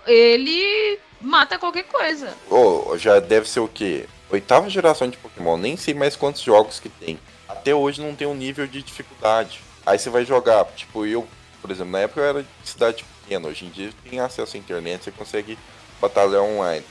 ele 0.07 0.97
mata 1.21 1.59
qualquer 1.59 1.83
coisa. 1.83 2.33
Ô, 2.49 2.97
já 2.97 3.19
deve 3.19 3.47
ser 3.47 3.59
o 3.59 3.67
quê? 3.67 4.07
Oitava 4.31 4.67
geração 4.67 5.07
de 5.07 5.17
Pokémon, 5.17 5.57
nem 5.57 5.77
sei 5.77 5.93
mais 5.93 6.15
quantos 6.15 6.41
jogos 6.41 6.79
que 6.79 6.89
tem. 6.89 7.19
Até 7.47 7.73
hoje 7.73 8.01
não 8.01 8.15
tem 8.15 8.27
um 8.27 8.35
nível 8.35 8.67
de 8.67 8.81
dificuldade. 8.81 9.61
Aí 9.85 9.99
você 9.99 10.09
vai 10.09 10.25
jogar, 10.25 10.65
tipo, 10.75 11.05
eu, 11.05 11.27
por 11.61 11.69
exemplo, 11.69 11.91
na 11.91 11.99
época 11.99 12.21
eu 12.21 12.25
era 12.25 12.43
de 12.43 12.49
cidade 12.63 13.05
pequena, 13.21 13.47
hoje 13.47 13.65
em 13.65 13.69
dia 13.69 13.91
tem 14.09 14.19
acesso 14.19 14.55
à 14.55 14.59
internet, 14.59 15.03
você 15.03 15.11
consegue 15.11 15.57
batalhar 16.01 16.41
online. 16.41 16.83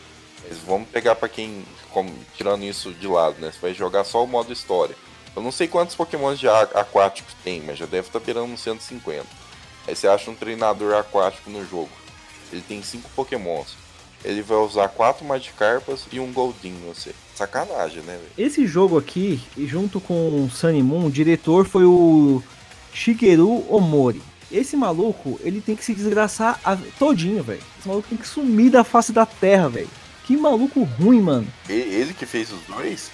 Mas 0.48 0.58
vamos 0.58 0.88
pegar 0.88 1.14
pra 1.14 1.28
quem, 1.28 1.64
como, 1.90 2.12
tirando 2.36 2.62
isso 2.64 2.92
de 2.92 3.06
lado, 3.06 3.40
né? 3.40 3.50
Você 3.50 3.58
vai 3.60 3.74
jogar 3.74 4.04
só 4.04 4.22
o 4.22 4.26
modo 4.26 4.52
história. 4.52 4.94
Eu 5.34 5.42
não 5.42 5.50
sei 5.50 5.66
quantos 5.66 5.96
Pokémons 5.96 6.38
de 6.38 6.48
aquáticos 6.48 7.34
tem, 7.42 7.60
mas 7.62 7.78
já 7.78 7.86
deve 7.86 8.06
estar 8.06 8.20
beirando 8.20 8.52
uns 8.52 8.60
150. 8.60 9.26
Aí 9.86 9.96
você 9.96 10.06
acha 10.06 10.30
um 10.30 10.34
treinador 10.34 10.94
aquático 10.94 11.50
no 11.50 11.66
jogo. 11.68 11.90
Ele 12.52 12.62
tem 12.62 12.82
cinco 12.82 13.10
Pokémons. 13.16 13.76
Ele 14.24 14.42
vai 14.42 14.58
usar 14.58 14.88
quatro 14.88 15.24
Magikarpas 15.24 16.06
e 16.12 16.20
um 16.20 16.32
Goldin 16.32 16.80
você. 16.86 17.14
Sacanagem, 17.34 18.02
né, 18.02 18.18
esse 18.38 18.66
jogo 18.66 18.96
aqui, 18.98 19.40
junto 19.58 20.00
com 20.00 20.44
o 20.44 20.50
Sunny 20.50 20.82
Moon, 20.82 21.06
o 21.06 21.10
diretor 21.10 21.66
foi 21.66 21.84
o 21.84 22.42
Shigeru 22.92 23.64
Omori. 23.68 24.22
Esse 24.52 24.76
maluco, 24.76 25.40
ele 25.42 25.60
tem 25.60 25.74
que 25.74 25.84
se 25.84 25.94
desgraçar 25.94 26.60
a- 26.64 26.78
todinho, 26.98 27.42
velho. 27.42 27.60
Esse 27.78 27.88
maluco 27.88 28.08
tem 28.08 28.16
que 28.18 28.28
sumir 28.28 28.70
da 28.70 28.84
face 28.84 29.12
da 29.12 29.26
terra, 29.26 29.68
velho. 29.68 29.88
Que 30.24 30.36
maluco 30.36 30.84
ruim, 30.84 31.20
mano. 31.20 31.46
Ele 31.68 32.14
que 32.14 32.24
fez 32.24 32.52
os 32.52 32.60
dois? 32.68 33.10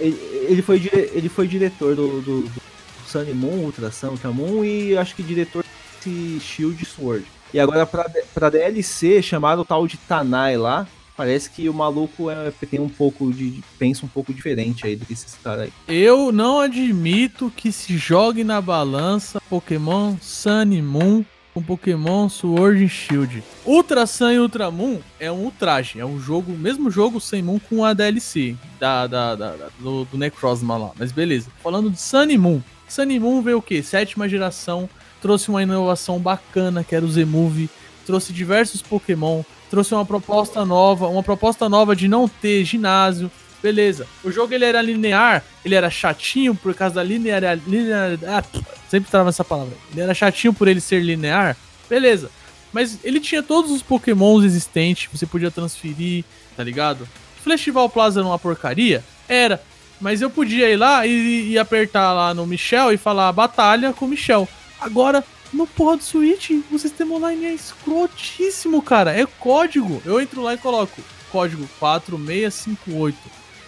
Ele, 0.00 0.16
ele 0.48 0.62
foi, 0.62 0.78
dire- 0.78 1.10
ele 1.12 1.28
foi 1.28 1.46
diretor 1.46 1.94
do, 1.94 2.20
do, 2.22 2.40
do 2.42 2.62
Sunny 3.06 3.34
Moon, 3.34 3.64
Ultra 3.64 3.90
Sun, 3.90 4.10
Ultra 4.12 4.30
Moon 4.30 4.64
e 4.64 4.96
acho 4.96 5.14
que 5.14 5.22
diretor 5.22 5.62
desse 6.02 6.40
Shield 6.40 6.84
Sword. 6.86 7.26
E 7.52 7.58
agora 7.60 7.84
pra, 7.86 8.08
pra 8.32 8.48
DLC, 8.50 9.20
chamaram 9.22 9.62
o 9.62 9.64
tal 9.64 9.86
de 9.86 9.96
Tanai 9.98 10.56
lá. 10.56 10.86
Parece 11.18 11.50
que 11.50 11.68
o 11.68 11.74
maluco 11.74 12.30
é, 12.30 12.50
tem 12.70 12.78
um 12.78 12.88
pouco 12.88 13.30
de. 13.32 13.60
pensa 13.78 14.06
um 14.06 14.08
pouco 14.08 14.32
diferente 14.32 14.86
aí 14.86 14.94
do 14.96 15.04
que 15.04 15.12
esses 15.12 15.34
caras 15.42 15.62
aí. 15.64 15.72
Eu 15.88 16.30
não 16.32 16.60
admito 16.60 17.52
que 17.54 17.72
se 17.72 17.98
jogue 17.98 18.44
na 18.44 18.60
balança 18.60 19.40
Pokémon 19.50 20.14
Sun 20.22 20.70
e 20.72 20.80
Moon 20.80 21.24
com 21.52 21.60
Pokémon 21.62 22.28
Sword 22.28 22.84
and 22.84 22.88
Shield. 22.88 23.42
Ultra 23.66 24.06
Sun 24.06 24.30
e 24.30 24.38
Ultra 24.38 24.70
Moon 24.70 25.00
é 25.18 25.30
um 25.32 25.42
ultraje, 25.44 25.98
é 25.98 26.06
um 26.06 26.20
jogo, 26.20 26.52
mesmo 26.52 26.88
jogo 26.88 27.20
sem 27.20 27.42
Moon 27.42 27.58
com 27.58 27.84
a 27.84 27.92
DLC 27.92 28.54
da, 28.78 29.08
da, 29.08 29.34
da- 29.34 29.56
da- 29.56 29.68
do, 29.80 30.04
do 30.04 30.16
Necrozma 30.16 30.76
lá, 30.76 30.92
mas 30.96 31.10
beleza. 31.10 31.50
Falando 31.62 31.90
de 31.90 32.00
Sun 32.00 32.30
e 32.30 32.38
Moon, 32.38 32.60
Sun 32.88 33.10
e 33.10 33.18
Moon 33.18 33.42
veio 33.42 33.58
o 33.58 33.62
quê? 33.62 33.82
Sétima 33.82 34.28
geração, 34.28 34.88
trouxe 35.20 35.48
uma 35.48 35.62
inovação 35.64 36.20
bacana 36.20 36.84
que 36.84 36.94
era 36.94 37.04
o 37.04 37.10
Z-Move, 37.10 37.68
trouxe 38.06 38.32
diversos 38.32 38.80
Pokémon, 38.80 39.42
trouxe 39.70 39.94
uma 39.94 40.04
proposta 40.04 40.64
nova, 40.64 41.08
uma 41.08 41.22
proposta 41.22 41.68
nova 41.68 41.94
de 41.94 42.08
não 42.08 42.28
ter 42.28 42.64
ginásio, 42.64 43.30
Beleza. 43.62 44.06
O 44.22 44.30
jogo 44.30 44.54
ele 44.54 44.64
era 44.64 44.80
linear, 44.80 45.44
ele 45.64 45.74
era 45.74 45.90
chatinho 45.90 46.54
por 46.54 46.74
causa 46.74 46.96
da 46.96 47.02
linear, 47.02 47.58
linear 47.66 48.18
ah, 48.26 48.44
sempre 48.88 49.10
trava 49.10 49.30
essa 49.30 49.44
palavra. 49.44 49.74
Ele 49.90 50.00
era 50.00 50.14
chatinho 50.14 50.54
por 50.54 50.68
ele 50.68 50.80
ser 50.80 51.02
linear. 51.02 51.56
Beleza. 51.90 52.30
Mas 52.72 52.98
ele 53.02 53.18
tinha 53.18 53.42
todos 53.42 53.70
os 53.70 53.82
pokémons 53.82 54.44
existentes, 54.44 55.08
você 55.12 55.26
podia 55.26 55.50
transferir, 55.50 56.24
tá 56.56 56.62
ligado? 56.62 57.08
Festival 57.42 57.88
Plaza 57.88 58.20
era 58.20 58.28
uma 58.28 58.38
porcaria? 58.38 59.02
Era. 59.28 59.60
Mas 60.00 60.22
eu 60.22 60.30
podia 60.30 60.70
ir 60.70 60.76
lá 60.76 61.04
e, 61.06 61.50
e 61.50 61.58
apertar 61.58 62.12
lá 62.12 62.32
no 62.32 62.46
Michel 62.46 62.92
e 62.92 62.96
falar 62.96 63.32
batalha 63.32 63.92
com 63.92 64.04
o 64.04 64.08
Michel. 64.08 64.46
Agora, 64.80 65.24
no 65.52 65.66
porra 65.66 65.96
do 65.96 66.02
Switch, 66.02 66.50
o 66.70 66.78
sistema 66.78 67.14
online 67.14 67.46
é 67.46 67.54
escrotíssimo, 67.54 68.82
cara. 68.82 69.12
É 69.12 69.24
código. 69.26 70.02
Eu 70.04 70.20
entro 70.20 70.42
lá 70.42 70.54
e 70.54 70.58
coloco 70.58 71.02
código 71.30 71.68
4658. 71.78 73.16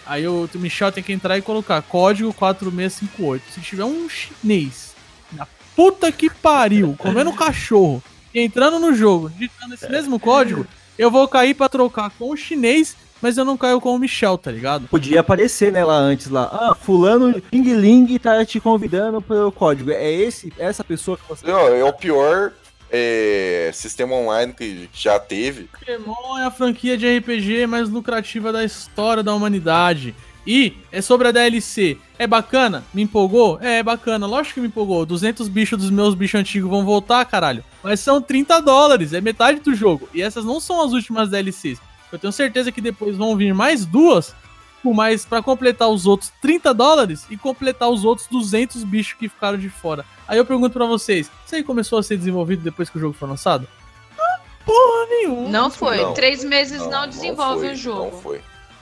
Aí 0.07 0.27
o 0.27 0.49
Michel 0.55 0.91
tem 0.91 1.05
que 1.05 1.13
entrar 1.13 1.39
e 1.39 1.43
colocar 1.43 1.81
código 1.83 2.33
4658. 2.35 3.45
Se 3.53 3.61
tiver 3.61 3.85
um 3.85 4.09
chinês 4.09 4.95
na 5.33 5.47
puta 5.77 6.11
que 6.11 6.29
pariu, 6.29 6.97
comendo 6.99 7.33
cachorro, 7.33 8.03
entrando 8.35 8.79
no 8.79 8.95
jogo, 8.95 9.31
digitando 9.31 9.75
esse 9.75 9.89
mesmo 9.89 10.19
código, 10.19 10.67
eu 10.99 11.11
vou 11.11 11.27
cair 11.29 11.55
pra 11.55 11.69
trocar 11.69 12.11
com 12.11 12.31
o 12.31 12.37
chinês, 12.37 12.97
mas 13.21 13.37
eu 13.37 13.45
não 13.45 13.57
caio 13.57 13.81
com 13.81 13.95
o 13.95 13.99
Michel, 13.99 14.39
tá 14.39 14.51
ligado? 14.51 14.89
Podia 14.89 15.21
aparecer, 15.21 15.73
né, 15.73 15.85
lá 15.85 15.97
antes, 15.97 16.29
lá. 16.29 16.49
Ah, 16.53 16.75
fulano 16.75 17.43
Ling 17.53 17.75
Ling 17.75 18.19
tá 18.19 18.45
te 18.45 18.61
convidando 18.61 19.21
pelo 19.21 19.53
código. 19.53 19.91
É 19.91 20.11
esse, 20.11 20.53
essa 20.59 20.83
pessoa 20.83 21.17
que 21.17 21.29
você... 21.29 21.47
Não, 21.47 21.69
é 21.69 21.85
o 21.85 21.93
pior 21.93 22.53
é, 22.91 23.71
sistema 23.73 24.15
online 24.15 24.53
que 24.53 24.89
já 24.93 25.19
teve. 25.19 25.65
Pokémon 25.65 26.39
é 26.39 26.45
a 26.45 26.51
franquia 26.51 26.97
de 26.97 27.19
RPG 27.19 27.67
mais 27.67 27.89
lucrativa 27.89 28.53
da 28.53 28.65
história 28.65 29.23
da 29.23 29.35
humanidade. 29.35 30.15
E 30.47 30.75
é 30.91 31.03
sobre 31.03 31.29
a 31.29 31.33
DLC. 31.33 31.99
É 32.19 32.27
bacana? 32.27 32.83
Me 32.95 33.03
empolgou? 33.03 33.59
É, 33.61 33.79
é 33.79 33.83
bacana. 33.83 34.27
Lógico 34.27 34.55
que 34.55 34.61
me 34.61 34.69
empolgou. 34.69 35.05
200 35.05 35.49
bichos 35.49 35.79
dos 35.79 35.91
meus 35.91 36.15
bichos 36.15 36.41
antigos 36.41 36.71
vão 36.71 36.85
voltar, 36.85 37.25
caralho. 37.27 37.63
Mas 37.83 38.01
são 38.01 38.21
30 38.21 38.61
dólares. 38.61 39.13
É 39.13 39.21
metade 39.21 39.61
do 39.61 39.75
jogo. 39.75 40.09
E 40.15 40.23
essas 40.23 40.45
não 40.45 40.59
são 40.59 40.83
as 40.83 40.93
últimas 40.93 41.29
DLCs. 41.29 41.79
Eu 42.13 42.19
tenho 42.19 42.33
certeza 42.33 42.73
que 42.73 42.81
depois 42.81 43.17
vão 43.17 43.37
vir 43.37 43.55
mais 43.55 43.85
duas. 43.85 44.35
Por 44.83 44.95
mais 44.95 45.27
para 45.27 45.43
completar 45.43 45.91
os 45.91 46.07
outros 46.07 46.33
30 46.41 46.73
dólares 46.73 47.27
e 47.29 47.37
completar 47.37 47.91
os 47.91 48.03
outros 48.03 48.27
200 48.29 48.83
bichos 48.85 49.13
que 49.13 49.29
ficaram 49.29 49.59
de 49.59 49.69
fora. 49.69 50.07
Aí 50.27 50.39
eu 50.39 50.45
pergunto 50.47 50.73
pra 50.73 50.87
vocês: 50.87 51.31
isso 51.45 51.55
aí 51.55 51.63
começou 51.63 51.99
a 51.99 52.03
ser 52.03 52.17
desenvolvido 52.17 52.63
depois 52.63 52.89
que 52.89 52.97
o 52.97 53.01
jogo 53.01 53.15
foi 53.15 53.29
lançado? 53.29 53.69
Ah, 54.19 54.41
porra 54.65 55.07
nenhuma. 55.11 55.49
Não 55.51 55.71
foi. 55.71 55.99
Não. 55.99 56.15
Três 56.15 56.43
meses 56.43 56.87
não, 56.87 57.07
desenvolve 57.07 57.67
foi, 57.67 57.75
o 57.75 57.77
jogo. 57.77 58.11
Não 58.11 58.23
foi. 58.23 58.41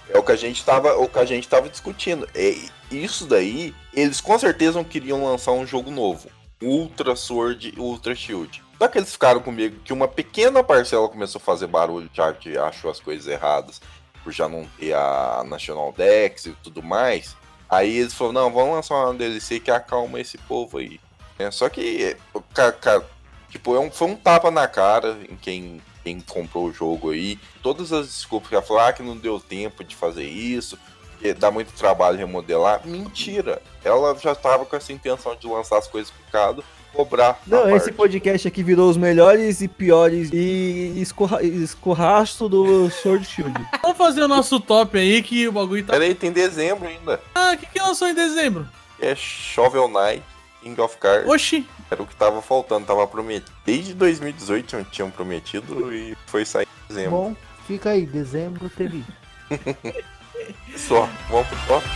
É 0.09 0.17
o 0.17 0.23
que 0.23 0.33
a 0.33 0.37
gente 0.37 0.65
tava, 0.65 0.97
o 0.97 1.09
que 1.09 1.19
a 1.19 1.25
gente 1.25 1.49
tava 1.49 1.69
discutindo. 1.69 2.29
É 2.33 2.57
isso 2.91 3.27
daí, 3.27 3.75
eles 3.93 4.21
com 4.21 4.39
certeza 4.39 4.79
não 4.79 4.85
queriam 4.85 5.25
lançar 5.25 5.53
um 5.53 5.67
jogo 5.67 5.91
novo, 5.91 6.29
Ultra 6.63 7.15
Sword, 7.15 7.75
e 7.77 7.81
Ultra 7.81 8.15
Shield. 8.15 8.63
Só 8.79 8.87
que 8.89 8.99
eles 8.99 9.11
ficaram 9.13 9.41
comigo 9.41 9.81
que 9.85 9.93
uma 9.93 10.07
pequena 10.07 10.63
parcela 10.63 11.09
começou 11.09 11.41
a 11.41 11.45
fazer 11.45 11.67
barulho, 11.67 12.09
já 12.15 12.33
que 12.33 12.57
achou 12.57 12.91
as 12.91 13.01
coisas 13.01 13.27
erradas, 13.27 13.81
por 14.23 14.33
já 14.33 14.49
não 14.49 14.65
ter 14.79 14.95
a 14.95 15.43
National 15.47 15.93
Dex 15.93 16.47
e 16.47 16.53
tudo 16.63 16.83
mais. 16.83 17.37
Aí 17.69 17.99
eles 17.99 18.15
falaram, 18.15 18.35
não, 18.45 18.53
vamos 18.53 18.75
lançar 18.77 18.95
uma 18.95 19.15
DLC 19.15 19.59
que 19.61 19.71
acalma 19.71 20.21
esse 20.21 20.39
povo 20.39 20.79
aí. 20.79 21.01
É, 21.39 21.51
só 21.51 21.69
que, 21.69 22.17
o 22.33 22.41
ca- 22.41 22.73
ca- 22.73 23.03
tipo, 23.51 23.75
é 23.75 23.81
um, 23.81 23.91
foi 23.91 24.09
um 24.09 24.17
tapa 24.17 24.51
na 24.51 24.67
cara 24.69 25.19
em 25.29 25.37
quem, 25.37 25.81
quem 26.05 26.21
comprou 26.21 26.67
o 26.67 26.73
jogo 26.73 27.11
aí. 27.11 27.39
Todas 27.63 27.93
as 27.93 28.07
desculpas 28.07 28.49
que 28.49 28.55
ela 28.55 28.65
falou, 28.65 28.83
ah, 28.83 28.93
que 28.93 29.03
não 29.03 29.17
deu 29.17 29.39
tempo 29.41 29.83
de 29.85 29.95
fazer 29.95 30.25
isso, 30.25 30.79
que 31.19 31.35
dá 31.35 31.51
muito 31.51 31.73
trabalho 31.75 32.17
remodelar. 32.17 32.81
Mentira! 32.87 33.61
Ela 33.85 34.15
já 34.17 34.35
tava 34.35 34.65
com 34.65 34.77
essa 34.77 34.93
intenção 34.93 35.35
de 35.37 35.47
lançar 35.47 35.79
as 35.79 35.87
coisas 35.89 36.11
picadas, 36.13 36.65
cobrar. 37.05 37.31
a 37.31 37.37
Não, 37.47 37.69
esse 37.77 37.87
parte. 37.87 37.93
podcast 37.93 38.49
aqui 38.49 38.63
virou 38.63 38.91
os 38.91 38.97
melhores 38.97 39.61
e 39.61 39.69
piores 39.69 40.31
e 40.33 40.95
escorra, 41.01 41.43
escorraço 41.43 42.49
do 42.49 42.91
Sword 42.91 43.25
Shield. 43.25 43.55
Vamos 43.83 43.97
fazer 43.97 44.23
o 44.23 44.29
nosso 44.29 44.59
top 44.59 44.99
aí 44.99 45.23
que 45.23 45.47
o 45.47 45.53
bagulho 45.53 45.85
tá. 45.85 45.93
Peraí, 45.93 46.15
tem 46.15 46.33
dezembro 46.33 46.89
ainda. 46.89 47.21
Ah, 47.35 47.53
o 47.55 47.57
que, 47.59 47.67
que 47.67 47.79
lançou 47.81 48.09
em 48.09 48.15
dezembro? 48.15 48.67
É 49.01 49.15
Shovel 49.15 49.87
Knight, 49.89 50.25
King 50.61 50.81
of 50.81 50.97
Cards. 50.97 51.29
Oxi, 51.31 51.65
Era 51.91 52.03
o 52.03 52.07
que 52.07 52.17
tava 52.17 52.43
faltando, 52.43 52.85
tava 52.87 53.07
prometido. 53.07 53.51
Desde 53.65 53.95
2018 53.95 54.67
tinham- 54.67 54.85
tinham 54.85 55.11
prometido 55.11 55.95
e 55.95 56.17
foi 56.27 56.45
sair 56.45 56.67
em 56.67 56.89
dezembro. 56.89 57.11
Bom, 57.13 57.37
fica 57.67 57.91
aí, 57.91 58.05
dezembro 58.05 58.69
teve. 58.69 59.05
Só, 60.77 61.09
vamos 61.31 61.47
pro 61.49 61.59
top. 61.69 61.87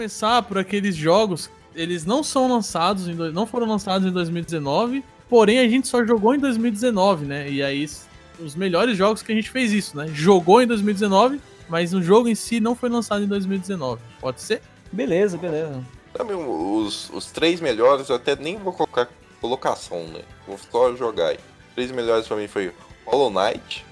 Começar 0.00 0.42
por 0.42 0.56
aqueles 0.56 0.96
jogos. 0.96 1.50
Eles 1.74 2.06
não 2.06 2.24
são 2.24 2.48
lançados, 2.48 3.06
em 3.06 3.14
não 3.14 3.46
foram 3.46 3.66
lançados 3.66 4.08
em 4.08 4.10
2019, 4.10 5.04
porém 5.28 5.58
a 5.58 5.68
gente 5.68 5.88
só 5.88 6.02
jogou 6.06 6.34
em 6.34 6.38
2019, 6.38 7.26
né? 7.26 7.50
E 7.50 7.62
aí, 7.62 7.86
os 8.42 8.56
melhores 8.56 8.96
jogos 8.96 9.22
que 9.22 9.30
a 9.30 9.34
gente 9.34 9.50
fez 9.50 9.72
isso, 9.72 9.94
né? 9.96 10.06
Jogou 10.08 10.62
em 10.62 10.66
2019, 10.66 11.38
mas 11.68 11.92
o 11.92 12.02
jogo 12.02 12.28
em 12.28 12.34
si 12.34 12.60
não 12.60 12.74
foi 12.74 12.88
lançado 12.88 13.22
em 13.22 13.28
2019. 13.28 14.00
Pode 14.20 14.40
ser? 14.40 14.62
Beleza, 14.90 15.36
beleza. 15.36 15.84
Também 16.14 16.34
os, 16.34 17.10
os 17.10 17.26
três 17.26 17.60
melhores, 17.60 18.08
eu 18.08 18.16
até 18.16 18.34
nem 18.34 18.56
vou 18.56 18.72
colocar 18.72 19.06
colocação, 19.38 20.04
né? 20.06 20.22
Vou 20.46 20.58
só 20.72 20.96
jogar 20.96 21.28
aí. 21.28 21.38
Os 21.68 21.74
três 21.74 21.90
melhores 21.90 22.26
pra 22.26 22.38
mim 22.38 22.48
foi 22.48 22.72
Hollow 23.04 23.30
Knight, 23.30 23.84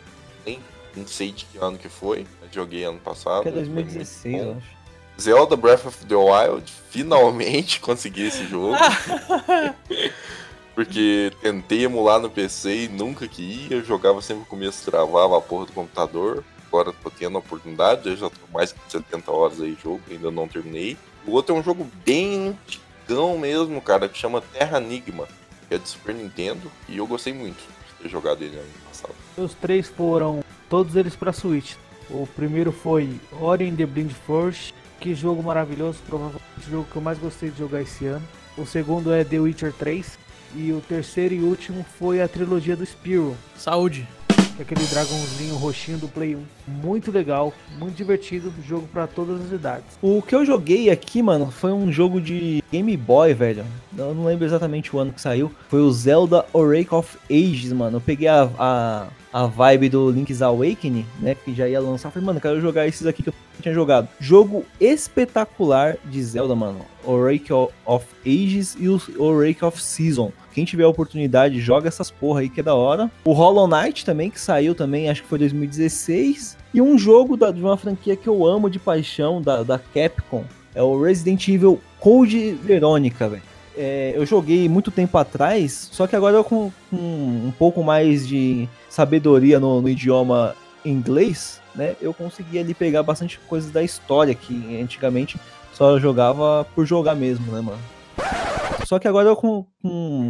nem 0.46 0.58
não 0.96 1.06
sei 1.06 1.32
de 1.32 1.44
que 1.44 1.58
ano 1.58 1.76
que 1.76 1.90
foi, 1.90 2.26
mas 2.40 2.50
joguei 2.50 2.82
ano 2.84 2.98
passado. 2.98 3.42
Acho 3.42 3.42
que 3.42 3.48
é 3.48 3.52
foi 3.52 3.64
muito 3.64 3.92
2016, 3.92 4.34
bom. 4.34 4.42
eu 4.42 4.56
acho. 4.56 4.77
Zelda 5.20 5.56
Breath 5.56 5.84
of 5.84 6.06
the 6.06 6.14
Wild, 6.14 6.70
finalmente 6.90 7.80
consegui 7.82 8.26
esse 8.26 8.46
jogo. 8.46 8.76
Porque 10.74 11.32
tentei 11.42 11.84
emular 11.84 12.20
no 12.20 12.30
PC 12.30 12.84
e 12.84 12.88
nunca 12.88 13.26
que 13.26 13.42
ia, 13.42 13.78
eu 13.78 13.84
jogava 13.84 14.22
sempre 14.22 14.42
no 14.42 14.46
começo, 14.46 14.88
travava 14.88 15.36
a 15.36 15.40
porra 15.40 15.66
do 15.66 15.72
computador. 15.72 16.44
Agora 16.68 16.92
tô 16.92 17.10
tendo 17.10 17.36
a 17.36 17.40
oportunidade, 17.40 18.08
eu 18.08 18.16
já 18.16 18.30
tô 18.30 18.36
mais 18.52 18.72
de 18.72 18.92
70 18.92 19.32
horas 19.32 19.60
aí 19.60 19.74
de 19.74 19.82
jogo, 19.82 20.00
ainda 20.08 20.30
não 20.30 20.46
terminei. 20.46 20.96
O 21.26 21.32
outro 21.32 21.56
é 21.56 21.58
um 21.58 21.64
jogo 21.64 21.84
bem 22.04 22.56
antigão 23.08 23.36
mesmo, 23.38 23.80
cara, 23.80 24.08
que 24.08 24.16
chama 24.16 24.40
Terra 24.52 24.78
Enigma, 24.78 25.26
que 25.68 25.74
é 25.74 25.78
de 25.78 25.88
Super 25.88 26.14
Nintendo, 26.14 26.70
e 26.88 26.98
eu 26.98 27.06
gostei 27.06 27.32
muito 27.32 27.56
de 27.56 28.02
ter 28.02 28.08
jogado 28.08 28.42
ele 28.42 28.56
ano 28.56 28.68
passado. 28.86 29.14
Os 29.36 29.54
três 29.54 29.88
foram 29.88 30.44
todos 30.68 30.94
eles 30.94 31.16
pra 31.16 31.32
Switch. 31.32 31.74
O 32.08 32.26
primeiro 32.36 32.70
foi 32.70 33.18
Ori 33.40 33.68
and 33.68 33.76
the 33.76 33.86
Blind 33.86 34.12
Force, 34.12 34.72
que 35.00 35.14
jogo 35.14 35.42
maravilhoso, 35.42 35.98
provavelmente 36.06 36.44
o 36.66 36.70
jogo 36.70 36.86
que 36.90 36.96
eu 36.96 37.02
mais 37.02 37.18
gostei 37.18 37.50
de 37.50 37.58
jogar 37.58 37.82
esse 37.82 38.06
ano. 38.06 38.26
O 38.56 38.66
segundo 38.66 39.12
é 39.12 39.24
The 39.24 39.38
Witcher 39.38 39.72
3 39.72 40.18
e 40.56 40.72
o 40.72 40.80
terceiro 40.80 41.34
e 41.34 41.40
último 41.40 41.84
foi 41.98 42.20
a 42.20 42.28
trilogia 42.28 42.76
do 42.76 42.84
Spyro, 42.84 43.36
Saúde. 43.56 44.08
que 44.56 44.62
aquele 44.62 44.84
dragãozinho 44.86 45.54
roxinho 45.56 45.98
do 45.98 46.08
Play 46.08 46.34
1. 46.34 46.57
Muito 46.68 47.10
legal, 47.10 47.52
muito 47.78 47.96
divertido, 47.96 48.52
jogo 48.66 48.88
pra 48.92 49.06
todas 49.06 49.40
as 49.40 49.52
idades. 49.52 49.98
O 50.02 50.22
que 50.22 50.34
eu 50.34 50.44
joguei 50.44 50.90
aqui, 50.90 51.22
mano, 51.22 51.50
foi 51.50 51.72
um 51.72 51.90
jogo 51.90 52.20
de 52.20 52.62
Game 52.70 52.96
Boy, 52.96 53.34
velho. 53.34 53.64
Eu 53.96 54.14
não 54.14 54.24
lembro 54.24 54.44
exatamente 54.44 54.94
o 54.94 54.98
ano 54.98 55.12
que 55.12 55.20
saiu. 55.20 55.50
Foi 55.68 55.80
o 55.80 55.90
Zelda 55.90 56.44
Oracle 56.52 56.94
of 56.94 57.16
Ages, 57.30 57.72
mano. 57.72 57.96
Eu 57.96 58.00
peguei 58.00 58.28
a, 58.28 58.48
a, 58.58 59.06
a 59.32 59.46
vibe 59.46 59.88
do 59.88 60.10
Link's 60.10 60.42
Awakening, 60.42 61.06
né? 61.20 61.34
Que 61.34 61.54
já 61.54 61.68
ia 61.68 61.80
lançar. 61.80 62.10
Falei, 62.10 62.26
mano, 62.26 62.40
quero 62.40 62.60
jogar 62.60 62.86
esses 62.86 63.06
aqui 63.06 63.22
que 63.22 63.30
eu 63.30 63.34
tinha 63.60 63.74
jogado. 63.74 64.08
Jogo 64.20 64.64
espetacular 64.80 65.96
de 66.04 66.22
Zelda, 66.22 66.54
mano. 66.54 66.80
Oracle 67.04 67.68
of 67.86 68.06
Ages 68.26 68.76
e 68.78 68.88
o 68.88 69.00
Oracle 69.18 69.64
of 69.64 69.82
Season. 69.82 70.30
Quem 70.52 70.64
tiver 70.64 70.84
a 70.84 70.88
oportunidade, 70.88 71.60
joga 71.60 71.88
essas 71.88 72.10
porra 72.10 72.40
aí 72.40 72.48
que 72.48 72.60
é 72.60 72.62
da 72.62 72.74
hora. 72.74 73.10
O 73.24 73.32
Hollow 73.32 73.68
Knight 73.68 74.04
também, 74.04 74.30
que 74.30 74.40
saiu 74.40 74.74
também, 74.74 75.08
acho 75.08 75.22
que 75.22 75.28
foi 75.28 75.38
2016. 75.38 76.57
E 76.72 76.80
um 76.82 76.98
jogo 76.98 77.36
da- 77.36 77.50
de 77.50 77.60
uma 77.62 77.76
franquia 77.76 78.14
que 78.16 78.26
eu 78.28 78.46
amo 78.46 78.68
de 78.68 78.78
paixão, 78.78 79.40
da, 79.40 79.62
da 79.62 79.78
Capcom, 79.78 80.44
é 80.74 80.82
o 80.82 81.00
Resident 81.02 81.48
Evil 81.48 81.80
Code 81.98 82.52
Verônica, 82.52 83.28
velho. 83.28 83.42
É, 83.76 84.12
eu 84.14 84.26
joguei 84.26 84.68
muito 84.68 84.90
tempo 84.90 85.16
atrás, 85.18 85.88
só 85.92 86.06
que 86.06 86.16
agora 86.16 86.36
eu 86.36 86.42
com, 86.44 86.70
com 86.90 86.96
um 86.96 87.52
pouco 87.56 87.82
mais 87.82 88.26
de 88.26 88.68
sabedoria 88.88 89.60
no, 89.60 89.80
no 89.80 89.88
idioma 89.88 90.54
inglês, 90.84 91.60
né? 91.74 91.94
Eu 92.00 92.12
consegui 92.12 92.58
ali 92.58 92.74
pegar 92.74 93.02
bastante 93.04 93.38
coisas 93.48 93.70
da 93.70 93.82
história 93.82 94.34
que 94.34 94.80
antigamente 94.82 95.38
só 95.72 95.98
jogava 95.98 96.66
por 96.74 96.84
jogar 96.84 97.14
mesmo, 97.14 97.52
né, 97.52 97.60
mano? 97.60 97.78
Só 98.84 98.98
que 98.98 99.06
agora 99.06 99.28
eu 99.28 99.36
com, 99.36 99.64
com 99.82 99.88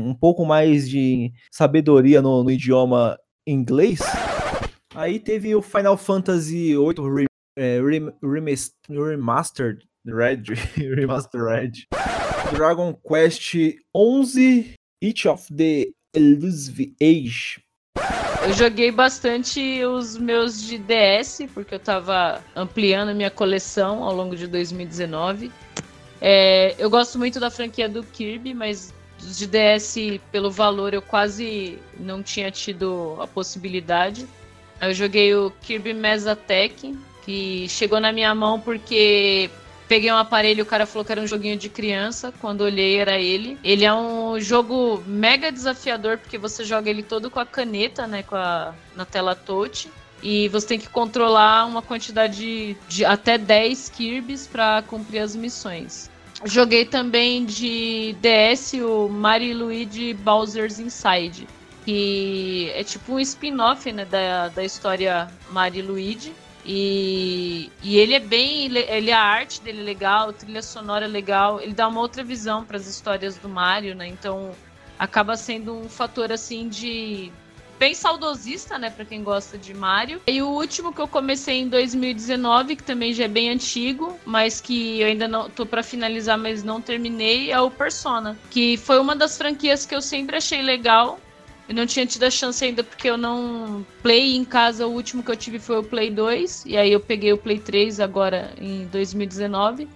um 0.09 0.15
pouco 0.15 0.45
mais 0.45 0.89
de 0.89 1.33
sabedoria 1.51 2.21
no, 2.21 2.43
no 2.45 2.51
idioma 2.51 3.19
inglês, 3.47 4.01
aí 4.94 5.19
teve 5.19 5.55
o 5.55 5.62
Final 5.62 5.97
Fantasy 5.97 6.74
VIII 6.74 7.27
é, 7.59 7.81
Rem- 7.81 8.12
Remas- 8.23 8.73
Remastered 8.89 9.85
Red, 10.06 10.43
Remastered 10.94 11.86
Dragon 12.52 12.94
Quest 12.94 13.55
11 13.94 14.74
Each 15.02 15.28
of 15.28 15.52
the 15.55 15.89
Elusive 16.15 16.94
Age. 17.02 17.60
Eu 18.43 18.52
joguei 18.55 18.90
bastante 18.90 19.85
os 19.85 20.16
meus 20.16 20.62
de 20.62 20.78
DS, 20.78 21.40
porque 21.52 21.74
eu 21.74 21.78
tava 21.78 22.43
ampliando 22.56 23.15
minha 23.15 23.31
coleção 23.31 24.02
ao 24.02 24.15
longo 24.15 24.35
de 24.36 24.47
2019. 24.47 25.51
É, 26.20 26.74
eu 26.78 26.89
gosto 26.89 27.19
muito 27.19 27.39
da 27.39 27.51
franquia 27.51 27.89
do 27.89 28.02
Kirby, 28.02 28.55
mas 28.55 28.94
os 29.20 29.36
de 29.36 29.47
DS, 29.47 29.97
pelo 30.32 30.51
valor, 30.51 30.94
eu 30.94 31.02
quase 31.02 31.78
não 31.98 32.23
tinha 32.23 32.51
tido 32.51 33.16
a 33.20 33.27
possibilidade. 33.27 34.27
Eu 34.81 34.95
joguei 34.95 35.35
o 35.35 35.53
Kirby 35.63 35.93
Mesatech, 35.93 36.97
que 37.25 37.69
chegou 37.69 38.01
na 38.01 38.13
minha 38.13 38.35
mão 38.35 38.61
porque 38.61 39.51
peguei 39.89 40.13
um 40.13 40.17
aparelho 40.17 40.63
o 40.63 40.67
cara 40.67 40.87
falou 40.87 41.05
que 41.05 41.11
era 41.11 41.21
um 41.21 41.27
joguinho 41.27 41.57
de 41.57 41.69
criança. 41.69 42.33
Quando 42.41 42.61
olhei, 42.61 42.99
era 42.99 43.19
ele. 43.19 43.59
Ele 43.65 43.85
é 43.85 43.93
um 43.93 44.39
jogo 44.39 45.03
mega 45.07 45.51
desafiador, 45.51 46.19
porque 46.19 46.39
você 46.39 46.63
joga 46.65 46.91
ele 46.91 47.03
todo 47.03 47.31
com 47.31 47.41
a 47.41 47.47
caneta, 47.47 48.07
né? 48.07 48.23
Com 48.23 48.37
a, 48.37 48.75
na 48.95 49.05
tela 49.05 49.35
touch. 49.35 49.91
E 50.23 50.49
você 50.49 50.67
tem 50.67 50.79
que 50.79 50.89
controlar 50.89 51.65
uma 51.65 51.81
quantidade 51.81 52.77
de 52.89 53.05
até 53.05 53.39
10 53.39 53.89
Kirbys 53.91 54.47
para 54.47 54.83
cumprir 54.83 55.21
as 55.21 55.35
missões. 55.35 56.11
Joguei 56.45 56.85
também 56.85 57.45
de 57.45 58.15
DS 58.21 58.75
o 58.75 59.09
Mario 59.09 59.59
Luigi 59.59 60.15
Bowser's 60.15 60.79
Inside, 60.79 61.49
que 61.89 62.70
é 62.74 62.85
tipo 62.85 63.15
um 63.15 63.19
spin-off 63.19 63.90
né, 63.90 64.05
da, 64.05 64.48
da 64.48 64.62
história 64.62 65.27
Mario 65.51 65.78
e 65.78 65.82
Luigi. 65.82 66.35
E, 66.62 67.73
e 67.82 67.97
ele 67.97 68.12
é 68.12 68.20
bem. 68.20 68.66
Ele, 68.66 69.10
a 69.10 69.19
arte 69.19 69.62
dele 69.62 69.81
é 69.81 69.85
legal, 69.85 70.28
a 70.28 70.32
trilha 70.35 70.60
sonora 70.60 71.06
é 71.06 71.09
legal, 71.09 71.62
ele 71.62 71.73
dá 71.73 71.89
uma 71.89 72.01
outra 72.01 72.23
visão 72.23 72.62
para 72.62 72.77
as 72.77 72.86
histórias 72.86 73.39
do 73.39 73.48
Mario, 73.48 73.94
né? 73.94 74.06
Então 74.06 74.52
acaba 74.98 75.35
sendo 75.35 75.74
um 75.78 75.89
fator 75.89 76.31
assim 76.31 76.69
de 76.69 77.32
bem 77.78 77.94
saudosista, 77.94 78.77
né, 78.77 78.90
para 78.90 79.06
quem 79.06 79.23
gosta 79.23 79.56
de 79.56 79.73
Mario. 79.73 80.20
E 80.27 80.43
o 80.43 80.48
último 80.48 80.93
que 80.93 81.01
eu 81.01 81.09
comecei 81.09 81.60
em 81.60 81.69
2019, 81.69 82.77
que 82.77 82.82
também 82.82 83.15
já 83.15 83.24
é 83.24 83.28
bem 83.28 83.48
antigo, 83.48 84.19
mas 84.27 84.60
que 84.60 85.01
eu 85.01 85.06
ainda 85.06 85.27
não 85.27 85.48
tô 85.48 85.65
para 85.65 85.82
finalizar, 85.82 86.36
mas 86.36 86.62
não 86.62 86.82
terminei, 86.82 87.51
é 87.51 87.60
o 87.60 87.70
Persona, 87.70 88.36
que 88.51 88.77
foi 88.77 88.98
uma 88.98 89.16
das 89.16 89.39
franquias 89.39 89.86
que 89.86 89.94
eu 89.94 90.02
sempre 90.02 90.36
achei 90.36 90.60
legal. 90.60 91.19
Eu 91.69 91.74
não 91.74 91.85
tinha 91.86 92.07
tido 92.07 92.23
a 92.24 92.31
chance 92.31 92.65
ainda 92.65 92.82
porque 92.82 93.11
eu 93.11 93.19
não 93.19 93.85
play 94.03 94.35
em 94.35 94.45
casa, 94.45 94.86
o 94.86 94.90
último 94.93 95.23
que 95.23 95.31
eu 95.31 95.36
tive 95.36 95.59
foi 95.59 95.78
o 95.78 95.82
Play 95.82 96.11
2, 96.11 96.65
e 96.65 96.77
aí 96.78 96.90
eu 96.90 96.99
peguei 97.01 97.31
o 97.32 97.36
Play 97.39 97.59
3 97.59 98.01
agora 98.01 98.53
em 98.59 98.86
2019. 98.86 99.86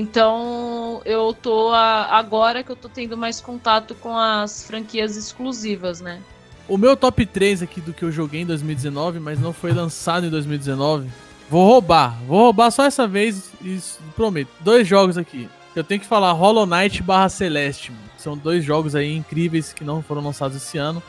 Então 0.00 1.00
eu 1.04 1.32
tô 1.32 1.70
a- 1.70 2.06
agora 2.18 2.62
que 2.62 2.70
eu 2.70 2.76
tô 2.76 2.88
tendo 2.88 3.16
mais 3.16 3.40
contato 3.40 3.94
com 3.94 4.16
as 4.18 4.64
franquias 4.66 5.16
exclusivas, 5.16 6.00
né? 6.00 6.20
O 6.68 6.76
meu 6.76 6.96
top 6.96 7.24
3 7.24 7.62
aqui 7.62 7.80
do 7.80 7.92
que 7.92 8.02
eu 8.02 8.10
joguei 8.10 8.40
em 8.40 8.46
2019, 8.46 9.20
mas 9.20 9.38
não 9.40 9.52
foi 9.52 9.72
lançado 9.72 10.26
em 10.26 10.30
2019. 10.30 11.08
Vou 11.48 11.64
roubar. 11.64 12.18
Vou 12.26 12.38
roubar 12.40 12.72
só 12.72 12.84
essa 12.84 13.06
vez, 13.06 13.50
isso, 13.62 14.00
prometo. 14.16 14.50
Dois 14.60 14.88
jogos 14.88 15.16
aqui. 15.16 15.48
Eu 15.76 15.84
tenho 15.84 16.00
que 16.00 16.06
falar 16.06 16.32
Hollow 16.32 16.66
Knight 16.66 17.00
barra 17.02 17.28
Celeste. 17.28 17.92
mano. 17.92 18.05
São 18.26 18.36
dois 18.36 18.64
jogos 18.64 18.96
aí 18.96 19.14
incríveis 19.14 19.72
que 19.72 19.84
não 19.84 20.02
foram 20.02 20.20
lançados 20.20 20.56
esse 20.56 20.76
ano. 20.76 21.00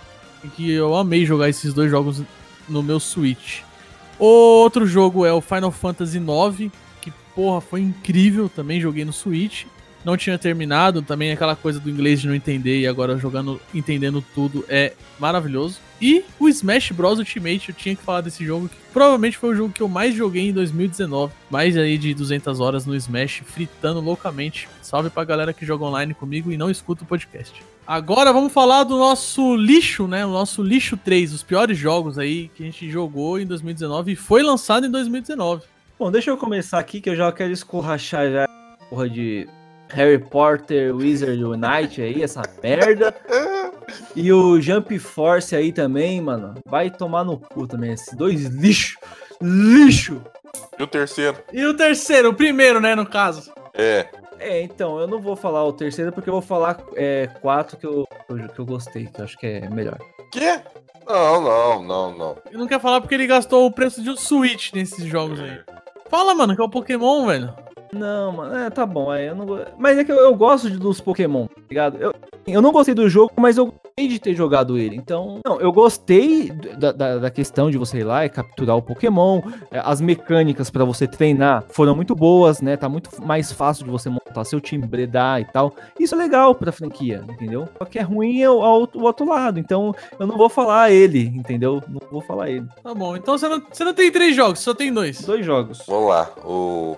E 0.43 0.47
que 0.49 0.69
eu 0.69 0.95
amei 0.95 1.25
jogar 1.25 1.49
esses 1.49 1.73
dois 1.73 1.89
jogos 1.89 2.21
no 2.69 2.83
meu 2.83 2.99
Switch. 2.99 3.61
Outro 4.19 4.85
jogo 4.85 5.25
é 5.25 5.33
o 5.33 5.41
Final 5.41 5.71
Fantasy 5.71 6.19
IX, 6.19 6.71
que 7.01 7.11
porra, 7.33 7.59
foi 7.59 7.81
incrível. 7.81 8.47
Também 8.47 8.79
joguei 8.79 9.03
no 9.03 9.11
Switch. 9.11 9.65
Não 10.05 10.15
tinha 10.15 10.37
terminado, 10.37 11.01
também 11.01 11.31
aquela 11.31 11.55
coisa 11.55 11.79
do 11.79 11.89
inglês 11.89 12.21
de 12.21 12.27
não 12.27 12.35
entender 12.35 12.81
e 12.81 12.85
agora 12.85 13.17
jogando, 13.17 13.59
entendendo 13.73 14.23
tudo 14.35 14.63
é 14.69 14.93
maravilhoso. 15.17 15.79
E 16.01 16.23
o 16.39 16.47
Smash 16.47 16.91
Bros 16.91 17.17
Ultimate, 17.17 17.69
eu 17.69 17.75
tinha 17.75 17.95
que 17.95 18.03
falar 18.03 18.21
desse 18.21 18.45
jogo, 18.45 18.69
que 18.69 18.75
provavelmente 18.93 19.37
foi 19.37 19.49
o 19.49 19.55
jogo 19.55 19.73
que 19.73 19.81
eu 19.81 19.87
mais 19.87 20.13
joguei 20.13 20.49
em 20.49 20.53
2019. 20.53 21.33
Mais 21.49 21.75
aí 21.75 21.97
de 21.97 22.13
200 22.13 22.59
horas 22.59 22.85
no 22.85 22.95
Smash, 22.95 23.41
fritando 23.45 23.99
loucamente. 23.99 24.69
Salve 24.81 25.09
pra 25.09 25.23
galera 25.23 25.53
que 25.53 25.65
joga 25.65 25.85
online 25.85 26.13
comigo 26.13 26.51
e 26.51 26.57
não 26.57 26.69
escuta 26.69 27.03
o 27.03 27.07
podcast. 27.07 27.63
Agora 27.85 28.31
vamos 28.31 28.53
falar 28.53 28.83
do 28.83 28.97
nosso 28.97 29.55
lixo, 29.55 30.07
né? 30.07 30.25
O 30.25 30.31
nosso 30.31 30.61
lixo 30.61 30.97
3, 30.97 31.33
os 31.33 31.41
piores 31.41 31.77
jogos 31.77 32.19
aí 32.19 32.49
que 32.49 32.61
a 32.61 32.65
gente 32.65 32.89
jogou 32.89 33.39
em 33.39 33.45
2019 33.45 34.11
e 34.11 34.15
foi 34.15 34.43
lançado 34.43 34.85
em 34.85 34.91
2019. 34.91 35.63
Bom, 35.97 36.11
deixa 36.11 36.29
eu 36.29 36.37
começar 36.37 36.77
aqui 36.77 37.01
que 37.01 37.09
eu 37.09 37.15
já 37.15 37.31
quero 37.31 37.51
escorrachar 37.51 38.31
já 38.31 38.47
porra 38.89 39.09
de 39.09 39.47
Harry 39.89 40.19
Potter 40.19 40.95
Wizard 40.95 41.43
Unite 41.43 42.01
aí, 42.01 42.23
essa 42.23 42.41
merda. 42.61 43.15
E 44.15 44.31
o 44.31 44.59
Jump 44.59 44.97
Force 44.99 45.55
aí 45.55 45.71
também, 45.71 46.19
mano. 46.21 46.55
Vai 46.65 46.89
tomar 46.89 47.23
no 47.23 47.37
cu 47.37 47.67
também, 47.67 47.93
esses 47.93 48.13
dois 48.13 48.45
lixo. 48.45 48.97
Lixo! 49.41 50.21
E 50.77 50.83
o 50.83 50.87
terceiro? 50.87 51.37
E 51.53 51.65
o 51.65 51.73
terceiro, 51.75 52.29
o 52.29 52.33
primeiro, 52.33 52.79
né, 52.79 52.95
no 52.95 53.05
caso. 53.05 53.51
É. 53.73 54.07
É, 54.39 54.61
então, 54.61 54.99
eu 54.99 55.07
não 55.07 55.19
vou 55.19 55.35
falar 55.35 55.63
o 55.63 55.73
terceiro 55.73 56.11
porque 56.11 56.29
eu 56.29 56.33
vou 56.33 56.41
falar 56.41 56.77
é, 56.95 57.27
quatro 57.41 57.77
que 57.77 57.85
eu, 57.85 58.07
que 58.53 58.59
eu 58.59 58.65
gostei, 58.65 59.07
que 59.07 59.19
eu 59.19 59.25
acho 59.25 59.37
que 59.37 59.47
é 59.47 59.69
melhor. 59.69 59.97
Quê? 60.31 60.59
Não, 61.07 61.41
não, 61.41 61.83
não, 61.83 62.17
não. 62.17 62.37
Ele 62.47 62.57
não 62.57 62.67
quer 62.67 62.79
falar 62.79 63.01
porque 63.01 63.15
ele 63.15 63.25
gastou 63.25 63.65
o 63.65 63.71
preço 63.71 64.03
de 64.03 64.09
um 64.09 64.17
Switch 64.17 64.73
nesses 64.73 65.05
jogos 65.05 65.39
aí. 65.39 65.59
Fala, 66.09 66.35
mano, 66.35 66.55
que 66.55 66.61
é 66.61 66.65
o 66.65 66.69
Pokémon, 66.69 67.25
velho. 67.25 67.53
Não, 67.93 68.31
mano, 68.31 68.55
é, 68.55 68.69
tá 68.69 68.85
bom, 68.85 69.09
aí 69.11 69.27
eu 69.27 69.35
não 69.35 69.45
Mas 69.77 69.97
é 69.97 70.03
que 70.03 70.11
eu, 70.11 70.17
eu 70.17 70.35
gosto 70.35 70.69
de- 70.69 70.77
dos 70.77 70.99
Pokémon, 71.01 71.47
tá 71.47 71.61
ligado? 71.69 71.97
Eu, 71.97 72.13
eu 72.45 72.61
não 72.61 72.71
gostei 72.71 72.93
do 72.93 73.07
jogo, 73.09 73.31
mas 73.37 73.57
eu 73.57 73.67
gostei 73.67 74.07
de 74.07 74.19
ter 74.19 74.33
jogado 74.33 74.77
ele. 74.77 74.95
Então, 74.95 75.39
não, 75.45 75.59
eu 75.59 75.71
gostei 75.71 76.49
da, 76.51 76.91
da, 76.91 77.17
da 77.17 77.29
questão 77.29 77.69
de 77.71 77.77
você 77.77 77.99
ir 77.99 78.03
lá 78.03 78.25
e 78.25 78.29
capturar 78.29 78.75
o 78.77 78.81
Pokémon. 78.81 79.41
é, 79.71 79.81
As 79.83 79.99
mecânicas 80.01 80.69
pra 80.69 80.83
você 80.85 81.07
treinar 81.07 81.63
foram 81.69 81.95
muito 81.95 82.15
boas, 82.15 82.61
né? 82.61 82.77
Tá 82.77 82.87
muito 82.89 83.09
mais 83.25 83.51
fácil 83.51 83.85
de 83.85 83.91
você 83.91 84.09
montar 84.09 84.43
seu 84.45 84.61
time, 84.61 84.85
bredar 84.85 85.41
e 85.41 85.45
tal. 85.45 85.73
Isso 85.99 86.13
é 86.15 86.17
legal 86.17 86.53
pra 86.55 86.71
franquia, 86.71 87.23
entendeu? 87.27 87.67
Só 87.77 87.85
que 87.85 87.97
é 87.99 88.01
ruim 88.03 88.41
é 88.41 88.49
o, 88.49 88.61
ao- 88.61 88.89
o 88.93 89.03
outro 89.03 89.27
lado. 89.27 89.59
Então, 89.59 89.93
eu 90.19 90.27
não 90.27 90.37
vou 90.37 90.47
falar 90.49 90.91
ele, 90.91 91.21
entendeu? 91.35 91.81
Não 91.87 91.99
vou 92.11 92.21
falar 92.21 92.49
ele. 92.49 92.65
Tá 92.83 92.93
bom, 92.93 93.15
então 93.15 93.37
você 93.37 93.47
não, 93.47 93.61
você 93.71 93.83
não 93.83 93.93
tem 93.93 94.11
três 94.11 94.35
jogos, 94.35 94.59
só 94.59 94.73
tem 94.73 94.93
dois. 94.93 95.21
Dois 95.21 95.45
jogos. 95.45 95.83
Vamos 95.87 96.09
lá. 96.09 96.29
O... 96.45 96.95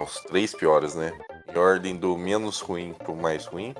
Os 0.00 0.20
três 0.24 0.54
piores, 0.54 0.94
né? 0.94 1.12
Em 1.52 1.58
ordem 1.58 1.96
do 1.96 2.16
menos 2.16 2.60
ruim 2.60 2.92
pro 2.92 3.14
mais 3.14 3.46
ruim. 3.46 3.74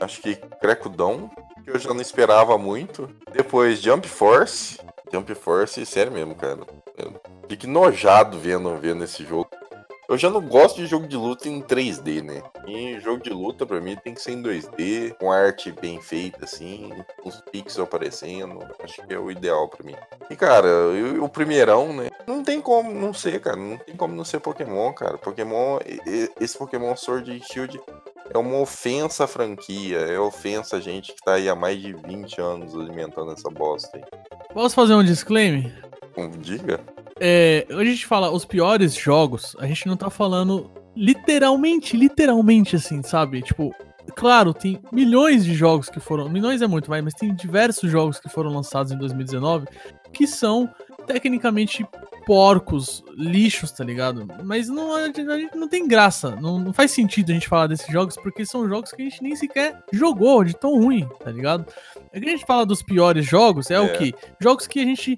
Acho 0.00 0.20
que 0.20 0.36
Crecudão, 0.60 1.30
que 1.64 1.70
eu 1.70 1.78
já 1.78 1.92
não 1.92 2.00
esperava 2.00 2.56
muito. 2.56 3.10
Depois 3.32 3.80
Jump 3.80 4.08
Force. 4.08 4.78
Jump 5.12 5.34
Force, 5.34 5.84
sério 5.86 6.12
mesmo, 6.12 6.34
cara. 6.34 6.58
Fico 7.48 7.66
nojado 7.66 8.38
vendo, 8.38 8.76
vendo 8.76 9.04
esse 9.04 9.24
jogo. 9.24 9.48
Eu 10.08 10.16
já 10.16 10.30
não 10.30 10.40
gosto 10.40 10.76
de 10.76 10.86
jogo 10.86 11.08
de 11.08 11.16
luta 11.16 11.48
em 11.48 11.60
3D, 11.60 12.22
né? 12.22 12.40
E 12.66 13.00
jogo 13.00 13.22
de 13.22 13.30
luta 13.30 13.66
pra 13.66 13.80
mim 13.80 13.96
tem 13.96 14.14
que 14.14 14.22
ser 14.22 14.32
em 14.32 14.42
2D, 14.42 15.16
com 15.18 15.32
arte 15.32 15.72
bem 15.72 16.00
feita, 16.00 16.44
assim, 16.44 16.92
os 17.24 17.40
pixels 17.50 17.80
aparecendo. 17.80 18.60
Acho 18.82 19.04
que 19.04 19.12
é 19.12 19.18
o 19.18 19.30
ideal 19.32 19.68
pra 19.68 19.84
mim. 19.84 19.96
E 20.30 20.36
cara, 20.36 20.68
eu- 20.68 21.24
o 21.24 21.28
primeirão, 21.28 21.92
né? 21.92 22.08
Não 22.26 22.42
tem 22.44 22.60
como 22.60 22.92
não 22.92 23.12
ser, 23.12 23.40
cara. 23.40 23.56
Não 23.56 23.76
tem 23.78 23.96
como 23.96 24.14
não 24.14 24.24
ser 24.24 24.38
Pokémon, 24.38 24.92
cara. 24.92 25.18
Pokémon, 25.18 25.78
e- 25.84 26.00
e- 26.08 26.30
esse 26.40 26.56
Pokémon 26.56 26.94
Sword 26.94 27.30
and 27.32 27.40
Shield 27.52 27.80
é 28.32 28.38
uma 28.38 28.58
ofensa 28.60 29.24
à 29.24 29.26
franquia. 29.26 29.98
É 29.98 30.20
ofensa 30.20 30.76
a 30.76 30.80
gente 30.80 31.12
que 31.14 31.20
tá 31.24 31.34
aí 31.34 31.48
há 31.48 31.54
mais 31.56 31.80
de 31.80 31.92
20 31.92 32.40
anos 32.40 32.74
alimentando 32.76 33.32
essa 33.32 33.50
bosta 33.50 33.96
aí. 33.96 34.04
Posso 34.54 34.74
fazer 34.74 34.94
um 34.94 35.02
disclaimer? 35.04 35.72
Diga. 36.38 36.80
É, 37.20 37.64
quando 37.66 37.80
a 37.80 37.84
gente 37.84 38.06
fala 38.06 38.30
os 38.30 38.44
piores 38.44 38.94
jogos, 38.94 39.56
a 39.58 39.66
gente 39.66 39.86
não 39.86 39.96
tá 39.96 40.10
falando 40.10 40.70
literalmente, 40.94 41.96
literalmente 41.96 42.76
assim, 42.76 43.02
sabe? 43.02 43.42
Tipo, 43.42 43.74
claro, 44.14 44.52
tem 44.52 44.80
milhões 44.92 45.44
de 45.44 45.54
jogos 45.54 45.88
que 45.88 46.00
foram. 46.00 46.28
Milhões 46.28 46.62
é 46.62 46.66
muito, 46.66 46.88
vai, 46.88 47.00
mas 47.02 47.14
tem 47.14 47.34
diversos 47.34 47.90
jogos 47.90 48.18
que 48.18 48.28
foram 48.28 48.50
lançados 48.50 48.92
em 48.92 48.98
2019 48.98 49.66
que 50.12 50.26
são 50.26 50.68
tecnicamente 51.06 51.86
porcos, 52.26 53.04
lixos, 53.16 53.70
tá 53.70 53.84
ligado? 53.84 54.26
Mas 54.42 54.68
não, 54.68 54.96
a 54.96 55.06
gente 55.06 55.22
não 55.54 55.68
tem 55.68 55.86
graça. 55.86 56.34
Não, 56.36 56.58
não 56.58 56.72
faz 56.72 56.90
sentido 56.90 57.30
a 57.30 57.34
gente 57.34 57.46
falar 57.48 57.66
desses 57.68 57.86
jogos 57.92 58.16
porque 58.16 58.44
são 58.44 58.68
jogos 58.68 58.90
que 58.90 59.02
a 59.02 59.04
gente 59.04 59.22
nem 59.22 59.36
sequer 59.36 59.78
jogou 59.92 60.42
de 60.42 60.54
tão 60.56 60.80
ruim, 60.80 61.06
tá 61.22 61.30
ligado? 61.30 61.66
É 62.12 62.18
que 62.18 62.26
a 62.26 62.30
gente 62.30 62.46
fala 62.46 62.66
dos 62.66 62.82
piores 62.82 63.24
jogos, 63.26 63.70
é, 63.70 63.74
É. 63.74 63.80
o 63.80 63.92
que? 63.92 64.12
Jogos 64.40 64.66
que 64.66 64.80
a 64.80 64.84
gente 64.84 65.16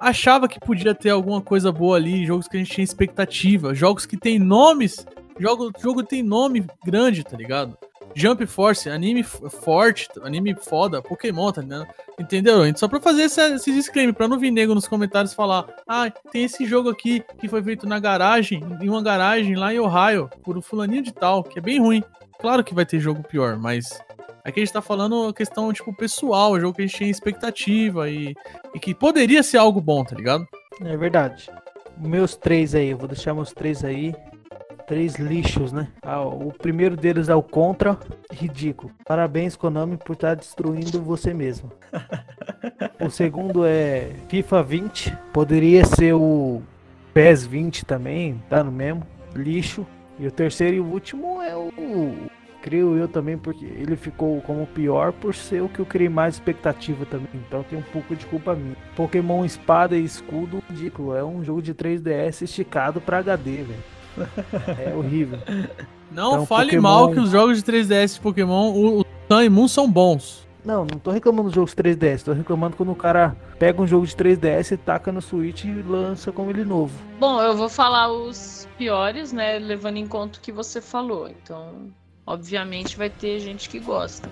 achava 0.00 0.48
que 0.48 0.60
podia 0.60 0.94
ter 0.94 1.10
alguma 1.10 1.40
coisa 1.40 1.70
boa 1.72 1.96
ali, 1.96 2.26
jogos 2.26 2.48
que 2.48 2.56
a 2.56 2.60
gente 2.60 2.72
tinha 2.72 2.84
expectativa, 2.84 3.74
jogos 3.74 4.06
que 4.06 4.16
tem 4.16 4.38
nomes, 4.38 5.06
jogo, 5.38 5.72
jogo 5.80 6.02
tem 6.02 6.22
nome 6.22 6.64
grande, 6.84 7.24
tá 7.24 7.36
ligado? 7.36 7.76
Jump 8.14 8.46
Force, 8.46 8.88
anime 8.88 9.22
forte, 9.22 10.08
anime 10.22 10.54
foda, 10.54 11.02
Pokémon, 11.02 11.52
tá 11.52 11.60
ligado? 11.60 11.86
Entendeu? 12.18 12.66
Então, 12.66 12.78
Só 12.78 12.88
pra 12.88 12.98
fazer 12.98 13.24
essa, 13.24 13.48
esse 13.48 13.70
disclaimer, 13.70 14.14
pra 14.14 14.26
não 14.26 14.38
vir 14.38 14.50
nego 14.50 14.74
nos 14.74 14.88
comentários 14.88 15.34
falar, 15.34 15.66
ah, 15.86 16.10
tem 16.32 16.44
esse 16.44 16.64
jogo 16.64 16.88
aqui 16.88 17.22
que 17.38 17.46
foi 17.46 17.62
feito 17.62 17.86
na 17.86 17.98
garagem, 17.98 18.64
em 18.80 18.88
uma 18.88 19.02
garagem 19.02 19.54
lá 19.54 19.74
em 19.74 19.78
Ohio, 19.78 20.30
por 20.42 20.56
um 20.56 20.62
fulaninho 20.62 21.02
de 21.02 21.12
tal, 21.12 21.44
que 21.44 21.58
é 21.58 21.62
bem 21.62 21.78
ruim. 21.78 22.02
Claro 22.40 22.64
que 22.64 22.74
vai 22.74 22.86
ter 22.86 22.98
jogo 22.98 23.22
pior, 23.22 23.58
mas 23.58 24.00
aqui 24.46 24.60
a 24.60 24.64
gente 24.64 24.72
tá 24.72 24.80
falando 24.80 25.32
questão, 25.34 25.72
tipo, 25.72 25.92
pessoal, 25.92 26.58
jogo 26.58 26.74
que 26.74 26.82
a 26.82 26.86
gente 26.86 26.96
tinha 26.96 27.10
expectativa 27.10 28.08
e, 28.08 28.34
e 28.74 28.78
que 28.78 28.94
poderia 28.94 29.42
ser 29.42 29.58
algo 29.58 29.80
bom, 29.80 30.04
tá 30.04 30.14
ligado? 30.14 30.46
É 30.82 30.96
verdade. 30.96 31.50
Meus 31.98 32.36
três 32.36 32.74
aí, 32.74 32.90
eu 32.90 32.98
vou 32.98 33.08
deixar 33.08 33.34
meus 33.34 33.52
três 33.52 33.84
aí. 33.84 34.14
Três 34.86 35.16
lixos, 35.16 35.72
né? 35.72 35.88
Ah, 36.00 36.22
o 36.22 36.52
primeiro 36.52 36.96
deles 36.96 37.28
é 37.28 37.34
o 37.34 37.42
Contra. 37.42 37.98
Ridículo. 38.30 38.92
Parabéns, 39.04 39.56
Konami, 39.56 39.96
por 39.96 40.12
estar 40.12 40.36
destruindo 40.36 41.02
você 41.02 41.34
mesmo. 41.34 41.72
o 43.04 43.10
segundo 43.10 43.66
é 43.66 44.12
FIFA 44.28 44.62
20. 44.62 45.18
Poderia 45.32 45.84
ser 45.84 46.14
o 46.14 46.62
PES 47.12 47.46
20 47.46 47.84
também, 47.84 48.40
tá 48.48 48.62
no 48.62 48.70
mesmo. 48.70 49.02
Lixo. 49.34 49.84
E 50.20 50.26
o 50.28 50.30
terceiro 50.30 50.76
e 50.76 50.80
o 50.80 50.86
último 50.86 51.42
é 51.42 51.56
o. 51.56 52.28
Creio 52.66 52.96
eu 52.96 53.06
também, 53.06 53.38
porque 53.38 53.64
ele 53.64 53.94
ficou 53.94 54.40
como 54.40 54.66
pior 54.66 55.12
por 55.12 55.32
ser 55.36 55.62
o 55.62 55.68
que 55.68 55.78
eu 55.78 55.86
criei 55.86 56.08
mais 56.08 56.34
expectativa 56.34 57.06
também. 57.06 57.28
Então 57.32 57.62
tem 57.62 57.78
um 57.78 57.82
pouco 57.92 58.16
de 58.16 58.26
culpa 58.26 58.56
minha. 58.56 58.76
Pokémon 58.96 59.44
Espada 59.44 59.96
e 59.96 60.04
Escudo, 60.04 60.60
ridículo. 60.68 61.14
É 61.14 61.22
um 61.24 61.44
jogo 61.44 61.62
de 61.62 61.72
3DS 61.72 62.42
esticado 62.42 63.00
pra 63.00 63.18
HD, 63.18 63.62
velho. 63.62 63.84
É 64.84 64.92
horrível. 64.96 65.38
Não 66.10 66.32
Então, 66.32 66.46
fale 66.46 66.70
Pokémon- 66.70 66.82
mal 66.82 67.10
que 67.12 67.20
os 67.20 67.30
jogos 67.30 67.62
de 67.62 67.72
3DS 67.72 68.14
de 68.14 68.20
Pokémon, 68.20 68.72
o, 68.72 69.00
o 69.02 69.04
Sun 69.30 69.42
e 69.42 69.48
Moon 69.48 69.68
são 69.68 69.88
bons. 69.88 70.44
Não, 70.64 70.80
não 70.80 70.98
tô 70.98 71.12
reclamando 71.12 71.44
dos 71.44 71.54
jogos 71.54 71.72
3DS, 71.72 72.24
tô 72.24 72.32
reclamando 72.32 72.76
quando 72.76 72.90
o 72.90 72.96
cara 72.96 73.36
pega 73.60 73.80
um 73.80 73.86
jogo 73.86 74.04
de 74.04 74.16
3DS 74.16 74.72
e 74.72 74.76
taca 74.76 75.12
no 75.12 75.22
Switch 75.22 75.62
e 75.64 75.70
lança 75.82 76.32
como 76.32 76.50
ele 76.50 76.64
novo. 76.64 76.92
Bom, 77.20 77.40
eu 77.40 77.56
vou 77.56 77.68
falar 77.68 78.10
os 78.10 78.66
piores, 78.76 79.32
né? 79.32 79.60
Levando 79.60 79.98
em 79.98 80.06
conta 80.08 80.38
o 80.38 80.42
que 80.42 80.50
você 80.50 80.80
falou. 80.80 81.28
Então, 81.28 81.72
obviamente, 82.26 82.96
vai 82.96 83.10
ter 83.10 83.38
gente 83.40 83.68
que 83.68 83.78
gosta. 83.78 84.30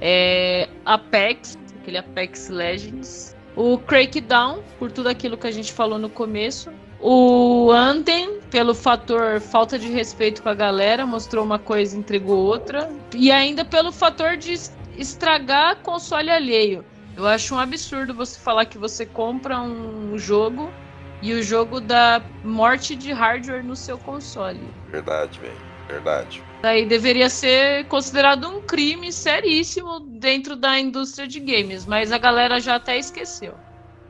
É, 0.00 0.68
Apex, 0.84 1.54
aquele 1.80 1.98
Apex 1.98 2.48
Legends. 2.48 3.34
O 3.54 3.78
Crackdown, 3.78 4.62
por 4.78 4.90
tudo 4.90 5.08
aquilo 5.08 5.36
que 5.36 5.46
a 5.46 5.50
gente 5.50 5.72
falou 5.72 5.98
no 5.98 6.08
começo. 6.10 6.70
O 6.98 7.70
Anthem, 7.72 8.40
pelo 8.50 8.74
fator 8.74 9.40
falta 9.40 9.78
de 9.78 9.88
respeito 9.88 10.42
com 10.42 10.48
a 10.48 10.54
galera, 10.54 11.04
mostrou 11.06 11.44
uma 11.44 11.58
coisa 11.58 11.96
entregou 11.96 12.38
outra. 12.38 12.88
E 13.14 13.30
ainda 13.30 13.64
pelo 13.64 13.92
fator 13.92 14.36
de 14.36 14.52
es- 14.52 14.76
estragar 14.96 15.82
console 15.82 16.30
alheio. 16.30 16.84
Eu 17.16 17.26
acho 17.26 17.54
um 17.54 17.58
absurdo 17.58 18.14
você 18.14 18.38
falar 18.38 18.66
que 18.66 18.78
você 18.78 19.04
compra 19.04 19.60
um 19.60 20.16
jogo 20.16 20.72
e 21.20 21.34
o 21.34 21.42
jogo 21.42 21.80
dá 21.80 22.24
morte 22.42 22.96
de 22.96 23.12
hardware 23.12 23.64
no 23.64 23.76
seu 23.76 23.98
console. 23.98 24.74
Verdade, 24.86 25.40
velho. 25.40 25.60
Verdade. 25.86 26.44
Daí 26.62 26.86
deveria 26.86 27.28
ser 27.28 27.86
considerado 27.86 28.48
um 28.48 28.62
crime 28.62 29.12
seríssimo 29.12 29.98
dentro 29.98 30.54
da 30.54 30.78
indústria 30.78 31.26
de 31.26 31.40
games, 31.40 31.84
mas 31.84 32.12
a 32.12 32.18
galera 32.18 32.60
já 32.60 32.76
até 32.76 32.96
esqueceu. 32.96 33.54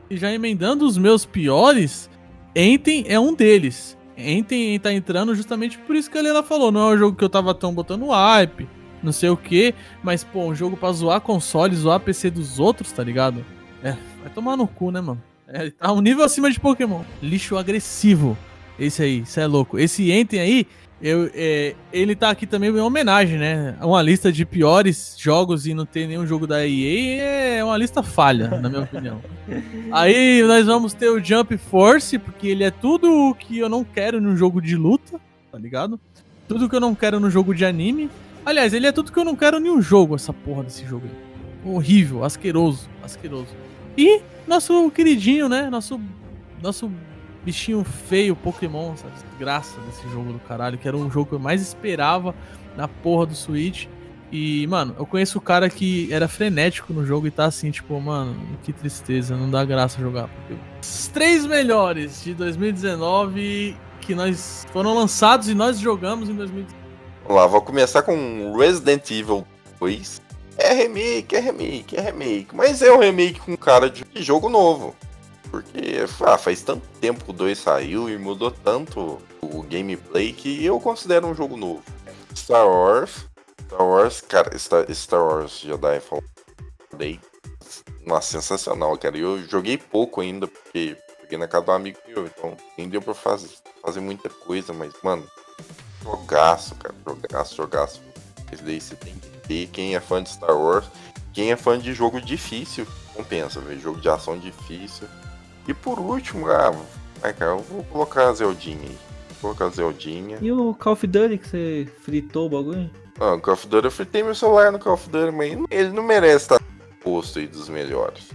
E 0.07 0.15
já 0.15 0.31
emendando 0.31 0.85
os 0.85 0.95
meus 0.95 1.25
piores, 1.25 2.07
Enten 2.55 3.05
é 3.07 3.19
um 3.19 3.33
deles. 3.33 3.97
Enten 4.15 4.79
tá 4.79 4.93
entrando 4.93 5.33
justamente 5.33 5.79
por 5.79 5.95
isso 5.95 6.11
que 6.11 6.17
a 6.17 6.21
Helena 6.21 6.43
falou. 6.43 6.71
Não 6.71 6.91
é 6.91 6.93
um 6.93 6.97
jogo 6.99 7.17
que 7.17 7.23
eu 7.23 7.29
tava 7.29 7.55
tão 7.55 7.73
botando 7.73 8.09
hype, 8.09 8.69
não 9.01 9.11
sei 9.11 9.29
o 9.29 9.37
que, 9.37 9.73
mas, 10.03 10.23
pô, 10.23 10.43
um 10.43 10.53
jogo 10.53 10.77
pra 10.77 10.91
zoar 10.91 11.21
console, 11.21 11.75
zoar 11.75 11.99
PC 11.99 12.29
dos 12.29 12.59
outros, 12.59 12.91
tá 12.91 13.03
ligado? 13.03 13.43
É, 13.81 13.97
vai 14.21 14.31
tomar 14.31 14.55
no 14.55 14.67
cu, 14.67 14.91
né, 14.91 15.01
mano? 15.01 15.21
É, 15.47 15.71
tá 15.71 15.91
um 15.91 16.01
nível 16.01 16.23
acima 16.23 16.51
de 16.51 16.59
Pokémon. 16.59 17.01
Lixo 17.19 17.57
agressivo. 17.57 18.37
Esse 18.79 19.03
aí, 19.03 19.19
isso 19.21 19.39
é 19.39 19.47
louco. 19.47 19.77
Esse 19.79 20.11
Enten 20.11 20.39
aí, 20.39 20.67
eu, 21.03 21.29
é, 21.35 21.75
ele 21.91 22.15
tá 22.15 22.29
aqui 22.29 22.47
também 22.47 22.69
em 22.69 22.79
homenagem, 22.79 23.37
né? 23.37 23.75
Uma 23.81 24.01
lista 24.01 24.31
de 24.31 24.45
piores 24.45 25.17
jogos 25.19 25.67
e 25.67 25.73
não 25.73 25.85
ter 25.85 26.07
nenhum 26.07 26.25
jogo 26.25 26.47
da 26.47 26.65
EA 26.65 27.57
é 27.57 27.63
uma 27.63 27.75
lista 27.75 28.01
falha, 28.01 28.47
na 28.47 28.69
minha 28.69 28.83
opinião. 28.83 29.21
Aí 29.91 30.41
nós 30.43 30.65
vamos 30.65 30.93
ter 30.93 31.09
o 31.09 31.21
Jump 31.21 31.57
Force, 31.57 32.17
porque 32.17 32.47
ele 32.47 32.63
é 32.63 32.71
tudo 32.71 33.11
o 33.11 33.35
que 33.35 33.59
eu 33.59 33.67
não 33.67 33.83
quero 33.83 34.21
num 34.21 34.37
jogo 34.37 34.61
de 34.61 34.77
luta, 34.77 35.19
tá 35.51 35.57
ligado? 35.59 35.99
Tudo 36.47 36.69
que 36.69 36.75
eu 36.77 36.79
não 36.79 36.95
quero 36.95 37.19
no 37.19 37.29
jogo 37.29 37.53
de 37.53 37.65
anime. 37.65 38.09
Aliás, 38.45 38.73
ele 38.73 38.87
é 38.87 38.91
tudo 38.93 39.11
que 39.11 39.19
eu 39.19 39.25
não 39.25 39.35
quero 39.35 39.57
em 39.57 39.69
um 39.69 39.81
jogo, 39.81 40.15
essa 40.15 40.31
porra 40.31 40.63
desse 40.63 40.85
jogo 40.85 41.05
aí. 41.05 41.69
Horrível, 41.69 42.23
asqueroso, 42.23 42.87
asqueroso. 43.03 43.49
E 43.97 44.21
nosso 44.47 44.89
queridinho, 44.91 45.49
né? 45.49 45.69
Nosso, 45.69 45.99
nosso 46.61 46.89
bichinho 47.43 47.83
feio 47.83 48.35
Pokémon, 48.35 48.93
essa 48.93 49.07
desgraça 49.09 49.79
desse 49.81 50.07
jogo 50.09 50.33
do 50.33 50.39
caralho, 50.39 50.77
que 50.77 50.87
era 50.87 50.97
um 50.97 51.09
jogo 51.09 51.27
que 51.27 51.35
eu 51.35 51.39
mais 51.39 51.61
esperava 51.61 52.33
na 52.75 52.87
porra 52.87 53.25
do 53.25 53.35
Switch. 53.35 53.87
E, 54.31 54.65
mano, 54.65 54.95
eu 54.97 55.05
conheço 55.05 55.37
o 55.37 55.41
cara 55.41 55.69
que 55.69 56.11
era 56.11 56.27
frenético 56.27 56.91
no 56.91 57.05
jogo 57.05 57.27
e 57.27 57.31
tá 57.31 57.45
assim, 57.45 57.69
tipo, 57.69 57.99
mano, 58.01 58.35
que 58.63 58.73
tristeza, 58.73 59.37
não 59.37 59.49
dá 59.49 59.63
graça 59.63 60.01
jogar. 60.01 60.27
Porque 60.27 60.55
os 60.81 61.07
três 61.07 61.45
melhores 61.45 62.23
de 62.23 62.33
2019 62.33 63.75
que 64.01 64.15
nós 64.15 64.65
foram 64.73 64.93
lançados 64.95 65.47
e 65.47 65.53
nós 65.53 65.79
jogamos 65.79 66.29
em 66.29 66.35
2019. 66.35 66.83
Vamos 67.23 67.41
lá, 67.41 67.47
vou 67.47 67.61
começar 67.61 68.01
com 68.01 68.53
Resident 68.57 69.09
Evil 69.11 69.45
2. 69.79 70.21
É 70.57 70.73
remake, 70.73 71.35
é 71.35 71.39
remake, 71.39 71.95
é 71.95 72.01
remake. 72.01 72.55
Mas 72.55 72.81
é 72.81 72.91
um 72.91 72.99
remake 72.99 73.39
com 73.39 73.55
cara 73.55 73.89
de 73.89 74.03
jogo 74.15 74.49
novo. 74.49 74.95
Porque 75.53 76.03
ah, 76.25 76.35
faz 76.35 76.63
tanto 76.63 76.81
tempo 76.99 77.23
que 77.23 77.29
o 77.29 77.33
2 77.33 77.55
saiu 77.59 78.09
e 78.09 78.17
mudou 78.17 78.49
tanto 78.49 79.21
o 79.39 79.61
gameplay 79.61 80.33
que 80.33 80.65
eu 80.65 80.79
considero 80.79 81.27
um 81.27 81.35
jogo 81.35 81.55
novo. 81.55 81.83
Star 82.35 82.67
Wars. 82.67 83.27
Star 83.67 83.83
Wars, 83.83 84.21
cara, 84.21 84.57
Star, 84.57 84.91
Star 84.91 85.21
Wars 85.23 85.59
Jedi 85.59 85.99
Fallen 85.99 87.21
Nossa, 88.03 88.41
sensacional, 88.41 88.97
cara. 88.97 89.15
Eu 89.15 89.47
joguei 89.47 89.77
pouco 89.77 90.21
ainda, 90.21 90.47
porque 90.47 90.97
joguei 91.21 91.37
na 91.37 91.47
casa 91.47 91.65
do 91.65 91.71
amigo 91.71 91.99
meu, 92.07 92.25
então 92.25 92.57
nem 92.75 92.89
deu 92.89 92.99
pra 92.99 93.13
fazer, 93.13 93.49
fazer 93.79 93.99
muita 93.99 94.31
coisa, 94.31 94.73
mas, 94.73 94.91
mano, 95.03 95.23
jogaço, 96.01 96.73
cara. 96.73 96.95
Jogaço, 97.05 97.55
jogaço. 97.55 98.01
Esse 98.51 98.63
daí 98.63 98.81
você 98.81 98.95
tem 98.95 99.13
que 99.13 99.29
ter. 99.47 99.67
Quem 99.67 99.95
é 99.95 99.99
fã 99.99 100.23
de 100.23 100.31
Star 100.31 100.57
Wars, 100.57 100.87
quem 101.31 101.51
é 101.51 101.55
fã 101.55 101.77
de 101.77 101.93
jogo 101.93 102.19
difícil, 102.19 102.87
compensa, 103.13 103.59
ver 103.59 103.77
jogo 103.77 104.01
de 104.01 104.09
ação 104.09 104.39
difícil. 104.39 105.07
E 105.67 105.73
por 105.73 105.99
último, 105.99 106.49
ah, 106.49 106.73
ai, 107.21 107.33
cara, 107.33 107.51
eu 107.51 107.59
vou 107.59 107.83
colocar 107.85 108.29
a 108.29 108.33
Zeldinha 108.33 108.81
aí. 108.81 108.97
Vou 109.29 109.53
colocar 109.53 109.65
a 109.65 109.69
Zeldinha. 109.69 110.37
E 110.41 110.51
o 110.51 110.73
Call 110.73 110.93
of 110.93 111.07
Duty 111.07 111.37
que 111.37 111.47
você 111.47 111.87
fritou 112.01 112.47
o 112.47 112.49
bagulho? 112.49 112.89
Ah, 113.19 113.33
o 113.33 113.39
Call 113.39 113.53
of 113.53 113.67
Duty, 113.67 113.85
eu 113.85 113.91
fritei 113.91 114.23
meu 114.23 114.35
celular 114.35 114.71
no 114.71 114.79
Call 114.79 114.93
of 114.93 115.09
Duty, 115.09 115.31
mas 115.31 115.57
ele 115.69 115.89
não 115.89 116.03
merece 116.03 116.45
estar 116.45 116.59
no 116.59 116.95
posto 117.03 117.39
aí 117.39 117.47
dos 117.47 117.69
melhores. 117.69 118.29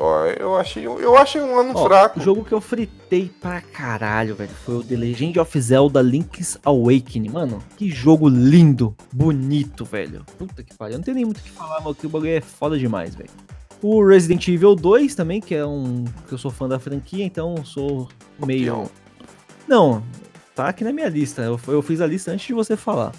Ó, 0.00 0.26
eu 0.26 0.56
achei, 0.56 0.86
eu 0.86 1.18
achei 1.18 1.40
um 1.40 1.58
ano 1.58 1.72
Ó, 1.74 1.84
fraco. 1.84 2.20
O 2.20 2.22
jogo 2.22 2.44
que 2.44 2.52
eu 2.52 2.60
fritei 2.60 3.28
pra 3.40 3.60
caralho, 3.60 4.36
velho, 4.36 4.50
foi 4.64 4.76
o 4.76 4.84
The 4.84 4.94
Legend 4.94 5.40
of 5.40 5.60
Zelda 5.60 6.00
Link's 6.00 6.56
Awakening. 6.64 7.30
Mano, 7.30 7.60
que 7.76 7.90
jogo 7.90 8.28
lindo, 8.28 8.94
bonito, 9.12 9.84
velho. 9.84 10.24
Puta 10.38 10.62
que 10.62 10.72
pariu. 10.76 10.98
Não 10.98 11.04
tem 11.04 11.14
nem 11.14 11.24
muito 11.24 11.38
o 11.38 11.42
que 11.42 11.50
falar, 11.50 11.80
mas 11.80 11.96
que 11.96 12.06
o 12.06 12.10
bagulho 12.10 12.30
é 12.30 12.40
foda 12.40 12.78
demais, 12.78 13.16
velho. 13.16 13.30
O 13.80 14.04
Resident 14.04 14.46
Evil 14.48 14.74
2 14.74 15.14
também, 15.14 15.40
que 15.40 15.54
é 15.54 15.64
um. 15.64 16.04
que 16.26 16.34
eu 16.34 16.38
sou 16.38 16.50
fã 16.50 16.68
da 16.68 16.78
franquia, 16.78 17.24
então 17.24 17.64
sou 17.64 18.08
meio. 18.44 18.90
Não, 19.66 20.02
tá 20.58 20.68
aqui 20.68 20.82
na 20.82 20.92
minha 20.92 21.08
lista. 21.08 21.42
Eu, 21.42 21.60
eu 21.68 21.80
fiz 21.80 22.00
a 22.00 22.06
lista 22.06 22.32
antes 22.32 22.46
de 22.46 22.52
você 22.52 22.76
falar. 22.76 23.12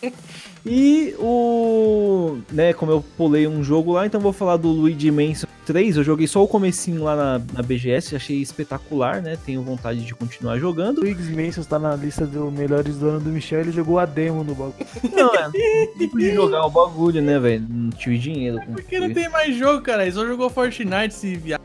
e 0.64 1.14
o. 1.18 2.38
né, 2.50 2.72
como 2.72 2.90
eu 2.90 3.04
pulei 3.14 3.46
um 3.46 3.62
jogo 3.62 3.92
lá, 3.92 4.06
então 4.06 4.18
eu 4.18 4.22
vou 4.22 4.32
falar 4.32 4.56
do 4.56 4.68
Luigi 4.68 5.10
Mansion 5.10 5.46
3. 5.66 5.98
Eu 5.98 6.02
joguei 6.02 6.26
só 6.26 6.42
o 6.42 6.48
comecinho 6.48 7.04
lá 7.04 7.14
na, 7.14 7.42
na 7.52 7.62
BGS, 7.62 8.16
achei 8.16 8.40
espetacular, 8.40 9.20
né? 9.20 9.36
Tenho 9.44 9.62
vontade 9.62 10.02
de 10.02 10.14
continuar 10.14 10.58
jogando. 10.58 11.02
O 11.02 11.06
Iggs 11.06 11.30
Mansions 11.30 11.66
tá 11.66 11.78
na 11.78 11.94
lista 11.94 12.26
dos 12.26 12.50
melhores 12.50 12.96
do 12.96 13.06
ano 13.06 13.20
do 13.20 13.28
Michel, 13.28 13.60
ele 13.60 13.72
jogou 13.72 13.98
a 13.98 14.06
demo 14.06 14.42
no 14.42 14.54
bagulho. 14.54 14.74
Não, 15.12 15.34
é 15.34 15.50
tempo 15.98 16.16
de 16.16 16.34
jogar 16.34 16.64
o 16.64 16.70
bagulho, 16.70 17.20
né, 17.20 17.38
velho? 17.38 17.66
Não 17.68 17.90
tive 17.90 18.16
dinheiro. 18.16 18.58
com 18.64 18.72
Porque 18.72 18.98
não 18.98 19.12
tem 19.12 19.28
mais 19.28 19.54
jogo, 19.54 19.82
cara. 19.82 20.04
Ele 20.04 20.12
só 20.12 20.26
jogou 20.26 20.48
Fortnite 20.48 21.14
esse 21.14 21.36
viado. 21.36 21.60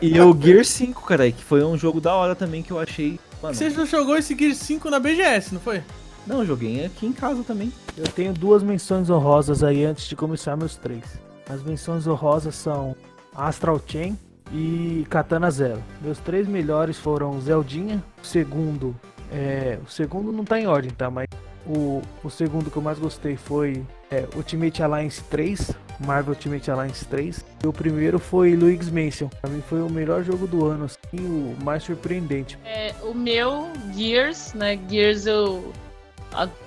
E 0.00 0.20
o 0.20 0.36
Gear 0.40 0.64
5, 0.64 1.04
cara, 1.04 1.30
que 1.32 1.42
foi 1.42 1.64
um 1.64 1.76
jogo 1.76 2.00
da 2.00 2.14
hora 2.14 2.36
também 2.36 2.62
que 2.62 2.70
eu 2.70 2.78
achei. 2.78 3.18
Mano, 3.42 3.54
Você 3.54 3.70
já 3.70 3.84
jogou 3.84 4.16
esse 4.16 4.36
Gear 4.36 4.54
5 4.54 4.90
na 4.90 4.98
BGS, 4.98 5.54
não 5.54 5.60
foi? 5.60 5.82
não, 6.26 6.44
joguei 6.44 6.84
aqui 6.84 7.06
em 7.06 7.12
casa 7.12 7.42
também. 7.42 7.72
Eu 7.96 8.04
tenho 8.04 8.34
duas 8.34 8.62
menções 8.62 9.08
honrosas 9.08 9.62
aí 9.64 9.84
antes 9.84 10.06
de 10.06 10.14
começar 10.14 10.56
meus 10.56 10.76
três. 10.76 11.02
As 11.48 11.62
menções 11.62 12.06
honrosas 12.06 12.54
são 12.54 12.94
Astral 13.34 13.80
Chain 13.86 14.18
e 14.52 15.06
Katana 15.08 15.50
Zero. 15.50 15.82
Meus 16.02 16.18
três 16.18 16.46
melhores 16.46 16.98
foram 16.98 17.40
Zeldinha, 17.40 18.02
o 18.22 18.26
segundo, 18.26 18.94
é, 19.32 19.78
o 19.86 19.90
segundo 19.90 20.30
não 20.30 20.44
tá 20.44 20.60
em 20.60 20.66
ordem, 20.66 20.90
tá? 20.90 21.10
Mas 21.10 21.28
o, 21.66 22.02
o 22.22 22.28
segundo 22.28 22.70
que 22.70 22.76
eu 22.76 22.82
mais 22.82 22.98
gostei 22.98 23.36
foi 23.36 23.82
é, 24.10 24.26
Ultimate 24.36 24.82
Alliance 24.82 25.22
3, 25.30 25.70
Marvel 26.00 26.34
Ultimate 26.34 26.70
Alliance 26.70 27.04
3. 27.04 27.44
E 27.62 27.66
o 27.66 27.72
primeiro 27.72 28.18
foi 28.18 28.54
Luigi's 28.54 28.90
Mansion. 28.90 29.28
Pra 29.40 29.50
mim 29.50 29.62
foi 29.68 29.80
o 29.80 29.90
melhor 29.90 30.22
jogo 30.22 30.46
do 30.46 30.64
ano, 30.66 30.84
assim, 30.84 30.98
o 31.16 31.56
mais 31.62 31.82
surpreendente. 31.82 32.58
É, 32.64 32.94
o 33.02 33.14
meu, 33.14 33.68
Gears, 33.94 34.54
né? 34.54 34.78
Gears 34.88 35.26
eu 35.26 35.72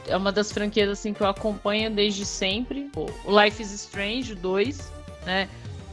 é 0.08 0.18
uma 0.18 0.32
das 0.32 0.52
franquias 0.52 0.90
assim 0.90 1.14
que 1.14 1.22
eu 1.22 1.28
acompanho 1.28 1.90
desde 1.92 2.26
sempre. 2.26 2.90
O 2.96 3.42
Life 3.42 3.62
is 3.62 3.72
Strange 3.72 4.36
2, 4.36 4.92
né? 5.26 5.48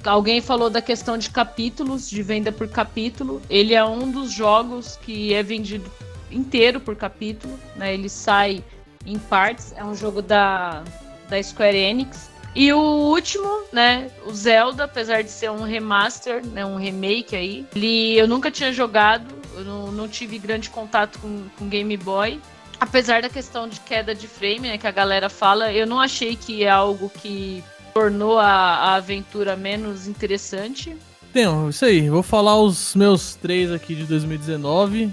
Alguém 0.05 0.41
falou 0.41 0.71
da 0.71 0.81
questão 0.81 1.19
de 1.19 1.31
capítulos, 1.31 2.09
de 2.09 2.23
venda 2.23 2.51
por 2.51 2.69
capítulo. 2.69 3.43
Ele 3.51 3.75
é 3.75 3.85
um 3.85 4.11
dos 4.11 4.33
jogos 4.33 4.97
que 4.97 5.35
é 5.35 5.43
vendido 5.43 5.91
inteiro 6.31 6.81
por 6.81 6.97
capítulo, 6.97 7.59
né? 7.77 7.93
Ele 7.95 8.09
sai 8.09 8.65
em 9.05 9.19
partes. 9.19 9.73
É 9.77 9.85
um 9.85 9.95
jogo 9.95 10.23
da, 10.23 10.83
da 11.29 11.43
Square 11.43 11.77
Enix. 11.77 12.31
E 12.55 12.73
o 12.73 12.79
último, 12.79 13.63
né, 13.73 14.11
o 14.27 14.33
Zelda, 14.33 14.85
apesar 14.85 15.23
de 15.23 15.31
ser 15.31 15.51
um 15.51 15.63
remaster, 15.63 16.45
né, 16.45 16.65
um 16.65 16.77
remake 16.77 17.37
aí, 17.37 17.67
ele, 17.75 18.17
eu 18.17 18.27
nunca 18.27 18.51
tinha 18.51 18.73
jogado, 18.73 19.27
eu 19.55 19.65
não, 19.65 19.93
não 19.93 20.09
tive 20.09 20.39
grande 20.39 20.71
contato 20.71 21.19
com, 21.19 21.45
com 21.59 21.69
Game 21.69 21.97
Boy. 21.97 22.41
Apesar 22.81 23.23
da 23.23 23.29
questão 23.29 23.69
de 23.69 23.81
queda 23.81 24.15
de 24.15 24.27
frame, 24.27 24.69
né, 24.69 24.79
que 24.79 24.87
a 24.87 24.91
galera 24.91 25.29
fala, 25.29 25.73
eu 25.73 25.87
não 25.87 26.01
achei 26.01 26.37
que 26.37 26.65
é 26.65 26.71
algo 26.71 27.11
que 27.11 27.63
tornou 27.93 28.39
a, 28.39 28.47
a 28.47 28.95
aventura 28.95 29.57
menos 29.57 30.07
interessante. 30.07 30.97
Então, 31.31 31.69
isso 31.69 31.85
aí. 31.85 32.09
Vou 32.09 32.23
falar 32.23 32.61
os 32.61 32.95
meus 32.95 33.35
três 33.35 33.71
aqui 33.73 33.95
de 33.95 34.05
2019. 34.05 35.11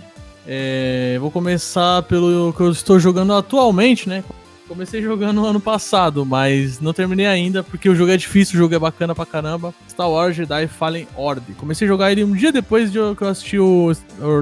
É, 0.47 1.17
vou 1.19 1.31
começar 1.31 2.03
pelo 2.03 2.53
que 2.53 2.61
eu 2.61 2.71
estou 2.71 2.99
jogando 2.99 3.33
atualmente, 3.33 4.07
né? 4.07 4.23
Comecei 4.67 4.99
jogando 5.01 5.35
no 5.41 5.45
ano 5.45 5.59
passado, 5.59 6.25
mas 6.25 6.79
não 6.81 6.91
terminei 6.91 7.27
ainda, 7.27 7.63
porque 7.63 7.87
o 7.87 7.95
jogo 7.95 8.11
é 8.11 8.17
difícil, 8.17 8.55
o 8.55 8.57
jogo 8.57 8.73
é 8.73 8.79
bacana 8.79 9.13
pra 9.13 9.25
caramba. 9.25 9.71
Star 9.87 10.09
Wars 10.09 10.35
Jedi 10.35 10.67
Fallen 10.67 11.07
Order. 11.15 11.55
Comecei 11.55 11.85
a 11.85 11.87
jogar 11.87 12.11
ele 12.11 12.23
um 12.23 12.33
dia 12.33 12.51
depois 12.51 12.91
de 12.91 12.97
eu- 12.97 13.15
que 13.15 13.21
eu 13.21 13.27
assisti 13.27 13.59
o, 13.59 13.91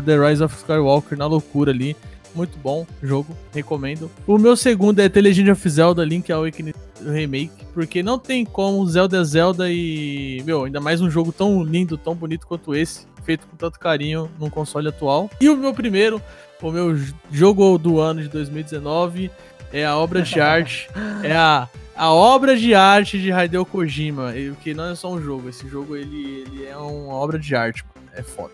The 0.06 0.30
Rise 0.30 0.42
of 0.42 0.56
Skywalker 0.56 1.18
na 1.18 1.26
loucura 1.26 1.72
ali. 1.72 1.96
Muito 2.34 2.58
bom 2.58 2.88
jogo, 3.04 3.36
recomendo. 3.54 4.10
O 4.26 4.38
meu 4.40 4.56
segundo 4.56 5.00
é 5.00 5.10
The 5.10 5.22
Legend 5.22 5.52
of 5.52 5.70
Zelda 5.70 6.04
Link 6.04 6.32
Awakening 6.32 6.74
Remake, 7.06 7.52
porque 7.74 8.02
não 8.02 8.18
tem 8.18 8.44
como 8.46 8.84
Zelda 8.88 9.18
é 9.22 9.24
Zelda 9.24 9.70
e, 9.70 10.42
meu, 10.46 10.64
ainda 10.64 10.80
mais 10.80 11.00
um 11.02 11.12
jogo 11.12 11.32
tão 11.32 11.62
lindo, 11.64 11.96
tão 11.98 12.16
bonito 12.16 12.48
quanto 12.48 12.74
esse, 12.74 13.06
feito 13.24 13.46
com 13.46 13.56
tanto 13.56 13.78
carinho 13.78 14.32
num 14.40 14.50
console 14.50 14.88
atual. 14.88 15.30
E 15.40 15.48
o 15.48 15.56
meu 15.56 15.76
primeiro, 15.76 16.20
o 16.60 16.72
meu 16.72 16.98
jogo 17.30 17.78
do 17.78 18.00
ano 18.00 18.22
de 18.24 18.30
2019 18.30 19.30
é 19.74 19.86
a 19.86 19.98
obra 19.98 20.22
de 20.22 20.40
arte, 20.40 20.88
é 21.24 21.36
a, 21.36 21.68
a 21.96 22.12
obra 22.14 22.56
de 22.56 22.76
arte 22.76 23.20
de 23.20 23.32
Hideo 23.32 23.66
Kojima, 23.66 24.32
que 24.62 24.74
não 24.74 24.86
é 24.86 24.96
só 24.96 25.12
um 25.12 25.20
jogo, 25.20 25.50
esse 25.50 25.68
jogo 25.68 25.96
ele, 25.96 26.46
ele 26.48 26.66
é 26.66 26.78
uma 26.78 27.16
obra 27.16 27.40
de 27.40 27.56
arte, 27.56 27.84
é 28.14 28.22
foda. 28.22 28.54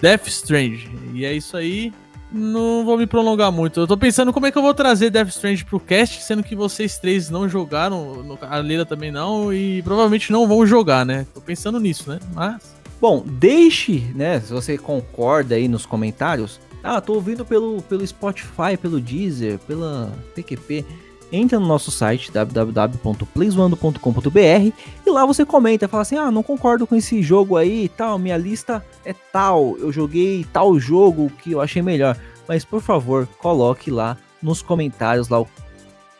Death 0.00 0.28
Strange, 0.28 0.88
e 1.12 1.24
é 1.24 1.32
isso 1.32 1.56
aí. 1.56 1.92
Não 2.32 2.84
vou 2.84 2.96
me 2.96 3.08
prolongar 3.08 3.50
muito. 3.50 3.80
Eu 3.80 3.88
tô 3.88 3.96
pensando 3.96 4.32
como 4.32 4.46
é 4.46 4.52
que 4.52 4.56
eu 4.56 4.62
vou 4.62 4.72
trazer 4.72 5.10
Death 5.10 5.30
Strange 5.30 5.64
pro 5.64 5.80
cast, 5.80 6.22
sendo 6.22 6.44
que 6.44 6.54
vocês 6.54 6.96
três 6.96 7.28
não 7.28 7.48
jogaram, 7.48 8.38
a 8.40 8.58
Leila 8.58 8.86
também 8.86 9.10
não, 9.10 9.52
e 9.52 9.82
provavelmente 9.82 10.30
não 10.30 10.46
vão 10.46 10.64
jogar, 10.64 11.04
né? 11.04 11.26
Tô 11.34 11.40
pensando 11.40 11.80
nisso, 11.80 12.08
né? 12.08 12.20
Mas. 12.32 12.78
Bom, 13.00 13.24
deixe, 13.26 14.12
né, 14.14 14.40
se 14.40 14.52
você 14.52 14.78
concorda 14.78 15.56
aí 15.56 15.66
nos 15.66 15.86
comentários. 15.86 16.60
Ah, 16.82 17.00
tô 17.00 17.14
ouvindo 17.14 17.44
pelo, 17.44 17.80
pelo 17.82 18.04
Spotify, 18.06 18.76
pelo 18.80 19.00
Deezer, 19.00 19.58
pela 19.60 20.12
PQP. 20.34 20.84
Entra 21.32 21.60
no 21.60 21.66
nosso 21.66 21.92
site 21.92 22.32
www.playzoando.com.br 22.32 24.72
e 25.06 25.10
lá 25.10 25.24
você 25.24 25.44
comenta, 25.44 25.86
fala 25.86 26.02
assim: 26.02 26.16
"Ah, 26.16 26.28
não 26.30 26.42
concordo 26.42 26.84
com 26.86 26.96
esse 26.96 27.22
jogo 27.22 27.56
aí 27.56 27.84
e 27.84 27.88
tal, 27.88 28.18
minha 28.18 28.36
lista 28.36 28.84
é 29.04 29.12
tal, 29.12 29.76
eu 29.78 29.92
joguei 29.92 30.44
tal 30.52 30.76
jogo 30.80 31.30
que 31.42 31.52
eu 31.52 31.60
achei 31.60 31.82
melhor". 31.82 32.16
Mas 32.48 32.64
por 32.64 32.80
favor, 32.80 33.28
coloque 33.38 33.92
lá 33.92 34.16
nos 34.42 34.60
comentários 34.60 35.28
lá 35.28 35.40
o 35.40 35.46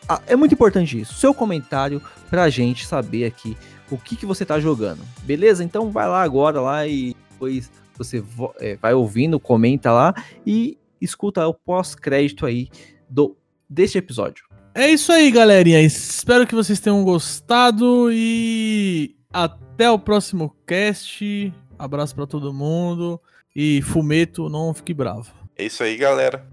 Ah, 0.07 0.21
é 0.27 0.35
muito 0.35 0.53
importante 0.53 0.99
isso, 0.99 1.13
seu 1.15 1.33
comentário 1.33 2.01
pra 2.29 2.49
gente 2.49 2.85
saber 2.85 3.25
aqui 3.25 3.57
o 3.89 3.97
que, 3.97 4.15
que 4.15 4.25
você 4.25 4.45
tá 4.45 4.59
jogando. 4.61 4.99
Beleza? 5.23 5.61
Então 5.63 5.91
vai 5.91 6.07
lá 6.07 6.23
agora 6.23 6.61
lá 6.61 6.87
e 6.87 7.15
depois 7.31 7.69
você 8.03 8.19
vo- 8.19 8.53
é, 8.59 8.75
vai 8.77 8.93
ouvindo, 8.93 9.39
comenta 9.39 9.91
lá 9.91 10.13
e 10.45 10.77
escuta 10.99 11.47
o 11.47 11.53
pós-crédito 11.53 12.45
aí 12.45 12.69
do 13.09 13.35
deste 13.69 13.97
episódio. 13.97 14.45
É 14.73 14.89
isso 14.89 15.11
aí, 15.11 15.29
galerinha. 15.31 15.81
Espero 15.81 16.47
que 16.47 16.55
vocês 16.55 16.79
tenham 16.79 17.03
gostado 17.03 18.09
e 18.11 19.15
até 19.33 19.89
o 19.89 19.99
próximo 19.99 20.55
cast. 20.65 21.53
Abraço 21.77 22.15
pra 22.15 22.25
todo 22.27 22.53
mundo 22.53 23.19
e 23.55 23.81
fumeto, 23.81 24.47
não 24.49 24.73
fique 24.73 24.93
bravo. 24.93 25.31
É 25.57 25.65
isso 25.65 25.83
aí, 25.83 25.97
galera. 25.97 26.45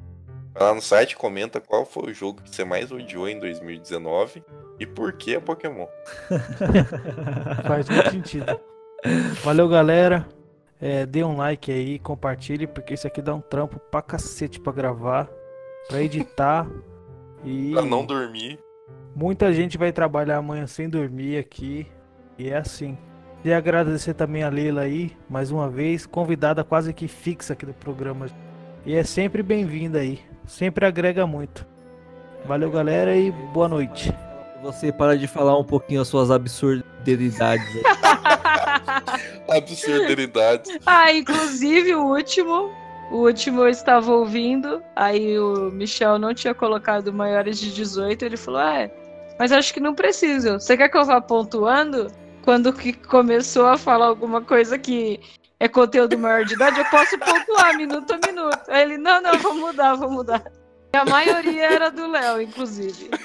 Vai 0.55 0.63
lá 0.69 0.75
no 0.75 0.81
site, 0.83 1.15
comenta 1.17 1.61
qual 1.61 1.87
foi 1.87 2.11
o 2.11 2.15
jogo 2.15 2.43
que 2.43 2.51
você 2.53 2.65
mais 2.65 2.91
odiou 2.91 3.29
em 3.29 3.39
2019 3.39 4.43
e 4.81 4.87
por 4.87 5.13
que 5.13 5.37
é 5.37 5.41
Pokémon. 5.41 5.87
Faz 7.67 7.89
muito 7.89 8.11
sentido. 8.11 8.59
Valeu, 9.45 9.69
galera. 9.69 10.27
É, 10.81 11.05
dê 11.05 11.25
um 11.25 11.37
like 11.37 11.71
aí, 11.73 11.99
compartilhe, 11.99 12.67
porque 12.67 12.95
isso 12.95 13.07
aqui 13.07 13.21
dá 13.21 13.35
um 13.35 13.41
trampo 13.41 13.79
pra 13.91 14.01
cacete 14.01 14.61
pra 14.61 14.73
gravar, 14.73 15.29
pra 15.89 16.01
editar. 16.03 16.67
E 17.45 17.73
Pra 17.73 17.83
não 17.83 18.05
dormir. 18.05 18.59
muita 19.15 19.53
gente 19.53 19.77
vai 19.79 19.93
trabalhar 19.93 20.37
amanhã 20.39 20.67
sem 20.67 20.89
dormir 20.89 21.39
aqui. 21.39 21.87
E 22.39 22.49
é 22.51 22.57
assim. 22.57 22.97
E 23.45 23.53
agradecer 23.53 24.15
também 24.15 24.43
a 24.43 24.49
Leila 24.49 24.83
aí, 24.83 25.17
mais 25.29 25.51
uma 25.51 25.69
vez, 25.69 26.07
convidada 26.07 26.63
quase 26.65 26.93
que 26.93 27.07
fixa 27.09 27.53
aqui 27.53 27.65
do 27.67 27.75
programa. 27.75 28.27
E 28.85 28.95
é 28.95 29.03
sempre 29.05 29.43
bem-vinda 29.43 29.99
aí. 30.01 30.21
Sempre 30.47 30.87
agrega 30.87 31.27
muito. 31.27 31.67
Valeu, 32.47 32.71
galera, 32.71 33.17
e 33.17 33.31
boa 33.31 33.69
noite. 33.69 34.13
Você 34.63 34.93
para 34.93 35.17
de 35.17 35.27
falar 35.29 35.57
um 35.59 35.65
pouquinho 35.65 36.01
as 36.01 36.09
suas 36.09 36.31
absurdidades. 37.09 37.83
Absurdidades. 39.49 40.79
Ah, 40.85 41.13
inclusive 41.13 41.95
o 41.95 42.05
último. 42.05 42.71
O 43.11 43.25
último 43.25 43.63
eu 43.63 43.69
estava 43.69 44.13
ouvindo, 44.13 44.83
aí 44.95 45.39
o 45.39 45.71
Michel 45.71 46.19
não 46.19 46.35
tinha 46.35 46.55
colocado 46.55 47.11
maiores 47.11 47.59
de 47.59 47.73
18, 47.73 48.23
ele 48.23 48.37
falou: 48.37 48.61
Ah, 48.61 48.83
é, 48.83 48.91
mas 49.39 49.51
acho 49.51 49.73
que 49.73 49.81
não 49.81 49.95
preciso. 49.95 50.61
Você 50.61 50.77
quer 50.77 50.91
que 50.91 50.97
eu 50.99 51.07
vá 51.07 51.19
pontuando? 51.19 52.13
Quando 52.45 52.71
que 52.73 52.93
começou 52.93 53.67
a 53.67 53.79
falar 53.79 54.07
alguma 54.07 54.43
coisa 54.43 54.79
que 54.79 55.21
é 55.59 55.67
conteúdo 55.67 56.19
maior 56.19 56.45
de 56.45 56.55
idade, 56.55 56.79
eu 56.79 56.85
posso 56.87 57.19
pontuar 57.19 57.77
minuto 57.79 58.13
a 58.13 58.19
minuto. 58.27 58.61
Aí 58.69 58.83
ele: 58.83 58.99
Não, 58.99 59.23
não, 59.23 59.39
vou 59.39 59.55
mudar, 59.55 59.95
vou 59.95 60.11
mudar. 60.11 60.45
E 60.93 60.97
a 60.97 61.05
maioria 61.07 61.65
era 61.65 61.91
do 61.91 62.11
Léo, 62.11 62.43
inclusive. 62.43 63.09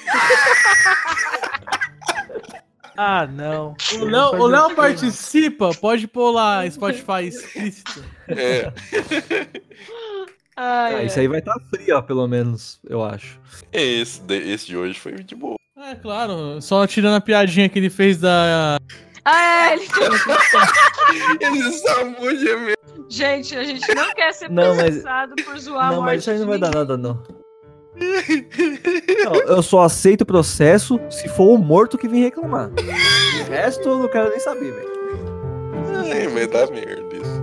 Ah, 2.98 3.26
não. 3.28 3.76
O 4.00 4.06
Léo, 4.06 4.36
o 4.42 4.48
Léo 4.48 4.76
participa, 4.76 5.72
pode 5.80 6.08
pôr 6.08 6.32
lá 6.32 6.70
Spotify 6.70 7.28
explícito. 7.28 8.04
É. 8.28 8.72
Ai, 10.56 10.96
Ah, 10.96 11.04
isso 11.04 11.20
aí 11.20 11.28
vai 11.28 11.40
estar 11.40 11.56
frio, 11.70 11.98
ó, 11.98 12.02
pelo 12.02 12.28
menos, 12.28 12.80
eu 12.88 13.04
acho. 13.04 13.40
Esse, 13.72 14.22
de- 14.22 14.52
esse 14.52 14.68
de 14.68 14.78
hoje 14.78 15.00
foi 15.00 15.14
de 15.14 15.36
boa. 15.36 15.56
É 15.76 15.96
claro, 15.96 16.62
só 16.62 16.86
tirando 16.86 17.16
a 17.16 17.22
piadinha 17.22 17.68
que 17.68 17.80
ele 17.80 17.90
fez 17.90 18.20
da. 18.20 18.78
Ah, 19.26 19.70
é, 19.72 19.74
ele... 19.74 19.86
Eles 21.42 21.82
são 21.82 22.06
muito 22.12 22.40
gemelos. 22.40 22.76
Gente, 23.10 23.56
a 23.58 23.64
gente 23.64 23.94
não 23.96 24.14
quer 24.14 24.32
ser 24.34 24.50
Não, 24.50 24.76
mas- 24.76 24.84
processado 24.86 25.36
por 25.44 25.58
zoar 25.60 25.88
a 25.88 25.92
não, 25.92 25.96
morte 25.98 26.06
mas 26.14 26.22
isso 26.22 26.32
aí 26.32 26.40
não 26.40 26.48
vai 26.48 26.58
dar 26.60 26.72
nada, 26.74 26.98
não. 26.98 27.24
Não, 29.24 29.36
Eu 29.56 29.62
só 29.62 29.82
aceito 29.84 30.22
o 30.22 30.26
processo 30.26 31.00
se 31.10 31.28
for 31.30 31.54
o 31.54 31.58
morto 31.58 31.98
que 31.98 32.08
vir 32.08 32.24
reclamar. 32.24 32.70
O 32.70 33.50
resto 33.52 33.90
eu 33.90 34.00
não 34.00 34.08
quero 34.10 34.30
nem 34.30 34.40
saber, 34.40 34.72
velho. 34.72 34.94
Ai, 36.12 36.28
vai 36.28 36.48
dar 36.48 36.70
merda 36.72 37.16
isso. 37.16 37.43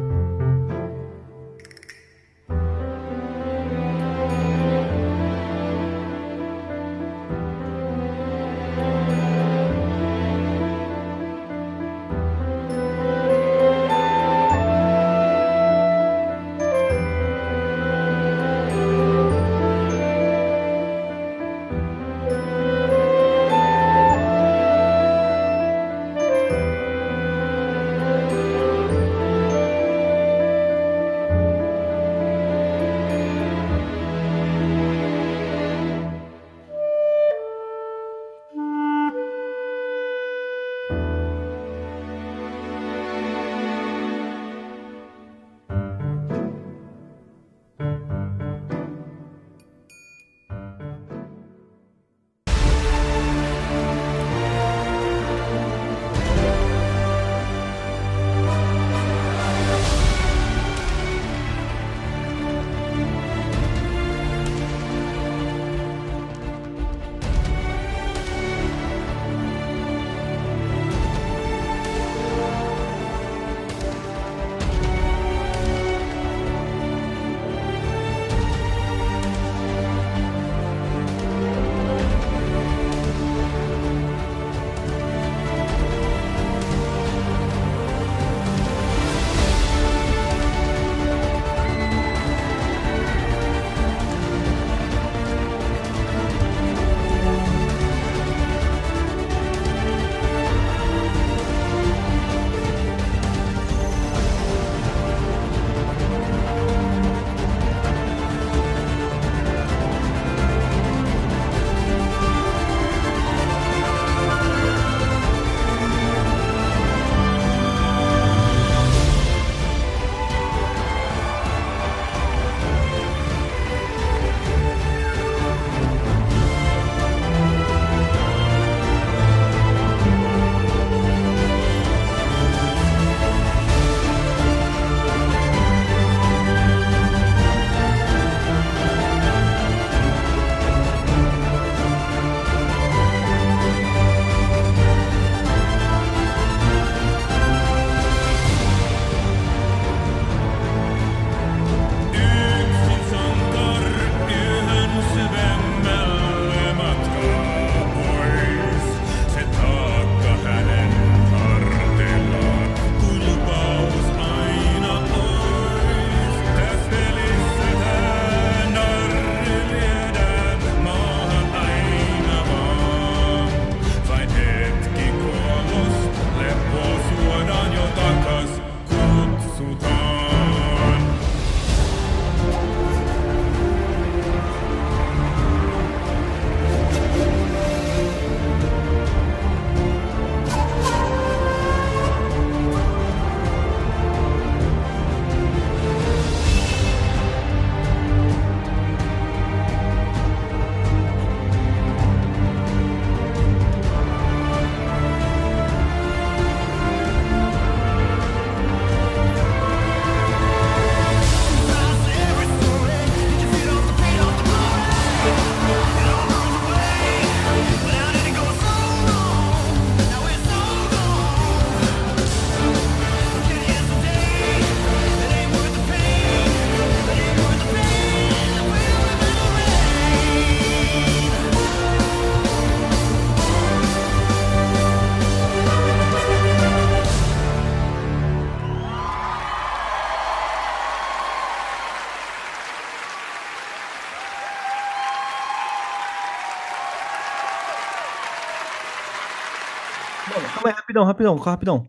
Rapidão, 250.91 251.05
rapidão, 251.05 251.37
rapidão. 251.37 251.87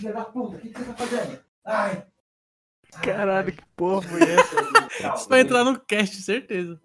Filha 0.00 0.12
da 0.12 0.24
puta, 0.24 0.56
o 0.56 0.58
que, 0.58 0.68
que 0.70 0.78
você 0.80 0.84
tá 0.84 0.94
fazendo? 0.94 1.44
Ai. 1.64 2.06
Caralho, 3.04 3.52
que 3.52 3.64
porra 3.76 4.02
foi 4.02 4.20
essa? 4.28 5.14
Isso 5.14 5.28
vai 5.28 5.42
entrar 5.42 5.62
no 5.62 5.78
cast, 5.78 6.20
certeza. 6.22 6.80